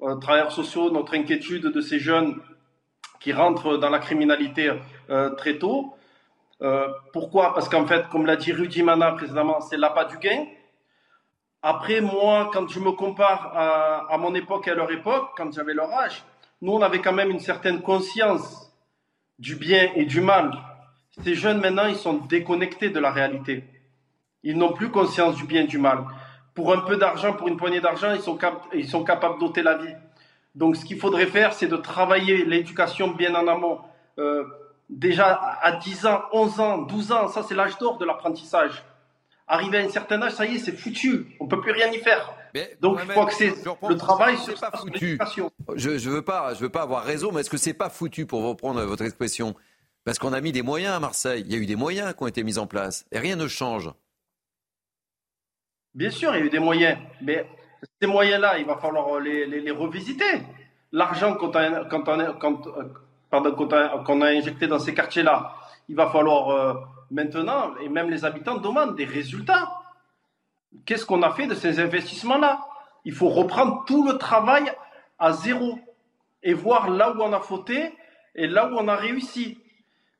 euh, 0.01 0.15
travailleurs 0.15 0.51
sociaux, 0.51 0.91
notre 0.91 1.15
inquiétude 1.15 1.67
de 1.67 1.81
ces 1.81 1.99
jeunes 1.99 2.39
qui 3.19 3.33
rentrent 3.33 3.77
dans 3.77 3.89
la 3.89 3.99
criminalité 3.99 4.71
euh, 5.09 5.31
très 5.31 5.57
tôt. 5.57 5.95
Euh, 6.61 6.87
pourquoi? 7.13 7.53
Parce 7.53 7.69
qu'en 7.69 7.85
fait, 7.85 8.07
comme 8.09 8.25
l'a 8.25 8.35
dit 8.35 8.51
Rudy 8.51 8.83
Mana 8.83 9.11
précédemment, 9.11 9.61
c'est 9.61 9.77
l'appât 9.77 10.05
du 10.05 10.17
gain. 10.17 10.45
Après, 11.61 12.01
moi, 12.01 12.49
quand 12.53 12.67
je 12.69 12.79
me 12.79 12.91
compare 12.91 13.51
à, 13.55 14.13
à 14.13 14.17
mon 14.17 14.35
époque 14.35 14.67
et 14.67 14.71
à 14.71 14.75
leur 14.75 14.91
époque, 14.91 15.29
quand 15.35 15.51
j'avais 15.53 15.73
leur 15.73 15.91
âge, 15.91 16.23
nous, 16.61 16.73
on 16.73 16.81
avait 16.81 16.99
quand 16.99 17.13
même 17.13 17.29
une 17.29 17.39
certaine 17.39 17.81
conscience 17.81 18.71
du 19.39 19.55
bien 19.55 19.91
et 19.95 20.05
du 20.05 20.21
mal. 20.21 20.51
Ces 21.23 21.35
jeunes, 21.35 21.59
maintenant, 21.59 21.87
ils 21.87 21.95
sont 21.95 22.13
déconnectés 22.13 22.89
de 22.89 22.99
la 22.99 23.11
réalité. 23.11 23.63
Ils 24.43 24.57
n'ont 24.57 24.73
plus 24.73 24.89
conscience 24.89 25.35
du 25.35 25.45
bien 25.45 25.63
et 25.63 25.67
du 25.67 25.77
mal. 25.77 26.05
Pour 26.53 26.73
un 26.73 26.79
peu 26.79 26.97
d'argent, 26.97 27.33
pour 27.33 27.47
une 27.47 27.57
poignée 27.57 27.81
d'argent, 27.81 28.13
ils 28.13 28.21
sont, 28.21 28.37
ils 28.73 28.87
sont 28.87 29.03
capables 29.03 29.39
d'ôter 29.39 29.61
la 29.61 29.77
vie. 29.77 29.93
Donc, 30.55 30.75
ce 30.75 30.85
qu'il 30.85 30.99
faudrait 30.99 31.27
faire, 31.27 31.53
c'est 31.53 31.67
de 31.67 31.77
travailler 31.77 32.45
l'éducation 32.45 33.09
bien 33.09 33.35
en 33.35 33.47
amont. 33.47 33.79
Euh, 34.19 34.43
déjà 34.89 35.33
à 35.61 35.73
10 35.73 36.05
ans, 36.05 36.21
11 36.31 36.59
ans, 36.59 36.77
12 36.79 37.11
ans, 37.11 37.27
ça 37.27 37.43
c'est 37.43 37.55
l'âge 37.55 37.77
d'or 37.77 37.97
de 37.97 38.05
l'apprentissage. 38.05 38.83
Arrivé 39.47 39.77
à 39.77 39.81
un 39.81 39.89
certain 39.89 40.21
âge, 40.21 40.33
ça 40.33 40.45
y 40.45 40.55
est, 40.55 40.59
c'est 40.59 40.75
foutu. 40.75 41.37
On 41.39 41.47
peut 41.47 41.61
plus 41.61 41.71
rien 41.71 41.91
y 41.91 41.99
faire. 41.99 42.33
Donc 42.81 42.99
je 42.99 43.05
crois 43.05 43.25
que 43.25 43.33
c'est 43.33 43.53
le 43.87 43.95
travail 43.95 44.37
sur 44.37 44.59
pas 44.59 44.71
foutu. 44.71 45.17
Je 45.75 45.89
ne 45.91 45.97
veux 45.97 46.21
pas, 46.21 46.53
je 46.53 46.59
veux 46.61 46.69
pas 46.69 46.81
avoir 46.81 47.03
raison, 47.03 47.31
mais 47.31 47.41
est-ce 47.41 47.49
que 47.49 47.57
c'est 47.57 47.73
pas 47.73 47.89
foutu 47.89 48.25
pour 48.25 48.43
reprendre 48.43 48.81
votre 48.83 49.03
expression? 49.03 49.55
Parce 50.07 50.19
qu'on 50.19 50.31
a 50.31 50.39
mis 50.39 50.53
des 50.53 50.61
moyens 50.61 50.93
à 50.93 50.99
Marseille. 51.01 51.43
Il 51.45 51.51
y 51.51 51.55
a 51.57 51.61
eu 51.61 51.65
des 51.65 51.75
moyens 51.75 52.13
qui 52.13 52.23
ont 52.23 52.27
été 52.27 52.41
mis 52.41 52.57
en 52.57 52.65
place 52.65 53.05
et 53.11 53.19
rien 53.19 53.35
ne 53.35 53.45
change. 53.45 53.91
Bien 55.93 56.11
sûr, 56.11 56.33
il 56.33 56.39
y 56.39 56.41
a 56.43 56.45
eu 56.45 56.49
des 56.49 56.59
moyens, 56.59 56.97
mais 57.21 57.45
ces 58.01 58.07
moyens-là, 58.07 58.57
il 58.57 58.65
va 58.65 58.77
falloir 58.77 59.19
les, 59.19 59.69
revisiter. 59.69 60.43
L'argent 60.93 61.35
quand, 61.35 61.51
qu'on 64.05 64.21
a, 64.21 64.27
injecté 64.29 64.67
dans 64.67 64.79
ces 64.79 64.93
quartiers-là. 64.93 65.53
Il 65.89 65.97
va 65.97 66.09
falloir 66.09 66.51
euh, 66.51 66.73
maintenant, 67.11 67.75
et 67.83 67.89
même 67.89 68.09
les 68.09 68.23
habitants 68.23 68.59
demandent 68.59 68.95
des 68.95 69.03
résultats. 69.03 69.73
Qu'est-ce 70.85 71.05
qu'on 71.05 71.21
a 71.21 71.33
fait 71.33 71.47
de 71.47 71.53
ces 71.53 71.81
investissements-là? 71.81 72.65
Il 73.03 73.13
faut 73.13 73.27
reprendre 73.27 73.83
tout 73.85 74.07
le 74.07 74.17
travail 74.17 74.71
à 75.19 75.33
zéro 75.33 75.77
et 76.43 76.53
voir 76.53 76.89
là 76.89 77.11
où 77.11 77.21
on 77.21 77.33
a 77.33 77.41
fauté 77.41 77.93
et 78.35 78.47
là 78.47 78.71
où 78.71 78.77
on 78.77 78.87
a 78.87 78.95
réussi. 78.95 79.57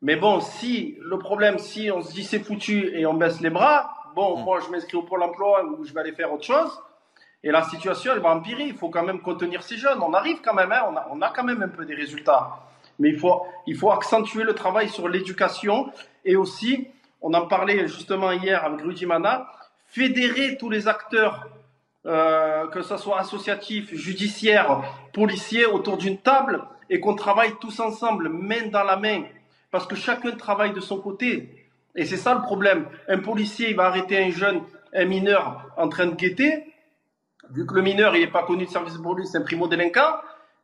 Mais 0.02 0.16
bon, 0.16 0.40
si 0.42 0.98
le 1.02 1.18
problème, 1.18 1.58
si 1.58 1.90
on 1.92 2.02
se 2.02 2.12
dit 2.14 2.24
c'est 2.24 2.40
foutu 2.40 2.98
et 2.98 3.06
on 3.06 3.14
baisse 3.14 3.42
les 3.42 3.50
bras, 3.50 3.94
bon, 4.16 4.40
mm. 4.40 4.44
moi 4.44 4.60
je 4.60 4.70
m'inscris 4.70 4.98
au 4.98 5.04
Pôle 5.04 5.24
emploi 5.24 5.64
ou 5.66 5.84
je 5.84 5.94
vais 5.94 6.02
aller 6.02 6.14
faire 6.14 6.32
autre 6.32 6.46
chose. 6.46 6.72
Et 7.44 7.52
la 7.52 7.64
situation, 7.64 8.14
elle 8.14 8.22
va 8.22 8.30
empirer. 8.30 8.64
Il 8.64 8.76
faut 8.76 8.90
quand 8.90 9.04
même 9.04 9.22
contenir 9.22 9.64
ces 9.64 9.78
jeunes. 9.78 10.02
On 10.02 10.14
arrive 10.14 10.42
quand 10.44 10.54
même, 10.54 10.72
hein. 10.72 10.84
on, 10.90 10.96
a, 10.96 11.08
on 11.12 11.22
a 11.22 11.30
quand 11.30 11.44
même 11.44 11.62
un 11.62 11.70
peu 11.70 11.86
des 11.86 11.96
résultats 11.96 12.68
mais 13.00 13.10
il 13.10 13.20
faut, 13.20 13.44
il 13.66 13.76
faut 13.76 13.92
accentuer 13.92 14.44
le 14.44 14.54
travail 14.54 14.90
sur 14.90 15.08
l'éducation 15.08 15.92
et 16.26 16.36
aussi, 16.36 16.88
on 17.22 17.34
en 17.34 17.48
parlait 17.48 17.88
justement 17.88 18.32
hier 18.32 18.64
avec 18.64 18.82
Rudy 18.82 19.06
Mana, 19.06 19.48
fédérer 19.88 20.58
tous 20.58 20.70
les 20.70 20.88
acteurs, 20.88 21.48
euh, 22.06 22.68
que 22.68 22.82
ce 22.82 22.98
soit 22.98 23.20
associatifs, 23.20 23.94
judiciaires, 23.94 24.82
policiers, 25.14 25.66
autour 25.66 25.98
d'une 25.98 26.18
table 26.18 26.64
et 26.90 27.00
qu'on 27.00 27.16
travaille 27.16 27.54
tous 27.60 27.80
ensemble, 27.80 28.30
main 28.30 28.68
dans 28.68 28.84
la 28.84 28.98
main, 28.98 29.24
parce 29.72 29.88
que 29.88 29.96
chacun 29.96 30.32
travaille 30.32 30.74
de 30.74 30.80
son 30.80 31.00
côté. 31.00 31.68
Et 31.96 32.06
c'est 32.06 32.18
ça 32.18 32.34
le 32.34 32.42
problème. 32.42 32.88
Un 33.08 33.20
policier, 33.20 33.72
il 33.72 33.76
va 33.76 33.86
arrêter 33.86 34.18
un 34.24 34.30
jeune, 34.30 34.62
un 34.94 35.06
mineur 35.06 35.70
en 35.78 35.90
train 35.90 36.06
de 36.06 36.16
guetter. 36.16 36.74
Vu 37.50 37.66
que 37.66 37.74
le 37.74 37.82
mineur, 37.82 38.16
il 38.16 38.22
n'est 38.22 38.32
pas 38.32 38.44
connu 38.44 38.66
de 38.66 38.70
service 38.70 38.94
de 38.94 39.02
police, 39.02 39.30
c'est 39.32 39.38
un 39.38 39.42
primo-délinquant, 39.42 40.18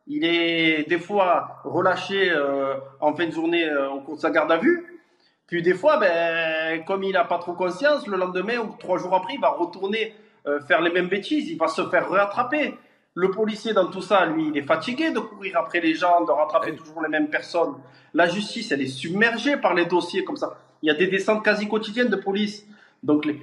il 0.06 0.24
est 0.24 0.86
des 0.88 0.98
fois 0.98 1.60
relâché 1.64 2.30
euh, 2.30 2.74
en 3.00 3.14
fin 3.14 3.26
de 3.26 3.32
journée 3.32 3.64
euh, 3.64 3.88
au 3.88 4.00
cours 4.00 4.16
de 4.16 4.20
sa 4.20 4.30
garde 4.30 4.52
à 4.52 4.58
vue. 4.58 5.00
Puis 5.46 5.62
des 5.62 5.74
fois, 5.74 5.98
ben, 5.98 6.84
comme 6.84 7.02
il 7.04 7.12
n'a 7.12 7.24
pas 7.24 7.38
trop 7.38 7.54
conscience, 7.54 8.06
le 8.06 8.16
lendemain 8.16 8.58
ou 8.58 8.76
trois 8.78 8.98
jours 8.98 9.14
après, 9.14 9.34
il 9.34 9.40
va 9.40 9.50
retourner 9.50 10.14
euh, 10.46 10.60
faire 10.60 10.82
les 10.82 10.90
mêmes 10.90 11.08
bêtises, 11.08 11.48
il 11.48 11.56
va 11.56 11.68
se 11.68 11.88
faire 11.88 12.08
rattraper. 12.10 12.74
Le 13.14 13.30
policier 13.30 13.72
dans 13.72 13.86
tout 13.86 14.02
ça, 14.02 14.26
lui, 14.26 14.48
il 14.48 14.58
est 14.58 14.62
fatigué 14.62 15.12
de 15.12 15.20
courir 15.20 15.56
après 15.58 15.80
les 15.80 15.94
gens, 15.94 16.24
de 16.24 16.32
rattraper 16.32 16.74
toujours 16.74 17.00
les 17.02 17.08
mêmes 17.08 17.28
personnes. 17.28 17.74
La 18.12 18.28
justice, 18.28 18.72
elle 18.72 18.82
est 18.82 18.88
submergée 18.88 19.56
par 19.56 19.74
les 19.74 19.86
dossiers 19.86 20.24
comme 20.24 20.36
ça. 20.36 20.58
Il 20.82 20.88
y 20.88 20.90
a 20.90 20.94
des 20.94 21.06
descentes 21.06 21.44
quasi 21.44 21.68
quotidiennes 21.68 22.08
de 22.08 22.16
police. 22.16 22.66
Donc 23.02 23.24
les, 23.24 23.40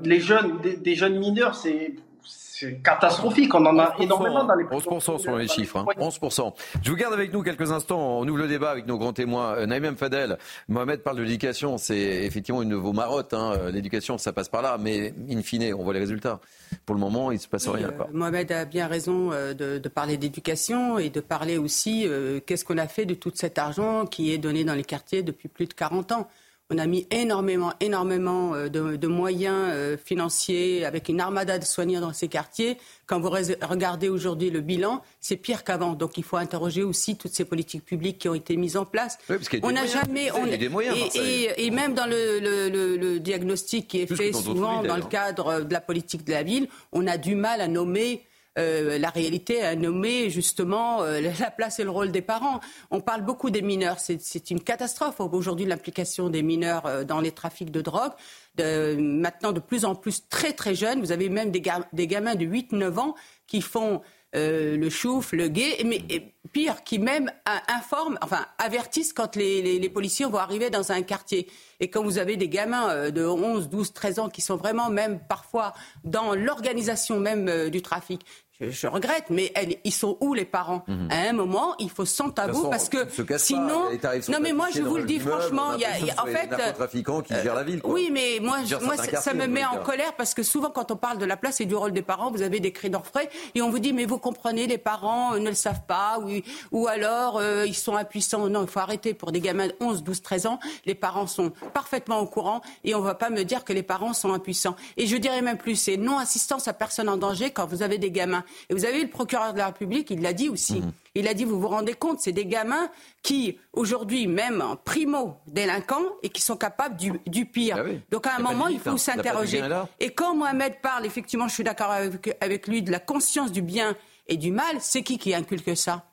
les 0.00 0.20
jeunes, 0.20 0.58
des 0.60 0.94
jeunes 0.94 1.18
mineurs, 1.18 1.54
c'est 1.54 1.94
c'est 2.24 2.82
catastrophique. 2.82 3.54
On 3.54 3.64
en 3.66 3.78
a 3.78 3.94
énormément 3.98 4.44
dans 4.44 4.54
les 4.54 4.64
11% 4.64 5.18
sur 5.18 5.36
les 5.36 5.48
chiffres. 5.48 5.76
Hein. 5.76 5.86
11%. 5.98 6.54
Je 6.82 6.90
vous 6.90 6.96
garde 6.96 7.12
avec 7.12 7.32
nous 7.32 7.42
quelques 7.42 7.72
instants. 7.72 8.18
On 8.18 8.28
ouvre 8.28 8.38
le 8.38 8.48
débat 8.48 8.70
avec 8.70 8.86
nos 8.86 8.98
grands 8.98 9.12
témoins. 9.12 9.56
Euh, 9.56 9.66
Naïm 9.66 9.96
Fadel, 9.96 10.38
Mohamed 10.68 11.02
parle 11.02 11.18
de 11.18 11.22
l'éducation. 11.22 11.78
C'est 11.78 12.24
effectivement 12.24 12.62
une 12.62 12.70
de 12.70 12.76
vos 12.76 12.92
marottes. 12.92 13.34
Hein. 13.34 13.52
Euh, 13.56 13.70
l'éducation, 13.70 14.18
ça 14.18 14.32
passe 14.32 14.48
par 14.48 14.62
là. 14.62 14.78
Mais 14.78 15.14
in 15.30 15.42
fine, 15.42 15.74
on 15.74 15.82
voit 15.82 15.94
les 15.94 16.00
résultats. 16.00 16.40
Pour 16.86 16.94
le 16.94 17.00
moment, 17.00 17.30
il 17.30 17.36
ne 17.36 17.40
se 17.40 17.48
passe 17.48 17.68
rien. 17.68 17.88
Euh, 17.88 18.04
Mohamed 18.12 18.52
a 18.52 18.64
bien 18.64 18.86
raison 18.86 19.30
de, 19.30 19.78
de 19.78 19.88
parler 19.88 20.16
d'éducation 20.16 20.98
et 20.98 21.10
de 21.10 21.20
parler 21.20 21.58
aussi 21.58 22.06
qu'est-ce 22.46 22.64
qu'on 22.64 22.78
a 22.78 22.86
fait 22.86 23.06
de 23.06 23.14
tout 23.14 23.32
cet 23.34 23.58
argent 23.58 24.06
qui 24.06 24.32
est 24.32 24.38
donné 24.38 24.64
dans 24.64 24.74
les 24.74 24.84
quartiers 24.84 25.22
depuis 25.22 25.48
plus 25.48 25.66
de 25.66 25.74
40 25.74 26.12
ans. 26.12 26.28
On 26.70 26.78
a 26.78 26.86
mis 26.86 27.06
énormément, 27.10 27.74
énormément 27.80 28.54
euh, 28.54 28.68
de, 28.68 29.06
moyens 29.06 29.68
euh, 29.72 29.96
financiers 30.02 30.86
avec 30.86 31.08
une 31.08 31.20
armada 31.20 31.58
de 31.58 31.64
soignants 31.64 32.00
dans 32.00 32.14
ces 32.14 32.28
quartiers. 32.28 32.78
Quand 33.06 33.20
vous 33.20 33.28
regardez 33.28 34.08
aujourd'hui 34.08 34.48
le 34.50 34.60
bilan, 34.60 35.02
c'est 35.20 35.36
pire 35.36 35.64
qu'avant. 35.64 35.92
Donc 35.92 36.16
il 36.16 36.24
faut 36.24 36.38
interroger 36.38 36.82
aussi 36.82 37.16
toutes 37.16 37.34
ces 37.34 37.44
politiques 37.44 37.84
publiques 37.84 38.18
qui 38.18 38.28
ont 38.28 38.34
été 38.34 38.56
mises 38.56 38.76
en 38.76 38.86
place. 38.86 39.18
on 39.62 39.72
n'a 39.72 39.84
jamais. 39.86 40.30
On, 40.32 40.46
des 40.46 40.68
moyens, 40.68 40.96
et, 41.14 41.70
même 41.70 41.94
dans 41.94 42.06
le, 42.06 43.18
diagnostic 43.18 43.88
qui 43.88 44.00
est 44.02 44.06
fait 44.06 44.32
souvent 44.32 44.82
dans 44.82 44.96
le 44.96 45.02
cadre 45.02 45.62
de 45.64 45.72
la 45.72 45.80
politique 45.80 46.24
de 46.24 46.32
la 46.32 46.42
ville, 46.42 46.68
on 46.92 47.06
a 47.06 47.18
du 47.18 47.34
mal 47.34 47.60
à 47.60 47.68
nommer 47.68 48.24
euh, 48.58 48.98
la 48.98 49.08
réalité 49.08 49.62
a 49.62 49.74
nommé 49.76 50.28
justement 50.28 51.02
euh, 51.02 51.20
la 51.40 51.50
place 51.50 51.78
et 51.78 51.84
le 51.84 51.90
rôle 51.90 52.12
des 52.12 52.20
parents. 52.20 52.60
On 52.90 53.00
parle 53.00 53.22
beaucoup 53.22 53.50
des 53.50 53.62
mineurs, 53.62 53.98
c'est 53.98 54.50
une 54.50 54.60
catastrophe 54.60 55.20
aujourd'hui 55.20 55.64
l'implication 55.64 56.28
des 56.28 56.42
mineurs 56.42 56.84
euh, 56.86 57.04
dans 57.04 57.20
les 57.20 57.32
trafics 57.32 57.70
de 57.70 57.80
drogue. 57.80 58.12
de, 58.56 58.96
maintenant 58.98 59.52
de 59.52 59.60
plus 59.60 59.84
en 59.84 59.94
plus 59.94 60.28
très 60.28 60.52
très 60.52 60.74
jeunes. 60.74 61.00
Vous 61.00 61.12
avez 61.12 61.30
même 61.30 61.50
des, 61.50 61.60
gamins 61.60 62.34
de 62.34 62.44
8-9 62.44 62.98
ans 62.98 63.14
qui 63.46 63.62
font 63.62 64.02
le 64.34 64.88
chouf, 64.88 65.32
le 65.32 65.48
guet, 65.48 65.84
mais 65.84 66.02
pire, 66.50 66.82
qui 66.84 66.98
même 66.98 67.30
informent, 67.68 68.18
enfin 68.22 68.46
avertissent 68.58 69.12
quand 69.12 69.36
les, 69.36 69.78
les, 69.78 69.88
policiers 69.88 70.26
vont 70.26 70.38
arriver 70.38 70.70
dans 70.70 70.92
un 70.92 71.02
quartier. 71.02 71.48
Et 71.80 71.88
quand 71.88 72.02
vous 72.02 72.18
avez 72.18 72.36
des 72.36 72.48
gamins 72.48 72.90
euh, 72.90 73.10
de 73.10 73.24
11, 73.24 73.68
12, 73.68 73.92
13 73.92 74.18
ans 74.18 74.28
qui 74.28 74.40
sont 74.40 74.56
vraiment 74.56 74.90
même 74.90 75.20
parfois 75.28 75.72
dans 76.04 76.34
l'organisation 76.34 77.20
même 77.20 77.48
euh, 77.48 77.70
du 77.70 77.82
trafic, 77.82 78.24
je, 78.70 78.86
regrette, 78.86 79.24
mais 79.30 79.52
ils 79.84 79.92
sont 79.92 80.16
où 80.20 80.34
les 80.34 80.44
parents? 80.44 80.84
Mhm. 80.86 81.08
À 81.10 81.28
un 81.28 81.32
moment, 81.32 81.74
il 81.78 81.90
faut 81.90 82.04
sans 82.04 82.30
tabou 82.30 82.68
parce 82.68 82.88
que 82.88 83.06
sinon, 83.36 83.90
non 84.28 84.38
mais 84.40 84.52
moi 84.52 84.68
je 84.72 84.82
vous 84.82 84.98
le 84.98 85.04
dis 85.04 85.18
franchement, 85.18 85.74
il 85.74 85.80
y, 85.80 85.84
a, 85.84 86.22
en 86.22 86.26
fait, 86.26 86.72
trafiquants 86.74 87.22
qui 87.22 87.34
gèrent 87.34 87.54
la 87.54 87.64
ville. 87.64 87.80
Oui, 87.84 88.10
mais 88.12 88.38
moi, 88.40 88.58
moi 88.82 88.96
ça, 88.96 89.34
me 89.34 89.46
met 89.46 89.64
en 89.64 89.78
colère 89.78 90.14
parce 90.16 90.34
que 90.34 90.42
souvent 90.42 90.70
quand 90.70 90.90
on 90.90 90.96
parle 90.96 91.18
de 91.18 91.24
la 91.24 91.36
place 91.36 91.60
et 91.60 91.64
du 91.64 91.74
rôle 91.74 91.92
des 91.92 92.02
parents, 92.02 92.30
vous 92.30 92.42
avez 92.42 92.60
des 92.60 92.72
cris 92.72 92.90
d'orfraie 92.90 93.28
et 93.54 93.62
on 93.62 93.70
vous 93.70 93.78
dit 93.78 93.92
mais 93.92 94.04
vous 94.04 94.18
comprenez, 94.18 94.66
les 94.66 94.78
parents 94.78 95.36
ne 95.36 95.48
le 95.48 95.54
savent 95.54 95.84
pas 95.86 96.18
ou, 96.20 96.31
ou 96.70 96.88
alors 96.88 97.38
euh, 97.38 97.66
ils 97.66 97.74
sont 97.74 97.96
impuissants. 97.96 98.48
Non, 98.48 98.62
il 98.62 98.68
faut 98.68 98.80
arrêter 98.80 99.14
pour 99.14 99.32
des 99.32 99.40
gamins 99.40 99.68
de 99.68 99.74
11, 99.80 100.02
12, 100.02 100.22
13 100.22 100.46
ans. 100.46 100.58
Les 100.86 100.94
parents 100.94 101.26
sont 101.26 101.50
parfaitement 101.74 102.20
au 102.20 102.26
courant 102.26 102.60
et 102.84 102.94
on 102.94 103.00
ne 103.00 103.04
va 103.04 103.14
pas 103.14 103.30
me 103.30 103.42
dire 103.44 103.64
que 103.64 103.72
les 103.72 103.82
parents 103.82 104.12
sont 104.12 104.32
impuissants. 104.32 104.76
Et 104.96 105.06
je 105.06 105.16
dirais 105.16 105.42
même 105.42 105.58
plus, 105.58 105.76
c'est 105.76 105.96
non 105.96 106.18
assistance 106.18 106.68
à 106.68 106.72
personne 106.72 107.08
en 107.08 107.16
danger 107.16 107.50
quand 107.50 107.66
vous 107.66 107.82
avez 107.82 107.98
des 107.98 108.10
gamins. 108.10 108.44
Et 108.68 108.74
vous 108.74 108.84
avez 108.84 109.02
le 109.02 109.08
procureur 109.08 109.52
de 109.52 109.58
la 109.58 109.66
République, 109.66 110.10
il 110.10 110.22
l'a 110.22 110.32
dit 110.32 110.48
aussi. 110.48 110.80
Mhm. 110.80 110.92
Il 111.14 111.28
a 111.28 111.34
dit, 111.34 111.44
vous 111.44 111.60
vous 111.60 111.68
rendez 111.68 111.92
compte, 111.92 112.20
c'est 112.20 112.32
des 112.32 112.46
gamins 112.46 112.88
qui, 113.22 113.58
aujourd'hui, 113.74 114.26
même 114.26 114.62
en 114.62 114.76
primo 114.76 115.36
délinquants, 115.46 116.06
et 116.22 116.30
qui 116.30 116.40
sont 116.40 116.56
capables 116.56 116.96
du, 116.96 117.46
pire. 117.46 117.76
Ah 117.78 117.90
Donc 118.10 118.26
à 118.26 118.36
un 118.36 118.38
moment, 118.38 118.68
il 118.68 118.80
faut 118.80 118.90
hein. 118.90 118.96
s'interroger. 118.96 119.62
Et 120.00 120.10
quand 120.10 120.34
Mohamed 120.34 120.80
parle, 120.80 121.04
effectivement, 121.04 121.48
je 121.48 121.54
suis 121.54 121.64
d'accord 121.64 121.90
avec, 121.90 122.36
avec 122.40 122.66
lui, 122.66 122.82
de 122.82 122.90
la 122.90 122.98
conscience 122.98 123.52
du 123.52 123.62
bien 123.62 123.94
et 124.28 124.36
du 124.36 124.50
mal, 124.52 124.76
c'est 124.80 125.02
qui 125.02 125.18
qui 125.18 125.34
inculque 125.34 125.76
ça? 125.76 126.04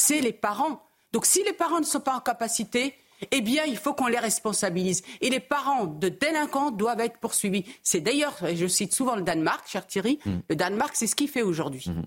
C'est 0.00 0.20
les 0.20 0.32
parents. 0.32 0.80
Donc 1.10 1.26
si 1.26 1.42
les 1.42 1.52
parents 1.52 1.80
ne 1.80 1.84
sont 1.84 1.98
pas 1.98 2.14
en 2.14 2.20
capacité, 2.20 2.94
eh 3.32 3.40
bien, 3.40 3.64
il 3.64 3.76
faut 3.76 3.94
qu'on 3.94 4.06
les 4.06 4.20
responsabilise. 4.20 5.02
Et 5.20 5.28
les 5.28 5.40
parents 5.40 5.86
de 5.86 6.08
délinquants 6.08 6.70
doivent 6.70 7.00
être 7.00 7.18
poursuivis. 7.18 7.64
C'est 7.82 8.00
d'ailleurs, 8.00 8.36
je 8.54 8.66
cite 8.68 8.94
souvent 8.94 9.16
le 9.16 9.22
Danemark, 9.22 9.66
cher 9.66 9.88
Thierry, 9.88 10.20
mm. 10.24 10.30
le 10.50 10.54
Danemark, 10.54 10.92
c'est 10.94 11.08
ce 11.08 11.16
qu'il 11.16 11.28
fait 11.28 11.42
aujourd'hui. 11.42 11.86
Mm-hmm. 11.88 12.04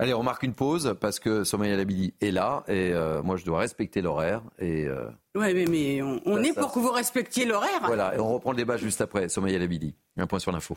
Allez, 0.00 0.14
on 0.14 0.24
marque 0.24 0.42
une 0.42 0.54
pause 0.54 0.96
parce 1.00 1.20
que 1.20 1.44
Somaya 1.44 1.76
Labidi 1.76 2.12
est 2.20 2.32
là 2.32 2.64
et 2.66 2.92
euh, 2.92 3.22
moi 3.22 3.36
je 3.36 3.44
dois 3.44 3.60
respecter 3.60 4.02
l'horaire. 4.02 4.42
Et 4.58 4.86
euh, 4.86 5.08
ouais, 5.36 5.54
mais, 5.54 5.66
mais 5.66 6.02
on, 6.02 6.42
est 6.42 6.52
pour 6.52 6.72
que 6.72 6.80
vous 6.80 6.90
respectiez 6.90 7.44
l'horaire. 7.44 7.82
Voilà, 7.84 8.16
et 8.16 8.18
on 8.18 8.34
reprend 8.34 8.50
le 8.50 8.56
débat 8.56 8.76
juste 8.76 9.00
après. 9.00 9.28
Somaya 9.28 9.60
Labidi, 9.60 9.94
un 10.16 10.26
point 10.26 10.40
sur 10.40 10.50
l'info. 10.50 10.76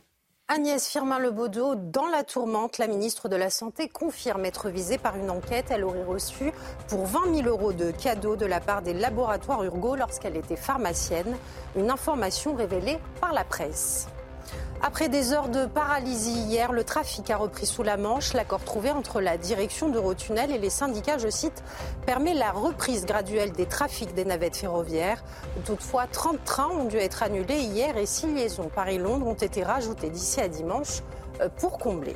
Agnès 0.54 0.86
Firmin-Lebaudot, 0.86 1.76
dans 1.76 2.08
la 2.08 2.26
tourmente, 2.26 2.78
la 2.78 2.88
ministre 2.88 3.30
de 3.30 3.38
la 3.38 3.50
Santé 3.50 3.88
confirme 3.88 4.44
être 4.44 4.70
visée 4.70 4.98
par 4.98 5.16
une 5.16 5.30
enquête. 5.30 5.68
Elle 5.70 5.86
aurait 5.86 6.04
reçu 6.04 6.52
pour 6.90 7.06
20 7.06 7.34
000 7.34 7.48
euros 7.48 7.72
de 7.72 7.92
cadeaux 7.92 8.36
de 8.36 8.46
la 8.46 8.60
part 8.60 8.82
des 8.82 8.94
laboratoires 8.94 9.64
Urgo 9.64 9.96
lorsqu'elle 9.96 10.36
était 10.36 10.58
pharmacienne. 10.58 11.38
Une 11.78 11.90
information 11.90 12.54
révélée 12.54 13.00
par 13.22 13.32
la 13.32 13.46
presse. 13.46 14.10
Après 14.84 15.10
des 15.10 15.32
heures 15.32 15.50
de 15.50 15.68
paralysie 15.68 16.40
hier, 16.40 16.72
le 16.72 16.84
trafic 16.84 17.30
a 17.30 17.38
repris 17.38 17.68
sous 17.68 17.84
la 17.84 17.98
Manche. 17.98 18.34
L'accord 18.34 18.64
trouvé 18.64 18.90
entre 18.90 19.22
la 19.22 19.38
direction 19.38 19.90
d'Eurotunnel 19.90 20.52
et 20.52 20.58
les 20.58 20.72
syndicats, 20.72 21.20
je 21.20 21.30
cite, 21.30 21.64
permet 22.08 22.34
la 22.34 22.52
reprise 22.52 23.06
graduelle 23.06 23.52
des 23.52 23.68
trafics 23.68 24.16
des 24.16 24.26
navettes 24.26 24.58
ferroviaires. 24.58 25.24
Toutefois, 25.66 26.08
30 26.12 26.44
trains 26.44 26.70
ont 26.70 26.86
dû 26.86 26.98
être 26.98 27.22
annulés 27.22 27.60
hier 27.60 27.96
et 27.96 28.08
6 28.08 28.34
liaisons 28.34 28.72
Paris-Londres 28.74 29.28
ont 29.28 29.36
été 29.36 29.64
rajoutées 29.64 30.10
d'ici 30.10 30.42
à 30.42 30.48
dimanche 30.48 31.04
euh, 31.42 31.50
pour 31.60 31.78
combler. 31.78 32.16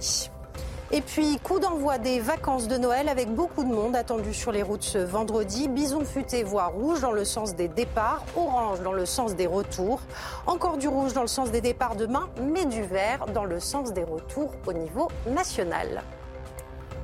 Et 0.92 1.02
puis, 1.02 1.40
coup 1.42 1.60
d'envoi 1.60 1.98
des 1.98 2.20
vacances 2.20 2.68
de 2.68 2.78
Noël 2.78 3.10
avec 3.10 3.30
beaucoup 3.30 3.64
de 3.64 3.70
monde 3.70 3.96
attendu 3.96 4.34
sur 4.36 4.52
les 4.52 4.62
routes 4.62 4.84
ce 4.84 5.00
vendredi. 5.00 5.68
Bison 5.68 6.06
futé 6.06 6.44
voie 6.44 6.68
rouge 6.68 7.02
dans 7.02 7.12
le 7.12 7.26
sens 7.26 7.56
des 7.56 7.68
départs, 7.68 8.24
orange 8.36 8.82
dans 8.82 8.94
le 8.94 9.08
sens 9.08 9.36
des 9.36 9.48
retours. 9.48 10.00
Encore 10.46 10.78
du 10.78 10.88
rouge 10.88 11.14
dans 11.14 11.24
le 11.24 11.28
sens 11.28 11.50
des 11.50 11.62
départs 11.62 11.96
demain, 11.96 12.30
mais 12.40 12.66
du 12.66 12.84
vert 12.84 13.26
dans 13.34 13.46
le 13.46 13.60
sens 13.60 13.94
des 13.94 14.04
retours 14.04 14.52
au 14.68 14.74
niveau 14.74 15.08
national. 15.28 16.04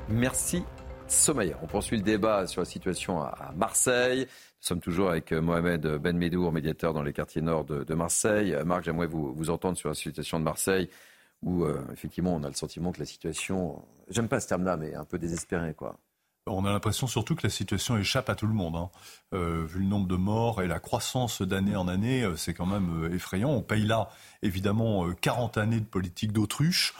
Merci 0.09 0.63
Somaya. 1.07 1.57
On 1.63 1.65
poursuit 1.65 1.97
le 1.97 2.03
débat 2.03 2.45
sur 2.45 2.61
la 2.61 2.65
situation 2.65 3.19
à 3.23 3.51
Marseille. 3.55 4.21
Nous 4.21 4.67
sommes 4.67 4.79
toujours 4.79 5.09
avec 5.09 5.31
Mohamed 5.31 5.87
Ben 5.97 6.15
Medour, 6.15 6.51
médiateur 6.51 6.93
dans 6.93 7.01
les 7.01 7.13
quartiers 7.13 7.41
nord 7.41 7.65
de, 7.65 7.95
Marseille. 7.95 8.55
Marc, 8.63 8.83
j'aimerais 8.83 9.07
vous 9.07 9.49
entendre 9.49 9.75
sur 9.75 9.89
la 9.89 9.95
situation 9.95 10.39
de 10.39 10.43
Marseille 10.43 10.87
où 11.43 11.63
euh, 11.63 11.85
effectivement 11.91 12.35
on 12.35 12.43
a 12.43 12.47
le 12.47 12.55
sentiment 12.55 12.91
que 12.91 12.99
la 12.99 13.05
situation, 13.05 13.83
j'aime 14.09 14.27
pas 14.27 14.39
ce 14.39 14.47
terme-là, 14.47 14.77
mais 14.77 14.95
un 14.95 15.05
peu 15.05 15.17
désespéré 15.17 15.73
quoi. 15.73 15.97
On 16.47 16.65
a 16.65 16.71
l'impression 16.71 17.05
surtout 17.05 17.35
que 17.35 17.43
la 17.43 17.51
situation 17.51 17.97
échappe 17.97 18.27
à 18.27 18.35
tout 18.35 18.47
le 18.47 18.53
monde. 18.53 18.75
Hein. 18.75 18.89
Euh, 19.33 19.63
vu 19.63 19.79
le 19.79 19.85
nombre 19.85 20.07
de 20.07 20.15
morts 20.15 20.63
et 20.63 20.67
la 20.67 20.79
croissance 20.79 21.43
d'année 21.43 21.75
en 21.75 21.87
année, 21.87 22.23
euh, 22.23 22.35
c'est 22.35 22.55
quand 22.55 22.65
même 22.65 23.11
effrayant. 23.13 23.51
On 23.51 23.61
paye 23.61 23.85
là, 23.85 24.09
évidemment, 24.43 25.07
40 25.21 25.57
années 25.57 25.79
de 25.79 25.85
politique 25.85 26.31
d'autruche 26.31 26.93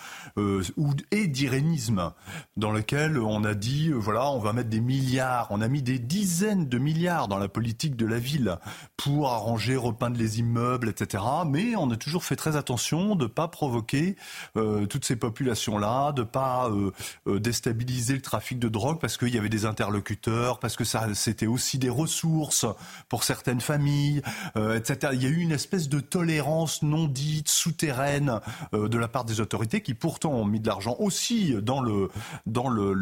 et 1.12 1.28
d'irénisme, 1.28 2.12
dans 2.58 2.72
lequel 2.72 3.20
on 3.20 3.44
a 3.44 3.54
dit, 3.54 3.92
voilà, 3.92 4.30
on 4.32 4.40
va 4.40 4.54
mettre 4.54 4.70
des 4.70 4.82
milliards, 4.82 5.48
on 5.50 5.62
a 5.62 5.68
mis 5.68 5.82
des 5.82 6.00
dizaines 6.00 6.68
de 6.68 6.78
milliards 6.78 7.28
dans 7.28 7.38
la 7.38 7.48
politique 7.48 7.96
de 7.96 8.06
la 8.06 8.20
ville 8.20 8.58
pour 8.98 9.30
arranger, 9.30 9.76
repeindre 9.76 10.18
les 10.18 10.40
immeubles, 10.40 10.90
etc. 10.90 11.24
Mais 11.48 11.76
on 11.76 11.90
a 11.92 11.98
toujours 11.98 12.24
fait 12.24 12.36
très 12.36 12.56
attention 12.56 13.16
de 13.16 13.24
ne 13.24 13.30
pas 13.30 13.48
provoquer 13.48 14.16
toutes 14.90 15.06
ces 15.06 15.16
populations-là, 15.16 16.12
de 16.12 16.22
ne 16.22 16.26
pas 16.26 16.70
déstabiliser 17.28 18.14
le 18.14 18.22
trafic 18.22 18.60
de 18.60 18.70
drogue, 18.70 19.00
parce 19.00 19.18
qu'il 19.18 19.34
y 19.34 19.38
avait 19.38 19.50
des 19.50 19.66
interlocuteurs, 19.66 20.60
parce 20.60 20.76
que 20.76 20.84
ça, 20.84 21.08
c'était 21.14 21.48
aussi 21.48 21.78
des 21.78 21.90
ressources 21.90 22.66
pour 23.10 23.24
certaines 23.24 23.62
familles, 23.62 24.22
euh, 24.56 24.78
etc. 24.78 25.14
Il 25.14 25.24
y 25.24 25.26
a 25.26 25.30
eu 25.30 25.40
une 25.40 25.52
espèce 25.52 25.90
de 25.90 26.00
tolérance 26.00 26.82
non 26.82 27.08
dite, 27.08 27.31
souterraine 27.46 28.40
euh, 28.74 28.88
de 28.88 28.98
la 28.98 29.08
part 29.08 29.26
des 29.26 29.42
autorités 29.42 29.82
qui 29.82 29.94
pourtant 29.94 30.32
ont 30.32 30.46
mis 30.46 30.60
de 30.60 30.68
l'argent 30.68 30.96
aussi 31.00 31.56
dans 31.62 31.82
le 31.82 32.10
dans 32.46 32.70
le, 32.70 32.94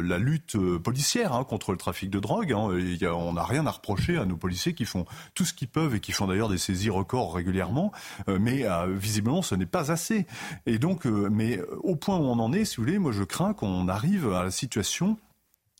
la 0.00 0.18
lutte 0.18 0.56
euh, 0.56 0.78
policière 0.78 1.32
hein, 1.32 1.44
contre 1.44 1.72
le 1.72 1.78
trafic 1.78 2.10
de 2.10 2.18
drogue. 2.18 2.52
Hein. 2.52 2.68
On 3.14 3.32
n'a 3.32 3.44
rien 3.44 3.66
à 3.66 3.70
reprocher 3.70 4.16
à 4.16 4.24
nos 4.24 4.36
policiers 4.36 4.74
qui 4.74 4.84
font 4.84 5.04
tout 5.34 5.44
ce 5.44 5.54
qu'ils 5.54 5.68
peuvent 5.68 5.94
et 5.94 6.00
qui 6.00 6.12
font 6.12 6.26
d'ailleurs 6.26 6.48
des 6.48 6.58
saisies 6.58 6.90
records 6.90 7.34
régulièrement, 7.34 7.92
mais 8.26 8.64
visiblement 8.88 9.42
ce 9.42 9.54
n'est 9.54 9.66
pas 9.66 9.90
assez. 9.90 10.26
Et 10.66 10.78
donc, 10.78 11.04
mais 11.04 11.60
au 11.82 11.96
point 11.96 12.16
où 12.16 12.22
on 12.22 12.38
en 12.38 12.52
est, 12.52 12.64
si 12.64 12.76
vous 12.76 12.84
voulez, 12.84 12.98
moi 12.98 13.12
je 13.12 13.24
crains 13.24 13.54
qu'on 13.54 13.88
arrive 13.88 14.32
à 14.32 14.44
la 14.44 14.50
situation 14.50 15.18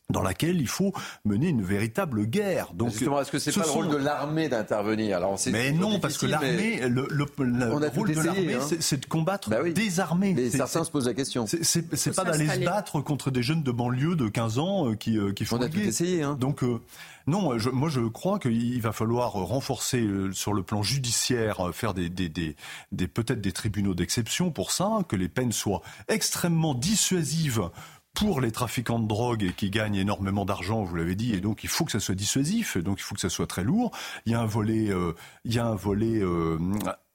dans 0.09 0.21
laquelle 0.23 0.59
il 0.59 0.67
faut 0.67 0.91
mener 1.23 1.49
une 1.49 1.61
véritable 1.61 2.25
guerre. 2.25 2.73
Donc, 2.73 2.89
Justement, 2.89 3.21
est-ce 3.21 3.31
que 3.31 3.37
c'est 3.39 3.51
pas 3.51 3.65
le 3.65 3.71
rôle 3.71 3.89
de 3.89 3.97
l'armée 3.97 4.49
d'intervenir 4.49 5.17
Alors, 5.17 5.37
Mais 5.51 5.71
non, 5.71 5.99
parce 5.99 6.17
que 6.17 6.25
l'armée, 6.25 6.79
le, 6.87 7.07
le, 7.09 7.25
rôle 7.89 8.13
de 8.13 8.21
l'armée, 8.21 8.55
hein. 8.55 8.77
c'est 8.79 9.01
de 9.01 9.05
combattre 9.05 9.49
bah 9.49 9.61
des 9.69 9.99
armées. 9.99 10.33
Mais 10.35 10.49
certains 10.49 10.83
se 10.83 10.91
posent 10.91 11.07
la 11.07 11.13
question. 11.13 11.45
C'est 11.47 12.15
pas 12.15 12.23
d'aller 12.23 12.47
se 12.47 12.65
battre 12.65 13.01
contre 13.01 13.31
des 13.31 13.43
jeunes 13.43 13.63
de 13.63 13.71
banlieue 13.71 14.15
de 14.15 14.27
15 14.27 14.59
ans 14.59 14.89
euh, 14.89 14.95
qui, 14.95 15.17
euh, 15.17 15.31
qui 15.31 15.45
font 15.45 15.57
On 15.57 15.61
a 15.61 15.69
tout 15.69 15.79
essayé. 15.79 16.23
Hein. 16.23 16.37
Donc, 16.39 16.63
euh, 16.63 16.79
non, 17.27 17.59
je, 17.59 17.69
moi 17.69 17.89
je 17.89 18.01
crois 18.01 18.39
qu'il 18.39 18.81
va 18.81 18.91
falloir 18.91 19.33
renforcer 19.33 20.07
sur 20.31 20.53
le 20.53 20.63
plan 20.63 20.81
judiciaire, 20.81 21.69
faire 21.73 21.93
des, 21.93 22.09
des, 22.09 22.29
des, 22.29 22.55
des 22.91 23.07
peut-être 23.07 23.41
des 23.41 23.51
tribunaux 23.51 23.93
d'exception 23.93 24.49
pour 24.49 24.71
ça, 24.71 24.99
que 25.07 25.15
les 25.15 25.29
peines 25.29 25.51
soient 25.51 25.81
extrêmement 26.07 26.73
dissuasives 26.73 27.69
pour 28.13 28.41
les 28.41 28.51
trafiquants 28.51 28.99
de 28.99 29.07
drogue 29.07 29.43
et 29.43 29.53
qui 29.53 29.69
gagnent 29.69 29.95
énormément 29.95 30.43
d'argent, 30.43 30.83
vous 30.83 30.95
l'avez 30.95 31.15
dit, 31.15 31.33
et 31.33 31.39
donc 31.39 31.63
il 31.63 31.69
faut 31.69 31.85
que 31.85 31.91
ça 31.91 31.99
soit 31.99 32.15
dissuasif, 32.15 32.77
donc 32.77 32.99
il 32.99 33.03
faut 33.03 33.15
que 33.15 33.21
ça 33.21 33.29
soit 33.29 33.47
très 33.47 33.63
lourd. 33.63 33.91
Il 34.25 34.31
y 34.31 34.35
a 34.35 34.41
un 34.41 34.45
volet, 34.45 34.89
euh, 34.89 35.13
il 35.45 35.53
y 35.53 35.59
a 35.59 35.65
un 35.65 35.75
volet 35.75 36.19
euh, 36.21 36.57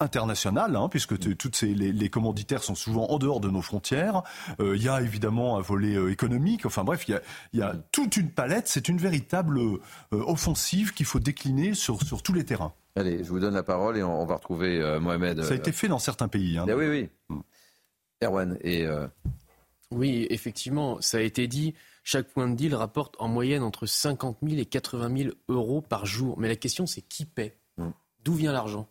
international, 0.00 0.76
hein, 0.76 0.88
puisque 0.88 1.18
toutes 1.18 1.56
ces, 1.56 1.74
les, 1.74 2.08
commanditaires 2.08 2.62
sont 2.62 2.74
souvent 2.74 3.06
en 3.08 3.18
dehors 3.18 3.40
de 3.40 3.50
nos 3.50 3.60
frontières. 3.60 4.22
Euh, 4.60 4.76
il 4.76 4.82
y 4.82 4.88
a 4.88 5.00
évidemment 5.02 5.58
un 5.58 5.60
volet 5.60 5.94
économique. 6.10 6.64
Enfin 6.64 6.84
bref, 6.84 7.06
il 7.08 7.12
y 7.12 7.14
a, 7.14 7.22
il 7.52 7.60
y 7.60 7.62
a 7.62 7.74
toute 7.92 8.16
une 8.16 8.30
palette. 8.30 8.68
C'est 8.68 8.88
une 8.88 8.98
véritable 8.98 9.60
offensive 10.10 10.94
qu'il 10.94 11.06
faut 11.06 11.20
décliner 11.20 11.74
sur, 11.74 12.02
sur 12.02 12.22
tous 12.22 12.32
les 12.32 12.44
terrains. 12.44 12.72
Allez, 12.96 13.24
je 13.24 13.28
vous 13.28 13.40
donne 13.40 13.54
la 13.54 13.62
parole 13.62 13.96
et 13.98 14.02
on, 14.02 14.24
va 14.24 14.36
retrouver 14.36 14.98
Mohamed. 15.00 15.42
Ça 15.42 15.52
a 15.52 15.56
été 15.56 15.72
fait 15.72 15.88
dans 15.88 15.98
certains 15.98 16.28
pays. 16.28 16.56
Hein, 16.56 16.66
eh 16.68 16.72
oui, 16.72 16.86
oui. 17.28 17.36
Erwan 18.22 18.56
et 18.62 18.86
oui, 19.90 20.26
effectivement, 20.30 21.00
ça 21.00 21.18
a 21.18 21.20
été 21.20 21.46
dit. 21.46 21.74
Chaque 22.02 22.28
point 22.28 22.48
de 22.48 22.54
deal 22.54 22.74
rapporte 22.74 23.14
en 23.18 23.28
moyenne 23.28 23.62
entre 23.62 23.86
50 23.86 24.38
000 24.42 24.60
et 24.60 24.66
80 24.66 25.16
000 25.16 25.30
euros 25.48 25.80
par 25.80 26.04
jour. 26.04 26.38
Mais 26.38 26.48
la 26.48 26.56
question, 26.56 26.86
c'est 26.86 27.00
qui 27.00 27.24
paie? 27.24 27.56
Mm. 27.78 27.90
D'où 28.24 28.34
vient 28.34 28.52
l'argent? 28.52 28.88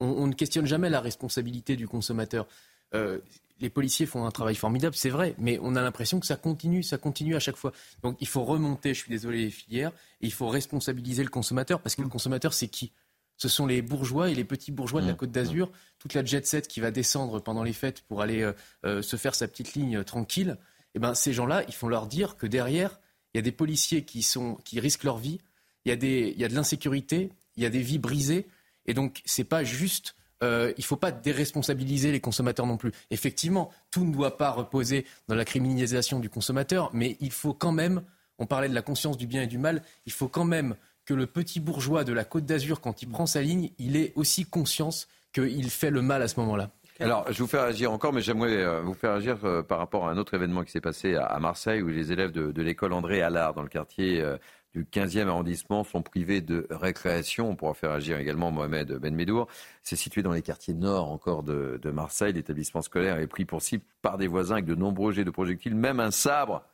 On, 0.00 0.26
ne 0.28 0.34
questionne 0.34 0.66
jamais 0.66 0.90
la 0.90 1.00
responsabilité 1.00 1.74
du 1.74 1.88
consommateur. 1.88 2.46
Euh, 2.94 3.18
les 3.60 3.70
policiers 3.70 4.06
font 4.06 4.24
un 4.24 4.30
travail 4.30 4.54
formidable, 4.54 4.94
c'est 4.94 5.10
vrai, 5.10 5.34
mais 5.38 5.58
on 5.60 5.74
a 5.74 5.82
l'impression 5.82 6.20
que 6.20 6.26
ça 6.26 6.36
continue, 6.36 6.84
ça 6.84 6.98
continue 6.98 7.34
à 7.34 7.40
chaque 7.40 7.56
fois. 7.56 7.72
Donc 8.02 8.16
il 8.20 8.28
faut 8.28 8.44
remonter, 8.44 8.94
je 8.94 9.00
suis 9.00 9.10
désolé, 9.10 9.42
les 9.42 9.50
filières, 9.50 9.90
et 10.20 10.26
il 10.26 10.32
faut 10.32 10.46
responsabiliser 10.46 11.24
le 11.24 11.30
consommateur, 11.30 11.80
parce 11.80 11.96
que 11.96 12.02
le 12.02 12.08
consommateur, 12.08 12.52
c'est 12.52 12.68
qui? 12.68 12.92
Ce 13.38 13.48
sont 13.48 13.66
les 13.66 13.80
bourgeois 13.80 14.28
et 14.30 14.34
les 14.34 14.44
petits 14.44 14.70
bourgeois 14.72 15.00
de 15.00 15.06
la 15.06 15.14
Mmh. 15.14 15.16
Côte 15.16 15.30
d'Azur, 15.30 15.70
toute 15.98 16.12
la 16.12 16.22
jet 16.24 16.46
set 16.46 16.68
qui 16.68 16.80
va 16.80 16.90
descendre 16.90 17.40
pendant 17.40 17.62
les 17.62 17.72
fêtes 17.72 18.02
pour 18.02 18.20
aller 18.20 18.42
euh, 18.42 18.52
euh, 18.84 19.00
se 19.00 19.16
faire 19.16 19.34
sa 19.34 19.48
petite 19.48 19.72
ligne 19.74 19.98
euh, 19.98 20.04
tranquille. 20.04 20.58
Eh 20.94 20.98
ben, 20.98 21.14
ces 21.14 21.32
gens-là, 21.32 21.62
il 21.68 21.74
faut 21.74 21.88
leur 21.88 22.06
dire 22.06 22.36
que 22.36 22.46
derrière, 22.46 23.00
il 23.32 23.38
y 23.38 23.40
a 23.40 23.42
des 23.42 23.52
policiers 23.52 24.02
qui, 24.04 24.22
sont, 24.22 24.56
qui 24.64 24.80
risquent 24.80 25.04
leur 25.04 25.18
vie, 25.18 25.38
il 25.84 25.88
y 25.88 25.92
a, 25.92 25.96
des, 25.96 26.32
il 26.34 26.40
y 26.40 26.44
a 26.44 26.48
de 26.48 26.54
l'insécurité, 26.54 27.30
il 27.56 27.62
y 27.62 27.66
a 27.66 27.70
des 27.70 27.80
vies 27.82 27.98
brisées. 27.98 28.46
Et 28.86 28.94
donc, 28.94 29.22
c'est 29.24 29.44
pas 29.44 29.64
juste. 29.64 30.14
euh, 30.42 30.72
il 30.76 30.80
ne 30.80 30.84
faut 30.84 30.96
pas 30.96 31.12
déresponsabiliser 31.12 32.12
les 32.12 32.20
consommateurs 32.20 32.66
non 32.66 32.76
plus. 32.76 32.92
Effectivement, 33.10 33.70
tout 33.90 34.04
ne 34.04 34.12
doit 34.12 34.36
pas 34.38 34.50
reposer 34.50 35.04
dans 35.28 35.34
la 35.34 35.44
criminalisation 35.44 36.20
du 36.20 36.28
consommateur, 36.30 36.90
mais 36.92 37.16
il 37.20 37.32
faut 37.32 37.54
quand 37.54 37.72
même, 37.72 38.02
on 38.38 38.46
parlait 38.46 38.68
de 38.68 38.74
la 38.74 38.82
conscience 38.82 39.16
du 39.16 39.26
bien 39.26 39.42
et 39.42 39.46
du 39.46 39.58
mal, 39.58 39.82
il 40.06 40.12
faut 40.12 40.28
quand 40.28 40.44
même 40.44 40.76
que 41.08 41.14
le 41.14 41.26
petit 41.26 41.58
bourgeois 41.58 42.04
de 42.04 42.12
la 42.12 42.24
Côte 42.24 42.44
d'Azur, 42.44 42.82
quand 42.82 43.00
il 43.00 43.08
prend 43.08 43.24
sa 43.24 43.40
ligne, 43.40 43.70
il 43.78 43.96
ait 43.96 44.12
aussi 44.14 44.44
conscience 44.44 45.08
qu'il 45.32 45.70
fait 45.70 45.88
le 45.88 46.02
mal 46.02 46.20
à 46.20 46.28
ce 46.28 46.38
moment-là. 46.40 46.68
Alors, 47.00 47.24
je 47.32 47.42
vous 47.42 47.48
fais 47.48 47.58
réagir 47.58 47.90
encore, 47.92 48.12
mais 48.12 48.20
j'aimerais 48.20 48.58
euh, 48.58 48.82
vous 48.82 48.92
faire 48.92 49.12
réagir 49.12 49.38
euh, 49.44 49.62
par 49.62 49.78
rapport 49.78 50.06
à 50.06 50.10
un 50.10 50.18
autre 50.18 50.34
événement 50.34 50.64
qui 50.64 50.70
s'est 50.70 50.82
passé 50.82 51.14
à, 51.14 51.38
Marseille, 51.38 51.80
où 51.80 51.88
les 51.88 52.12
élèves 52.12 52.30
de, 52.32 52.60
l'école 52.60 52.92
André 52.92 53.22
Allard, 53.22 53.54
dans 53.54 53.62
le 53.62 53.70
quartier 53.70 54.20
euh, 54.20 54.36
du 54.74 54.84
15e 54.84 55.28
arrondissement, 55.28 55.82
sont 55.82 56.02
privés 56.02 56.42
de 56.42 56.66
récréation. 56.70 57.48
On 57.48 57.56
pourra 57.56 57.72
faire 57.72 57.92
agir 57.92 58.18
également 58.18 58.50
Mohamed 58.50 58.98
Ben 58.98 59.14
Medour. 59.14 59.48
C'est 59.82 59.96
situé 59.96 60.22
dans 60.22 60.32
les 60.32 60.42
quartiers 60.42 60.74
nord 60.74 61.10
encore 61.10 61.42
de 61.42 61.90
Marseille. 61.90 62.34
L'établissement 62.34 62.82
scolaire 62.82 63.18
est 63.18 63.28
pris 63.28 63.46
pour 63.46 63.62
cible 63.62 63.84
par 64.02 64.18
des 64.18 64.26
voisins 64.26 64.56
avec 64.56 64.66
de 64.66 64.74
nombreux 64.74 65.12
jets 65.12 65.24
de 65.24 65.30
projectiles, 65.30 65.74
même 65.74 66.00
un 66.00 66.10
sabre 66.10 66.64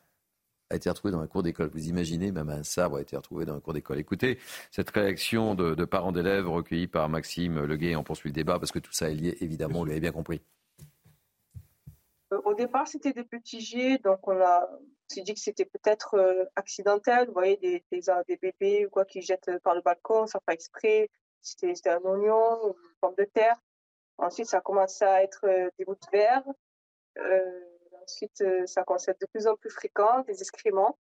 a 0.69 0.75
été 0.75 0.89
retrouvé 0.89 1.11
dans 1.11 1.21
la 1.21 1.27
cour 1.27 1.43
d'école. 1.43 1.69
Vous 1.69 1.87
imaginez, 1.87 2.31
même 2.31 2.49
un 2.49 2.63
sabre 2.63 2.97
a 2.97 3.01
été 3.01 3.15
retrouvé 3.15 3.45
dans 3.45 3.53
la 3.53 3.59
cour 3.59 3.73
d'école. 3.73 3.99
Écoutez, 3.99 4.39
cette 4.71 4.89
réaction 4.89 5.55
de, 5.55 5.85
parents 5.85 6.11
d'élèves 6.11 6.47
recueillie 6.49 6.87
par 6.87 7.09
Maxime 7.09 7.63
Leguet, 7.65 7.95
on 7.95 8.03
poursuit 8.03 8.29
le 8.29 8.33
débat 8.33 8.59
parce 8.59 8.71
que 8.71 8.79
tout 8.79 8.93
ça 8.93 9.09
est 9.09 9.15
lié, 9.15 9.37
évidemment, 9.41 9.79
vous 9.79 9.85
l'avez 9.85 9.99
bien 9.99 10.11
compris. 10.11 10.41
Euh, 12.33 12.41
Au 12.45 12.53
départ, 12.53 12.87
c'était 12.87 13.13
des 13.13 13.23
petits 13.23 13.61
jets, 13.61 13.99
donc 13.99 14.27
on 14.27 14.39
a 14.41 14.67
s'est 15.07 15.21
dit 15.21 15.33
que 15.33 15.39
c'était 15.39 15.65
peut-être 15.65 16.15
euh, 16.15 16.45
accidentel. 16.55 17.27
Vous 17.27 17.33
voyez, 17.33 17.57
des, 17.57 17.83
des, 17.91 18.01
des 18.27 18.37
bébés 18.37 18.85
ou 18.85 18.89
quoi 18.89 19.05
qui 19.05 19.21
jettent 19.21 19.59
par 19.63 19.75
le 19.75 19.81
balcon 19.81 20.27
sans 20.27 20.39
faire 20.45 20.53
exprès. 20.53 21.09
C'était 21.41 21.89
un 21.89 22.01
oignon 22.01 22.69
une 22.69 22.95
pomme 23.01 23.15
de 23.17 23.25
terre. 23.25 23.57
Ensuite, 24.17 24.47
ça 24.47 24.57
a 24.57 24.61
commencé 24.61 25.03
à 25.05 25.21
être 25.23 25.45
euh, 25.45 25.69
des 25.77 25.85
bouts 25.85 25.95
de 25.95 26.17
verre. 26.17 26.43
Euh, 27.19 27.61
ensuite, 28.05 28.41
euh, 28.41 28.65
ça 28.65 28.81
être 28.81 29.21
de 29.21 29.25
plus 29.27 29.47
en 29.47 29.55
plus 29.55 29.69
fréquent, 29.69 30.21
des 30.21 30.41
excréments, 30.41 30.97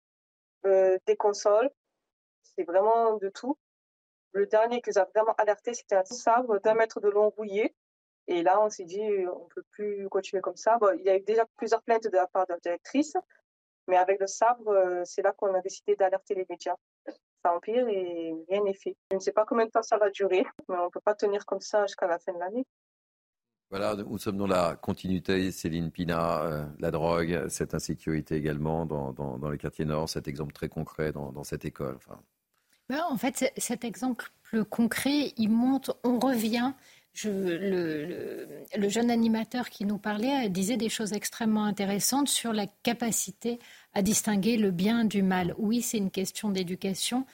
euh, 0.67 0.99
des 1.07 1.17
consoles. 1.17 1.71
C'est 2.43 2.65
vraiment 2.65 3.17
de 3.17 3.29
tout. 3.29 3.57
Le 4.33 4.47
dernier 4.47 4.83
qui 4.83 4.91
nous 4.91 4.99
a 4.99 5.05
vraiment 5.15 5.35
alerté, 5.39 5.75
c'était 5.75 5.97
un 5.97 6.05
sabre 6.05 6.59
d'un 6.61 6.75
mètre 6.75 7.01
de 7.01 7.09
long 7.09 7.31
rouillé. 7.31 7.75
Et 8.27 8.43
là, 8.43 8.61
on 8.61 8.69
s'est 8.69 8.85
dit, 8.85 9.01
on 9.01 9.45
ne 9.45 9.49
peut 9.55 9.65
plus 9.71 10.09
continuer 10.11 10.43
comme 10.43 10.57
ça. 10.57 10.79
Il 10.99 11.05
y 11.05 11.09
a 11.09 11.17
eu 11.17 11.23
déjà 11.23 11.47
plusieurs 11.57 11.83
plaintes 11.83 12.05
de 12.05 12.17
la 12.17 12.27
part 12.27 12.47
de 12.47 12.53
la 12.53 12.59
directrice, 12.61 13.17
mais 13.87 13.97
avec 13.97 14.21
le 14.21 14.27
sabre, 14.27 14.69
euh, 14.69 15.03
c'est 15.05 15.23
là 15.23 15.33
qu'on 15.33 15.55
a 15.55 15.61
décidé 15.61 15.97
d'alerter 15.97 16.35
les 16.35 16.47
médias. 16.49 16.77
Ça 17.43 17.55
empire 17.55 17.89
et 17.89 18.35
rien 18.51 18.63
n'est 18.63 18.75
fait. 18.75 18.97
Je 19.11 19.17
ne 19.17 19.21
sais 19.21 19.33
pas 19.33 19.47
combien 19.47 19.65
de 19.65 19.71
temps 19.71 19.83
ça 19.83 19.97
va 19.97 20.11
durer, 20.11 20.45
mais 20.69 20.77
on 20.77 20.87
ne 20.87 20.91
peut 20.91 21.01
pas 21.01 21.15
tenir 21.15 21.47
comme 21.47 21.61
ça 21.61 21.87
jusqu'à 21.87 22.07
la 22.07 22.19
fin 22.19 22.35
de 22.35 22.39
l'année. 22.39 22.67
Voilà, 23.71 23.97
nous 23.97 24.17
sommes 24.17 24.39
dans 24.39 24.47
la 24.47 24.77
continuité, 24.77 25.53
Céline 25.53 25.91
Pina, 25.91 26.41
euh, 26.43 26.65
la 26.79 26.91
drogue, 26.91 27.49
cette 27.49 27.75
insécurité 27.75 28.37
également 28.37 28.87
dans, 28.87 29.13
dans, 29.13 29.39
dans 29.39 29.51
les 29.51 29.59
quartiers 29.59 29.85
nord, 29.85 30.09
cet 30.09 30.27
exemple 30.27 30.55
très 30.55 30.71
concret 30.71 31.13
dans, 31.13 31.33
dans 31.33 31.45
cette 31.45 31.67
école. 31.67 31.99
Ben, 32.89 33.03
en 33.11 33.19
fait, 33.19 33.53
cet 33.59 33.85
exemple 33.85 34.31
concret, 34.71 35.35
il 35.37 35.51
montre, 35.51 35.99
on 36.03 36.19
revient. 36.19 36.73
Le 37.25 38.89
jeune 38.89 39.11
animateur 39.11 39.69
qui 39.69 39.85
nous 39.85 39.99
parlait 39.99 40.47
euh, 40.47 40.49
disait 40.49 40.77
des 40.77 40.89
choses 40.89 41.13
extrêmement 41.13 41.65
intéressantes 41.65 42.29
sur 42.29 42.53
la 42.53 42.67
capacité 42.67 43.59
à 43.93 44.03
distinguer 44.03 44.57
le 44.57 44.71
bien 44.71 45.05
du 45.05 45.23
mal. 45.23 45.55
Oui, 45.59 45.83
c'est 45.83 45.99
une 45.99 46.11
question 46.11 46.49
d'éducation. 46.49 47.27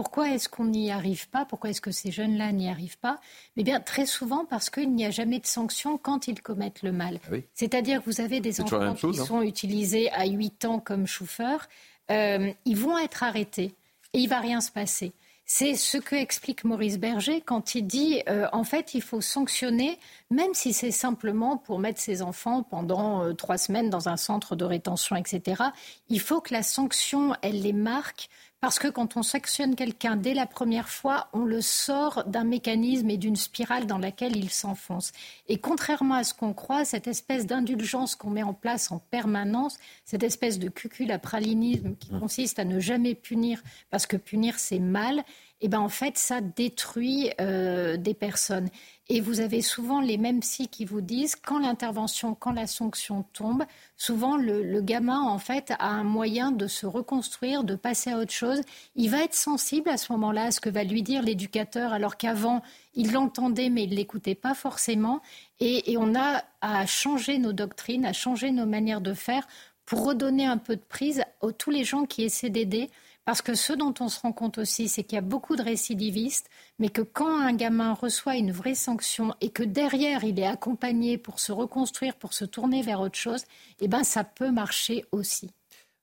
Pourquoi 0.00 0.30
est-ce 0.30 0.48
qu'on 0.48 0.64
n'y 0.64 0.90
arrive 0.90 1.28
pas? 1.28 1.44
Pourquoi 1.44 1.68
est-ce 1.68 1.82
que 1.82 1.90
ces 1.90 2.10
jeunes-là 2.10 2.52
n'y 2.52 2.70
arrivent 2.70 2.96
pas? 2.96 3.20
Eh 3.58 3.62
bien, 3.62 3.80
très 3.80 4.06
souvent 4.06 4.46
parce 4.46 4.70
qu'il 4.70 4.94
n'y 4.94 5.04
a 5.04 5.10
jamais 5.10 5.40
de 5.40 5.46
sanction 5.46 5.98
quand 5.98 6.26
ils 6.26 6.40
commettent 6.40 6.82
le 6.82 6.90
mal. 6.90 7.20
oui. 7.30 7.44
C'est-à-dire 7.52 8.00
que 8.00 8.06
vous 8.06 8.22
avez 8.22 8.40
des 8.40 8.62
enfants 8.62 8.96
chose, 8.96 9.16
qui 9.16 9.20
hein. 9.20 9.26
sont 9.26 9.42
utilisés 9.42 10.10
à 10.12 10.24
8 10.24 10.64
ans 10.64 10.78
comme 10.78 11.06
chauffeurs. 11.06 11.68
Euh, 12.10 12.50
ils 12.64 12.78
vont 12.78 12.96
être 12.96 13.24
arrêtés 13.24 13.74
et 14.14 14.20
il 14.20 14.28
va 14.30 14.40
rien 14.40 14.62
se 14.62 14.70
passer. 14.70 15.12
C'est 15.44 15.74
ce 15.74 15.98
que 15.98 16.14
explique 16.14 16.62
Maurice 16.62 16.98
Berger 16.98 17.42
quand 17.42 17.74
il 17.74 17.84
dit 17.84 18.22
euh, 18.28 18.46
en 18.52 18.62
fait 18.62 18.94
il 18.94 19.02
faut 19.02 19.20
sanctionner 19.20 19.98
même 20.30 20.54
si 20.54 20.72
c'est 20.72 20.92
simplement 20.92 21.56
pour 21.56 21.80
mettre 21.80 22.00
ses 22.00 22.22
enfants 22.22 22.62
pendant 22.62 23.24
euh, 23.24 23.32
trois 23.32 23.58
semaines 23.58 23.90
dans 23.90 24.08
un 24.08 24.16
centre 24.16 24.54
de 24.54 24.64
rétention, 24.64 25.16
etc. 25.16 25.60
Il 26.08 26.20
faut 26.20 26.40
que 26.40 26.54
la 26.54 26.62
sanction 26.62 27.34
elle 27.42 27.62
les 27.62 27.72
marque 27.72 28.30
parce 28.60 28.78
que 28.78 28.88
quand 28.88 29.16
on 29.16 29.22
sanctionne 29.22 29.74
quelqu'un 29.74 30.16
dès 30.16 30.34
la 30.34 30.46
première 30.46 30.88
fois, 30.88 31.28
on 31.32 31.44
le 31.44 31.60
sort 31.62 32.24
d'un 32.26 32.44
mécanisme 32.44 33.08
et 33.08 33.16
d'une 33.16 33.36
spirale 33.36 33.86
dans 33.86 33.98
laquelle 33.98 34.36
il 34.36 34.50
s'enfonce. 34.50 35.12
Et 35.48 35.58
contrairement 35.58 36.14
à 36.14 36.24
ce 36.24 36.34
qu'on 36.34 36.52
croit, 36.52 36.84
cette 36.84 37.06
espèce 37.06 37.46
d'indulgence 37.46 38.16
qu'on 38.16 38.30
met 38.30 38.42
en 38.42 38.52
place 38.52 38.92
en 38.92 38.98
permanence, 38.98 39.78
cette 40.04 40.22
espèce 40.22 40.58
de 40.58 40.68
cuculapralinisme 40.68 41.96
qui 41.96 42.10
consiste 42.10 42.58
à 42.58 42.64
ne 42.64 42.80
jamais 42.80 43.14
punir 43.14 43.62
parce 43.90 44.06
que 44.06 44.16
punir 44.16 44.58
c'est 44.58 44.78
mal, 44.78 45.24
et 45.60 45.68
ben 45.68 45.80
en 45.80 45.88
fait 45.88 46.16
ça 46.16 46.40
détruit 46.40 47.30
euh, 47.40 47.96
des 47.96 48.14
personnes. 48.14 48.68
Et 49.08 49.20
vous 49.20 49.40
avez 49.40 49.60
souvent 49.60 50.00
les 50.00 50.18
mêmes 50.18 50.40
psys 50.40 50.68
qui 50.68 50.84
vous 50.84 51.00
disent 51.00 51.34
quand 51.34 51.58
l'intervention, 51.58 52.34
quand 52.34 52.52
la 52.52 52.68
sanction 52.68 53.24
tombe, 53.32 53.64
souvent 53.96 54.36
le, 54.36 54.62
le 54.62 54.80
gamin 54.80 55.20
en 55.20 55.38
fait 55.38 55.72
a 55.78 55.88
un 55.88 56.04
moyen 56.04 56.52
de 56.52 56.68
se 56.68 56.86
reconstruire, 56.86 57.64
de 57.64 57.74
passer 57.74 58.10
à 58.12 58.18
autre 58.18 58.32
chose. 58.32 58.60
Il 58.94 59.10
va 59.10 59.24
être 59.24 59.34
sensible 59.34 59.90
à 59.90 59.96
ce 59.96 60.12
moment-là 60.12 60.44
à 60.44 60.50
ce 60.52 60.60
que 60.60 60.70
va 60.70 60.84
lui 60.84 61.02
dire 61.02 61.22
l'éducateur, 61.22 61.92
alors 61.92 62.16
qu'avant 62.16 62.62
il 62.94 63.12
l'entendait 63.12 63.68
mais 63.68 63.84
il 63.84 63.94
l'écoutait 63.94 64.34
pas 64.34 64.54
forcément. 64.54 65.20
Et, 65.58 65.92
et 65.92 65.96
on 65.98 66.14
a 66.14 66.44
à 66.60 66.86
changer 66.86 67.38
nos 67.38 67.52
doctrines, 67.52 68.04
à 68.04 68.12
changer 68.12 68.52
nos 68.52 68.66
manières 68.66 69.00
de 69.00 69.14
faire 69.14 69.46
pour 69.90 70.04
redonner 70.04 70.46
un 70.46 70.56
peu 70.56 70.76
de 70.76 70.82
prise 70.88 71.20
à 71.20 71.52
tous 71.52 71.70
les 71.70 71.82
gens 71.82 72.04
qui 72.04 72.22
essaient 72.22 72.48
d'aider. 72.48 72.90
Parce 73.24 73.42
que 73.42 73.54
ce 73.54 73.72
dont 73.72 73.94
on 74.00 74.08
se 74.08 74.20
rend 74.20 74.32
compte 74.32 74.58
aussi, 74.58 74.88
c'est 74.88 75.04
qu'il 75.04 75.16
y 75.16 75.18
a 75.18 75.22
beaucoup 75.22 75.56
de 75.56 75.62
récidivistes, 75.62 76.48
mais 76.78 76.88
que 76.88 77.02
quand 77.02 77.40
un 77.40 77.52
gamin 77.52 77.92
reçoit 77.92 78.36
une 78.36 78.50
vraie 78.50 78.74
sanction 78.74 79.34
et 79.40 79.50
que 79.50 79.62
derrière 79.62 80.24
il 80.24 80.38
est 80.38 80.46
accompagné 80.46 81.18
pour 81.18 81.38
se 81.38 81.52
reconstruire, 81.52 82.16
pour 82.16 82.32
se 82.32 82.44
tourner 82.44 82.82
vers 82.82 83.00
autre 83.00 83.18
chose, 83.18 83.44
eh 83.80 83.88
ben 83.88 84.04
ça 84.04 84.24
peut 84.24 84.50
marcher 84.50 85.04
aussi. 85.12 85.50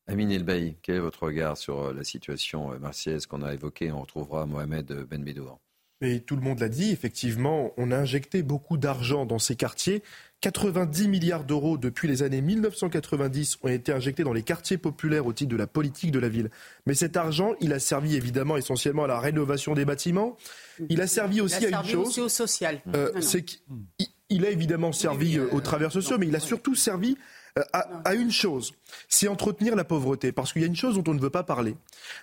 Amine 0.09 0.31
Elbaï, 0.31 0.77
quel 0.81 0.95
est 0.95 0.99
votre 0.99 1.23
regard 1.23 1.57
sur 1.57 1.79
euh, 1.79 1.93
la 1.93 2.05
situation 2.05 2.71
euh, 2.71 2.79
marseillaise 2.79 3.25
qu'on 3.25 3.41
a 3.41 3.53
évoquée? 3.53 3.91
On 3.91 4.01
retrouvera 4.01 4.45
Mohamed 4.45 4.89
euh, 4.91 5.05
Ben. 5.05 5.21
Mais 5.99 6.19
tout 6.19 6.35
le 6.35 6.41
monde 6.41 6.59
l'a 6.59 6.69
dit, 6.69 6.91
effectivement, 6.91 7.73
on 7.75 7.91
a 7.91 7.97
injecté 7.97 8.43
beaucoup 8.43 8.77
d'argent 8.77 9.25
dans 9.25 9.39
ces 9.39 9.55
quartiers. 9.55 10.03
90 10.41 11.07
milliards 11.07 11.43
d'euros 11.43 11.77
depuis 11.77 12.07
les 12.07 12.21
années 12.21 12.41
1990 12.41 13.57
ont 13.63 13.67
été 13.67 13.91
injectés 13.91 14.23
dans 14.23 14.33
les 14.33 14.43
quartiers 14.43 14.77
populaires 14.77 15.25
au 15.25 15.33
titre 15.33 15.49
de 15.51 15.57
la 15.57 15.65
politique 15.67 16.11
de 16.11 16.19
la 16.19 16.29
ville. 16.29 16.49
Mais 16.85 16.93
cet 16.93 17.17
argent, 17.17 17.53
il 17.59 17.73
a 17.73 17.79
servi 17.79 18.15
évidemment 18.15 18.55
essentiellement 18.55 19.05
à 19.05 19.07
la 19.07 19.19
rénovation 19.19 19.73
des 19.73 19.83
bâtiments. 19.85 20.37
Il 20.89 21.01
a 21.01 21.07
servi 21.07 21.41
aussi 21.41 21.55
Il 21.61 21.73
a 21.73 21.79
à 21.79 21.83
servi 21.83 21.89
une 21.89 21.95
chose. 21.95 22.07
aussi 22.07 22.21
au 22.21 22.29
social. 22.29 22.81
Euh, 22.95 23.11
Ah 23.15 23.21
c'est 23.21 23.43
qu'il 23.43 23.59
il 24.29 24.45
a 24.45 24.49
évidemment 24.49 24.91
servi 24.91 25.37
euh, 25.37 25.47
aux 25.53 25.61
travailleurs 25.61 25.91
sociaux, 25.93 26.17
mais 26.19 26.27
il 26.27 26.35
a 26.35 26.39
surtout 26.41 26.75
servi 26.75 27.17
euh, 27.57 27.63
à, 27.73 27.87
à 28.05 28.13
une 28.13 28.31
chose, 28.31 28.73
c'est 29.07 29.27
entretenir 29.29 29.75
la 29.75 29.85
pauvreté. 29.85 30.31
Parce 30.31 30.51
qu'il 30.53 30.61
y 30.61 30.65
a 30.65 30.67
une 30.67 30.75
chose 30.75 30.95
dont 31.01 31.11
on 31.11 31.15
ne 31.15 31.19
veut 31.21 31.29
pas 31.31 31.43
parler, 31.43 31.75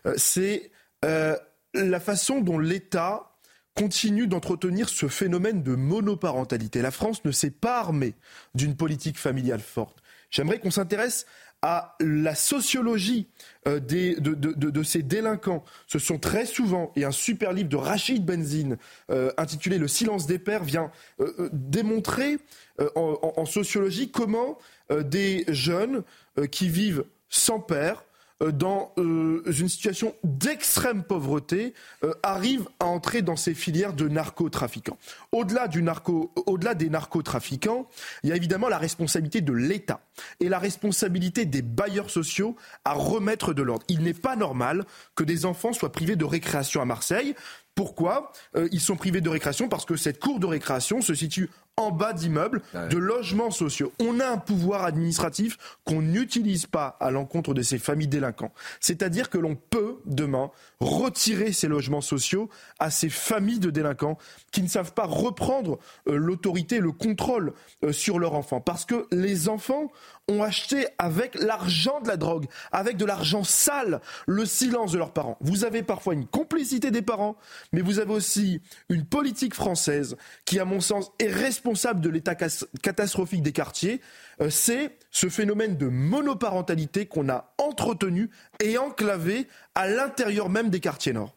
Euh, 0.07 0.15
c'est 0.17 0.71
euh, 1.05 1.37
la 1.75 1.99
façon 2.01 2.41
dont 2.41 2.59
l'État 2.59 3.34
continue 3.75 4.27
d'entretenir 4.27 4.89
ce 4.89 5.09
phénomène 5.09 5.63
de 5.63 5.75
monoparentalité. 5.75 6.81
La 6.83 6.91
France 6.91 7.25
ne 7.25 7.33
s'est 7.33 7.51
pas 7.51 7.79
armée 7.79 8.15
d'une 8.55 8.77
politique 8.77 9.19
familiale 9.19 9.61
forte. 9.61 9.99
J'aimerais 10.31 10.59
qu'on 10.61 10.71
s'intéresse 10.71 11.27
à 11.63 11.97
la 12.01 12.35
sociologie 12.35 13.27
euh, 13.67 13.81
des, 13.81 14.17
de, 14.17 14.35
de- 14.35 14.53
de- 14.53 14.69
de 14.71 14.83
ces 14.83 15.03
délinquants. 15.03 15.65
Ce 15.87 15.99
sont 15.99 16.19
très 16.19 16.45
souvent, 16.45 16.93
et 16.95 17.05
un 17.05 17.11
super 17.11 17.53
livre 17.55 17.71
de 17.71 17.77
Rachid 17.77 18.23
Benzine 18.25 18.77
euh, 19.11 19.33
intitulé 19.39 19.79
Le 19.79 19.89
silence 19.89 20.27
des 20.27 20.39
pères 20.39 20.63
vient 20.63 20.91
euh, 21.21 21.33
euh, 21.39 21.49
démontrer 21.53 22.39
euh, 22.81 22.91
en, 22.97 23.33
en- 23.37 23.47
sociologie 23.47 24.11
comment 24.11 24.59
euh, 24.91 25.03
des 25.03 25.45
jeunes 25.49 26.03
qui 26.51 26.69
vivent 26.69 27.05
sans 27.31 27.61
père, 27.61 28.05
dans 28.53 28.93
euh, 28.99 29.43
une 29.47 29.69
situation 29.69 30.15
d'extrême 30.25 31.03
pauvreté, 31.03 31.75
euh, 32.03 32.13
arrivent 32.23 32.69
à 32.81 32.87
entrer 32.87 33.23
dans 33.23 33.37
ces 33.37 33.55
filières 33.55 33.93
de 33.93 34.09
narcotrafiquants. 34.09 34.99
Au-delà 35.33 35.69
du 35.69 35.83
narco, 35.83 36.33
au-delà 36.47 36.75
des 36.75 36.89
narcotrafiquants, 36.89 37.89
il 38.23 38.31
y 38.31 38.33
a 38.33 38.37
évidemment 38.37 38.69
la 38.69 38.79
responsabilité 38.79 39.41
de 39.41 39.53
l'État 39.53 40.01
et 40.41 40.49
la 40.49 40.59
responsabilité 40.59 41.45
des 41.45 41.63
bailleurs 41.63 42.11
sociaux 42.11 42.57
à 42.85 42.93
remettre 42.93 43.55
de 43.55 43.63
l'ordre. 43.63 43.85
Il 43.89 44.03
n'est 44.03 44.15
pas 44.15 44.37
normal 44.37 44.85
que 45.15 45.25
des 45.25 45.45
enfants 45.47 45.73
soient 45.73 45.93
privés 45.93 46.17
de 46.17 46.25
récréation 46.25 46.81
à 46.81 46.85
Marseille. 46.85 47.35
Pourquoi? 47.75 48.33
Euh, 48.57 48.69
Ils 48.71 48.81
sont 48.81 48.97
privés 48.97 49.21
de 49.21 49.29
récréation 49.29 49.69
parce 49.69 49.85
que 49.85 49.97
cette 49.97 50.21
cour 50.21 50.39
de 50.39 50.47
récréation 50.47 51.01
se 51.01 51.15
situe 51.15 51.51
en 51.77 51.91
bas 51.91 52.13
d'immeubles, 52.13 52.63
de 52.73 52.97
logements 52.97 53.51
sociaux. 53.51 53.93
On 53.99 54.21
a 54.21 54.29
un 54.29 54.37
pouvoir 54.37 54.85
administratif 54.85 55.59
qu'on 55.85 56.03
n'utilise 56.03 56.67
pas 56.67 56.97
à 57.01 57.11
l'encontre 57.11 57.53
de 57.53 57.63
ces 57.63 57.79
familles 57.79 58.07
délinquants. 58.07 58.53
C'est-à-dire 58.79 59.29
que 59.29 59.39
l'on 59.39 59.57
peut, 59.57 59.97
demain, 60.07 60.53
retirer 60.79 61.53
ces 61.53 61.67
logements 61.67 62.01
sociaux 62.01 62.49
à 62.79 62.91
ces 62.91 63.09
familles 63.09 63.59
de 63.59 63.71
délinquants 63.71 64.19
qui 64.53 64.63
ne 64.63 64.69
savent 64.69 64.93
pas 64.93 65.07
reprendre 65.07 65.81
euh, 66.07 66.17
l'autorité, 66.17 66.79
le 66.79 66.93
contrôle 66.93 67.53
euh, 67.85 67.93
sur 67.93 68.21
leurs 68.21 68.35
enfants. 68.35 68.61
Parce 68.61 68.85
que 68.85 69.07
les 69.11 69.49
enfants 69.49 69.91
ont 70.29 70.43
acheté 70.43 70.87
avec 70.99 71.35
l'argent 71.35 72.01
de 72.01 72.09
la 72.09 72.17
drogue, 72.17 72.47
avec 72.71 72.97
de 72.97 73.05
l'argent 73.05 73.43
sale, 73.43 74.01
le 74.27 74.47
silence 74.47 74.93
de 74.93 74.99
leurs 74.99 75.13
parents. 75.13 75.37
Vous 75.41 75.65
avez 75.65 75.83
parfois 75.83 76.15
une 76.15 76.27
complicité 76.27 76.93
des 76.93 77.03
parents, 77.03 77.37
mais 77.73 77.81
vous 77.81 77.99
avez 77.99 78.13
aussi 78.13 78.63
une 78.89 79.05
politique 79.05 79.55
française 79.55 80.17
qui, 80.45 80.61
à 80.61 80.65
mon 80.65 80.81
sens, 80.81 81.11
est 81.19 81.27
responsable 81.27 81.64
de 81.73 82.11
l'état 82.11 82.35
catastrophique 82.35 83.43
des 83.43 83.53
quartiers. 83.53 84.03
Euh, 84.41 84.51
c'est 84.51 84.99
ce 85.11 85.29
phénomène 85.31 85.79
de 85.79 85.87
monoparentalité 85.87 87.07
qu'on 87.07 87.31
a 87.31 87.55
entretenu 87.59 88.29
et 88.61 88.77
enclavé 88.77 89.49
à 89.75 89.89
l'intérieur 89.89 90.51
même 90.51 90.69
des 90.69 90.81
quartiers 90.81 91.15
nord 91.15 91.35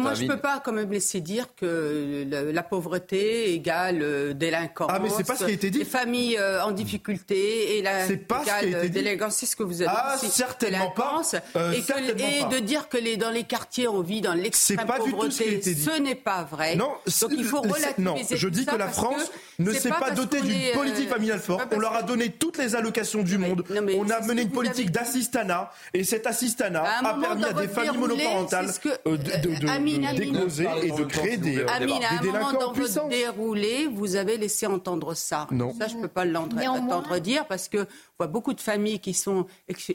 moi, 0.00 0.14
je 0.14 0.24
ne 0.24 0.28
peux 0.28 0.40
pas 0.40 0.60
quand 0.64 0.72
même 0.72 0.90
laisser 0.90 1.20
dire 1.20 1.48
que 1.56 2.26
la, 2.52 2.62
pauvreté 2.62 3.52
égale 3.54 4.00
euh, 4.02 4.32
délinquance. 4.32 4.90
Ah, 4.92 4.98
mais 5.00 5.08
c'est 5.08 5.24
pas 5.24 5.36
ce 5.36 5.44
qui 5.44 5.50
a 5.50 5.54
été 5.54 5.70
dit. 5.70 5.80
Les 5.80 5.84
familles 5.84 6.36
euh, 6.38 6.62
en 6.62 6.70
difficulté 6.70 7.76
et 7.76 7.82
la 7.82 8.06
pas 8.28 8.42
égale 8.42 8.90
délinquance. 8.90 9.36
C'est 9.36 9.46
ce 9.46 9.56
que 9.56 9.62
vous 9.62 9.82
avez 9.82 9.90
ah, 9.92 10.16
dit. 10.20 10.28
certainement 10.28 10.90
pas. 10.90 11.22
Euh, 11.56 11.72
et, 11.72 12.54
de 12.54 12.58
dire 12.60 12.88
que 12.88 12.96
les, 12.96 13.16
dans 13.16 13.30
les 13.30 13.44
quartiers, 13.44 13.88
on 13.88 14.00
vit 14.00 14.20
dans 14.20 14.34
l'extrême 14.34 14.86
pauvreté, 14.86 15.60
ce, 15.62 15.74
ce 15.74 16.00
n'est 16.00 16.14
pas 16.14 16.44
vrai. 16.44 16.76
Non, 16.76 16.92
Donc 17.20 17.30
il 17.36 17.44
faut 17.44 17.60
relativiser 17.60 17.94
Non, 17.98 18.16
je 18.30 18.48
dis 18.48 18.64
que 18.64 18.76
la 18.76 18.88
France 18.88 19.30
ne 19.58 19.72
s'est 19.72 19.90
pas, 19.90 20.10
dotée 20.12 20.40
d'une 20.40 20.72
politique 20.72 21.08
familiale 21.08 21.40
forte. 21.40 21.66
On 21.72 21.78
leur 21.78 21.94
a 21.94 22.02
donné 22.02 22.30
toutes 22.30 22.58
les 22.58 22.74
allocations 22.74 23.22
du 23.22 23.38
monde. 23.38 23.64
On 23.70 24.08
a 24.10 24.20
mené 24.20 24.42
une 24.42 24.50
politique 24.50 24.90
d'assistanat. 24.90 25.70
Et 25.94 26.04
cet 26.04 26.26
assistanat 26.26 26.84
a 27.04 27.14
permis 27.14 27.44
à 27.44 27.52
des 27.52 27.68
familles 27.68 27.98
monoparentales 27.98 28.70
de 29.58 29.66
de, 29.66 29.66
de, 29.66 30.84
et 30.84 30.90
de 30.90 31.04
créer 31.04 31.36
des, 31.36 31.58
euh, 31.58 31.66
Amine, 31.68 31.98
des 31.98 32.04
à 32.04 32.12
un 32.12 32.22
moment 32.22 32.52
dans 32.52 32.72
votre 32.72 33.08
déroulé, 33.08 33.86
vous 33.86 34.16
avez 34.16 34.36
laissé 34.36 34.66
entendre 34.66 35.14
ça. 35.14 35.46
Non. 35.50 35.74
Ça, 35.74 35.88
je 35.88 35.96
ne 35.96 36.02
peux 36.02 36.08
pas 36.08 36.24
l'entendre 36.24 37.18
dire 37.18 37.46
parce 37.46 37.68
que 37.68 37.86
voit 38.18 38.26
beaucoup 38.26 38.54
de 38.54 38.60
familles 38.60 39.00
qui 39.00 39.14
sont 39.14 39.46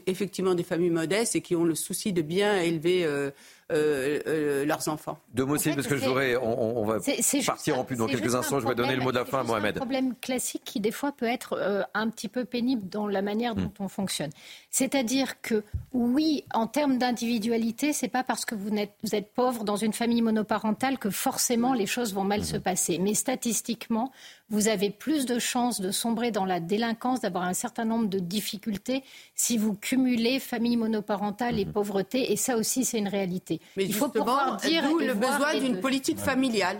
effectivement 0.05 0.55
des 0.55 0.63
familles 0.63 0.89
modestes 0.89 1.35
et 1.35 1.41
qui 1.41 1.55
ont 1.55 1.63
le 1.63 1.75
souci 1.75 2.13
de 2.13 2.21
bien 2.21 2.59
élever 2.61 3.05
euh, 3.05 3.31
euh, 3.71 4.19
euh, 4.27 4.65
leurs 4.65 4.87
enfants. 4.87 5.17
Deux 5.33 5.45
mots 5.45 5.55
aussi, 5.55 5.71
parce 5.73 5.87
que 5.87 5.97
je 5.97 6.05
voudrais, 6.05 6.35
on, 6.37 6.85
va 6.85 6.99
partir 7.45 7.79
en 7.79 7.83
plus 7.83 7.97
dans 7.97 8.07
quelques 8.07 8.35
instants. 8.35 8.59
Je 8.59 8.67
vais 8.67 8.75
donner 8.75 8.95
le 8.95 9.01
mot 9.01 9.11
de 9.11 9.17
la 9.17 9.25
fin 9.25 9.41
à 9.41 9.43
Mohamed. 9.43 9.73
C'est 9.73 9.81
un 9.81 9.85
problème 9.85 10.15
classique 10.21 10.63
qui, 10.63 10.79
des 10.79 10.91
fois, 10.91 11.11
peut 11.11 11.25
être 11.25 11.87
un 11.93 12.09
petit 12.09 12.29
peu 12.29 12.45
pénible 12.45 12.87
dans 12.89 13.07
la 13.07 13.21
manière 13.21 13.55
dont 13.55 13.63
hmm. 13.63 13.83
on 13.83 13.87
fonctionne. 13.87 14.31
C'est-à-dire 14.69 15.41
que, 15.41 15.63
oui, 15.93 16.43
en 16.53 16.67
termes 16.67 16.97
d'individualité, 16.97 17.93
c'est 17.93 18.09
pas 18.09 18.23
parce 18.23 18.45
que 18.45 18.53
vous 18.53 18.69
êtes, 18.75 18.93
vous 19.03 19.15
êtes 19.15 19.33
pauvre 19.33 19.63
dans 19.63 19.75
une 19.75 19.93
famille 19.93 20.21
monoparentale 20.21 20.97
que 20.99 21.09
forcément 21.09 21.73
les 21.73 21.85
choses 21.85 22.13
vont 22.13 22.23
mal 22.23 22.43
se 22.43 22.57
passer. 22.57 22.99
Mais 22.99 23.13
statistiquement, 23.13 24.11
vous 24.49 24.67
avez 24.67 24.89
plus 24.89 25.25
de 25.25 25.39
chances 25.39 25.81
de 25.81 25.91
sombrer 25.91 26.31
dans 26.31 26.45
la 26.45 26.59
délinquance, 26.59 27.21
d'avoir 27.21 27.45
un 27.45 27.53
certain 27.53 27.85
nombre 27.85 28.07
de 28.07 28.19
difficultés 28.19 29.03
si 29.35 29.57
vous 29.57 29.73
cumulez 29.73 30.39
famille 30.39 30.77
monoparentale 30.77 31.59
et 31.59 31.65
mhm. 31.65 31.71
pauvreté. 31.71 32.31
Et 32.31 32.35
ça 32.35 32.57
aussi, 32.57 32.85
c'est 32.85 32.99
une 32.99 33.07
réalité. 33.07 33.61
Mais 33.77 33.85
il 33.85 33.93
faut 33.93 34.09
pouvoir 34.09 34.57
dire 34.57 34.83
le 34.83 35.13
besoin 35.13 35.57
d'une 35.57 35.79
politique 35.79 36.19
familiale. 36.19 36.77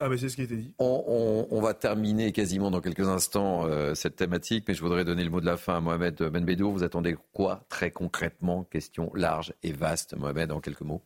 Ah 0.00 0.08
c'est 0.16 0.28
ce 0.28 0.34
qui 0.34 0.42
a 0.42 0.44
été 0.44 0.56
dit. 0.56 0.74
On, 0.78 1.60
va 1.60 1.72
terminer 1.72 2.32
quasiment 2.32 2.70
dans 2.70 2.80
quelques 2.80 3.08
instants 3.08 3.64
euh, 3.64 3.94
cette 3.94 4.16
thématique, 4.16 4.64
mais 4.66 4.74
je 4.74 4.82
voudrais 4.82 5.04
donner 5.04 5.24
le 5.24 5.30
mot 5.30 5.40
de 5.40 5.46
la 5.46 5.56
fin 5.56 5.76
à 5.76 5.80
Mohamed 5.80 6.20
Benbedou. 6.20 6.72
Vous 6.72 6.82
attendez 6.82 7.16
quoi 7.32 7.64
très 7.68 7.90
concrètement? 7.90 8.64
Question 8.64 9.10
large 9.14 9.54
et 9.62 9.72
vaste. 9.72 10.16
Mohamed, 10.16 10.50
en 10.50 10.60
quelques 10.60 10.82
mots. 10.82 11.02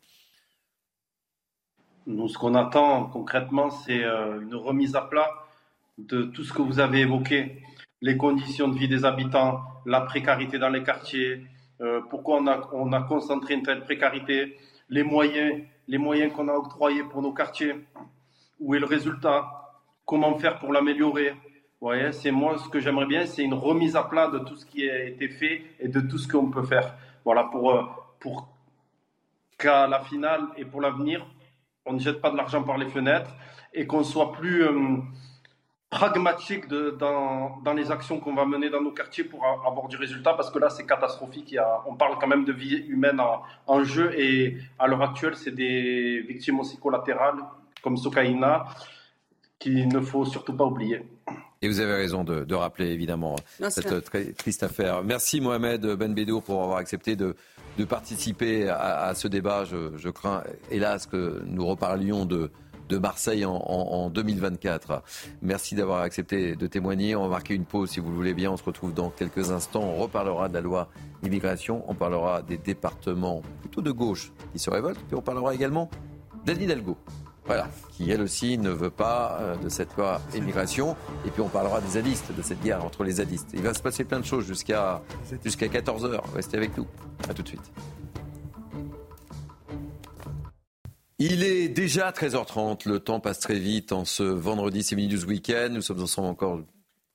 Nous, 2.07 2.29
ce 2.29 2.39
qu'on 2.39 2.55
attend 2.55 3.05
concrètement, 3.05 3.69
c'est 3.69 4.03
euh, 4.03 4.41
une 4.41 4.55
remise 4.55 4.97
à 4.97 5.03
plat 5.03 5.29
de 5.99 6.23
tout 6.23 6.43
ce 6.43 6.55
que 6.55 6.63
vous 6.63 6.81
avez 6.81 7.01
évoqué, 7.01 7.61
les 8.01 8.17
conditions 8.17 8.69
de 8.69 8.79
vie 8.79 8.89
des 8.89 9.05
habitants, 9.05 9.61
la 9.85 10.01
précarité 10.01 10.59
dans 10.59 10.71
les 10.71 10.83
quartiers, 10.83 11.45
euh, 11.81 12.01
pourquoi 12.09 12.39
on 12.39 12.47
a, 12.47 12.69
on 12.73 12.93
a 12.93 13.03
concentré 13.03 13.55
une 13.55 13.63
telle 13.63 13.83
précarité, 13.83 14.57
les 14.89 15.03
moyens, 15.03 15.63
les 15.87 15.99
moyens 15.99 16.33
qu'on 16.33 16.49
a 16.49 16.55
octroyés 16.55 17.03
pour 17.05 17.21
nos 17.21 17.33
quartiers, 17.33 17.75
où 18.61 18.75
est 18.75 18.79
le 18.79 18.87
résultat, 18.87 19.59
comment 20.05 20.39
faire 20.39 20.59
pour 20.59 20.73
l'améliorer. 20.73 21.35
voyez, 21.81 22.13
c'est 22.13 22.31
moi 22.31 22.59
ce 22.59 22.69
que 22.69 22.81
j'aimerais 22.81 23.07
bien, 23.07 23.27
c'est 23.27 23.43
une 23.43 23.55
remise 23.55 23.97
à 23.97 24.03
plat 24.03 24.29
de 24.29 24.39
tout 24.39 24.57
ce 24.57 24.67
qui 24.67 24.89
a 24.89 25.05
été 25.05 25.29
fait 25.29 25.63
et 25.79 25.89
de 25.89 26.01
tout 26.01 26.19
ce 26.19 26.27
qu'on 26.27 26.51
peut 26.51 26.65
faire. 26.65 26.95
Voilà, 27.25 27.45
pour, 27.45 27.71
euh, 27.71 27.83
pour 28.21 28.49
qu'à 29.59 29.87
la 29.87 30.01
finale 30.01 30.43
et 30.57 30.65
pour 30.65 30.81
l'avenir, 30.81 31.27
on 31.85 31.93
ne 31.95 31.99
jette 31.99 32.21
pas 32.21 32.31
de 32.31 32.37
l'argent 32.37 32.63
par 32.63 32.79
les 32.79 32.89
fenêtres 32.89 33.31
et 33.75 33.87
qu'on 33.87 34.03
soit 34.03 34.33
plus 34.33 34.63
euh, 34.65 34.97
pragmatique 35.91 36.69
dans, 36.69 37.59
dans, 37.63 37.73
les 37.73 37.91
actions 37.91 38.21
qu'on 38.21 38.35
va 38.35 38.45
mener 38.45 38.69
dans 38.69 38.81
nos 38.81 38.93
quartiers 38.93 39.25
pour 39.25 39.45
avoir 39.45 39.89
du 39.89 39.97
résultat, 39.97 40.35
parce 40.35 40.51
que 40.51 40.59
là, 40.59 40.69
c'est 40.69 40.87
catastrophique. 40.87 41.57
On 41.87 41.95
parle 41.95 42.19
quand 42.19 42.27
même 42.27 42.45
de 42.45 42.53
vie 42.53 42.77
humaine 42.89 43.21
en, 43.21 43.43
en 43.67 43.85
jeu, 43.85 44.13
et 44.19 44.59
à 44.79 44.87
l'heure 44.87 45.03
actuelle, 45.03 45.35
c'est 45.37 45.55
des 45.55 46.21
victimes 46.29 46.61
aussi 46.61 46.79
collatérales, 46.79 47.39
comme 47.89 47.97
Sokaina, 47.97 48.67
qu'il 49.59 49.89
ne 49.89 50.01
faut 50.01 50.27
surtout 50.27 50.53
pas 50.53 50.67
oublier. 50.67 51.07
Et 51.63 51.69
vous 51.69 51.81
avez 51.81 51.95
raison 51.95 52.23
de, 52.23 52.45
de 52.45 52.55
rappeler 52.55 52.91
évidemment 52.91 53.35
cette 53.71 54.05
très 54.05 54.33
triste 54.33 54.63
affaire. 54.63 55.03
Merci 55.03 55.41
Mohamed 55.41 55.87
Benbedour 55.87 56.43
pour 56.43 56.63
avoir 56.63 56.77
accepté 56.77 57.17
de, 57.17 57.35
de 57.79 57.85
participer 57.87 58.69
à, 58.69 59.05
à, 59.05 59.15
ce 59.15 59.27
débat. 59.27 59.65
Je, 59.65 59.97
je 59.97 60.11
crains, 60.11 60.45
hélas, 60.71 61.07
que 61.07 61.43
nous 61.47 61.65
reparlions 61.67 62.27
de, 62.27 62.51
de 62.91 62.99
Marseille 62.99 63.47
en, 63.47 64.11
2024. 64.11 65.03
Merci 65.41 65.75
d'avoir 65.75 66.03
accepté 66.03 66.57
de 66.57 66.67
témoigner. 66.67 67.17
On 67.17 67.23
va 67.23 67.29
marquer 67.29 67.55
une 67.55 67.65
pause 67.65 67.89
si 67.89 68.01
vous 68.01 68.11
le 68.11 68.17
voulez 68.17 68.35
bien. 68.35 68.51
On 68.51 68.59
se 68.59 68.65
retrouve 68.65 68.93
dans 68.93 69.09
quelques 69.09 69.51
instants. 69.51 69.83
On 69.83 69.97
reparlera 69.97 70.51
de 70.51 70.55
la 70.55 70.61
loi 70.61 70.91
immigration. 71.23 71.85
On 71.89 71.95
parlera 71.95 72.43
des 72.43 72.59
départements 72.59 73.41
plutôt 73.63 73.81
de 73.81 73.93
gauche 73.93 74.31
qui 74.53 74.59
se 74.59 74.69
révoltent. 74.69 75.03
Puis 75.07 75.17
on 75.17 75.23
parlera 75.23 75.55
également 75.55 75.89
d'Anne 76.45 76.61
Hidalgo. 76.61 76.99
Voilà, 77.49 77.67
qui 77.93 78.11
elle 78.11 78.21
aussi 78.21 78.59
ne 78.59 78.69
veut 78.69 78.91
pas 78.91 79.39
euh, 79.41 79.57
de 79.57 79.71
cette 79.71 79.97
loi. 79.97 80.21
Et 80.35 80.41
puis 81.31 81.41
on 81.41 81.49
parlera 81.49 81.81
des 81.81 81.89
zadistes, 81.89 82.31
de 82.37 82.43
cette 82.43 82.63
guerre 82.63 82.85
entre 82.85 83.05
les 83.05 83.13
zadistes. 83.13 83.49
Il 83.55 83.63
va 83.63 83.73
se 83.73 83.81
passer 83.81 84.05
plein 84.05 84.21
de 84.21 84.25
choses 84.27 84.47
jusqu'à 84.47 85.03
jusqu'à 85.43 85.67
14h. 85.67 86.21
Restez 86.35 86.59
avec 86.59 86.77
nous. 86.77 86.87
A 87.27 87.33
tout 87.33 87.43
de 87.43 87.49
suite. 87.49 87.73
Il 91.19 91.43
est 91.43 91.69
déjà 91.69 92.11
13h30, 92.11 92.87
le 92.87 93.01
temps 93.01 93.19
passe 93.19 93.41
très 93.41 93.59
vite 93.59 93.93
en 93.93 94.05
ce 94.05 94.23
vendredi, 94.23 94.83
c'est 94.83 94.95
midi 94.95 95.17
du 95.17 95.25
week-end. 95.25 95.71
Nous 95.73 95.83
sommes 95.83 96.03
ensemble 96.03 96.29
encore 96.29 96.61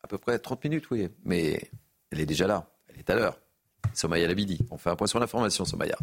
à 0.03 0.07
peu 0.07 0.17
près 0.17 0.39
30 0.39 0.63
minutes, 0.63 0.89
oui, 0.89 1.07
mais 1.23 1.69
elle 2.11 2.19
est 2.19 2.25
déjà 2.25 2.47
là, 2.47 2.67
elle 2.89 2.97
est 2.99 3.09
à 3.09 3.15
l'heure. 3.15 3.39
Somaya 3.93 4.27
Labidi, 4.27 4.59
on 4.71 4.77
fait 4.77 4.89
un 4.89 4.95
point 4.95 5.07
sur 5.07 5.19
l'information, 5.19 5.63
Somaya. 5.63 5.95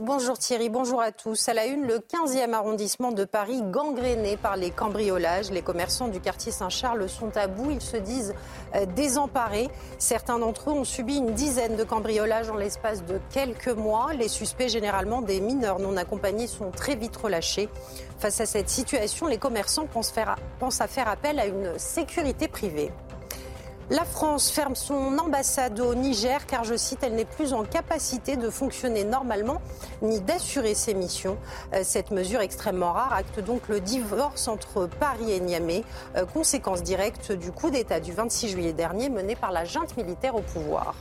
Bonjour 0.00 0.36
Thierry, 0.36 0.70
bonjour 0.70 1.00
à 1.00 1.12
tous. 1.12 1.48
À 1.48 1.54
la 1.54 1.66
une, 1.66 1.86
le 1.86 1.98
15e 1.98 2.52
arrondissement 2.52 3.12
de 3.12 3.24
Paris 3.24 3.62
gangréné 3.62 4.36
par 4.36 4.56
les 4.56 4.72
cambriolages. 4.72 5.52
Les 5.52 5.62
commerçants 5.62 6.08
du 6.08 6.18
quartier 6.18 6.50
Saint-Charles 6.50 7.08
sont 7.08 7.36
à 7.36 7.46
bout, 7.46 7.70
ils 7.70 7.80
se 7.80 7.96
disent 7.96 8.34
euh, 8.74 8.86
désemparés. 8.86 9.68
Certains 9.98 10.40
d'entre 10.40 10.70
eux 10.70 10.72
ont 10.72 10.84
subi 10.84 11.18
une 11.18 11.34
dizaine 11.34 11.76
de 11.76 11.84
cambriolages 11.84 12.50
en 12.50 12.56
l'espace 12.56 13.04
de 13.04 13.20
quelques 13.30 13.68
mois. 13.68 14.14
Les 14.14 14.26
suspects, 14.26 14.68
généralement 14.68 15.22
des 15.22 15.40
mineurs 15.40 15.78
non 15.78 15.96
accompagnés, 15.96 16.48
sont 16.48 16.72
très 16.72 16.96
vite 16.96 17.16
relâchés. 17.16 17.68
Face 18.18 18.40
à 18.40 18.46
cette 18.46 18.70
situation, 18.70 19.28
les 19.28 19.38
commerçants 19.38 19.86
pensent, 19.86 20.12
pensent 20.58 20.80
à 20.80 20.88
faire 20.88 21.06
appel 21.06 21.38
à 21.38 21.46
une 21.46 21.78
sécurité 21.78 22.48
privée. 22.48 22.90
La 23.90 24.06
France 24.06 24.50
ferme 24.50 24.74
son 24.74 25.18
ambassade 25.18 25.78
au 25.78 25.94
Niger 25.94 26.46
car, 26.46 26.64
je 26.64 26.74
cite, 26.74 27.00
elle 27.02 27.16
n'est 27.16 27.26
plus 27.26 27.52
en 27.52 27.64
capacité 27.64 28.36
de 28.36 28.48
fonctionner 28.48 29.04
normalement 29.04 29.60
ni 30.00 30.20
d'assurer 30.20 30.74
ses 30.74 30.94
missions. 30.94 31.36
Euh, 31.74 31.80
cette 31.82 32.10
mesure 32.10 32.40
extrêmement 32.40 32.92
rare 32.92 33.12
acte 33.12 33.40
donc 33.40 33.68
le 33.68 33.80
divorce 33.80 34.48
entre 34.48 34.86
Paris 34.86 35.32
et 35.32 35.40
Niamey, 35.40 35.84
euh, 36.16 36.24
conséquence 36.24 36.82
directe 36.82 37.30
du 37.32 37.52
coup 37.52 37.68
d'État 37.68 38.00
du 38.00 38.12
26 38.12 38.48
juillet 38.48 38.72
dernier 38.72 39.10
mené 39.10 39.36
par 39.36 39.52
la 39.52 39.66
junte 39.66 39.94
militaire 39.98 40.34
au 40.34 40.40
pouvoir. 40.40 40.94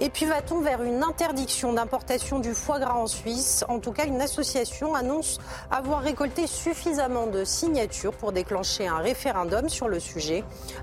Et 0.00 0.10
puis 0.10 0.26
va-t-on 0.26 0.60
vers 0.60 0.82
une 0.82 1.04
interdiction 1.04 1.72
d'importation 1.72 2.40
du 2.40 2.52
foie 2.52 2.80
gras 2.80 2.94
en 2.94 3.06
Suisse? 3.06 3.64
En 3.68 3.78
tout 3.78 3.92
cas, 3.92 4.06
une 4.06 4.20
association 4.20 4.94
annonce 4.94 5.38
avoir 5.70 6.00
récolté 6.00 6.48
suffisamment 6.48 7.28
de 7.28 7.44
signatures 7.44 8.14
pour 8.14 8.32
déclencher 8.32 8.88
un 8.88 8.98
référendum 8.98 9.68
sur 9.68 9.88
le 9.88 10.00
sujet. 10.00 10.42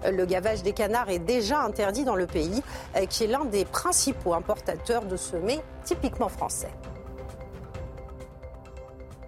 Le 0.09 0.25
gavage 0.25 0.63
des 0.63 0.71
canards 0.71 1.09
est 1.09 1.19
déjà 1.19 1.61
interdit 1.61 2.05
dans 2.05 2.15
le 2.15 2.25
pays, 2.25 2.63
euh, 2.95 3.05
qui 3.05 3.25
est 3.25 3.27
l'un 3.27 3.43
des 3.43 3.65
principaux 3.65 4.33
importateurs 4.33 5.05
de 5.05 5.17
ce 5.17 5.35
mets 5.35 5.61
typiquement 5.83 6.29
français. 6.29 6.71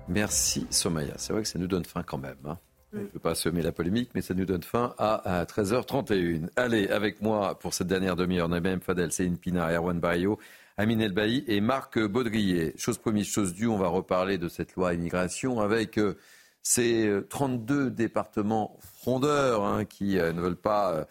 Merci 0.08 0.66
Somaya. 0.70 1.14
C'est 1.18 1.34
vrai 1.34 1.44
que 1.44 1.48
ça 1.48 1.60
nous 1.60 1.68
donne 1.68 1.86
faim 1.86 2.04
quand 2.06 2.18
même. 2.18 2.38
Hein. 2.46 2.58
Je 2.94 3.00
ne 3.00 3.04
veux 3.06 3.20
pas 3.20 3.34
semer 3.34 3.64
la 3.64 3.72
polémique, 3.72 4.12
mais 4.14 4.22
ça 4.22 4.36
nous 4.36 4.46
donne 4.46 4.62
faim 4.62 4.94
à, 5.00 5.46
13h31. 5.46 6.50
Allez, 6.56 6.88
avec 6.90 7.22
moi 7.22 7.58
pour 7.58 7.74
cette 7.74 7.88
dernière 7.88 8.16
demi-heure, 8.16 8.48
Naïm 8.48 8.82
Fadel, 8.82 9.12
Céline 9.12 9.38
Pina, 9.38 9.72
Erwan 9.74 10.00
Bayo, 10.00 10.38
Amine 10.78 11.02
Elbaï 11.02 11.44
et 11.48 11.60
Marc 11.60 12.00
Baudrier. 12.00 12.76
Chose 12.78 13.00
première, 13.00 13.26
chose 13.26 13.56
due, 13.56 13.66
on 13.66 13.78
va 13.78 13.88
reparler 13.88 14.38
de 14.38 14.48
cette 14.48 14.76
loi 14.76 14.94
immigration 14.94 15.60
avec 15.60 15.98
euh, 15.98 16.20
ces 16.62 17.12
32 17.30 17.74
euh, 17.74 17.90
départements 17.90 18.78
frondeurs 18.80 19.64
hein, 19.64 19.86
qui 19.86 20.20
euh, 20.20 20.32
ne 20.32 20.42
veulent 20.42 20.56
pas 20.56 21.08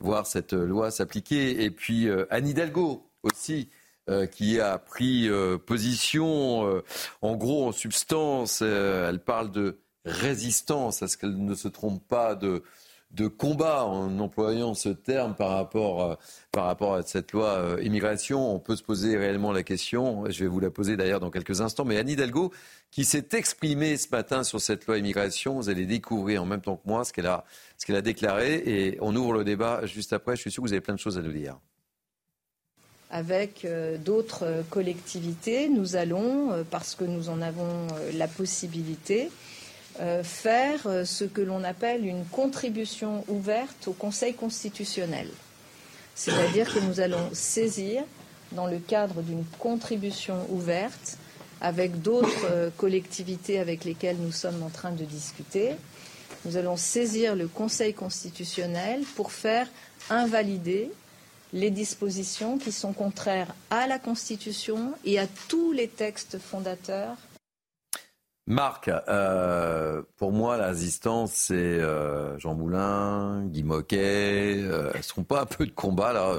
voir 0.00 0.26
cette 0.26 0.54
loi 0.54 0.90
s'appliquer. 0.90 1.64
Et 1.64 1.70
puis 1.70 2.08
Anne 2.30 2.48
Hidalgo 2.48 3.10
aussi. 3.22 3.68
qui 4.30 4.60
a 4.60 4.78
pris 4.78 5.28
position, 5.66 6.82
en 7.22 7.36
gros, 7.36 7.66
en 7.66 7.72
substance, 7.72 8.62
elle 8.62 9.18
parle 9.18 9.50
de 9.50 9.80
résistance, 10.06 11.02
à 11.02 11.08
ce 11.08 11.16
qu'elle 11.16 11.36
ne 11.36 11.54
se 11.54 11.68
trompe 11.68 12.02
pas 12.06 12.34
de, 12.34 12.62
de 13.12 13.28
combat 13.28 13.84
en 13.84 14.18
employant 14.18 14.74
ce 14.74 14.88
terme 14.88 15.34
par 15.34 15.50
rapport, 15.50 16.02
euh, 16.02 16.14
par 16.52 16.64
rapport 16.64 16.94
à 16.94 17.02
cette 17.02 17.32
loi 17.32 17.48
euh, 17.48 17.82
immigration. 17.82 18.54
On 18.54 18.58
peut 18.58 18.76
se 18.76 18.82
poser 18.82 19.16
réellement 19.16 19.52
la 19.52 19.62
question, 19.62 20.28
je 20.30 20.44
vais 20.44 20.48
vous 20.48 20.60
la 20.60 20.70
poser 20.70 20.96
d'ailleurs 20.96 21.20
dans 21.20 21.30
quelques 21.30 21.60
instants, 21.60 21.84
mais 21.84 21.98
Anne 21.98 22.08
Hidalgo, 22.08 22.52
qui 22.90 23.04
s'est 23.04 23.28
exprimée 23.32 23.96
ce 23.96 24.08
matin 24.10 24.44
sur 24.44 24.60
cette 24.60 24.86
loi 24.86 24.98
immigration, 24.98 25.54
vous 25.54 25.68
allez 25.68 25.86
découvrir 25.86 26.42
en 26.42 26.46
même 26.46 26.60
temps 26.60 26.76
que 26.76 26.88
moi 26.88 27.04
ce 27.04 27.12
qu'elle 27.12 27.26
a, 27.26 27.44
ce 27.78 27.92
a 27.92 28.02
déclaré 28.02 28.56
et 28.66 28.98
on 29.00 29.14
ouvre 29.16 29.32
le 29.32 29.44
débat 29.44 29.86
juste 29.86 30.12
après. 30.12 30.36
Je 30.36 30.42
suis 30.42 30.50
sûr 30.50 30.62
que 30.62 30.68
vous 30.68 30.72
avez 30.72 30.80
plein 30.80 30.94
de 30.94 31.00
choses 31.00 31.18
à 31.18 31.22
nous 31.22 31.32
dire. 31.32 31.58
Avec 33.08 33.64
euh, 33.64 33.98
d'autres 33.98 34.64
collectivités, 34.68 35.68
nous 35.68 35.94
allons, 35.94 36.64
parce 36.70 36.96
que 36.96 37.04
nous 37.04 37.28
en 37.28 37.40
avons 37.40 37.86
la 38.14 38.26
possibilité, 38.26 39.30
euh, 40.00 40.22
faire 40.22 40.86
euh, 40.86 41.04
ce 41.04 41.24
que 41.24 41.40
l'on 41.40 41.64
appelle 41.64 42.04
une 42.06 42.24
contribution 42.26 43.24
ouverte 43.28 43.88
au 43.88 43.92
Conseil 43.92 44.34
constitutionnel. 44.34 45.28
C'est-à-dire 46.14 46.72
que 46.72 46.80
nous 46.80 47.00
allons 47.00 47.30
saisir, 47.32 48.02
dans 48.52 48.66
le 48.66 48.78
cadre 48.78 49.22
d'une 49.22 49.44
contribution 49.58 50.46
ouverte, 50.50 51.18
avec 51.60 52.02
d'autres 52.02 52.46
euh, 52.50 52.70
collectivités 52.76 53.58
avec 53.58 53.84
lesquelles 53.84 54.18
nous 54.18 54.32
sommes 54.32 54.62
en 54.62 54.68
train 54.68 54.92
de 54.92 55.04
discuter, 55.04 55.72
nous 56.44 56.56
allons 56.56 56.76
saisir 56.76 57.34
le 57.34 57.48
Conseil 57.48 57.94
constitutionnel 57.94 59.02
pour 59.16 59.32
faire 59.32 59.66
invalider 60.10 60.90
les 61.52 61.70
dispositions 61.70 62.58
qui 62.58 62.72
sont 62.72 62.92
contraires 62.92 63.54
à 63.70 63.86
la 63.86 63.98
Constitution 63.98 64.92
et 65.04 65.18
à 65.18 65.26
tous 65.48 65.72
les 65.72 65.88
textes 65.88 66.38
fondateurs 66.38 67.16
Marc, 68.48 68.88
euh, 68.88 70.02
pour 70.18 70.30
moi, 70.30 70.56
la 70.56 70.68
résistance, 70.68 71.32
c'est 71.32 71.54
euh, 71.54 72.38
Jean 72.38 72.54
Moulin, 72.54 73.44
Guy 73.46 73.64
Moquet. 73.64 74.62
Euh, 74.62 74.90
elles 74.92 74.98
ne 74.98 75.02
seront 75.02 75.24
pas 75.24 75.42
un 75.42 75.46
peu 75.46 75.66
de 75.66 75.72
combat, 75.72 76.12
là 76.12 76.32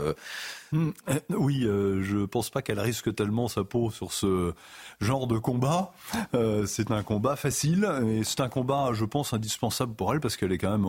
hmm, 0.72 0.90
Oui, 1.30 1.62
je 1.62 2.18
ne 2.18 2.26
pense 2.26 2.50
pas 2.50 2.62
qu'elle 2.62 2.80
risque 2.80 3.14
tellement 3.16 3.48
sa 3.48 3.64
peau 3.64 3.92
sur 3.92 4.12
ce 4.12 4.54
genre 5.00 5.28
de 5.28 5.38
combat. 5.38 5.94
c'est 6.66 6.92
un 6.92 7.04
combat 7.04 7.36
facile 7.36 7.88
et 8.08 8.24
c'est 8.24 8.42
un 8.42 8.50
combat, 8.50 8.92
je 8.94 9.06
pense, 9.06 9.34
indispensable 9.34 9.94
pour 9.94 10.14
elle 10.14 10.20
parce 10.20 10.38
qu'elle 10.38 10.52
est 10.52 10.58
quand 10.58 10.72
même 10.72 10.86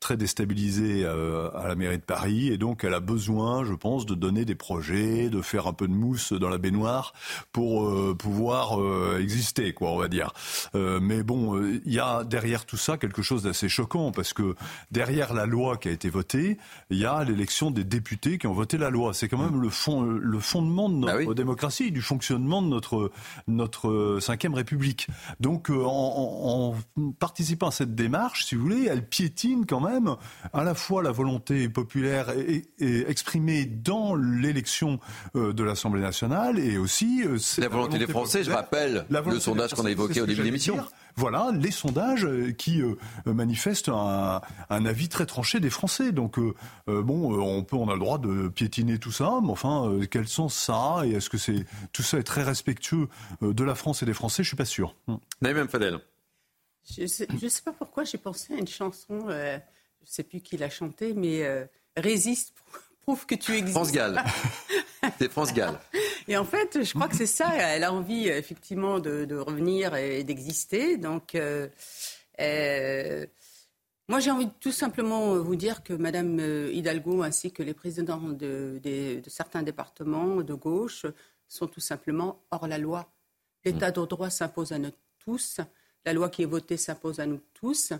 très 0.00 0.16
déstabilisée 0.16 1.02
euh, 1.04 1.50
à 1.56 1.66
la 1.66 1.74
mairie 1.74 1.98
de 1.98 2.02
Paris 2.02 2.48
et 2.48 2.58
donc 2.58 2.84
elle 2.84 2.94
a 2.94 3.00
besoin, 3.00 3.64
je 3.64 3.74
pense, 3.74 4.06
de 4.06 4.14
donner 4.14 4.44
des 4.44 4.54
projets, 4.54 5.28
de 5.28 5.42
faire 5.42 5.66
un 5.66 5.72
peu 5.72 5.88
de 5.88 5.92
mousse 5.92 6.32
dans 6.32 6.48
la 6.48 6.58
baignoire 6.58 7.12
pour 7.52 7.84
euh, 7.84 8.14
pouvoir 8.16 8.80
euh, 8.80 9.18
exister, 9.20 9.72
quoi, 9.72 9.90
on 9.90 9.98
va 9.98 10.08
dire. 10.08 10.32
mais 10.74 11.22
bon, 11.22 11.60
il 11.84 11.92
y 11.92 11.98
a 11.98 12.24
derrière 12.24 12.64
tout 12.64 12.76
ça 12.76 12.96
quelque 12.96 13.22
chose 13.22 13.42
d'assez 13.42 13.68
choquant 13.68 14.12
parce 14.12 14.32
que 14.32 14.54
derrière 14.90 15.34
la 15.34 15.46
loi 15.46 15.76
qui 15.76 15.88
a 15.88 15.90
été 15.90 16.10
votée, 16.10 16.58
il 16.90 16.98
y 16.98 17.06
a 17.06 17.24
l'élection 17.24 17.70
des 17.70 17.84
députés 17.84 18.38
qui 18.38 18.46
ont 18.46 18.52
voté 18.52 18.78
la 18.78 18.90
loi. 18.90 19.07
C'est 19.12 19.28
quand 19.28 19.38
même 19.38 19.60
le, 19.60 19.70
fond, 19.70 20.02
le 20.02 20.38
fondement 20.38 20.88
de 20.88 21.06
bah 21.06 21.18
notre 21.18 21.34
démocratie, 21.34 21.90
du 21.92 22.02
fonctionnement 22.02 22.62
de 22.62 22.68
notre 22.68 23.10
notre 23.46 24.18
cinquième 24.20 24.54
République. 24.54 25.08
Donc, 25.40 25.70
en, 25.70 25.76
en 25.84 26.74
participant 27.18 27.68
à 27.68 27.72
cette 27.72 27.94
démarche, 27.94 28.44
si 28.44 28.54
vous 28.54 28.62
voulez, 28.62 28.86
elle 28.90 29.06
piétine 29.06 29.66
quand 29.66 29.80
même 29.80 30.16
à 30.52 30.64
la 30.64 30.74
fois 30.74 31.02
la 31.02 31.12
volonté 31.12 31.68
populaire 31.68 32.32
exprimée 32.78 33.64
dans 33.64 34.14
l'élection 34.14 35.00
euh, 35.36 35.52
de 35.52 35.62
l'Assemblée 35.62 36.00
nationale 36.00 36.58
et 36.58 36.78
aussi 36.78 37.22
euh, 37.24 37.38
la, 37.58 37.68
volonté, 37.68 37.98
des 37.98 38.06
Français. 38.06 38.44
Je 38.44 38.50
rappelle 38.50 39.06
le 39.08 39.40
sondage 39.40 39.74
qu'on 39.74 39.86
a 39.86 39.90
évoqué 39.90 40.20
au 40.20 40.26
début 40.26 40.40
de 40.40 40.44
l'émission. 40.44 40.78
Voilà 41.18 41.50
les 41.52 41.70
sondages 41.70 42.24
euh, 42.24 42.52
qui 42.52 42.80
manifestent 43.26 43.88
un, 43.88 44.40
avis 44.70 45.08
très 45.08 45.26
tranché 45.26 45.60
des 45.60 45.70
Français. 45.70 46.12
Donc 46.12 46.38
bon, 46.86 47.40
on 47.40 47.62
peut, 47.64 47.76
on 47.76 47.88
a 47.88 47.94
le 47.94 47.98
droit 47.98 48.18
de 48.18 48.48
piétiner 48.48 48.98
tout 48.98 49.12
ça, 49.12 49.40
mais 49.42 49.50
enfin, 49.50 49.98
quel 50.10 50.28
sens 50.28 50.54
ça 50.54 51.02
Et 51.04 51.12
est-ce 51.12 51.28
que 51.28 51.38
c'est 51.38 51.66
tout 51.92 52.02
ça 52.02 52.18
est 52.18 52.22
très 52.22 52.42
respectueux 52.42 53.08
de 53.42 53.64
la 53.64 53.74
France 53.74 54.02
et 54.02 54.06
des 54.06 54.14
Français? 54.14 54.42
Je 54.42 54.48
suis 54.48 54.56
pas 54.56 54.64
sûr. 54.64 54.94
Naïm 55.42 55.68
Fadel. 55.68 55.98
Je 56.90 57.02
ne 57.02 57.06
sais, 57.06 57.62
pas 57.64 57.72
pourquoi 57.72 58.04
j'ai 58.04 58.18
pensé 58.18 58.54
à 58.54 58.56
une 58.56 58.68
chanson 58.68 59.28
je 60.08 60.12
ne 60.12 60.14
sais 60.14 60.22
plus 60.22 60.40
qui 60.40 60.56
l'a 60.56 60.70
chanté, 60.70 61.12
mais 61.14 61.44
euh, 61.44 61.66
résiste, 61.96 62.54
prouve 63.02 63.26
que 63.26 63.34
tu 63.34 63.54
existes. 63.56 63.76
France 63.76 63.92
Gall. 63.92 64.22
C'est 65.18 65.30
France 65.30 65.52
Gall. 65.52 65.78
Et 66.26 66.36
en 66.36 66.44
fait, 66.44 66.84
je 66.84 66.94
crois 66.94 67.08
que 67.08 67.16
c'est 67.16 67.26
ça. 67.26 67.54
Elle 67.54 67.84
a 67.84 67.92
envie 67.92 68.28
effectivement 68.28 68.98
de, 68.98 69.36
revenir 69.36 69.94
et 69.94 70.24
d'exister. 70.24 70.96
Donc, 70.96 71.34
euh, 71.34 71.68
euh, 72.40 73.26
moi, 74.08 74.20
j'ai 74.20 74.30
envie 74.30 74.46
de 74.46 74.52
tout 74.60 74.72
simplement 74.72 75.36
vous 75.36 75.56
dire 75.56 75.82
que 75.82 75.92
Madame 75.92 76.38
Hidalgo 76.72 77.22
ainsi 77.22 77.52
que 77.52 77.62
les 77.62 77.74
présidents 77.74 78.20
de, 78.20 78.80
certains 79.26 79.62
départements 79.62 80.36
de 80.36 80.54
gauche 80.54 81.06
sont 81.46 81.66
tout 81.66 81.80
simplement 81.80 82.42
hors 82.50 82.66
la 82.66 82.78
loi. 82.78 83.10
L'état 83.64 83.90
de 83.90 84.04
droit 84.04 84.30
s'impose 84.30 84.72
à 84.72 84.78
nous 84.78 84.92
tous. 85.18 85.60
La 86.04 86.12
loi 86.12 86.28
qui 86.28 86.42
est 86.42 86.46
votée 86.46 86.76
s'impose 86.76 87.20
à 87.20 87.26
nous 87.26 87.40
tous. 87.54 87.92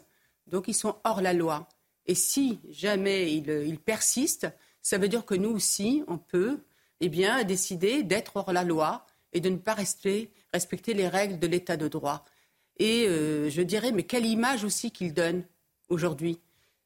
Donc, 0.46 0.68
ils 0.68 0.74
sont 0.74 0.96
hors 1.04 1.20
la 1.20 1.32
loi. 1.32 1.68
Et 2.06 2.14
si 2.14 2.58
jamais 2.70 3.34
il, 3.34 3.78
persiste, 3.78 4.48
ça 4.80 4.96
veut 4.96 5.08
dire 5.08 5.26
que 5.26 5.34
nous 5.34 5.50
aussi, 5.50 6.02
on 6.08 6.16
peut 6.16 6.58
eh 7.00 7.08
bien, 7.08 7.44
décider 7.44 8.02
d'être 8.02 8.36
hors 8.36 8.52
la 8.52 8.64
loi 8.64 9.06
et 9.32 9.40
de 9.40 9.48
ne 9.48 9.56
pas 9.56 9.74
rester, 9.74 10.30
respecter 10.52 10.94
les 10.94 11.08
règles 11.08 11.38
de 11.38 11.46
l'état 11.46 11.76
de 11.76 11.88
droit. 11.88 12.24
Et 12.78 13.06
euh, 13.08 13.50
je 13.50 13.62
dirais, 13.62 13.92
mais 13.92 14.04
quelle 14.04 14.26
image 14.26 14.64
aussi 14.64 14.90
qu'il 14.90 15.12
donne 15.12 15.44
aujourd'hui. 15.88 16.38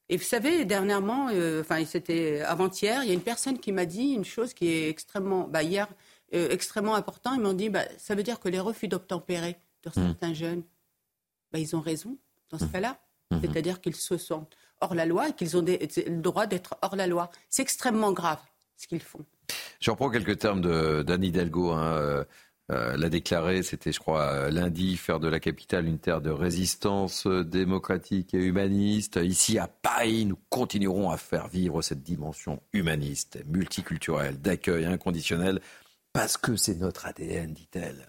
Et 0.09 0.17
vous 0.17 0.23
savez, 0.23 0.65
dernièrement, 0.65 1.29
euh, 1.31 1.61
enfin 1.61 1.83
c'était 1.85 2.41
avant-hier, 2.41 3.03
il 3.03 3.07
y 3.07 3.11
a 3.11 3.13
une 3.13 3.21
personne 3.21 3.59
qui 3.59 3.71
m'a 3.71 3.85
dit 3.85 4.09
une 4.11 4.25
chose 4.25 4.53
qui 4.53 4.67
est 4.67 4.89
extrêmement, 4.89 5.47
bah, 5.47 5.63
hier, 5.63 5.87
euh, 6.33 6.49
extrêmement 6.49 6.95
important. 6.95 7.33
Ils 7.33 7.41
m'ont 7.41 7.53
dit, 7.53 7.69
bah, 7.69 7.85
ça 7.97 8.15
veut 8.15 8.23
dire 8.23 8.39
que 8.39 8.49
les 8.49 8.59
refus 8.59 8.87
d'obtempérer 8.87 9.57
de 9.83 9.89
mmh. 9.89 9.93
certains 9.93 10.33
jeunes, 10.33 10.63
bah, 11.51 11.59
ils 11.59 11.75
ont 11.75 11.81
raison 11.81 12.17
dans 12.49 12.59
ce 12.59 12.65
mmh. 12.65 12.71
cas-là. 12.71 12.99
Mmh. 13.31 13.37
C'est-à-dire 13.41 13.81
qu'ils 13.81 13.95
se 13.95 14.17
sentent 14.17 14.55
hors 14.81 14.95
la 14.95 15.05
loi 15.05 15.29
et 15.29 15.33
qu'ils 15.33 15.55
ont 15.55 15.61
le 15.61 16.21
droit 16.21 16.47
d'être 16.47 16.75
hors 16.81 16.95
la 16.95 17.07
loi. 17.07 17.31
C'est 17.49 17.61
extrêmement 17.61 18.11
grave 18.11 18.41
ce 18.75 18.87
qu'ils 18.87 19.01
font. 19.01 19.25
Je 19.83 19.91
reprends 19.91 20.09
quelques 20.09 20.39
termes 20.39 20.61
d'Anne 21.03 21.23
Hidalgo. 21.25 21.71
Hein, 21.71 21.97
euh, 21.97 22.23
euh, 22.71 22.95
l'a 22.95 23.09
déclaré, 23.09 23.63
c'était 23.63 23.91
je 23.91 23.99
crois 23.99 24.49
lundi, 24.49 24.95
faire 24.95 25.19
de 25.19 25.27
la 25.27 25.41
capitale 25.41 25.85
une 25.85 25.99
terre 25.99 26.21
de 26.21 26.29
résistance 26.29 27.27
euh, 27.27 27.43
démocratique 27.43 28.33
et 28.33 28.37
humaniste. 28.37 29.19
Ici 29.21 29.59
à 29.59 29.67
Paris, 29.67 30.23
nous 30.23 30.37
continuerons 30.49 31.09
à 31.09 31.17
faire 31.17 31.49
vivre 31.49 31.81
cette 31.81 32.01
dimension 32.01 32.61
humaniste, 32.71 33.39
multiculturelle, 33.45 34.39
d'accueil 34.39 34.85
inconditionnel, 34.85 35.59
parce 36.13 36.37
que 36.37 36.55
c'est 36.55 36.79
notre 36.79 37.05
ADN, 37.05 37.51
dit-elle. 37.51 38.07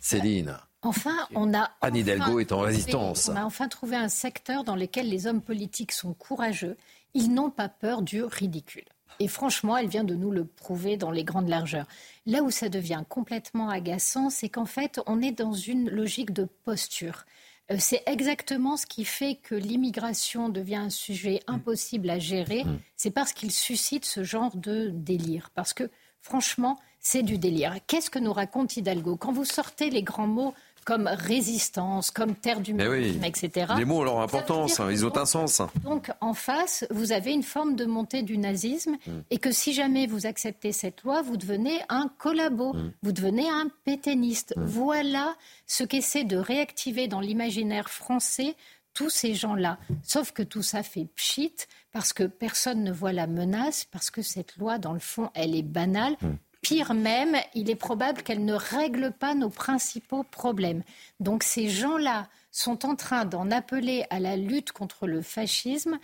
Céline. 0.00 0.56
Enfin, 0.82 1.28
on 1.36 1.54
a. 1.54 1.70
Anne 1.82 1.94
Hidalgo 1.94 2.40
est 2.40 2.50
en 2.50 2.62
résistance. 2.62 3.28
On 3.28 3.36
a 3.36 3.44
enfin 3.44 3.68
trouvé 3.68 3.94
un 3.94 4.08
secteur 4.08 4.64
dans 4.64 4.74
lequel 4.74 5.08
les 5.08 5.28
hommes 5.28 5.40
politiques 5.40 5.92
sont 5.92 6.14
courageux. 6.14 6.76
Ils 7.14 7.32
n'ont 7.32 7.50
pas 7.50 7.68
peur 7.68 8.02
du 8.02 8.24
ridicule. 8.24 8.86
Et 9.18 9.28
franchement, 9.28 9.76
elle 9.76 9.88
vient 9.88 10.04
de 10.04 10.14
nous 10.14 10.30
le 10.30 10.44
prouver 10.44 10.96
dans 10.96 11.10
les 11.10 11.24
grandes 11.24 11.48
largeurs. 11.48 11.86
Là 12.26 12.42
où 12.42 12.50
ça 12.50 12.68
devient 12.68 13.02
complètement 13.08 13.68
agaçant, 13.68 14.30
c'est 14.30 14.48
qu'en 14.48 14.66
fait, 14.66 15.00
on 15.06 15.22
est 15.22 15.32
dans 15.32 15.52
une 15.52 15.88
logique 15.88 16.32
de 16.32 16.46
posture. 16.64 17.24
Euh, 17.70 17.76
c'est 17.78 18.02
exactement 18.06 18.76
ce 18.76 18.86
qui 18.86 19.04
fait 19.04 19.36
que 19.36 19.54
l'immigration 19.54 20.48
devient 20.48 20.76
un 20.76 20.90
sujet 20.90 21.40
impossible 21.46 22.10
à 22.10 22.18
gérer. 22.18 22.64
Mm. 22.64 22.78
C'est 22.96 23.10
parce 23.10 23.32
qu'il 23.32 23.52
suscite 23.52 24.04
ce 24.04 24.22
genre 24.22 24.56
de 24.56 24.90
délire. 24.90 25.50
Parce 25.54 25.72
que, 25.72 25.90
franchement, 26.20 26.78
c'est 27.00 27.22
du 27.22 27.38
délire. 27.38 27.74
Qu'est-ce 27.86 28.10
que 28.10 28.18
nous 28.18 28.32
raconte 28.32 28.76
Hidalgo? 28.76 29.16
Quand 29.16 29.32
vous 29.32 29.44
sortez 29.44 29.90
les 29.90 30.02
grands 30.02 30.26
mots 30.26 30.54
comme 30.86 31.08
résistance, 31.08 32.12
comme 32.12 32.36
terre 32.36 32.60
du 32.60 32.72
oui, 32.72 33.18
etc. 33.24 33.74
Les 33.76 33.84
mots 33.84 34.00
ont 34.00 34.04
leur 34.04 34.20
importance, 34.20 34.78
hein, 34.78 34.88
ils 34.88 35.04
ont 35.04 35.14
un 35.18 35.26
sens. 35.26 35.60
Donc 35.82 36.12
en 36.20 36.32
face, 36.32 36.86
vous 36.90 37.10
avez 37.10 37.32
une 37.32 37.42
forme 37.42 37.74
de 37.74 37.84
montée 37.84 38.22
du 38.22 38.38
nazisme 38.38 38.96
mm. 39.04 39.10
et 39.32 39.38
que 39.38 39.50
si 39.50 39.74
jamais 39.74 40.06
vous 40.06 40.26
acceptez 40.26 40.70
cette 40.70 41.02
loi, 41.02 41.22
vous 41.22 41.36
devenez 41.36 41.80
un 41.88 42.08
collabo, 42.18 42.72
mm. 42.72 42.92
vous 43.02 43.12
devenez 43.12 43.48
un 43.50 43.68
pétainiste. 43.84 44.54
Mm. 44.56 44.64
Voilà 44.64 45.34
ce 45.66 45.82
qu'essaie 45.82 46.22
de 46.22 46.36
réactiver 46.36 47.08
dans 47.08 47.20
l'imaginaire 47.20 47.90
français 47.90 48.54
tous 48.94 49.10
ces 49.10 49.34
gens-là. 49.34 49.78
Sauf 50.02 50.30
que 50.30 50.42
tout 50.42 50.62
ça 50.62 50.84
fait 50.84 51.06
pchit 51.16 51.52
parce 51.92 52.12
que 52.12 52.24
personne 52.24 52.84
ne 52.84 52.92
voit 52.92 53.12
la 53.12 53.26
menace, 53.26 53.86
parce 53.90 54.10
que 54.10 54.22
cette 54.22 54.56
loi, 54.56 54.78
dans 54.78 54.92
le 54.92 54.98
fond, 54.98 55.30
elle 55.34 55.54
est 55.54 55.62
banale. 55.62 56.16
Pire 56.62 56.94
même, 56.94 57.36
il 57.54 57.70
est 57.70 57.76
probable 57.76 58.22
qu'elle 58.22 58.44
ne 58.44 58.54
règle 58.54 59.12
pas 59.12 59.34
nos 59.34 59.50
principaux 59.50 60.24
problèmes. 60.24 60.82
Donc 61.20 61.42
ces 61.42 61.68
gens-là 61.68 62.28
sont 62.50 62.86
en 62.86 62.96
train 62.96 63.24
d'en 63.24 63.50
appeler 63.50 64.04
à 64.10 64.18
la 64.18 64.36
lutte 64.36 64.72
contre 64.72 65.06
le 65.06 65.22
fascisme 65.22 65.98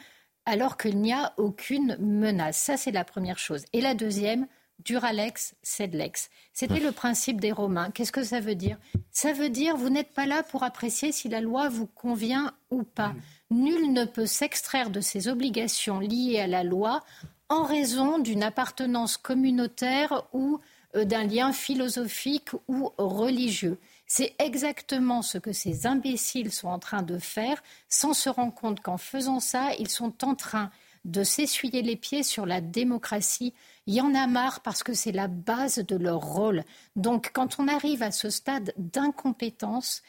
alors 0.45 0.77
qu'il 0.77 0.99
n'y 1.01 1.13
a 1.13 1.33
aucune 1.37 1.97
menace. 1.99 2.59
Ça, 2.59 2.77
c'est 2.77 2.91
la 2.91 3.05
première 3.05 3.39
chose. 3.39 3.65
Et 3.73 3.81
la 3.81 3.95
deuxième, 3.95 4.47
Duralex, 4.85 5.55
Sedlex. 5.63 6.29
C'était 6.53 6.81
le 6.81 6.93
principe 6.93 7.41
des 7.41 7.53
Romains. 7.53 7.91
Qu'est-ce 7.91 8.13
que 8.13 8.25
ça 8.25 8.41
veut 8.41 8.55
dire? 8.55 8.79
Ça 9.11 9.33
veut 9.33 9.49
dire 9.49 9.77
vous 9.77 9.91
n'êtes 9.91 10.13
pas 10.13 10.27
là 10.27 10.43
pour 10.43 10.65
apprécier 10.65 11.13
si 11.13 11.29
la 11.29 11.41
loi 11.41 11.69
vous 11.69 11.87
convient 11.87 12.53
ou 12.71 12.83
pas. 12.83 13.15
Nul 13.51 13.93
ne 13.93 14.05
peut 14.05 14.27
s'extraire 14.27 14.91
de 14.91 15.01
ses 15.01 15.29
obligations 15.29 16.01
liées 16.01 16.41
à 16.41 16.47
la 16.47 16.65
loi 16.65 17.05
en 17.53 17.65
raison 17.65 18.19
d'une 18.19 18.43
appartenance 18.43 19.19
communautaire 19.19 20.25
ou 20.33 20.59
euh, 20.97 21.05
d'un 21.05 21.25
lien 21.25 21.53
philosophique 21.53 22.49
ou 22.67 22.91
religieux. 22.97 23.79
C'est 24.07 24.35
exactement 24.39 25.21
ce 25.21 25.37
que 25.37 25.53
ces 25.53 25.87
imbéciles 25.87 26.51
sont 26.51 26.69
en 26.69 26.79
train 26.79 27.03
de 27.03 27.19
faire 27.19 27.63
sans 27.89 28.15
se 28.15 28.31
rendre 28.31 28.55
compte 28.55 28.81
qu'en 28.81 28.97
faisant 28.97 29.39
ça, 29.39 29.75
ils 29.79 29.91
sont 29.91 30.25
en 30.25 30.35
train 30.35 30.71
de 31.05 31.25
s'essuyer 31.25 31.83
les 31.83 31.97
pieds 31.97 32.23
sur 32.23 32.47
la 32.47 32.63
démocratie. 32.63 33.53
Il 33.87 33.95
y 33.95 34.01
en 34.01 34.15
a 34.15 34.27
marre 34.27 34.61
parce 34.61 34.83
que 34.83 34.95
c'est 34.95 35.13
la 35.13 35.29
base 35.29 35.79
de 35.79 35.97
leur 35.97 36.21
rôle. 36.21 36.65
Donc 36.97 37.33
quand 37.35 37.59
on 37.59 37.69
arrive 37.69 38.03
à 38.03 38.13
ce 38.13 38.31
stade 38.31 38.73
d'incompétence, 38.79 40.03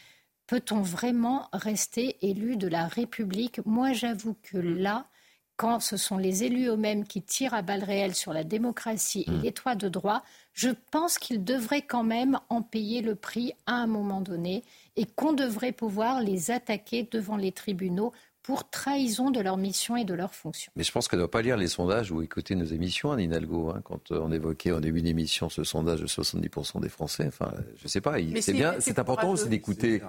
peut-on 0.47 0.81
vraiment 0.81 1.49
rester 1.51 2.17
élu 2.21 2.55
de 2.55 2.67
la 2.67 2.87
République? 2.87 3.59
Moi, 3.65 3.91
j'avoue 3.91 4.37
que 4.43 4.57
là, 4.57 5.07
quand 5.55 5.79
ce 5.79 5.97
sont 5.97 6.17
les 6.17 6.43
élus 6.43 6.67
eux-mêmes 6.67 7.05
qui 7.05 7.21
tirent 7.21 7.53
à 7.53 7.61
balles 7.61 7.83
réelles 7.83 8.15
sur 8.15 8.33
la 8.33 8.43
démocratie 8.43 9.23
et 9.27 9.31
mmh. 9.31 9.41
l'étoile 9.41 9.77
de 9.77 9.89
droit, 9.89 10.23
je 10.53 10.69
pense 10.91 11.17
qu'ils 11.17 11.43
devraient 11.43 11.81
quand 11.81 12.03
même 12.03 12.39
en 12.49 12.61
payer 12.61 13.01
le 13.01 13.15
prix 13.15 13.53
à 13.65 13.73
un 13.73 13.87
moment 13.87 14.21
donné 14.21 14.63
et 14.95 15.05
qu'on 15.05 15.33
devrait 15.33 15.71
pouvoir 15.71 16.21
les 16.21 16.51
attaquer 16.51 17.07
devant 17.11 17.37
les 17.37 17.51
tribunaux 17.51 18.13
pour 18.43 18.69
trahison 18.69 19.31
de 19.31 19.39
leur 19.39 19.55
mission 19.55 19.95
et 19.95 20.03
de 20.03 20.13
leur 20.13 20.35
fonction. 20.35 20.71
Mais 20.75 20.83
je 20.83 20.91
pense 20.91 21.07
qu'elle 21.07 21.19
ne 21.19 21.23
doit 21.23 21.31
pas 21.31 21.41
lire 21.41 21.55
les 21.55 21.69
sondages 21.69 22.11
ou 22.11 22.21
écouter 22.21 22.55
nos 22.55 22.65
émissions, 22.65 23.13
Anne 23.13 23.21
Hidalgo. 23.21 23.69
Hein, 23.69 23.81
quand 23.85 24.11
euh, 24.11 24.19
on 24.21 24.31
évoquait 24.31 24.73
en 24.73 24.81
début 24.81 25.01
d'émission 25.01 25.49
ce 25.49 25.63
sondage 25.63 26.01
de 26.01 26.07
70% 26.07 26.81
des 26.81 26.89
Français, 26.89 27.25
enfin, 27.25 27.53
je 27.77 27.85
ne 27.85 27.87
sais 27.87 28.01
pas, 28.01 28.17
c'est 28.41 28.53
bien, 28.53 28.75
c'est 28.79 28.99
important 28.99 29.31
aussi 29.31 29.47
d'écouter 29.47 30.01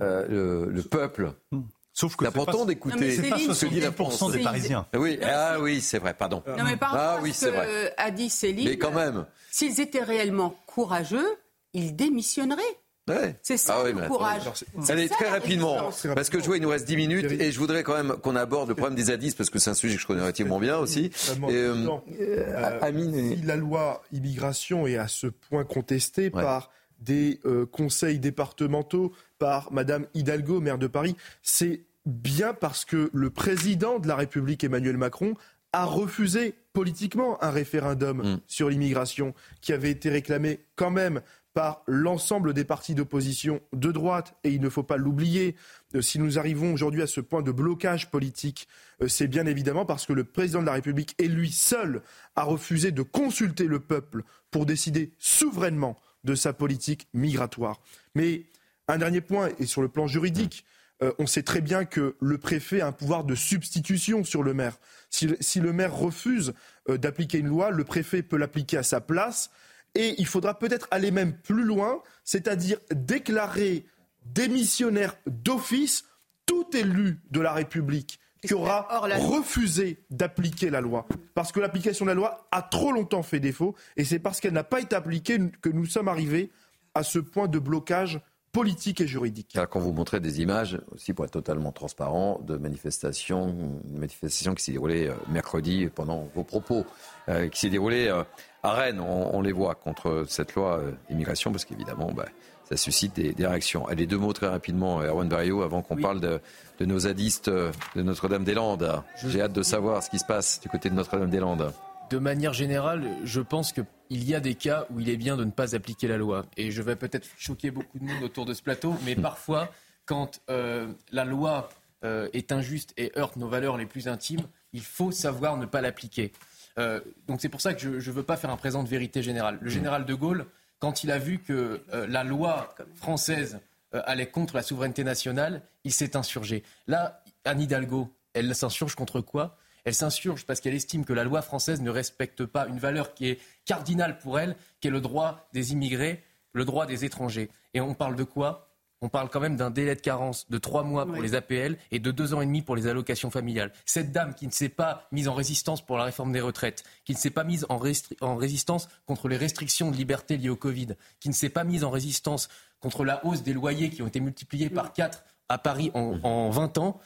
euh, 0.00 0.70
le, 0.70 0.82
peuple. 0.82 1.32
Mmh. 1.50 1.60
Sauf 1.94 2.16
que 2.16 2.24
c'est 2.24 2.28
important 2.28 2.64
d'écouter 2.64 3.16
ce 3.16 3.66
que 3.66 3.70
dit 3.70 3.80
la 3.80 3.92
France 3.92 4.30
des 4.32 4.42
Parisiens. 4.42 4.86
Oui, 4.94 5.18
ah 5.22 5.58
oui, 5.60 5.80
c'est 5.80 5.98
vrai, 5.98 6.14
pardon. 6.14 6.42
Non 6.46 6.64
mais 6.64 6.76
par 6.76 6.94
ah, 6.94 7.18
oui, 7.22 7.32
c'est 7.34 7.50
vrai. 7.50 7.66
Euh, 7.68 7.90
a 7.96 8.10
dit 8.10 8.30
Céline. 8.30 8.68
Mais 8.68 8.78
quand 8.78 8.92
même. 8.92 9.26
S'ils 9.50 9.80
étaient 9.80 10.02
réellement 10.02 10.56
courageux, 10.66 11.26
ils 11.74 11.94
démissionneraient. 11.94 12.62
Ouais. 13.08 13.34
C'est 13.42 13.56
ça 13.56 13.78
ah 13.78 13.82
oui, 13.84 13.92
le 13.92 14.06
courage. 14.06 14.42
Allez, 14.88 15.08
très 15.08 15.28
rapidement, 15.28 15.90
parce 16.14 16.30
que 16.30 16.38
je 16.38 16.44
vois, 16.44 16.56
il 16.56 16.62
nous 16.62 16.68
reste 16.68 16.86
10 16.86 16.96
minutes 16.96 17.32
et 17.32 17.50
je 17.50 17.58
voudrais 17.58 17.82
quand 17.82 17.94
même 17.94 18.16
qu'on 18.22 18.36
aborde 18.36 18.68
le 18.68 18.76
problème 18.76 18.94
des 18.94 19.04
zadistes 19.04 19.36
parce 19.36 19.50
que 19.50 19.58
c'est 19.58 19.70
un 19.70 19.74
sujet 19.74 19.96
que 19.96 20.00
je 20.00 20.06
connais 20.06 20.20
relativement 20.20 20.60
bien 20.60 20.78
aussi. 20.78 21.10
Et, 21.48 21.52
euh, 21.52 21.88
euh, 22.20 22.78
Amine, 22.80 23.36
si 23.36 23.42
la 23.42 23.56
loi 23.56 24.02
immigration 24.12 24.86
est 24.86 24.96
à 24.96 25.08
ce 25.08 25.26
point 25.26 25.64
contestée 25.64 26.30
par 26.30 26.70
des 27.04 27.40
conseils 27.70 28.18
départementaux, 28.18 29.12
par 29.38 29.72
Madame 29.72 30.06
Hidalgo, 30.14 30.60
maire 30.60 30.78
de 30.78 30.86
Paris, 30.86 31.16
c'est 31.42 31.82
bien 32.06 32.54
parce 32.54 32.84
que 32.84 33.10
le 33.12 33.30
président 33.30 33.98
de 33.98 34.08
la 34.08 34.16
République, 34.16 34.64
Emmanuel 34.64 34.96
Macron, 34.96 35.34
a 35.72 35.84
refusé 35.84 36.54
politiquement 36.72 37.42
un 37.42 37.50
référendum 37.50 38.18
mm. 38.18 38.40
sur 38.46 38.68
l'immigration 38.68 39.34
qui 39.60 39.72
avait 39.72 39.90
été 39.90 40.10
réclamé 40.10 40.60
quand 40.76 40.90
même 40.90 41.22
par 41.54 41.82
l'ensemble 41.86 42.54
des 42.54 42.64
partis 42.64 42.94
d'opposition 42.94 43.60
de 43.74 43.92
droite, 43.92 44.34
et 44.42 44.50
il 44.50 44.60
ne 44.60 44.70
faut 44.70 44.82
pas 44.82 44.96
l'oublier, 44.96 45.54
euh, 45.94 46.00
si 46.00 46.18
nous 46.18 46.38
arrivons 46.38 46.72
aujourd'hui 46.72 47.02
à 47.02 47.06
ce 47.06 47.20
point 47.20 47.42
de 47.42 47.52
blocage 47.52 48.10
politique, 48.10 48.68
euh, 49.02 49.08
c'est 49.08 49.26
bien 49.26 49.44
évidemment 49.44 49.84
parce 49.84 50.06
que 50.06 50.14
le 50.14 50.24
président 50.24 50.60
de 50.60 50.66
la 50.66 50.72
République 50.72 51.14
et 51.18 51.28
lui 51.28 51.50
seul 51.52 52.00
a 52.36 52.44
refusé 52.44 52.90
de 52.90 53.02
consulter 53.02 53.64
le 53.64 53.80
peuple 53.80 54.22
pour 54.50 54.64
décider 54.64 55.12
souverainement 55.18 55.98
de 56.24 56.34
sa 56.34 56.52
politique 56.52 57.08
migratoire. 57.14 57.80
Mais 58.14 58.46
un 58.88 58.98
dernier 58.98 59.20
point, 59.20 59.50
et 59.58 59.66
sur 59.66 59.82
le 59.82 59.88
plan 59.88 60.06
juridique, 60.06 60.64
euh, 61.02 61.12
on 61.18 61.26
sait 61.26 61.42
très 61.42 61.60
bien 61.60 61.84
que 61.84 62.16
le 62.20 62.38
préfet 62.38 62.80
a 62.80 62.88
un 62.88 62.92
pouvoir 62.92 63.24
de 63.24 63.34
substitution 63.34 64.24
sur 64.24 64.42
le 64.42 64.54
maire. 64.54 64.78
Si, 65.10 65.26
le 65.26 65.72
maire 65.72 65.94
refuse 65.94 66.54
euh, 66.88 66.96
d'appliquer 66.96 67.38
une 67.38 67.48
loi, 67.48 67.70
le 67.70 67.84
préfet 67.84 68.22
peut 68.22 68.36
l'appliquer 68.36 68.78
à 68.78 68.82
sa 68.82 69.00
place. 69.00 69.50
Et 69.94 70.14
il 70.18 70.26
faudra 70.26 70.58
peut-être 70.58 70.88
aller 70.90 71.10
même 71.10 71.36
plus 71.36 71.64
loin, 71.64 72.02
c'est-à-dire 72.24 72.78
déclarer 72.94 73.84
démissionnaire 74.24 75.16
d'office 75.26 76.04
tout 76.46 76.66
élu 76.74 77.18
de 77.30 77.40
la 77.40 77.52
République 77.52 78.18
qui 78.44 78.54
aura 78.54 78.88
refusé 78.90 80.04
d'appliquer 80.10 80.70
la 80.70 80.80
loi. 80.80 81.06
Parce 81.34 81.52
que 81.52 81.60
l'application 81.60 82.04
de 82.04 82.10
la 82.10 82.14
loi 82.14 82.48
a 82.50 82.62
trop 82.62 82.92
longtemps 82.92 83.22
fait 83.22 83.40
défaut, 83.40 83.74
et 83.96 84.04
c'est 84.04 84.18
parce 84.18 84.40
qu'elle 84.40 84.52
n'a 84.52 84.64
pas 84.64 84.80
été 84.80 84.96
appliquée 84.96 85.38
que 85.60 85.68
nous 85.68 85.86
sommes 85.86 86.08
arrivés 86.08 86.50
à 86.94 87.02
ce 87.02 87.18
point 87.18 87.48
de 87.48 87.58
blocage 87.58 88.20
politique 88.52 89.00
et 89.00 89.06
juridique. 89.06 89.58
quand 89.70 89.80
vous 89.80 89.92
montrez 89.92 90.20
des 90.20 90.42
images, 90.42 90.78
aussi 90.94 91.14
pour 91.14 91.24
être 91.24 91.30
totalement 91.30 91.72
transparent, 91.72 92.38
de 92.44 92.58
manifestations, 92.58 93.80
manifestation 93.90 94.54
qui 94.54 94.62
s'est 94.62 94.72
déroulée 94.72 95.08
euh, 95.08 95.14
mercredi 95.28 95.88
pendant 95.92 96.28
vos 96.34 96.44
propos, 96.44 96.84
euh, 97.30 97.48
qui 97.48 97.60
s'est 97.60 97.70
déroulée 97.70 98.08
euh, 98.08 98.22
à 98.62 98.74
Rennes, 98.74 99.00
on, 99.00 99.40
les 99.40 99.52
voit 99.52 99.74
contre 99.74 100.24
cette 100.28 100.54
loi 100.54 100.82
immigration, 101.10 101.50
parce 101.50 101.64
qu'évidemment, 101.64 102.12
bah, 102.12 102.26
ça 102.72 102.76
suscite 102.76 103.14
des, 103.14 103.46
réactions. 103.46 103.86
Allez, 103.86 104.06
deux 104.06 104.18
mots 104.18 104.32
très 104.32 104.48
rapidement, 104.48 105.02
Erwan 105.02 105.28
Barrio, 105.28 105.62
avant 105.62 105.82
qu'on 105.82 105.96
parle 105.96 106.20
de, 106.20 106.40
de, 106.78 106.84
nos 106.84 107.00
zadistes 107.00 107.50
de 107.50 108.02
Notre-Dame-des-Landes. 108.02 109.02
J'ai 109.26 109.42
hâte 109.42 109.52
de 109.52 109.62
savoir 109.62 110.02
ce 110.02 110.10
qui 110.10 110.18
se 110.18 110.24
passe 110.24 110.60
du 110.60 110.68
côté 110.68 110.88
de 110.88 110.94
Notre-Dame-des-Landes 110.94 111.72
de 112.12 112.18
manière 112.18 112.52
générale, 112.52 113.08
je 113.24 113.40
pense 113.40 113.72
qu'il 113.72 113.84
y 114.10 114.34
a 114.34 114.40
des 114.40 114.54
cas 114.54 114.86
où 114.90 115.00
il 115.00 115.08
est 115.08 115.16
bien 115.16 115.38
de 115.38 115.44
ne 115.44 115.50
pas 115.50 115.74
appliquer 115.74 116.08
la 116.08 116.18
loi. 116.18 116.44
Et 116.58 116.70
je 116.70 116.82
vais 116.82 116.94
peut-être 116.94 117.26
choquer 117.38 117.70
beaucoup 117.70 117.98
de 117.98 118.04
monde 118.04 118.22
autour 118.22 118.44
de 118.44 118.52
ce 118.52 118.62
plateau, 118.62 118.94
mais 119.06 119.14
hmm. 119.14 119.22
parfois, 119.22 119.72
quand 120.04 120.42
euh, 120.50 120.88
la 121.10 121.24
loi 121.24 121.70
euh, 122.04 122.28
est 122.34 122.52
injuste 122.52 122.92
et 122.98 123.12
heurte 123.16 123.36
nos 123.36 123.48
valeurs 123.48 123.78
les 123.78 123.86
plus 123.86 124.08
intimes, 124.08 124.42
il 124.74 124.82
faut 124.82 125.10
savoir 125.10 125.56
ne 125.56 125.64
pas 125.64 125.80
l'appliquer. 125.80 126.32
Euh, 126.78 127.00
donc 127.28 127.40
c'est 127.40 127.48
pour 127.48 127.62
ça 127.62 127.72
que 127.72 127.80
je 127.80 128.10
ne 128.10 128.14
veux 128.14 128.22
pas 128.22 128.36
faire 128.36 128.50
un 128.50 128.56
présent 128.58 128.82
de 128.82 128.88
vérité 128.90 129.22
générale. 129.22 129.58
Le 129.62 129.70
hmm. 129.70 129.72
général 129.72 130.04
de 130.04 130.14
Gaulle, 130.14 130.44
quand 130.82 131.04
il 131.04 131.12
a 131.12 131.18
vu 131.20 131.38
que 131.38 131.80
la 132.08 132.24
loi 132.24 132.74
française 132.96 133.60
allait 133.92 134.26
contre 134.26 134.56
la 134.56 134.62
souveraineté 134.62 135.04
nationale, 135.04 135.62
il 135.84 135.92
s'est 135.92 136.16
insurgé. 136.16 136.64
Là, 136.88 137.22
Anne 137.44 137.60
Hidalgo, 137.60 138.12
elle 138.32 138.52
s'insurge 138.52 138.96
contre 138.96 139.20
quoi? 139.20 139.56
Elle 139.84 139.94
s'insurge 139.94 140.44
parce 140.44 140.60
qu'elle 140.60 140.74
estime 140.74 141.04
que 141.04 141.12
la 141.12 141.22
loi 141.22 141.40
française 141.40 141.80
ne 141.82 141.90
respecte 141.90 142.44
pas 142.46 142.66
une 142.66 142.80
valeur 142.80 143.14
qui 143.14 143.28
est 143.28 143.40
cardinale 143.64 144.18
pour 144.18 144.40
elle, 144.40 144.56
qui 144.80 144.88
est 144.88 144.90
le 144.90 145.00
droit 145.00 145.48
des 145.52 145.70
immigrés, 145.70 146.24
le 146.52 146.64
droit 146.64 146.84
des 146.84 147.04
étrangers. 147.04 147.48
Et 147.74 147.80
on 147.80 147.94
parle 147.94 148.16
de 148.16 148.24
quoi? 148.24 148.71
On 149.02 149.08
parle 149.08 149.28
quand 149.28 149.40
même 149.40 149.56
d'un 149.56 149.70
délai 149.70 149.96
de 149.96 150.00
carence 150.00 150.48
de 150.48 150.58
trois 150.58 150.84
mois 150.84 151.04
pour 151.06 151.20
les 151.20 151.34
APL 151.34 151.76
et 151.90 151.98
de 151.98 152.10
deux 152.12 152.34
ans 152.34 152.40
et 152.40 152.46
demi 152.46 152.62
pour 152.62 152.76
les 152.76 152.86
allocations 152.86 153.30
familiales. 153.30 153.72
Cette 153.84 154.12
dame 154.12 154.34
qui 154.34 154.46
ne 154.46 154.52
s'est 154.52 154.68
pas 154.68 155.08
mise 155.10 155.28
en 155.28 155.34
résistance 155.34 155.84
pour 155.84 155.98
la 155.98 156.04
réforme 156.04 156.32
des 156.32 156.40
retraites, 156.40 156.84
qui 157.04 157.12
ne 157.12 157.18
s'est 157.18 157.30
pas 157.30 157.42
mise 157.42 157.66
en, 157.68 157.80
en, 158.20 158.36
résistance 158.36 158.88
contre 159.04 159.28
les 159.28 159.36
restrictions 159.36 159.90
de 159.90 159.96
liberté 159.96 160.36
liées 160.36 160.48
au 160.48 160.56
Covid, 160.56 160.94
qui 161.18 161.28
ne 161.28 161.34
s'est 161.34 161.48
pas 161.48 161.64
mise 161.64 161.82
en 161.82 161.90
résistance 161.90 162.48
contre 162.80 163.04
la 163.04 163.26
hausse 163.26 163.42
des 163.42 163.52
loyers 163.52 163.90
qui 163.90 164.02
ont 164.02 164.06
été 164.06 164.20
multipliés 164.20 164.70
par 164.70 164.92
quatre 164.92 165.24
à 165.48 165.58
Paris 165.58 165.90
en, 165.94 166.18
en 166.22 166.50
20 166.50 166.78
ans, 166.78 167.00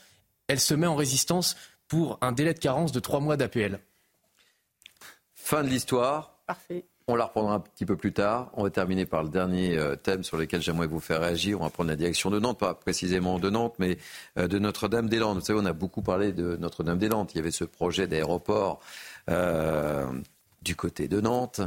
elle 0.49 0.61
se 0.61 0.75
met 0.75 0.87
en 0.87 0.97
résistance 0.97 1.57
pour 1.89 2.19
un 2.21 2.33
délai 2.33 2.53
de 2.53 2.59
carence 2.59 2.93
de 2.93 3.01
trois 3.01 3.21
mois 3.21 3.39
d'APL. 3.39 3.81
Fin 5.35 5.63
de 5.63 5.69
l'histoire. 5.69 6.43
Parfait. 6.47 6.85
On 7.09 7.15
la 7.15 7.27
reprendra 7.27 7.55
un 7.55 7.61
petit 7.61 7.87
peu 7.87 7.95
plus 7.97 8.13
tard. 8.13 8.51
On 8.55 8.65
va 8.65 8.71
terminer 8.71 9.07
par 9.07 9.23
le 9.23 9.29
dernier 9.29 9.79
euh, 9.79 9.95
thème 9.95 10.25
sur 10.25 10.37
lequel 10.37 10.61
j'aimerais 10.61 10.89
vous 10.89 10.99
faire 10.99 11.21
réagir. 11.21 11.61
On 11.61 11.63
va 11.63 11.71
prendre 11.71 11.89
la 11.89 11.95
direction 11.95 12.31
de 12.31 12.41
Nantes, 12.41 12.59
pas 12.59 12.75
précisément 12.75 13.39
de 13.39 13.49
Nantes, 13.49 13.77
mais 13.79 13.97
euh, 14.39 14.49
de 14.49 14.59
Notre-Dame-des-Landes. 14.59 15.39
Vous 15.39 15.45
savez, 15.45 15.61
on 15.63 15.67
a 15.67 15.73
beaucoup 15.73 16.03
parlé 16.03 16.33
de 16.33 16.57
Notre-Dame-des-Landes. 16.57 17.31
Il 17.33 17.37
y 17.37 17.41
avait 17.41 17.53
ce 17.53 17.63
projet 17.63 18.09
d'aéroport 18.09 18.81
euh, 19.31 20.05
du 20.63 20.75
côté 20.75 21.07
de 21.07 21.21
Nantes. 21.21 21.61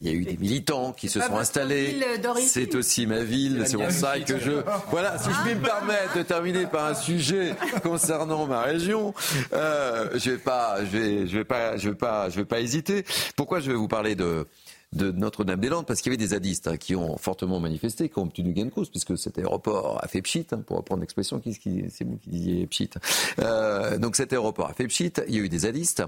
Il 0.00 0.08
y 0.08 0.10
a 0.10 0.14
eu 0.14 0.24
des 0.24 0.38
militants 0.38 0.92
qui 0.92 1.10
se 1.10 1.20
sont 1.20 1.36
installés. 1.36 2.00
C'est 2.46 2.74
aussi 2.74 3.06
ma 3.06 3.24
ville. 3.24 3.64
C'est 3.66 3.76
pour 3.76 3.90
ça 3.90 4.18
que 4.20 4.38
je. 4.38 4.52
Voilà, 4.90 5.18
si 5.18 5.28
je 5.28 5.42
puis 5.42 5.54
me 5.54 5.60
permettre 5.60 6.16
de 6.16 6.22
terminer 6.22 6.66
par 6.66 6.86
un 6.86 6.94
sujet 6.94 7.54
concernant 7.82 8.46
ma 8.46 8.62
région, 8.62 9.12
euh, 9.52 10.08
je 10.14 10.30
vais 10.30 10.38
pas, 10.38 10.82
je 10.84 10.96
vais, 10.96 11.26
je 11.26 11.38
vais 11.38 11.44
pas, 11.44 11.76
je 11.76 11.90
vais 11.90 11.96
pas, 11.96 12.30
je 12.30 12.36
vais 12.36 12.46
pas 12.46 12.60
hésiter. 12.60 13.04
Pourquoi 13.36 13.60
je 13.60 13.70
vais 13.70 13.76
vous 13.76 13.88
parler 13.88 14.14
de 14.14 14.46
de 14.92 15.10
Notre-Dame-des-Landes, 15.10 15.86
parce 15.86 16.00
qu'il 16.00 16.10
y 16.10 16.14
avait 16.14 16.22
des 16.22 16.28
zadistes 16.28 16.66
hein, 16.68 16.76
qui 16.76 16.96
ont 16.96 17.18
fortement 17.18 17.60
manifesté, 17.60 18.08
qui 18.08 18.18
ont 18.18 18.22
obtenu 18.22 18.52
gain 18.52 18.64
de 18.64 18.70
cause, 18.70 18.88
puisque 18.90 19.18
cet 19.18 19.38
aéroport 19.38 20.02
a 20.02 20.08
fait 20.08 20.22
pchit, 20.22 20.46
hein, 20.52 20.62
pour 20.66 20.78
reprendre 20.78 21.00
l'expression, 21.00 21.40
c'est 21.44 22.04
vous 22.04 22.16
qui 22.16 22.30
disiez 22.30 22.66
pchit. 22.66 22.90
Euh, 23.38 23.98
donc 23.98 24.16
cet 24.16 24.32
aéroport 24.32 24.70
a 24.70 24.72
fait 24.72 24.86
pchit, 24.86 25.12
il 25.28 25.34
y 25.34 25.38
a 25.38 25.42
eu 25.42 25.48
des 25.48 25.60
zadistes. 25.60 26.02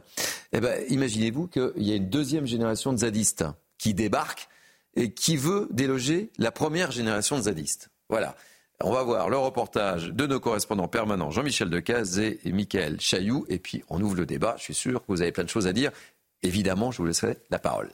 Eh 0.52 0.60
ben, 0.60 0.82
imaginez-vous 0.88 1.48
qu'il 1.48 1.72
y 1.76 1.92
a 1.92 1.96
une 1.96 2.08
deuxième 2.08 2.46
génération 2.46 2.92
de 2.92 2.98
zadistes 2.98 3.44
qui 3.76 3.92
débarque 3.92 4.48
et 4.96 5.12
qui 5.12 5.36
veut 5.36 5.68
déloger 5.70 6.30
la 6.38 6.50
première 6.50 6.90
génération 6.90 7.36
de 7.36 7.42
zadistes. 7.42 7.90
Voilà. 8.08 8.34
On 8.82 8.92
va 8.92 9.02
voir 9.02 9.28
le 9.28 9.36
reportage 9.36 10.08
de 10.08 10.26
nos 10.26 10.40
correspondants 10.40 10.88
permanents 10.88 11.30
Jean-Michel 11.30 11.68
Decaze 11.68 12.18
et 12.18 12.40
Michael 12.46 12.98
Chailloux. 12.98 13.44
Et 13.50 13.58
puis 13.58 13.84
on 13.90 14.00
ouvre 14.00 14.16
le 14.16 14.24
débat. 14.24 14.54
Je 14.56 14.64
suis 14.64 14.74
sûr 14.74 15.00
que 15.00 15.06
vous 15.08 15.20
avez 15.20 15.32
plein 15.32 15.44
de 15.44 15.50
choses 15.50 15.66
à 15.66 15.74
dire. 15.74 15.92
Évidemment, 16.42 16.90
je 16.90 16.96
vous 16.96 17.04
laisserai 17.04 17.36
la 17.50 17.58
parole. 17.58 17.90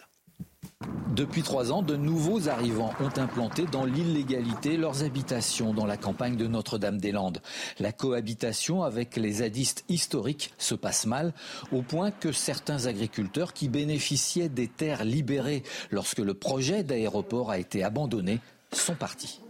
Depuis 1.14 1.43
trois 1.43 1.72
ans, 1.72 1.82
de 1.82 1.97
nouveaux 1.97 2.48
arrivants 2.48 2.93
ont 3.01 3.18
implanté 3.18 3.64
dans 3.64 3.86
l'illégalité 3.86 4.76
leurs 4.76 5.02
habitations 5.02 5.72
dans 5.72 5.86
la 5.86 5.97
campagne 5.97 6.36
de 6.36 6.47
Notre-Dame-des-Landes. 6.47 7.40
La 7.78 7.93
cohabitation 7.93 8.82
avec 8.82 9.16
les 9.16 9.32
zadistes 9.32 9.84
historiques 9.88 10.52
se 10.59 10.74
passe 10.74 11.06
mal, 11.06 11.32
au 11.72 11.80
point 11.80 12.10
que 12.10 12.32
certains 12.32 12.84
agriculteurs 12.84 13.55
qui 13.55 13.68
bénéficiaient 13.68 14.51
des 14.51 14.68
terres 14.68 15.05
libérées 15.05 15.62
lorsque 15.90 16.18
le 16.18 16.34
projet 16.34 16.82
d'aéroport 16.82 17.51
a 17.51 17.59
été 17.59 17.82
abandonné 17.82 18.40
sont 18.72 18.94
partis. 18.94 19.40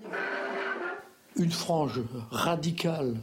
Une 1.34 1.50
frange 1.50 2.00
radicale 2.30 3.16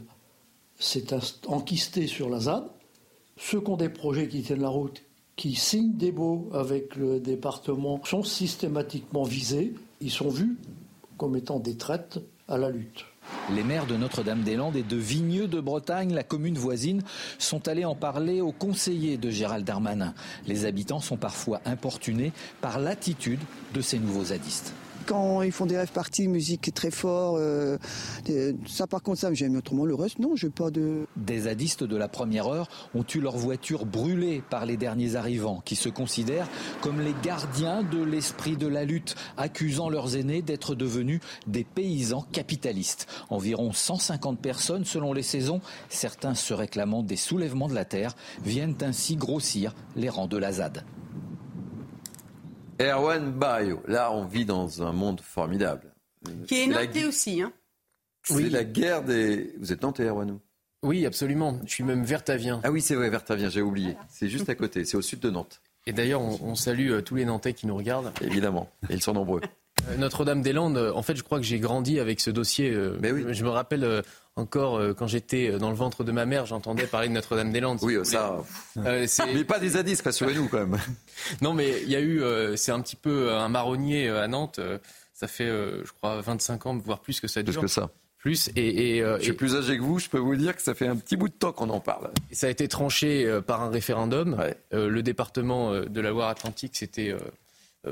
s'est 0.78 1.14
enquistée 1.46 2.06
sur 2.06 2.28
la 2.28 2.40
ZAD. 2.40 2.64
Ceux 3.36 3.60
qui 3.60 3.70
ont 3.70 3.76
des 3.76 3.88
projets 3.88 4.28
qui 4.28 4.42
tiennent 4.42 4.60
la 4.60 4.68
route 4.68 5.02
qui 5.36 5.54
signent 5.54 5.96
des 5.96 6.12
baux 6.12 6.48
avec 6.52 6.96
le 6.96 7.20
département 7.20 8.00
sont 8.04 8.22
systématiquement 8.22 9.24
visés. 9.24 9.74
Ils 10.00 10.10
sont 10.10 10.28
vus 10.28 10.56
comme 11.18 11.36
étant 11.36 11.58
des 11.58 11.76
traites 11.76 12.20
à 12.48 12.58
la 12.58 12.70
lutte. 12.70 13.04
Les 13.50 13.64
maires 13.64 13.86
de 13.86 13.96
Notre-Dame-des-Landes 13.96 14.76
et 14.76 14.82
de 14.82 14.96
Vigneux 14.96 15.48
de 15.48 15.60
Bretagne, 15.60 16.12
la 16.12 16.22
commune 16.22 16.58
voisine, 16.58 17.02
sont 17.38 17.68
allés 17.68 17.84
en 17.84 17.94
parler 17.94 18.40
aux 18.40 18.52
conseillers 18.52 19.16
de 19.16 19.30
Gérald 19.30 19.64
Darmanin. 19.64 20.14
Les 20.46 20.66
habitants 20.66 21.00
sont 21.00 21.16
parfois 21.16 21.60
importunés 21.64 22.32
par 22.60 22.78
l'attitude 22.78 23.40
de 23.72 23.80
ces 23.80 23.98
nouveaux 23.98 24.24
zadistes 24.24 24.74
quand 25.06 25.42
ils 25.42 25.52
font 25.52 25.66
des 25.66 25.76
rêves 25.76 25.92
parties, 25.92 26.28
musique 26.28 26.72
très 26.74 26.90
fort, 26.90 27.36
euh, 27.38 27.76
ça 28.66 28.86
par 28.86 29.02
contre 29.02 29.20
ça 29.20 29.32
j'aime 29.32 29.56
autrement 29.56 29.84
le 29.84 29.94
reste 29.94 30.18
non, 30.18 30.36
j'ai 30.36 30.50
pas 30.50 30.70
de. 30.70 31.06
Des 31.16 31.40
zadistes 31.40 31.84
de 31.84 31.96
la 31.96 32.08
première 32.08 32.46
heure 32.46 32.68
ont 32.94 33.04
eu 33.14 33.20
leur 33.20 33.36
voiture 33.36 33.86
brûlée 33.86 34.42
par 34.48 34.66
les 34.66 34.76
derniers 34.76 35.16
arrivants, 35.16 35.60
qui 35.64 35.76
se 35.76 35.88
considèrent 35.88 36.48
comme 36.80 37.00
les 37.00 37.14
gardiens 37.22 37.82
de 37.82 38.02
l'esprit 38.02 38.56
de 38.56 38.66
la 38.66 38.84
lutte, 38.84 39.14
accusant 39.36 39.88
leurs 39.88 40.16
aînés 40.16 40.42
d'être 40.42 40.74
devenus 40.74 41.20
des 41.46 41.64
paysans 41.64 42.26
capitalistes. 42.32 43.06
Environ 43.30 43.72
150 43.72 44.40
personnes 44.40 44.84
selon 44.84 45.12
les 45.12 45.22
saisons, 45.22 45.60
certains 45.88 46.34
se 46.34 46.54
réclamant 46.54 47.02
des 47.02 47.16
soulèvements 47.16 47.68
de 47.68 47.74
la 47.74 47.84
terre, 47.84 48.14
viennent 48.42 48.76
ainsi 48.82 49.16
grossir 49.16 49.74
les 49.96 50.08
rangs 50.08 50.28
de 50.28 50.38
la 50.38 50.52
ZAD. 50.52 50.84
Erwan 52.80 53.32
Bayo, 53.32 53.82
là 53.86 54.12
on 54.12 54.24
vit 54.24 54.44
dans 54.44 54.82
un 54.82 54.92
monde 54.92 55.20
formidable. 55.20 55.92
Qui 56.46 56.62
est 56.62 56.66
nantais 56.66 57.04
aussi. 57.04 57.42
Hein. 57.42 57.52
C'est 58.22 58.34
oui. 58.34 58.50
la 58.50 58.64
guerre 58.64 59.02
des... 59.02 59.54
Vous 59.58 59.72
êtes 59.72 59.82
nantais, 59.82 60.04
Erwan 60.04 60.38
Oui, 60.82 61.04
absolument. 61.04 61.60
Je 61.66 61.72
suis 61.72 61.84
même 61.84 62.04
vertavien. 62.04 62.60
Ah 62.64 62.70
oui, 62.70 62.80
c'est 62.80 62.94
vrai, 62.94 63.10
vertavien, 63.10 63.50
j'ai 63.50 63.60
oublié. 63.60 63.96
C'est 64.08 64.28
juste 64.28 64.48
à 64.48 64.54
côté, 64.54 64.84
c'est 64.84 64.96
au 64.96 65.02
sud 65.02 65.20
de 65.20 65.30
Nantes. 65.30 65.60
Et 65.86 65.92
d'ailleurs, 65.92 66.22
on, 66.22 66.54
salue 66.54 66.90
euh, 66.90 67.02
tous 67.02 67.16
les 67.16 67.26
Nantais 67.26 67.52
qui 67.52 67.66
nous 67.66 67.76
regardent. 67.76 68.10
Évidemment, 68.22 68.70
et 68.88 68.94
ils 68.94 69.02
sont 69.02 69.12
nombreux. 69.12 69.42
Euh, 69.90 69.96
Notre-Dame-des-Landes, 69.98 70.78
en 70.78 71.02
fait, 71.02 71.14
je 71.14 71.22
crois 71.22 71.38
que 71.38 71.44
j'ai 71.44 71.58
grandi 71.58 72.00
avec 72.00 72.20
ce 72.20 72.30
dossier. 72.30 72.70
Euh, 72.70 72.96
Mais 73.02 73.12
oui. 73.12 73.26
Je 73.28 73.44
me 73.44 73.50
rappelle 73.50 74.02
encore 74.36 74.80
quand 74.96 75.06
j'étais 75.06 75.58
dans 75.58 75.70
le 75.70 75.76
ventre 75.76 76.04
de 76.04 76.12
ma 76.12 76.26
mère, 76.26 76.46
j'entendais 76.46 76.86
parler 76.86 77.08
de 77.08 77.12
Notre-Dame-des-Landes. 77.12 77.78
Oui, 77.82 77.96
ça. 78.04 78.36
mais 79.32 79.44
pas 79.44 79.58
des 79.58 79.70
zadistes, 79.70 80.04
rassurez-nous 80.04 80.48
quand 80.48 80.66
même. 80.66 80.78
non, 81.40 81.54
mais 81.54 81.82
il 81.82 81.90
y 81.90 81.96
a 81.96 82.00
eu, 82.00 82.22
c'est 82.56 82.72
un 82.72 82.80
petit 82.80 82.96
peu 82.96 83.32
un 83.32 83.48
marronnier 83.48 84.08
à 84.08 84.26
Nantes. 84.26 84.60
ça 85.12 85.28
fait, 85.28 85.46
je 85.46 85.92
crois, 85.92 86.20
25 86.20 86.66
ans, 86.66 86.76
voire 86.78 87.00
plus 87.00 87.20
que 87.20 87.28
ça 87.28 87.42
dure. 87.42 87.54
Plus 87.54 87.62
que 87.62 87.66
ça. 87.68 87.90
Plus 88.18 88.50
et, 88.56 88.96
et 88.96 89.00
je 89.18 89.22
suis 89.22 89.32
plus 89.34 89.54
âgé 89.54 89.76
que 89.76 89.82
vous, 89.82 89.98
je 89.98 90.08
peux 90.08 90.18
vous 90.18 90.34
dire 90.34 90.56
que 90.56 90.62
ça 90.62 90.74
fait 90.74 90.86
un 90.86 90.96
petit 90.96 91.16
bout 91.16 91.28
de 91.28 91.34
temps 91.34 91.52
qu'on 91.52 91.70
en 91.70 91.80
parle. 91.80 92.10
Et 92.30 92.34
ça 92.34 92.46
a 92.46 92.50
été 92.50 92.68
tranché 92.68 93.40
par 93.46 93.62
un 93.62 93.70
référendum. 93.70 94.34
Ouais. 94.34 94.56
le 94.72 95.02
département 95.02 95.80
de 95.80 96.00
la 96.00 96.10
Loire-Atlantique 96.10 96.74
s'était 96.76 97.14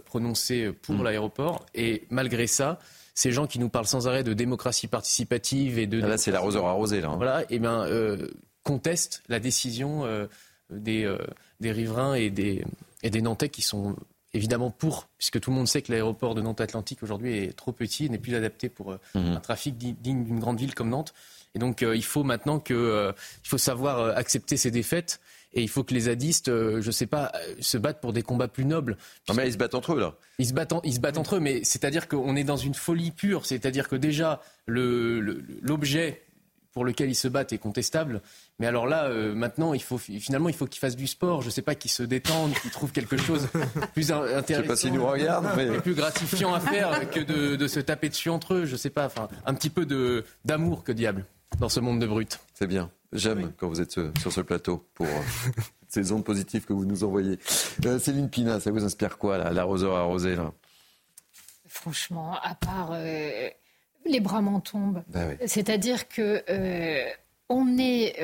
prononcé 0.00 0.72
pour 0.72 0.96
mmh. 0.96 1.04
l'aéroport 1.04 1.66
et 1.74 2.04
malgré 2.10 2.46
ça, 2.46 2.78
ces 3.14 3.30
gens 3.30 3.46
qui 3.46 3.58
nous 3.58 3.68
parlent 3.68 3.86
sans 3.86 4.08
arrêt 4.08 4.24
de 4.24 4.32
démocratie 4.32 4.86
participative 4.88 5.78
et 5.78 5.86
de... 5.86 6.00
Ah 6.02 6.08
là, 6.08 6.18
c'est 6.18 6.30
l'arroseur 6.30 6.66
arrosé, 6.66 7.00
là. 7.00 7.08
Hein. 7.08 7.16
Voilà, 7.16 7.44
et 7.50 7.58
bien, 7.58 7.84
euh, 7.84 8.28
contestent 8.62 9.22
la 9.28 9.38
décision 9.38 10.04
euh, 10.04 10.26
des, 10.70 11.04
euh, 11.04 11.18
des 11.60 11.72
riverains 11.72 12.14
et 12.14 12.30
des, 12.30 12.64
et 13.02 13.10
des 13.10 13.20
Nantais 13.20 13.48
qui 13.48 13.62
sont 13.62 13.96
évidemment 14.34 14.70
pour, 14.70 15.08
puisque 15.18 15.40
tout 15.40 15.50
le 15.50 15.56
monde 15.56 15.68
sait 15.68 15.82
que 15.82 15.92
l'aéroport 15.92 16.34
de 16.34 16.40
Nantes-Atlantique 16.40 17.02
aujourd'hui 17.02 17.36
est 17.36 17.52
trop 17.52 17.72
petit, 17.72 18.08
n'est 18.08 18.18
plus 18.18 18.34
adapté 18.34 18.70
pour 18.70 18.92
mmh. 19.14 19.18
un 19.18 19.40
trafic 19.40 19.76
digne 19.76 20.24
d'une 20.24 20.40
grande 20.40 20.58
ville 20.58 20.74
comme 20.74 20.88
Nantes. 20.88 21.12
Et 21.54 21.58
donc, 21.58 21.82
il 21.82 22.02
faut 22.04 22.24
maintenant 22.24 22.58
que, 22.58 23.12
il 23.44 23.48
faut 23.48 23.58
savoir 23.58 24.16
accepter 24.16 24.56
ces 24.56 24.70
défaites. 24.70 25.20
Et 25.54 25.62
il 25.62 25.68
faut 25.68 25.84
que 25.84 25.92
les 25.92 26.00
zadistes, 26.00 26.48
euh, 26.48 26.80
je 26.80 26.86
ne 26.86 26.92
sais 26.92 27.06
pas, 27.06 27.30
euh, 27.34 27.54
se 27.60 27.76
battent 27.76 28.00
pour 28.00 28.12
des 28.12 28.22
combats 28.22 28.48
plus 28.48 28.64
nobles. 28.64 28.96
Non 29.28 29.34
mais 29.34 29.46
ils 29.46 29.52
se 29.52 29.58
battent 29.58 29.74
entre 29.74 29.94
eux 29.94 30.00
là. 30.00 30.14
Ils 30.38 30.46
se 30.46 30.54
battent, 30.54 30.74
ils 30.84 30.94
se 30.94 31.00
battent 31.00 31.18
entre 31.18 31.36
eux, 31.36 31.40
mais 31.40 31.62
c'est-à-dire 31.64 32.08
qu'on 32.08 32.36
est 32.36 32.44
dans 32.44 32.56
une 32.56 32.74
folie 32.74 33.10
pure. 33.10 33.44
C'est-à-dire 33.46 33.88
que 33.88 33.96
déjà 33.96 34.40
l'objet 34.66 36.22
pour 36.72 36.84
lequel 36.84 37.10
ils 37.10 37.14
se 37.14 37.28
battent 37.28 37.52
est 37.52 37.58
contestable. 37.58 38.22
Mais 38.58 38.66
alors 38.66 38.86
là, 38.86 39.04
euh, 39.04 39.34
maintenant, 39.34 39.74
il 39.74 39.82
faut 39.82 39.98
finalement, 39.98 40.48
il 40.48 40.54
faut 40.54 40.66
qu'ils 40.66 40.80
fassent 40.80 40.96
du 40.96 41.06
sport. 41.06 41.42
Je 41.42 41.48
ne 41.48 41.52
sais 41.52 41.62
pas, 41.62 41.74
qu'ils 41.74 41.90
se 41.90 42.02
détendent, 42.02 42.54
qu'ils 42.54 42.70
trouvent 42.70 42.92
quelque 42.92 43.16
chose 43.16 43.48
plus 43.92 44.10
intéressant, 44.10 44.44
je 44.48 44.54
sais 44.54 44.62
pas 44.62 44.76
s'ils 44.76 44.92
nous 44.94 45.06
regardent, 45.06 45.48
mais... 45.56 45.80
plus 45.80 45.94
gratifiant 45.94 46.54
à 46.54 46.60
faire 46.60 47.10
que 47.10 47.20
de, 47.20 47.56
de, 47.56 47.68
se 47.68 47.80
taper 47.80 48.08
dessus 48.08 48.30
entre 48.30 48.54
eux. 48.54 48.64
Je 48.64 48.72
ne 48.72 48.76
sais 48.76 48.90
pas, 48.90 49.06
enfin, 49.06 49.28
un 49.44 49.54
petit 49.54 49.70
peu 49.70 49.84
de 49.84 50.24
d'amour 50.44 50.82
que 50.82 50.92
diable 50.92 51.26
dans 51.58 51.68
ce 51.68 51.80
monde 51.80 52.00
de 52.00 52.06
brutes. 52.06 52.40
C'est 52.54 52.66
bien. 52.66 52.90
J'aime 53.12 53.52
quand 53.58 53.68
vous 53.68 53.80
êtes 53.80 53.92
sur 53.92 54.32
ce 54.32 54.40
plateau 54.40 54.88
pour 54.94 55.06
euh, 55.06 55.20
ces 55.88 56.12
ondes 56.12 56.24
positives 56.24 56.64
que 56.64 56.72
vous 56.72 56.86
nous 56.86 57.04
envoyez. 57.04 57.38
Euh, 57.84 57.98
Céline 57.98 58.30
Pina, 58.30 58.58
ça 58.58 58.70
vous 58.70 58.84
inspire 58.84 59.18
quoi, 59.18 59.38
l'arroseur 59.50 59.96
arrosé 59.96 60.34
là? 60.34 60.52
Franchement, 61.66 62.36
à 62.42 62.54
part 62.54 62.90
euh, 62.92 63.48
les 64.06 64.20
bras 64.20 64.40
m'en 64.40 64.60
tombent. 64.60 65.02
Bah 65.08 65.20
oui. 65.28 65.34
C'est-à-dire 65.46 66.08
que 66.08 66.42
on 67.48 67.78
est. 67.78 68.16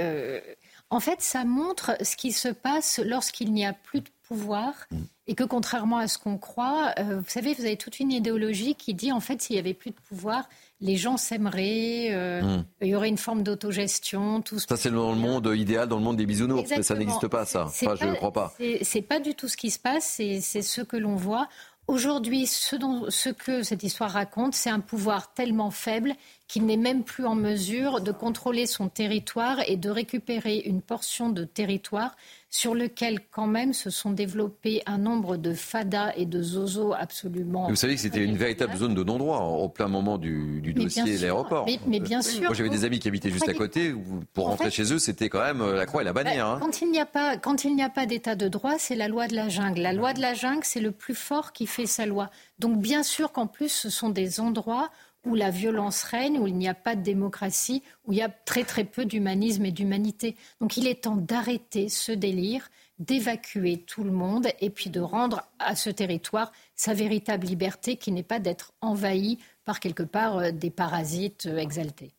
en 0.90 1.00
fait, 1.00 1.20
ça 1.20 1.44
montre 1.44 1.96
ce 2.02 2.16
qui 2.16 2.32
se 2.32 2.48
passe 2.48 3.00
lorsqu'il 3.04 3.52
n'y 3.52 3.66
a 3.66 3.74
plus 3.74 4.00
de 4.00 4.08
pouvoir. 4.26 4.74
Mm. 4.90 4.96
Et 5.30 5.34
que 5.34 5.44
contrairement 5.44 5.98
à 5.98 6.08
ce 6.08 6.16
qu'on 6.16 6.38
croit, 6.38 6.94
vous 6.98 7.28
savez, 7.28 7.52
vous 7.52 7.66
avez 7.66 7.76
toute 7.76 8.00
une 8.00 8.12
idéologie 8.12 8.74
qui 8.74 8.94
dit 8.94 9.12
en 9.12 9.20
fait, 9.20 9.42
s'il 9.42 9.56
n'y 9.56 9.60
avait 9.60 9.74
plus 9.74 9.90
de 9.90 10.00
pouvoir, 10.08 10.48
les 10.80 10.96
gens 10.96 11.16
s'aimeraient, 11.16 12.08
euh, 12.12 12.42
hmm. 12.42 12.64
il 12.82 12.88
y 12.88 12.94
aurait 12.94 13.08
une 13.08 13.18
forme 13.18 13.42
d'autogestion. 13.42 14.42
Tout 14.42 14.58
ça, 14.58 14.76
c'est 14.76 14.90
dans 14.90 15.12
le 15.12 15.18
monde 15.18 15.52
idéal, 15.54 15.88
dans 15.88 15.96
le 15.96 16.02
monde 16.02 16.16
des 16.16 16.26
bisounours. 16.26 16.68
Ça 16.82 16.94
n'existe 16.94 17.28
pas, 17.28 17.44
ça. 17.44 17.64
Enfin, 17.64 17.94
je 17.96 18.06
ne 18.06 18.14
crois 18.14 18.32
pas. 18.32 18.54
C'est 18.82 19.02
pas 19.02 19.20
du 19.20 19.34
tout 19.34 19.48
ce 19.48 19.56
qui 19.56 19.70
se 19.70 19.78
passe, 19.78 20.04
c'est 20.40 20.62
ce 20.62 20.80
que 20.82 20.96
l'on 20.96 21.16
voit. 21.16 21.48
Aujourd'hui, 21.88 22.46
ce, 22.46 22.76
ce 23.08 23.30
que 23.30 23.62
cette 23.62 23.82
histoire 23.82 24.10
raconte, 24.10 24.54
c'est 24.54 24.68
un 24.68 24.80
pouvoir 24.80 25.32
tellement 25.32 25.70
faible 25.70 26.14
qu'il 26.48 26.64
n'est 26.64 26.78
même 26.78 27.04
plus 27.04 27.26
en 27.26 27.34
mesure 27.34 28.00
de 28.00 28.10
contrôler 28.10 28.66
son 28.66 28.88
territoire 28.88 29.60
et 29.68 29.76
de 29.76 29.90
récupérer 29.90 30.56
une 30.56 30.80
portion 30.80 31.28
de 31.28 31.44
territoire 31.44 32.16
sur 32.50 32.74
lequel 32.74 33.20
quand 33.30 33.46
même 33.46 33.74
se 33.74 33.90
sont 33.90 34.10
développés 34.10 34.82
un 34.86 34.96
nombre 34.96 35.36
de 35.36 35.52
fadas 35.52 36.12
et 36.16 36.24
de 36.24 36.42
zozos 36.42 36.94
absolument. 36.94 37.68
vous 37.68 37.76
savez 37.76 37.94
que 37.94 38.00
c'était 38.00 38.24
une 38.24 38.38
véritable 38.38 38.74
zone 38.74 38.94
de 38.94 39.04
non-droit 39.04 39.40
au 39.40 39.68
plein 39.68 39.88
moment 39.88 40.16
du, 40.16 40.62
dossier 40.74 41.18
de 41.18 41.20
l'aéroport. 41.20 41.66
Mais, 41.86 42.00
bien 42.00 42.22
sûr. 42.22 42.44
Moi 42.44 42.54
j'avais 42.54 42.70
des 42.70 42.86
amis 42.86 42.98
qui 42.98 43.08
habitaient 43.08 43.30
juste 43.30 43.48
à 43.48 43.54
côté. 43.54 43.94
Pour 44.32 44.46
rentrer 44.46 44.70
chez 44.70 44.90
eux, 44.92 44.98
c'était 44.98 45.28
quand 45.28 45.42
même 45.42 45.62
la 45.74 45.84
croix 45.84 46.00
et 46.00 46.04
la 46.06 46.14
bannière. 46.14 46.46
Hein. 46.46 46.58
Quand 46.62 46.80
il 46.80 46.90
n'y 46.90 47.00
a 47.00 47.06
pas, 47.06 47.36
quand 47.36 47.64
il 47.64 47.76
n'y 47.76 47.82
a 47.82 47.90
pas 47.90 48.06
d'état 48.06 48.34
de 48.34 48.48
droit, 48.48 48.78
c'est 48.78 48.96
la 48.96 49.08
loi 49.08 49.28
de 49.28 49.34
la 49.34 49.50
jungle. 49.50 49.82
La 49.82 49.92
loi 49.92 50.14
de 50.14 50.20
la 50.22 50.32
jungle, 50.32 50.62
c'est 50.62 50.80
le 50.80 50.92
plus 50.92 51.14
fort 51.14 51.52
qui 51.52 51.66
fait 51.66 51.86
sa 51.86 52.06
loi. 52.06 52.30
Donc 52.58 52.80
bien 52.80 53.02
sûr 53.02 53.32
qu'en 53.32 53.46
plus, 53.46 53.70
ce 53.70 53.90
sont 53.90 54.08
des 54.08 54.40
endroits 54.40 54.90
où 55.24 55.34
la 55.34 55.50
violence 55.50 56.02
règne, 56.04 56.38
où 56.38 56.46
il 56.46 56.56
n'y 56.56 56.68
a 56.68 56.74
pas 56.74 56.96
de 56.96 57.02
démocratie, 57.02 57.82
où 58.04 58.12
il 58.12 58.18
y 58.18 58.22
a 58.22 58.28
très 58.28 58.64
très 58.64 58.84
peu 58.84 59.04
d'humanisme 59.04 59.64
et 59.64 59.72
d'humanité. 59.72 60.36
Donc 60.60 60.76
il 60.76 60.86
est 60.86 61.02
temps 61.02 61.16
d'arrêter 61.16 61.88
ce 61.88 62.12
délire 62.12 62.68
d'évacuer 62.98 63.78
tout 63.86 64.04
le 64.04 64.10
monde 64.10 64.48
et 64.60 64.70
puis 64.70 64.90
de 64.90 65.00
rendre 65.00 65.48
à 65.58 65.76
ce 65.76 65.90
territoire 65.90 66.52
sa 66.74 66.94
véritable 66.94 67.46
liberté 67.46 67.96
qui 67.96 68.12
n'est 68.12 68.22
pas 68.22 68.40
d'être 68.40 68.72
envahi 68.80 69.38
par 69.64 69.80
quelque 69.80 70.02
part 70.02 70.38
euh, 70.38 70.50
des 70.50 70.70
parasites 70.70 71.46
euh, 71.46 71.58
exaltés. 71.58 72.10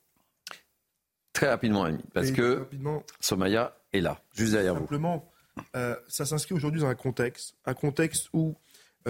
Très 1.33 1.49
rapidement, 1.49 1.83
Amy, 1.83 2.03
parce 2.13 2.31
que 2.31 2.67
Somaya 3.19 3.75
est 3.93 4.01
là, 4.01 4.21
juste 4.33 4.53
derrière 4.53 4.75
vous. 4.75 4.81
Simplement, 4.81 5.29
euh, 5.75 5.95
ça 6.07 6.25
s'inscrit 6.25 6.53
aujourd'hui 6.53 6.81
dans 6.81 6.87
un 6.87 6.95
contexte, 6.95 7.55
un 7.65 7.73
contexte 7.73 8.29
où, 8.33 8.55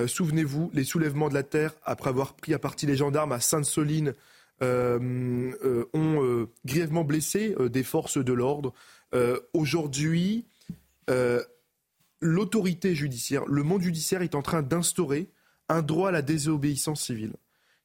souvenez-vous, 0.07 0.71
les 0.73 0.83
soulèvements 0.83 1.29
de 1.29 1.33
la 1.33 1.43
terre, 1.43 1.73
après 1.83 2.09
avoir 2.09 2.33
pris 2.35 2.53
à 2.53 2.59
partie 2.59 2.85
les 2.85 2.97
gendarmes 2.97 3.31
à 3.31 3.39
Sainte-Soline, 3.39 4.13
ont 4.61 6.47
grièvement 6.65 7.03
blessé 7.03 7.55
des 7.71 7.83
forces 7.83 8.17
de 8.17 8.33
l'ordre. 8.33 8.73
aujourd'hui, 9.53 10.45
l'autorité 12.21 12.95
judiciaire, 12.95 13.45
le 13.45 13.63
monde 13.63 13.81
judiciaire 13.81 14.21
est 14.21 14.35
en 14.35 14.41
train 14.41 14.61
d'instaurer 14.61 15.29
un 15.69 15.81
droit 15.81 16.09
à 16.09 16.11
la 16.11 16.21
désobéissance 16.21 17.05
civile 17.05 17.33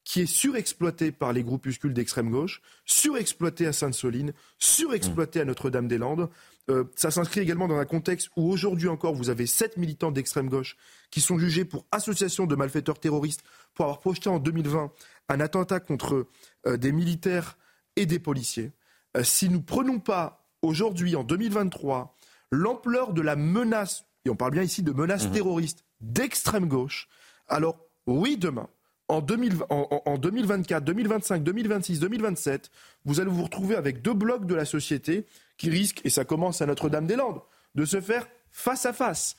qui 0.05 0.21
est 0.21 0.27
surexploité 0.27 1.11
par 1.11 1.33
les 1.33 1.43
groupuscules 1.43 1.93
d'extrême 1.93 2.29
gauche, 2.29 2.61
surexploité 2.85 3.65
à 3.65 3.73
Sainte-Soline, 3.73 4.33
surexploité 4.59 5.41
à 5.41 5.45
Notre-Dame-des-Landes. 5.45 6.29
Euh, 6.69 6.85
ça 6.95 7.11
s'inscrit 7.11 7.41
également 7.41 7.67
dans 7.67 7.77
un 7.77 7.85
contexte 7.85 8.29
où 8.35 8.49
aujourd'hui 8.49 8.87
encore, 8.87 9.13
vous 9.13 9.29
avez 9.29 9.45
sept 9.45 9.77
militants 9.77 10.11
d'extrême 10.11 10.49
gauche 10.49 10.77
qui 11.11 11.21
sont 11.21 11.37
jugés 11.37 11.63
pour 11.63 11.85
association 11.91 12.47
de 12.47 12.55
malfaiteurs 12.55 12.99
terroristes 12.99 13.43
pour 13.75 13.85
avoir 13.85 13.99
projeté 13.99 14.29
en 14.29 14.39
2020 14.39 14.91
un 15.29 15.39
attentat 15.39 15.79
contre 15.79 16.27
euh, 16.65 16.77
des 16.77 16.91
militaires 16.91 17.57
et 17.95 18.05
des 18.05 18.19
policiers. 18.19 18.71
Euh, 19.15 19.23
si 19.23 19.49
nous 19.49 19.57
ne 19.57 19.63
prenons 19.63 19.99
pas 19.99 20.47
aujourd'hui, 20.61 21.15
en 21.15 21.23
2023, 21.23 22.15
l'ampleur 22.51 23.13
de 23.13 23.21
la 23.21 23.35
menace 23.35 24.05
et 24.25 24.29
on 24.29 24.35
parle 24.35 24.51
bien 24.51 24.63
ici 24.63 24.83
de 24.83 24.91
menaces 24.91 25.27
mhm. 25.27 25.33
terroristes 25.33 25.85
d'extrême 26.01 26.67
gauche, 26.67 27.07
alors 27.47 27.77
oui, 28.07 28.37
demain, 28.37 28.67
en, 29.07 29.21
2024, 29.21 30.83
2025, 30.83 31.43
2026, 31.43 31.99
2027, 31.99 32.71
vous 33.05 33.19
allez 33.19 33.29
vous 33.29 33.43
retrouver 33.43 33.75
avec 33.75 34.01
deux 34.01 34.13
blocs 34.13 34.45
de 34.45 34.55
la 34.55 34.65
société 34.65 35.25
qui 35.57 35.69
risquent, 35.69 36.01
et 36.05 36.09
ça 36.09 36.25
commence 36.25 36.61
à 36.61 36.65
Notre-Dame-des-Landes, 36.65 37.41
de 37.75 37.85
se 37.85 38.01
faire 38.01 38.27
face 38.51 38.85
à 38.85 38.93
face. 38.93 39.37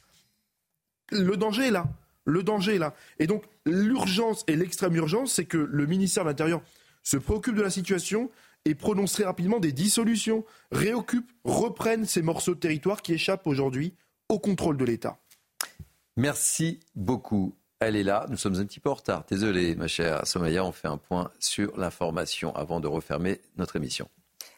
Le 1.10 1.36
danger 1.36 1.68
est 1.68 1.70
là. 1.70 1.86
Le 2.24 2.42
danger 2.42 2.76
est 2.76 2.78
là. 2.78 2.94
Et 3.18 3.26
donc, 3.26 3.44
l'urgence 3.64 4.44
et 4.48 4.56
l'extrême 4.56 4.94
urgence, 4.96 5.32
c'est 5.32 5.44
que 5.44 5.58
le 5.58 5.86
ministère 5.86 6.24
de 6.24 6.28
l'Intérieur 6.28 6.62
se 7.02 7.16
préoccupe 7.16 7.54
de 7.54 7.62
la 7.62 7.70
situation 7.70 8.30
et 8.64 8.74
prononce 8.74 9.12
très 9.12 9.24
rapidement 9.24 9.60
des 9.60 9.72
dissolutions, 9.72 10.44
réoccupe, 10.72 11.30
reprenne 11.44 12.04
ces 12.04 12.22
morceaux 12.22 12.54
de 12.54 12.60
territoire 12.60 13.00
qui 13.00 13.14
échappent 13.14 13.46
aujourd'hui 13.46 13.94
au 14.28 14.40
contrôle 14.40 14.76
de 14.76 14.84
l'État. 14.84 15.18
Merci 16.16 16.80
beaucoup. 16.96 17.54
Elle 17.78 17.96
est 17.96 18.04
là. 18.04 18.24
Nous 18.30 18.38
sommes 18.38 18.58
un 18.58 18.64
petit 18.64 18.80
peu 18.80 18.88
en 18.88 18.94
retard. 18.94 19.24
Désolé, 19.28 19.74
ma 19.74 19.86
chère 19.86 20.26
Somaya. 20.26 20.64
On 20.64 20.72
fait 20.72 20.88
un 20.88 20.96
point 20.96 21.30
sur 21.40 21.76
l'information 21.76 22.54
avant 22.56 22.80
de 22.80 22.88
refermer 22.88 23.42
notre 23.58 23.76
émission. 23.76 24.08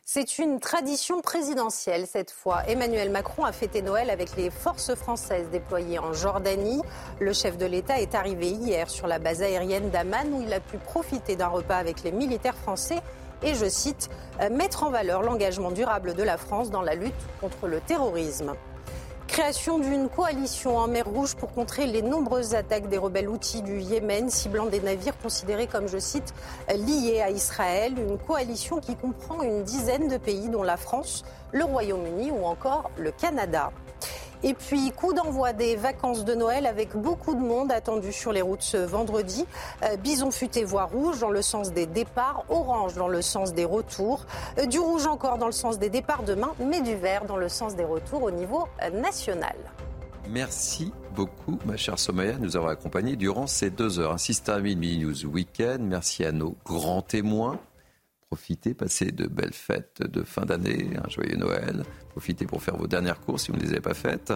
C'est 0.04 0.38
une 0.38 0.60
tradition 0.60 1.20
présidentielle 1.20 2.06
cette 2.06 2.30
fois. 2.30 2.62
Emmanuel 2.68 3.10
Macron 3.10 3.44
a 3.44 3.52
fêté 3.52 3.82
Noël 3.82 4.08
avec 4.08 4.36
les 4.36 4.50
forces 4.50 4.94
françaises 4.94 5.50
déployées 5.50 5.98
en 5.98 6.12
Jordanie. 6.12 6.80
Le 7.20 7.32
chef 7.32 7.58
de 7.58 7.66
l'État 7.66 8.00
est 8.00 8.14
arrivé 8.14 8.50
hier 8.50 8.88
sur 8.88 9.08
la 9.08 9.18
base 9.18 9.42
aérienne 9.42 9.90
d'Amman 9.90 10.32
où 10.32 10.40
il 10.40 10.52
a 10.52 10.60
pu 10.60 10.78
profiter 10.78 11.34
d'un 11.34 11.48
repas 11.48 11.76
avec 11.76 12.04
les 12.04 12.12
militaires 12.12 12.56
français 12.56 13.00
et, 13.42 13.54
je 13.54 13.68
cite, 13.68 14.08
mettre 14.50 14.84
en 14.84 14.90
valeur 14.90 15.22
l'engagement 15.22 15.72
durable 15.72 16.14
de 16.14 16.22
la 16.22 16.38
France 16.38 16.70
dans 16.70 16.82
la 16.82 16.94
lutte 16.94 17.12
contre 17.40 17.66
le 17.66 17.80
terrorisme. 17.80 18.54
Création 19.28 19.78
d'une 19.78 20.08
coalition 20.08 20.78
en 20.78 20.88
mer 20.88 21.04
Rouge 21.06 21.36
pour 21.36 21.52
contrer 21.52 21.86
les 21.86 22.02
nombreuses 22.02 22.54
attaques 22.54 22.88
des 22.88 22.98
rebelles 22.98 23.28
outils 23.28 23.62
du 23.62 23.78
Yémen, 23.78 24.30
ciblant 24.30 24.66
des 24.66 24.80
navires 24.80 25.16
considérés 25.18 25.66
comme, 25.66 25.86
je 25.86 25.98
cite, 25.98 26.34
liés 26.74 27.20
à 27.20 27.30
Israël. 27.30 27.92
Une 27.98 28.18
coalition 28.18 28.80
qui 28.80 28.96
comprend 28.96 29.42
une 29.42 29.62
dizaine 29.62 30.08
de 30.08 30.16
pays, 30.16 30.48
dont 30.48 30.64
la 30.64 30.76
France, 30.76 31.24
le 31.52 31.64
Royaume-Uni 31.64 32.32
ou 32.32 32.44
encore 32.44 32.90
le 32.96 33.12
Canada. 33.12 33.70
Et 34.44 34.54
puis, 34.54 34.92
coup 34.92 35.12
d'envoi 35.12 35.52
des 35.52 35.74
vacances 35.74 36.24
de 36.24 36.34
Noël 36.34 36.66
avec 36.66 36.96
beaucoup 36.96 37.34
de 37.34 37.40
monde 37.40 37.72
attendu 37.72 38.12
sur 38.12 38.32
les 38.32 38.42
routes 38.42 38.62
ce 38.62 38.76
vendredi. 38.76 39.44
Euh, 39.82 39.96
bison 39.96 40.30
futé 40.30 40.64
voie 40.64 40.84
rouge 40.84 41.18
dans 41.18 41.30
le 41.30 41.42
sens 41.42 41.72
des 41.72 41.86
départs, 41.86 42.44
orange 42.48 42.94
dans 42.94 43.08
le 43.08 43.20
sens 43.20 43.52
des 43.52 43.64
retours, 43.64 44.26
euh, 44.58 44.66
du 44.66 44.78
rouge 44.78 45.06
encore 45.06 45.38
dans 45.38 45.46
le 45.46 45.52
sens 45.52 45.78
des 45.78 45.90
départs 45.90 46.22
demain, 46.22 46.52
mais 46.60 46.80
du 46.80 46.94
vert 46.94 47.24
dans 47.24 47.36
le 47.36 47.48
sens 47.48 47.74
des 47.74 47.84
retours 47.84 48.22
au 48.22 48.30
niveau 48.30 48.66
euh, 48.82 48.90
national. 48.90 49.56
Merci 50.28 50.92
beaucoup, 51.16 51.58
ma 51.64 51.76
chère 51.76 51.98
Somaya, 51.98 52.34
de 52.34 52.44
nous 52.44 52.56
avoir 52.56 52.72
accompagnés 52.72 53.16
durant 53.16 53.46
ces 53.46 53.70
deux 53.70 53.98
heures. 53.98 54.12
Ainsi 54.12 54.34
se 54.34 54.60
Mini 54.60 54.98
News 54.98 55.24
Weekend. 55.24 55.80
Merci 55.80 56.24
à 56.24 56.32
nos 56.32 56.54
grands 56.64 57.02
témoins. 57.02 57.58
Profitez, 58.28 58.74
passez 58.74 59.10
de 59.10 59.26
belles 59.26 59.54
fêtes 59.54 60.02
de 60.02 60.22
fin 60.22 60.44
d'année, 60.44 60.90
un 61.02 61.08
joyeux 61.08 61.36
Noël 61.36 61.82
profitez 62.18 62.46
pour 62.46 62.64
faire 62.64 62.76
vos 62.76 62.88
dernières 62.88 63.20
courses 63.20 63.44
si 63.44 63.52
vous 63.52 63.58
ne 63.58 63.62
les 63.62 63.70
avez 63.70 63.80
pas 63.80 63.94
faites. 63.94 64.32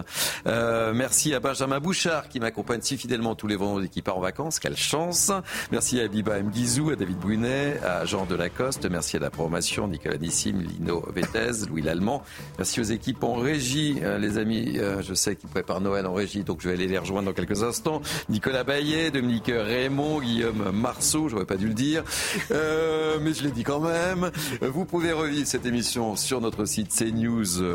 Euh, 0.47 0.93
merci 0.95 1.33
à 1.33 1.41
Benjamin 1.41 1.81
Bouchard 1.81 2.29
qui 2.29 2.39
m'accompagne 2.39 2.79
si 2.81 2.95
fidèlement 2.95 3.35
tous 3.35 3.47
les 3.47 3.57
vendredis 3.57 3.89
qui 3.89 4.01
part 4.01 4.17
en 4.17 4.21
vacances. 4.21 4.57
Quelle 4.57 4.77
chance. 4.77 5.33
Merci 5.69 5.99
à 5.99 6.07
Biba 6.07 6.41
Mguizou, 6.41 6.91
à 6.91 6.95
David 6.95 7.17
Brunet, 7.17 7.77
à 7.83 8.05
Jean 8.05 8.25
Delacoste. 8.25 8.89
Merci 8.89 9.17
à 9.17 9.19
la 9.19 9.29
programmation, 9.29 9.89
Nicolas 9.89 10.17
Nissim, 10.17 10.61
Lino 10.61 11.05
Vettez, 11.13 11.67
Louis 11.67 11.81
Lallemand. 11.81 12.23
Merci 12.57 12.79
aux 12.79 12.83
équipes 12.83 13.21
en 13.25 13.33
régie, 13.33 13.97
euh, 14.01 14.17
les 14.17 14.37
amis. 14.37 14.77
Euh, 14.77 15.01
je 15.01 15.13
sais 15.13 15.35
qu'ils 15.35 15.49
préparent 15.49 15.81
Noël 15.81 16.05
en 16.05 16.13
régie, 16.13 16.45
donc 16.45 16.61
je 16.61 16.69
vais 16.69 16.75
aller 16.75 16.87
les 16.87 16.97
rejoindre 16.97 17.25
dans 17.25 17.33
quelques 17.33 17.63
instants. 17.63 18.01
Nicolas 18.29 18.63
Baillet, 18.63 19.11
Dominique 19.11 19.51
Raymond, 19.53 20.21
Guillaume 20.21 20.71
Marceau, 20.71 21.27
j'aurais 21.27 21.43
pas 21.43 21.57
dû 21.57 21.67
le 21.67 21.73
dire, 21.73 22.05
mais 22.49 23.33
je 23.33 23.43
l'ai 23.43 23.51
dit 23.51 23.63
quand 23.63 23.81
même. 23.81 24.31
Vous 24.61 24.85
pouvez 24.85 25.11
revivre 25.11 25.45
cette 25.45 25.65
émission 25.65 26.15
sur 26.15 26.39
notre 26.39 26.63
site 26.63 26.95
CNews 26.97 27.72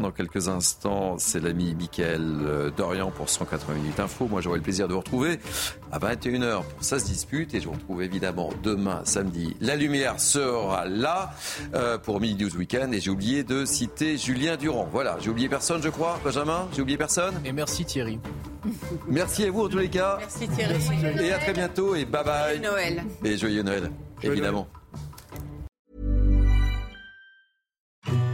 dans 0.00 0.10
quelques 0.10 0.48
instants, 0.48 1.16
c'est 1.18 1.40
l'ami 1.40 1.74
Mickaël 1.74 2.22
euh, 2.42 2.70
Dorian 2.76 3.10
pour 3.10 3.28
180 3.28 3.74
minutes 3.74 4.00
info. 4.00 4.26
Moi, 4.28 4.40
j'aurai 4.40 4.58
le 4.58 4.62
plaisir 4.62 4.88
de 4.88 4.92
vous 4.92 5.00
retrouver 5.00 5.38
à 5.92 5.98
21h 5.98 6.62
pour 6.62 6.84
Ça 6.84 6.98
se 6.98 7.04
dispute. 7.04 7.54
Et 7.54 7.60
je 7.60 7.66
vous 7.66 7.74
retrouve 7.74 8.02
évidemment 8.02 8.50
demain, 8.62 9.02
samedi. 9.04 9.56
La 9.60 9.76
lumière 9.76 10.20
sera 10.20 10.86
là 10.86 11.34
euh, 11.74 11.98
pour 11.98 12.20
Mini 12.20 12.44
News 12.44 12.56
Weekend. 12.56 12.94
Et 12.94 13.00
j'ai 13.00 13.10
oublié 13.10 13.44
de 13.44 13.64
citer 13.64 14.16
Julien 14.16 14.56
Durand. 14.56 14.88
Voilà, 14.90 15.16
j'ai 15.20 15.30
oublié 15.30 15.48
personne, 15.48 15.82
je 15.82 15.88
crois. 15.88 16.18
Benjamin, 16.24 16.68
j'ai 16.74 16.82
oublié 16.82 16.98
personne. 16.98 17.40
Et 17.44 17.52
merci 17.52 17.84
Thierry. 17.84 18.18
Merci 19.08 19.44
à 19.44 19.50
vous 19.50 19.64
en 19.64 19.68
tous 19.68 19.78
les 19.78 19.88
cas. 19.88 20.18
Merci 20.20 20.48
Thierry. 20.48 20.78
et 21.24 21.32
à 21.32 21.38
très 21.38 21.52
bientôt. 21.52 21.94
Et 21.94 22.04
bye 22.04 22.24
bye. 22.24 22.56
Joyeux 22.56 22.70
Noël. 22.70 23.04
Et 23.24 23.36
joyeux 23.36 23.62
Noël, 23.62 23.90
évidemment. 24.22 24.66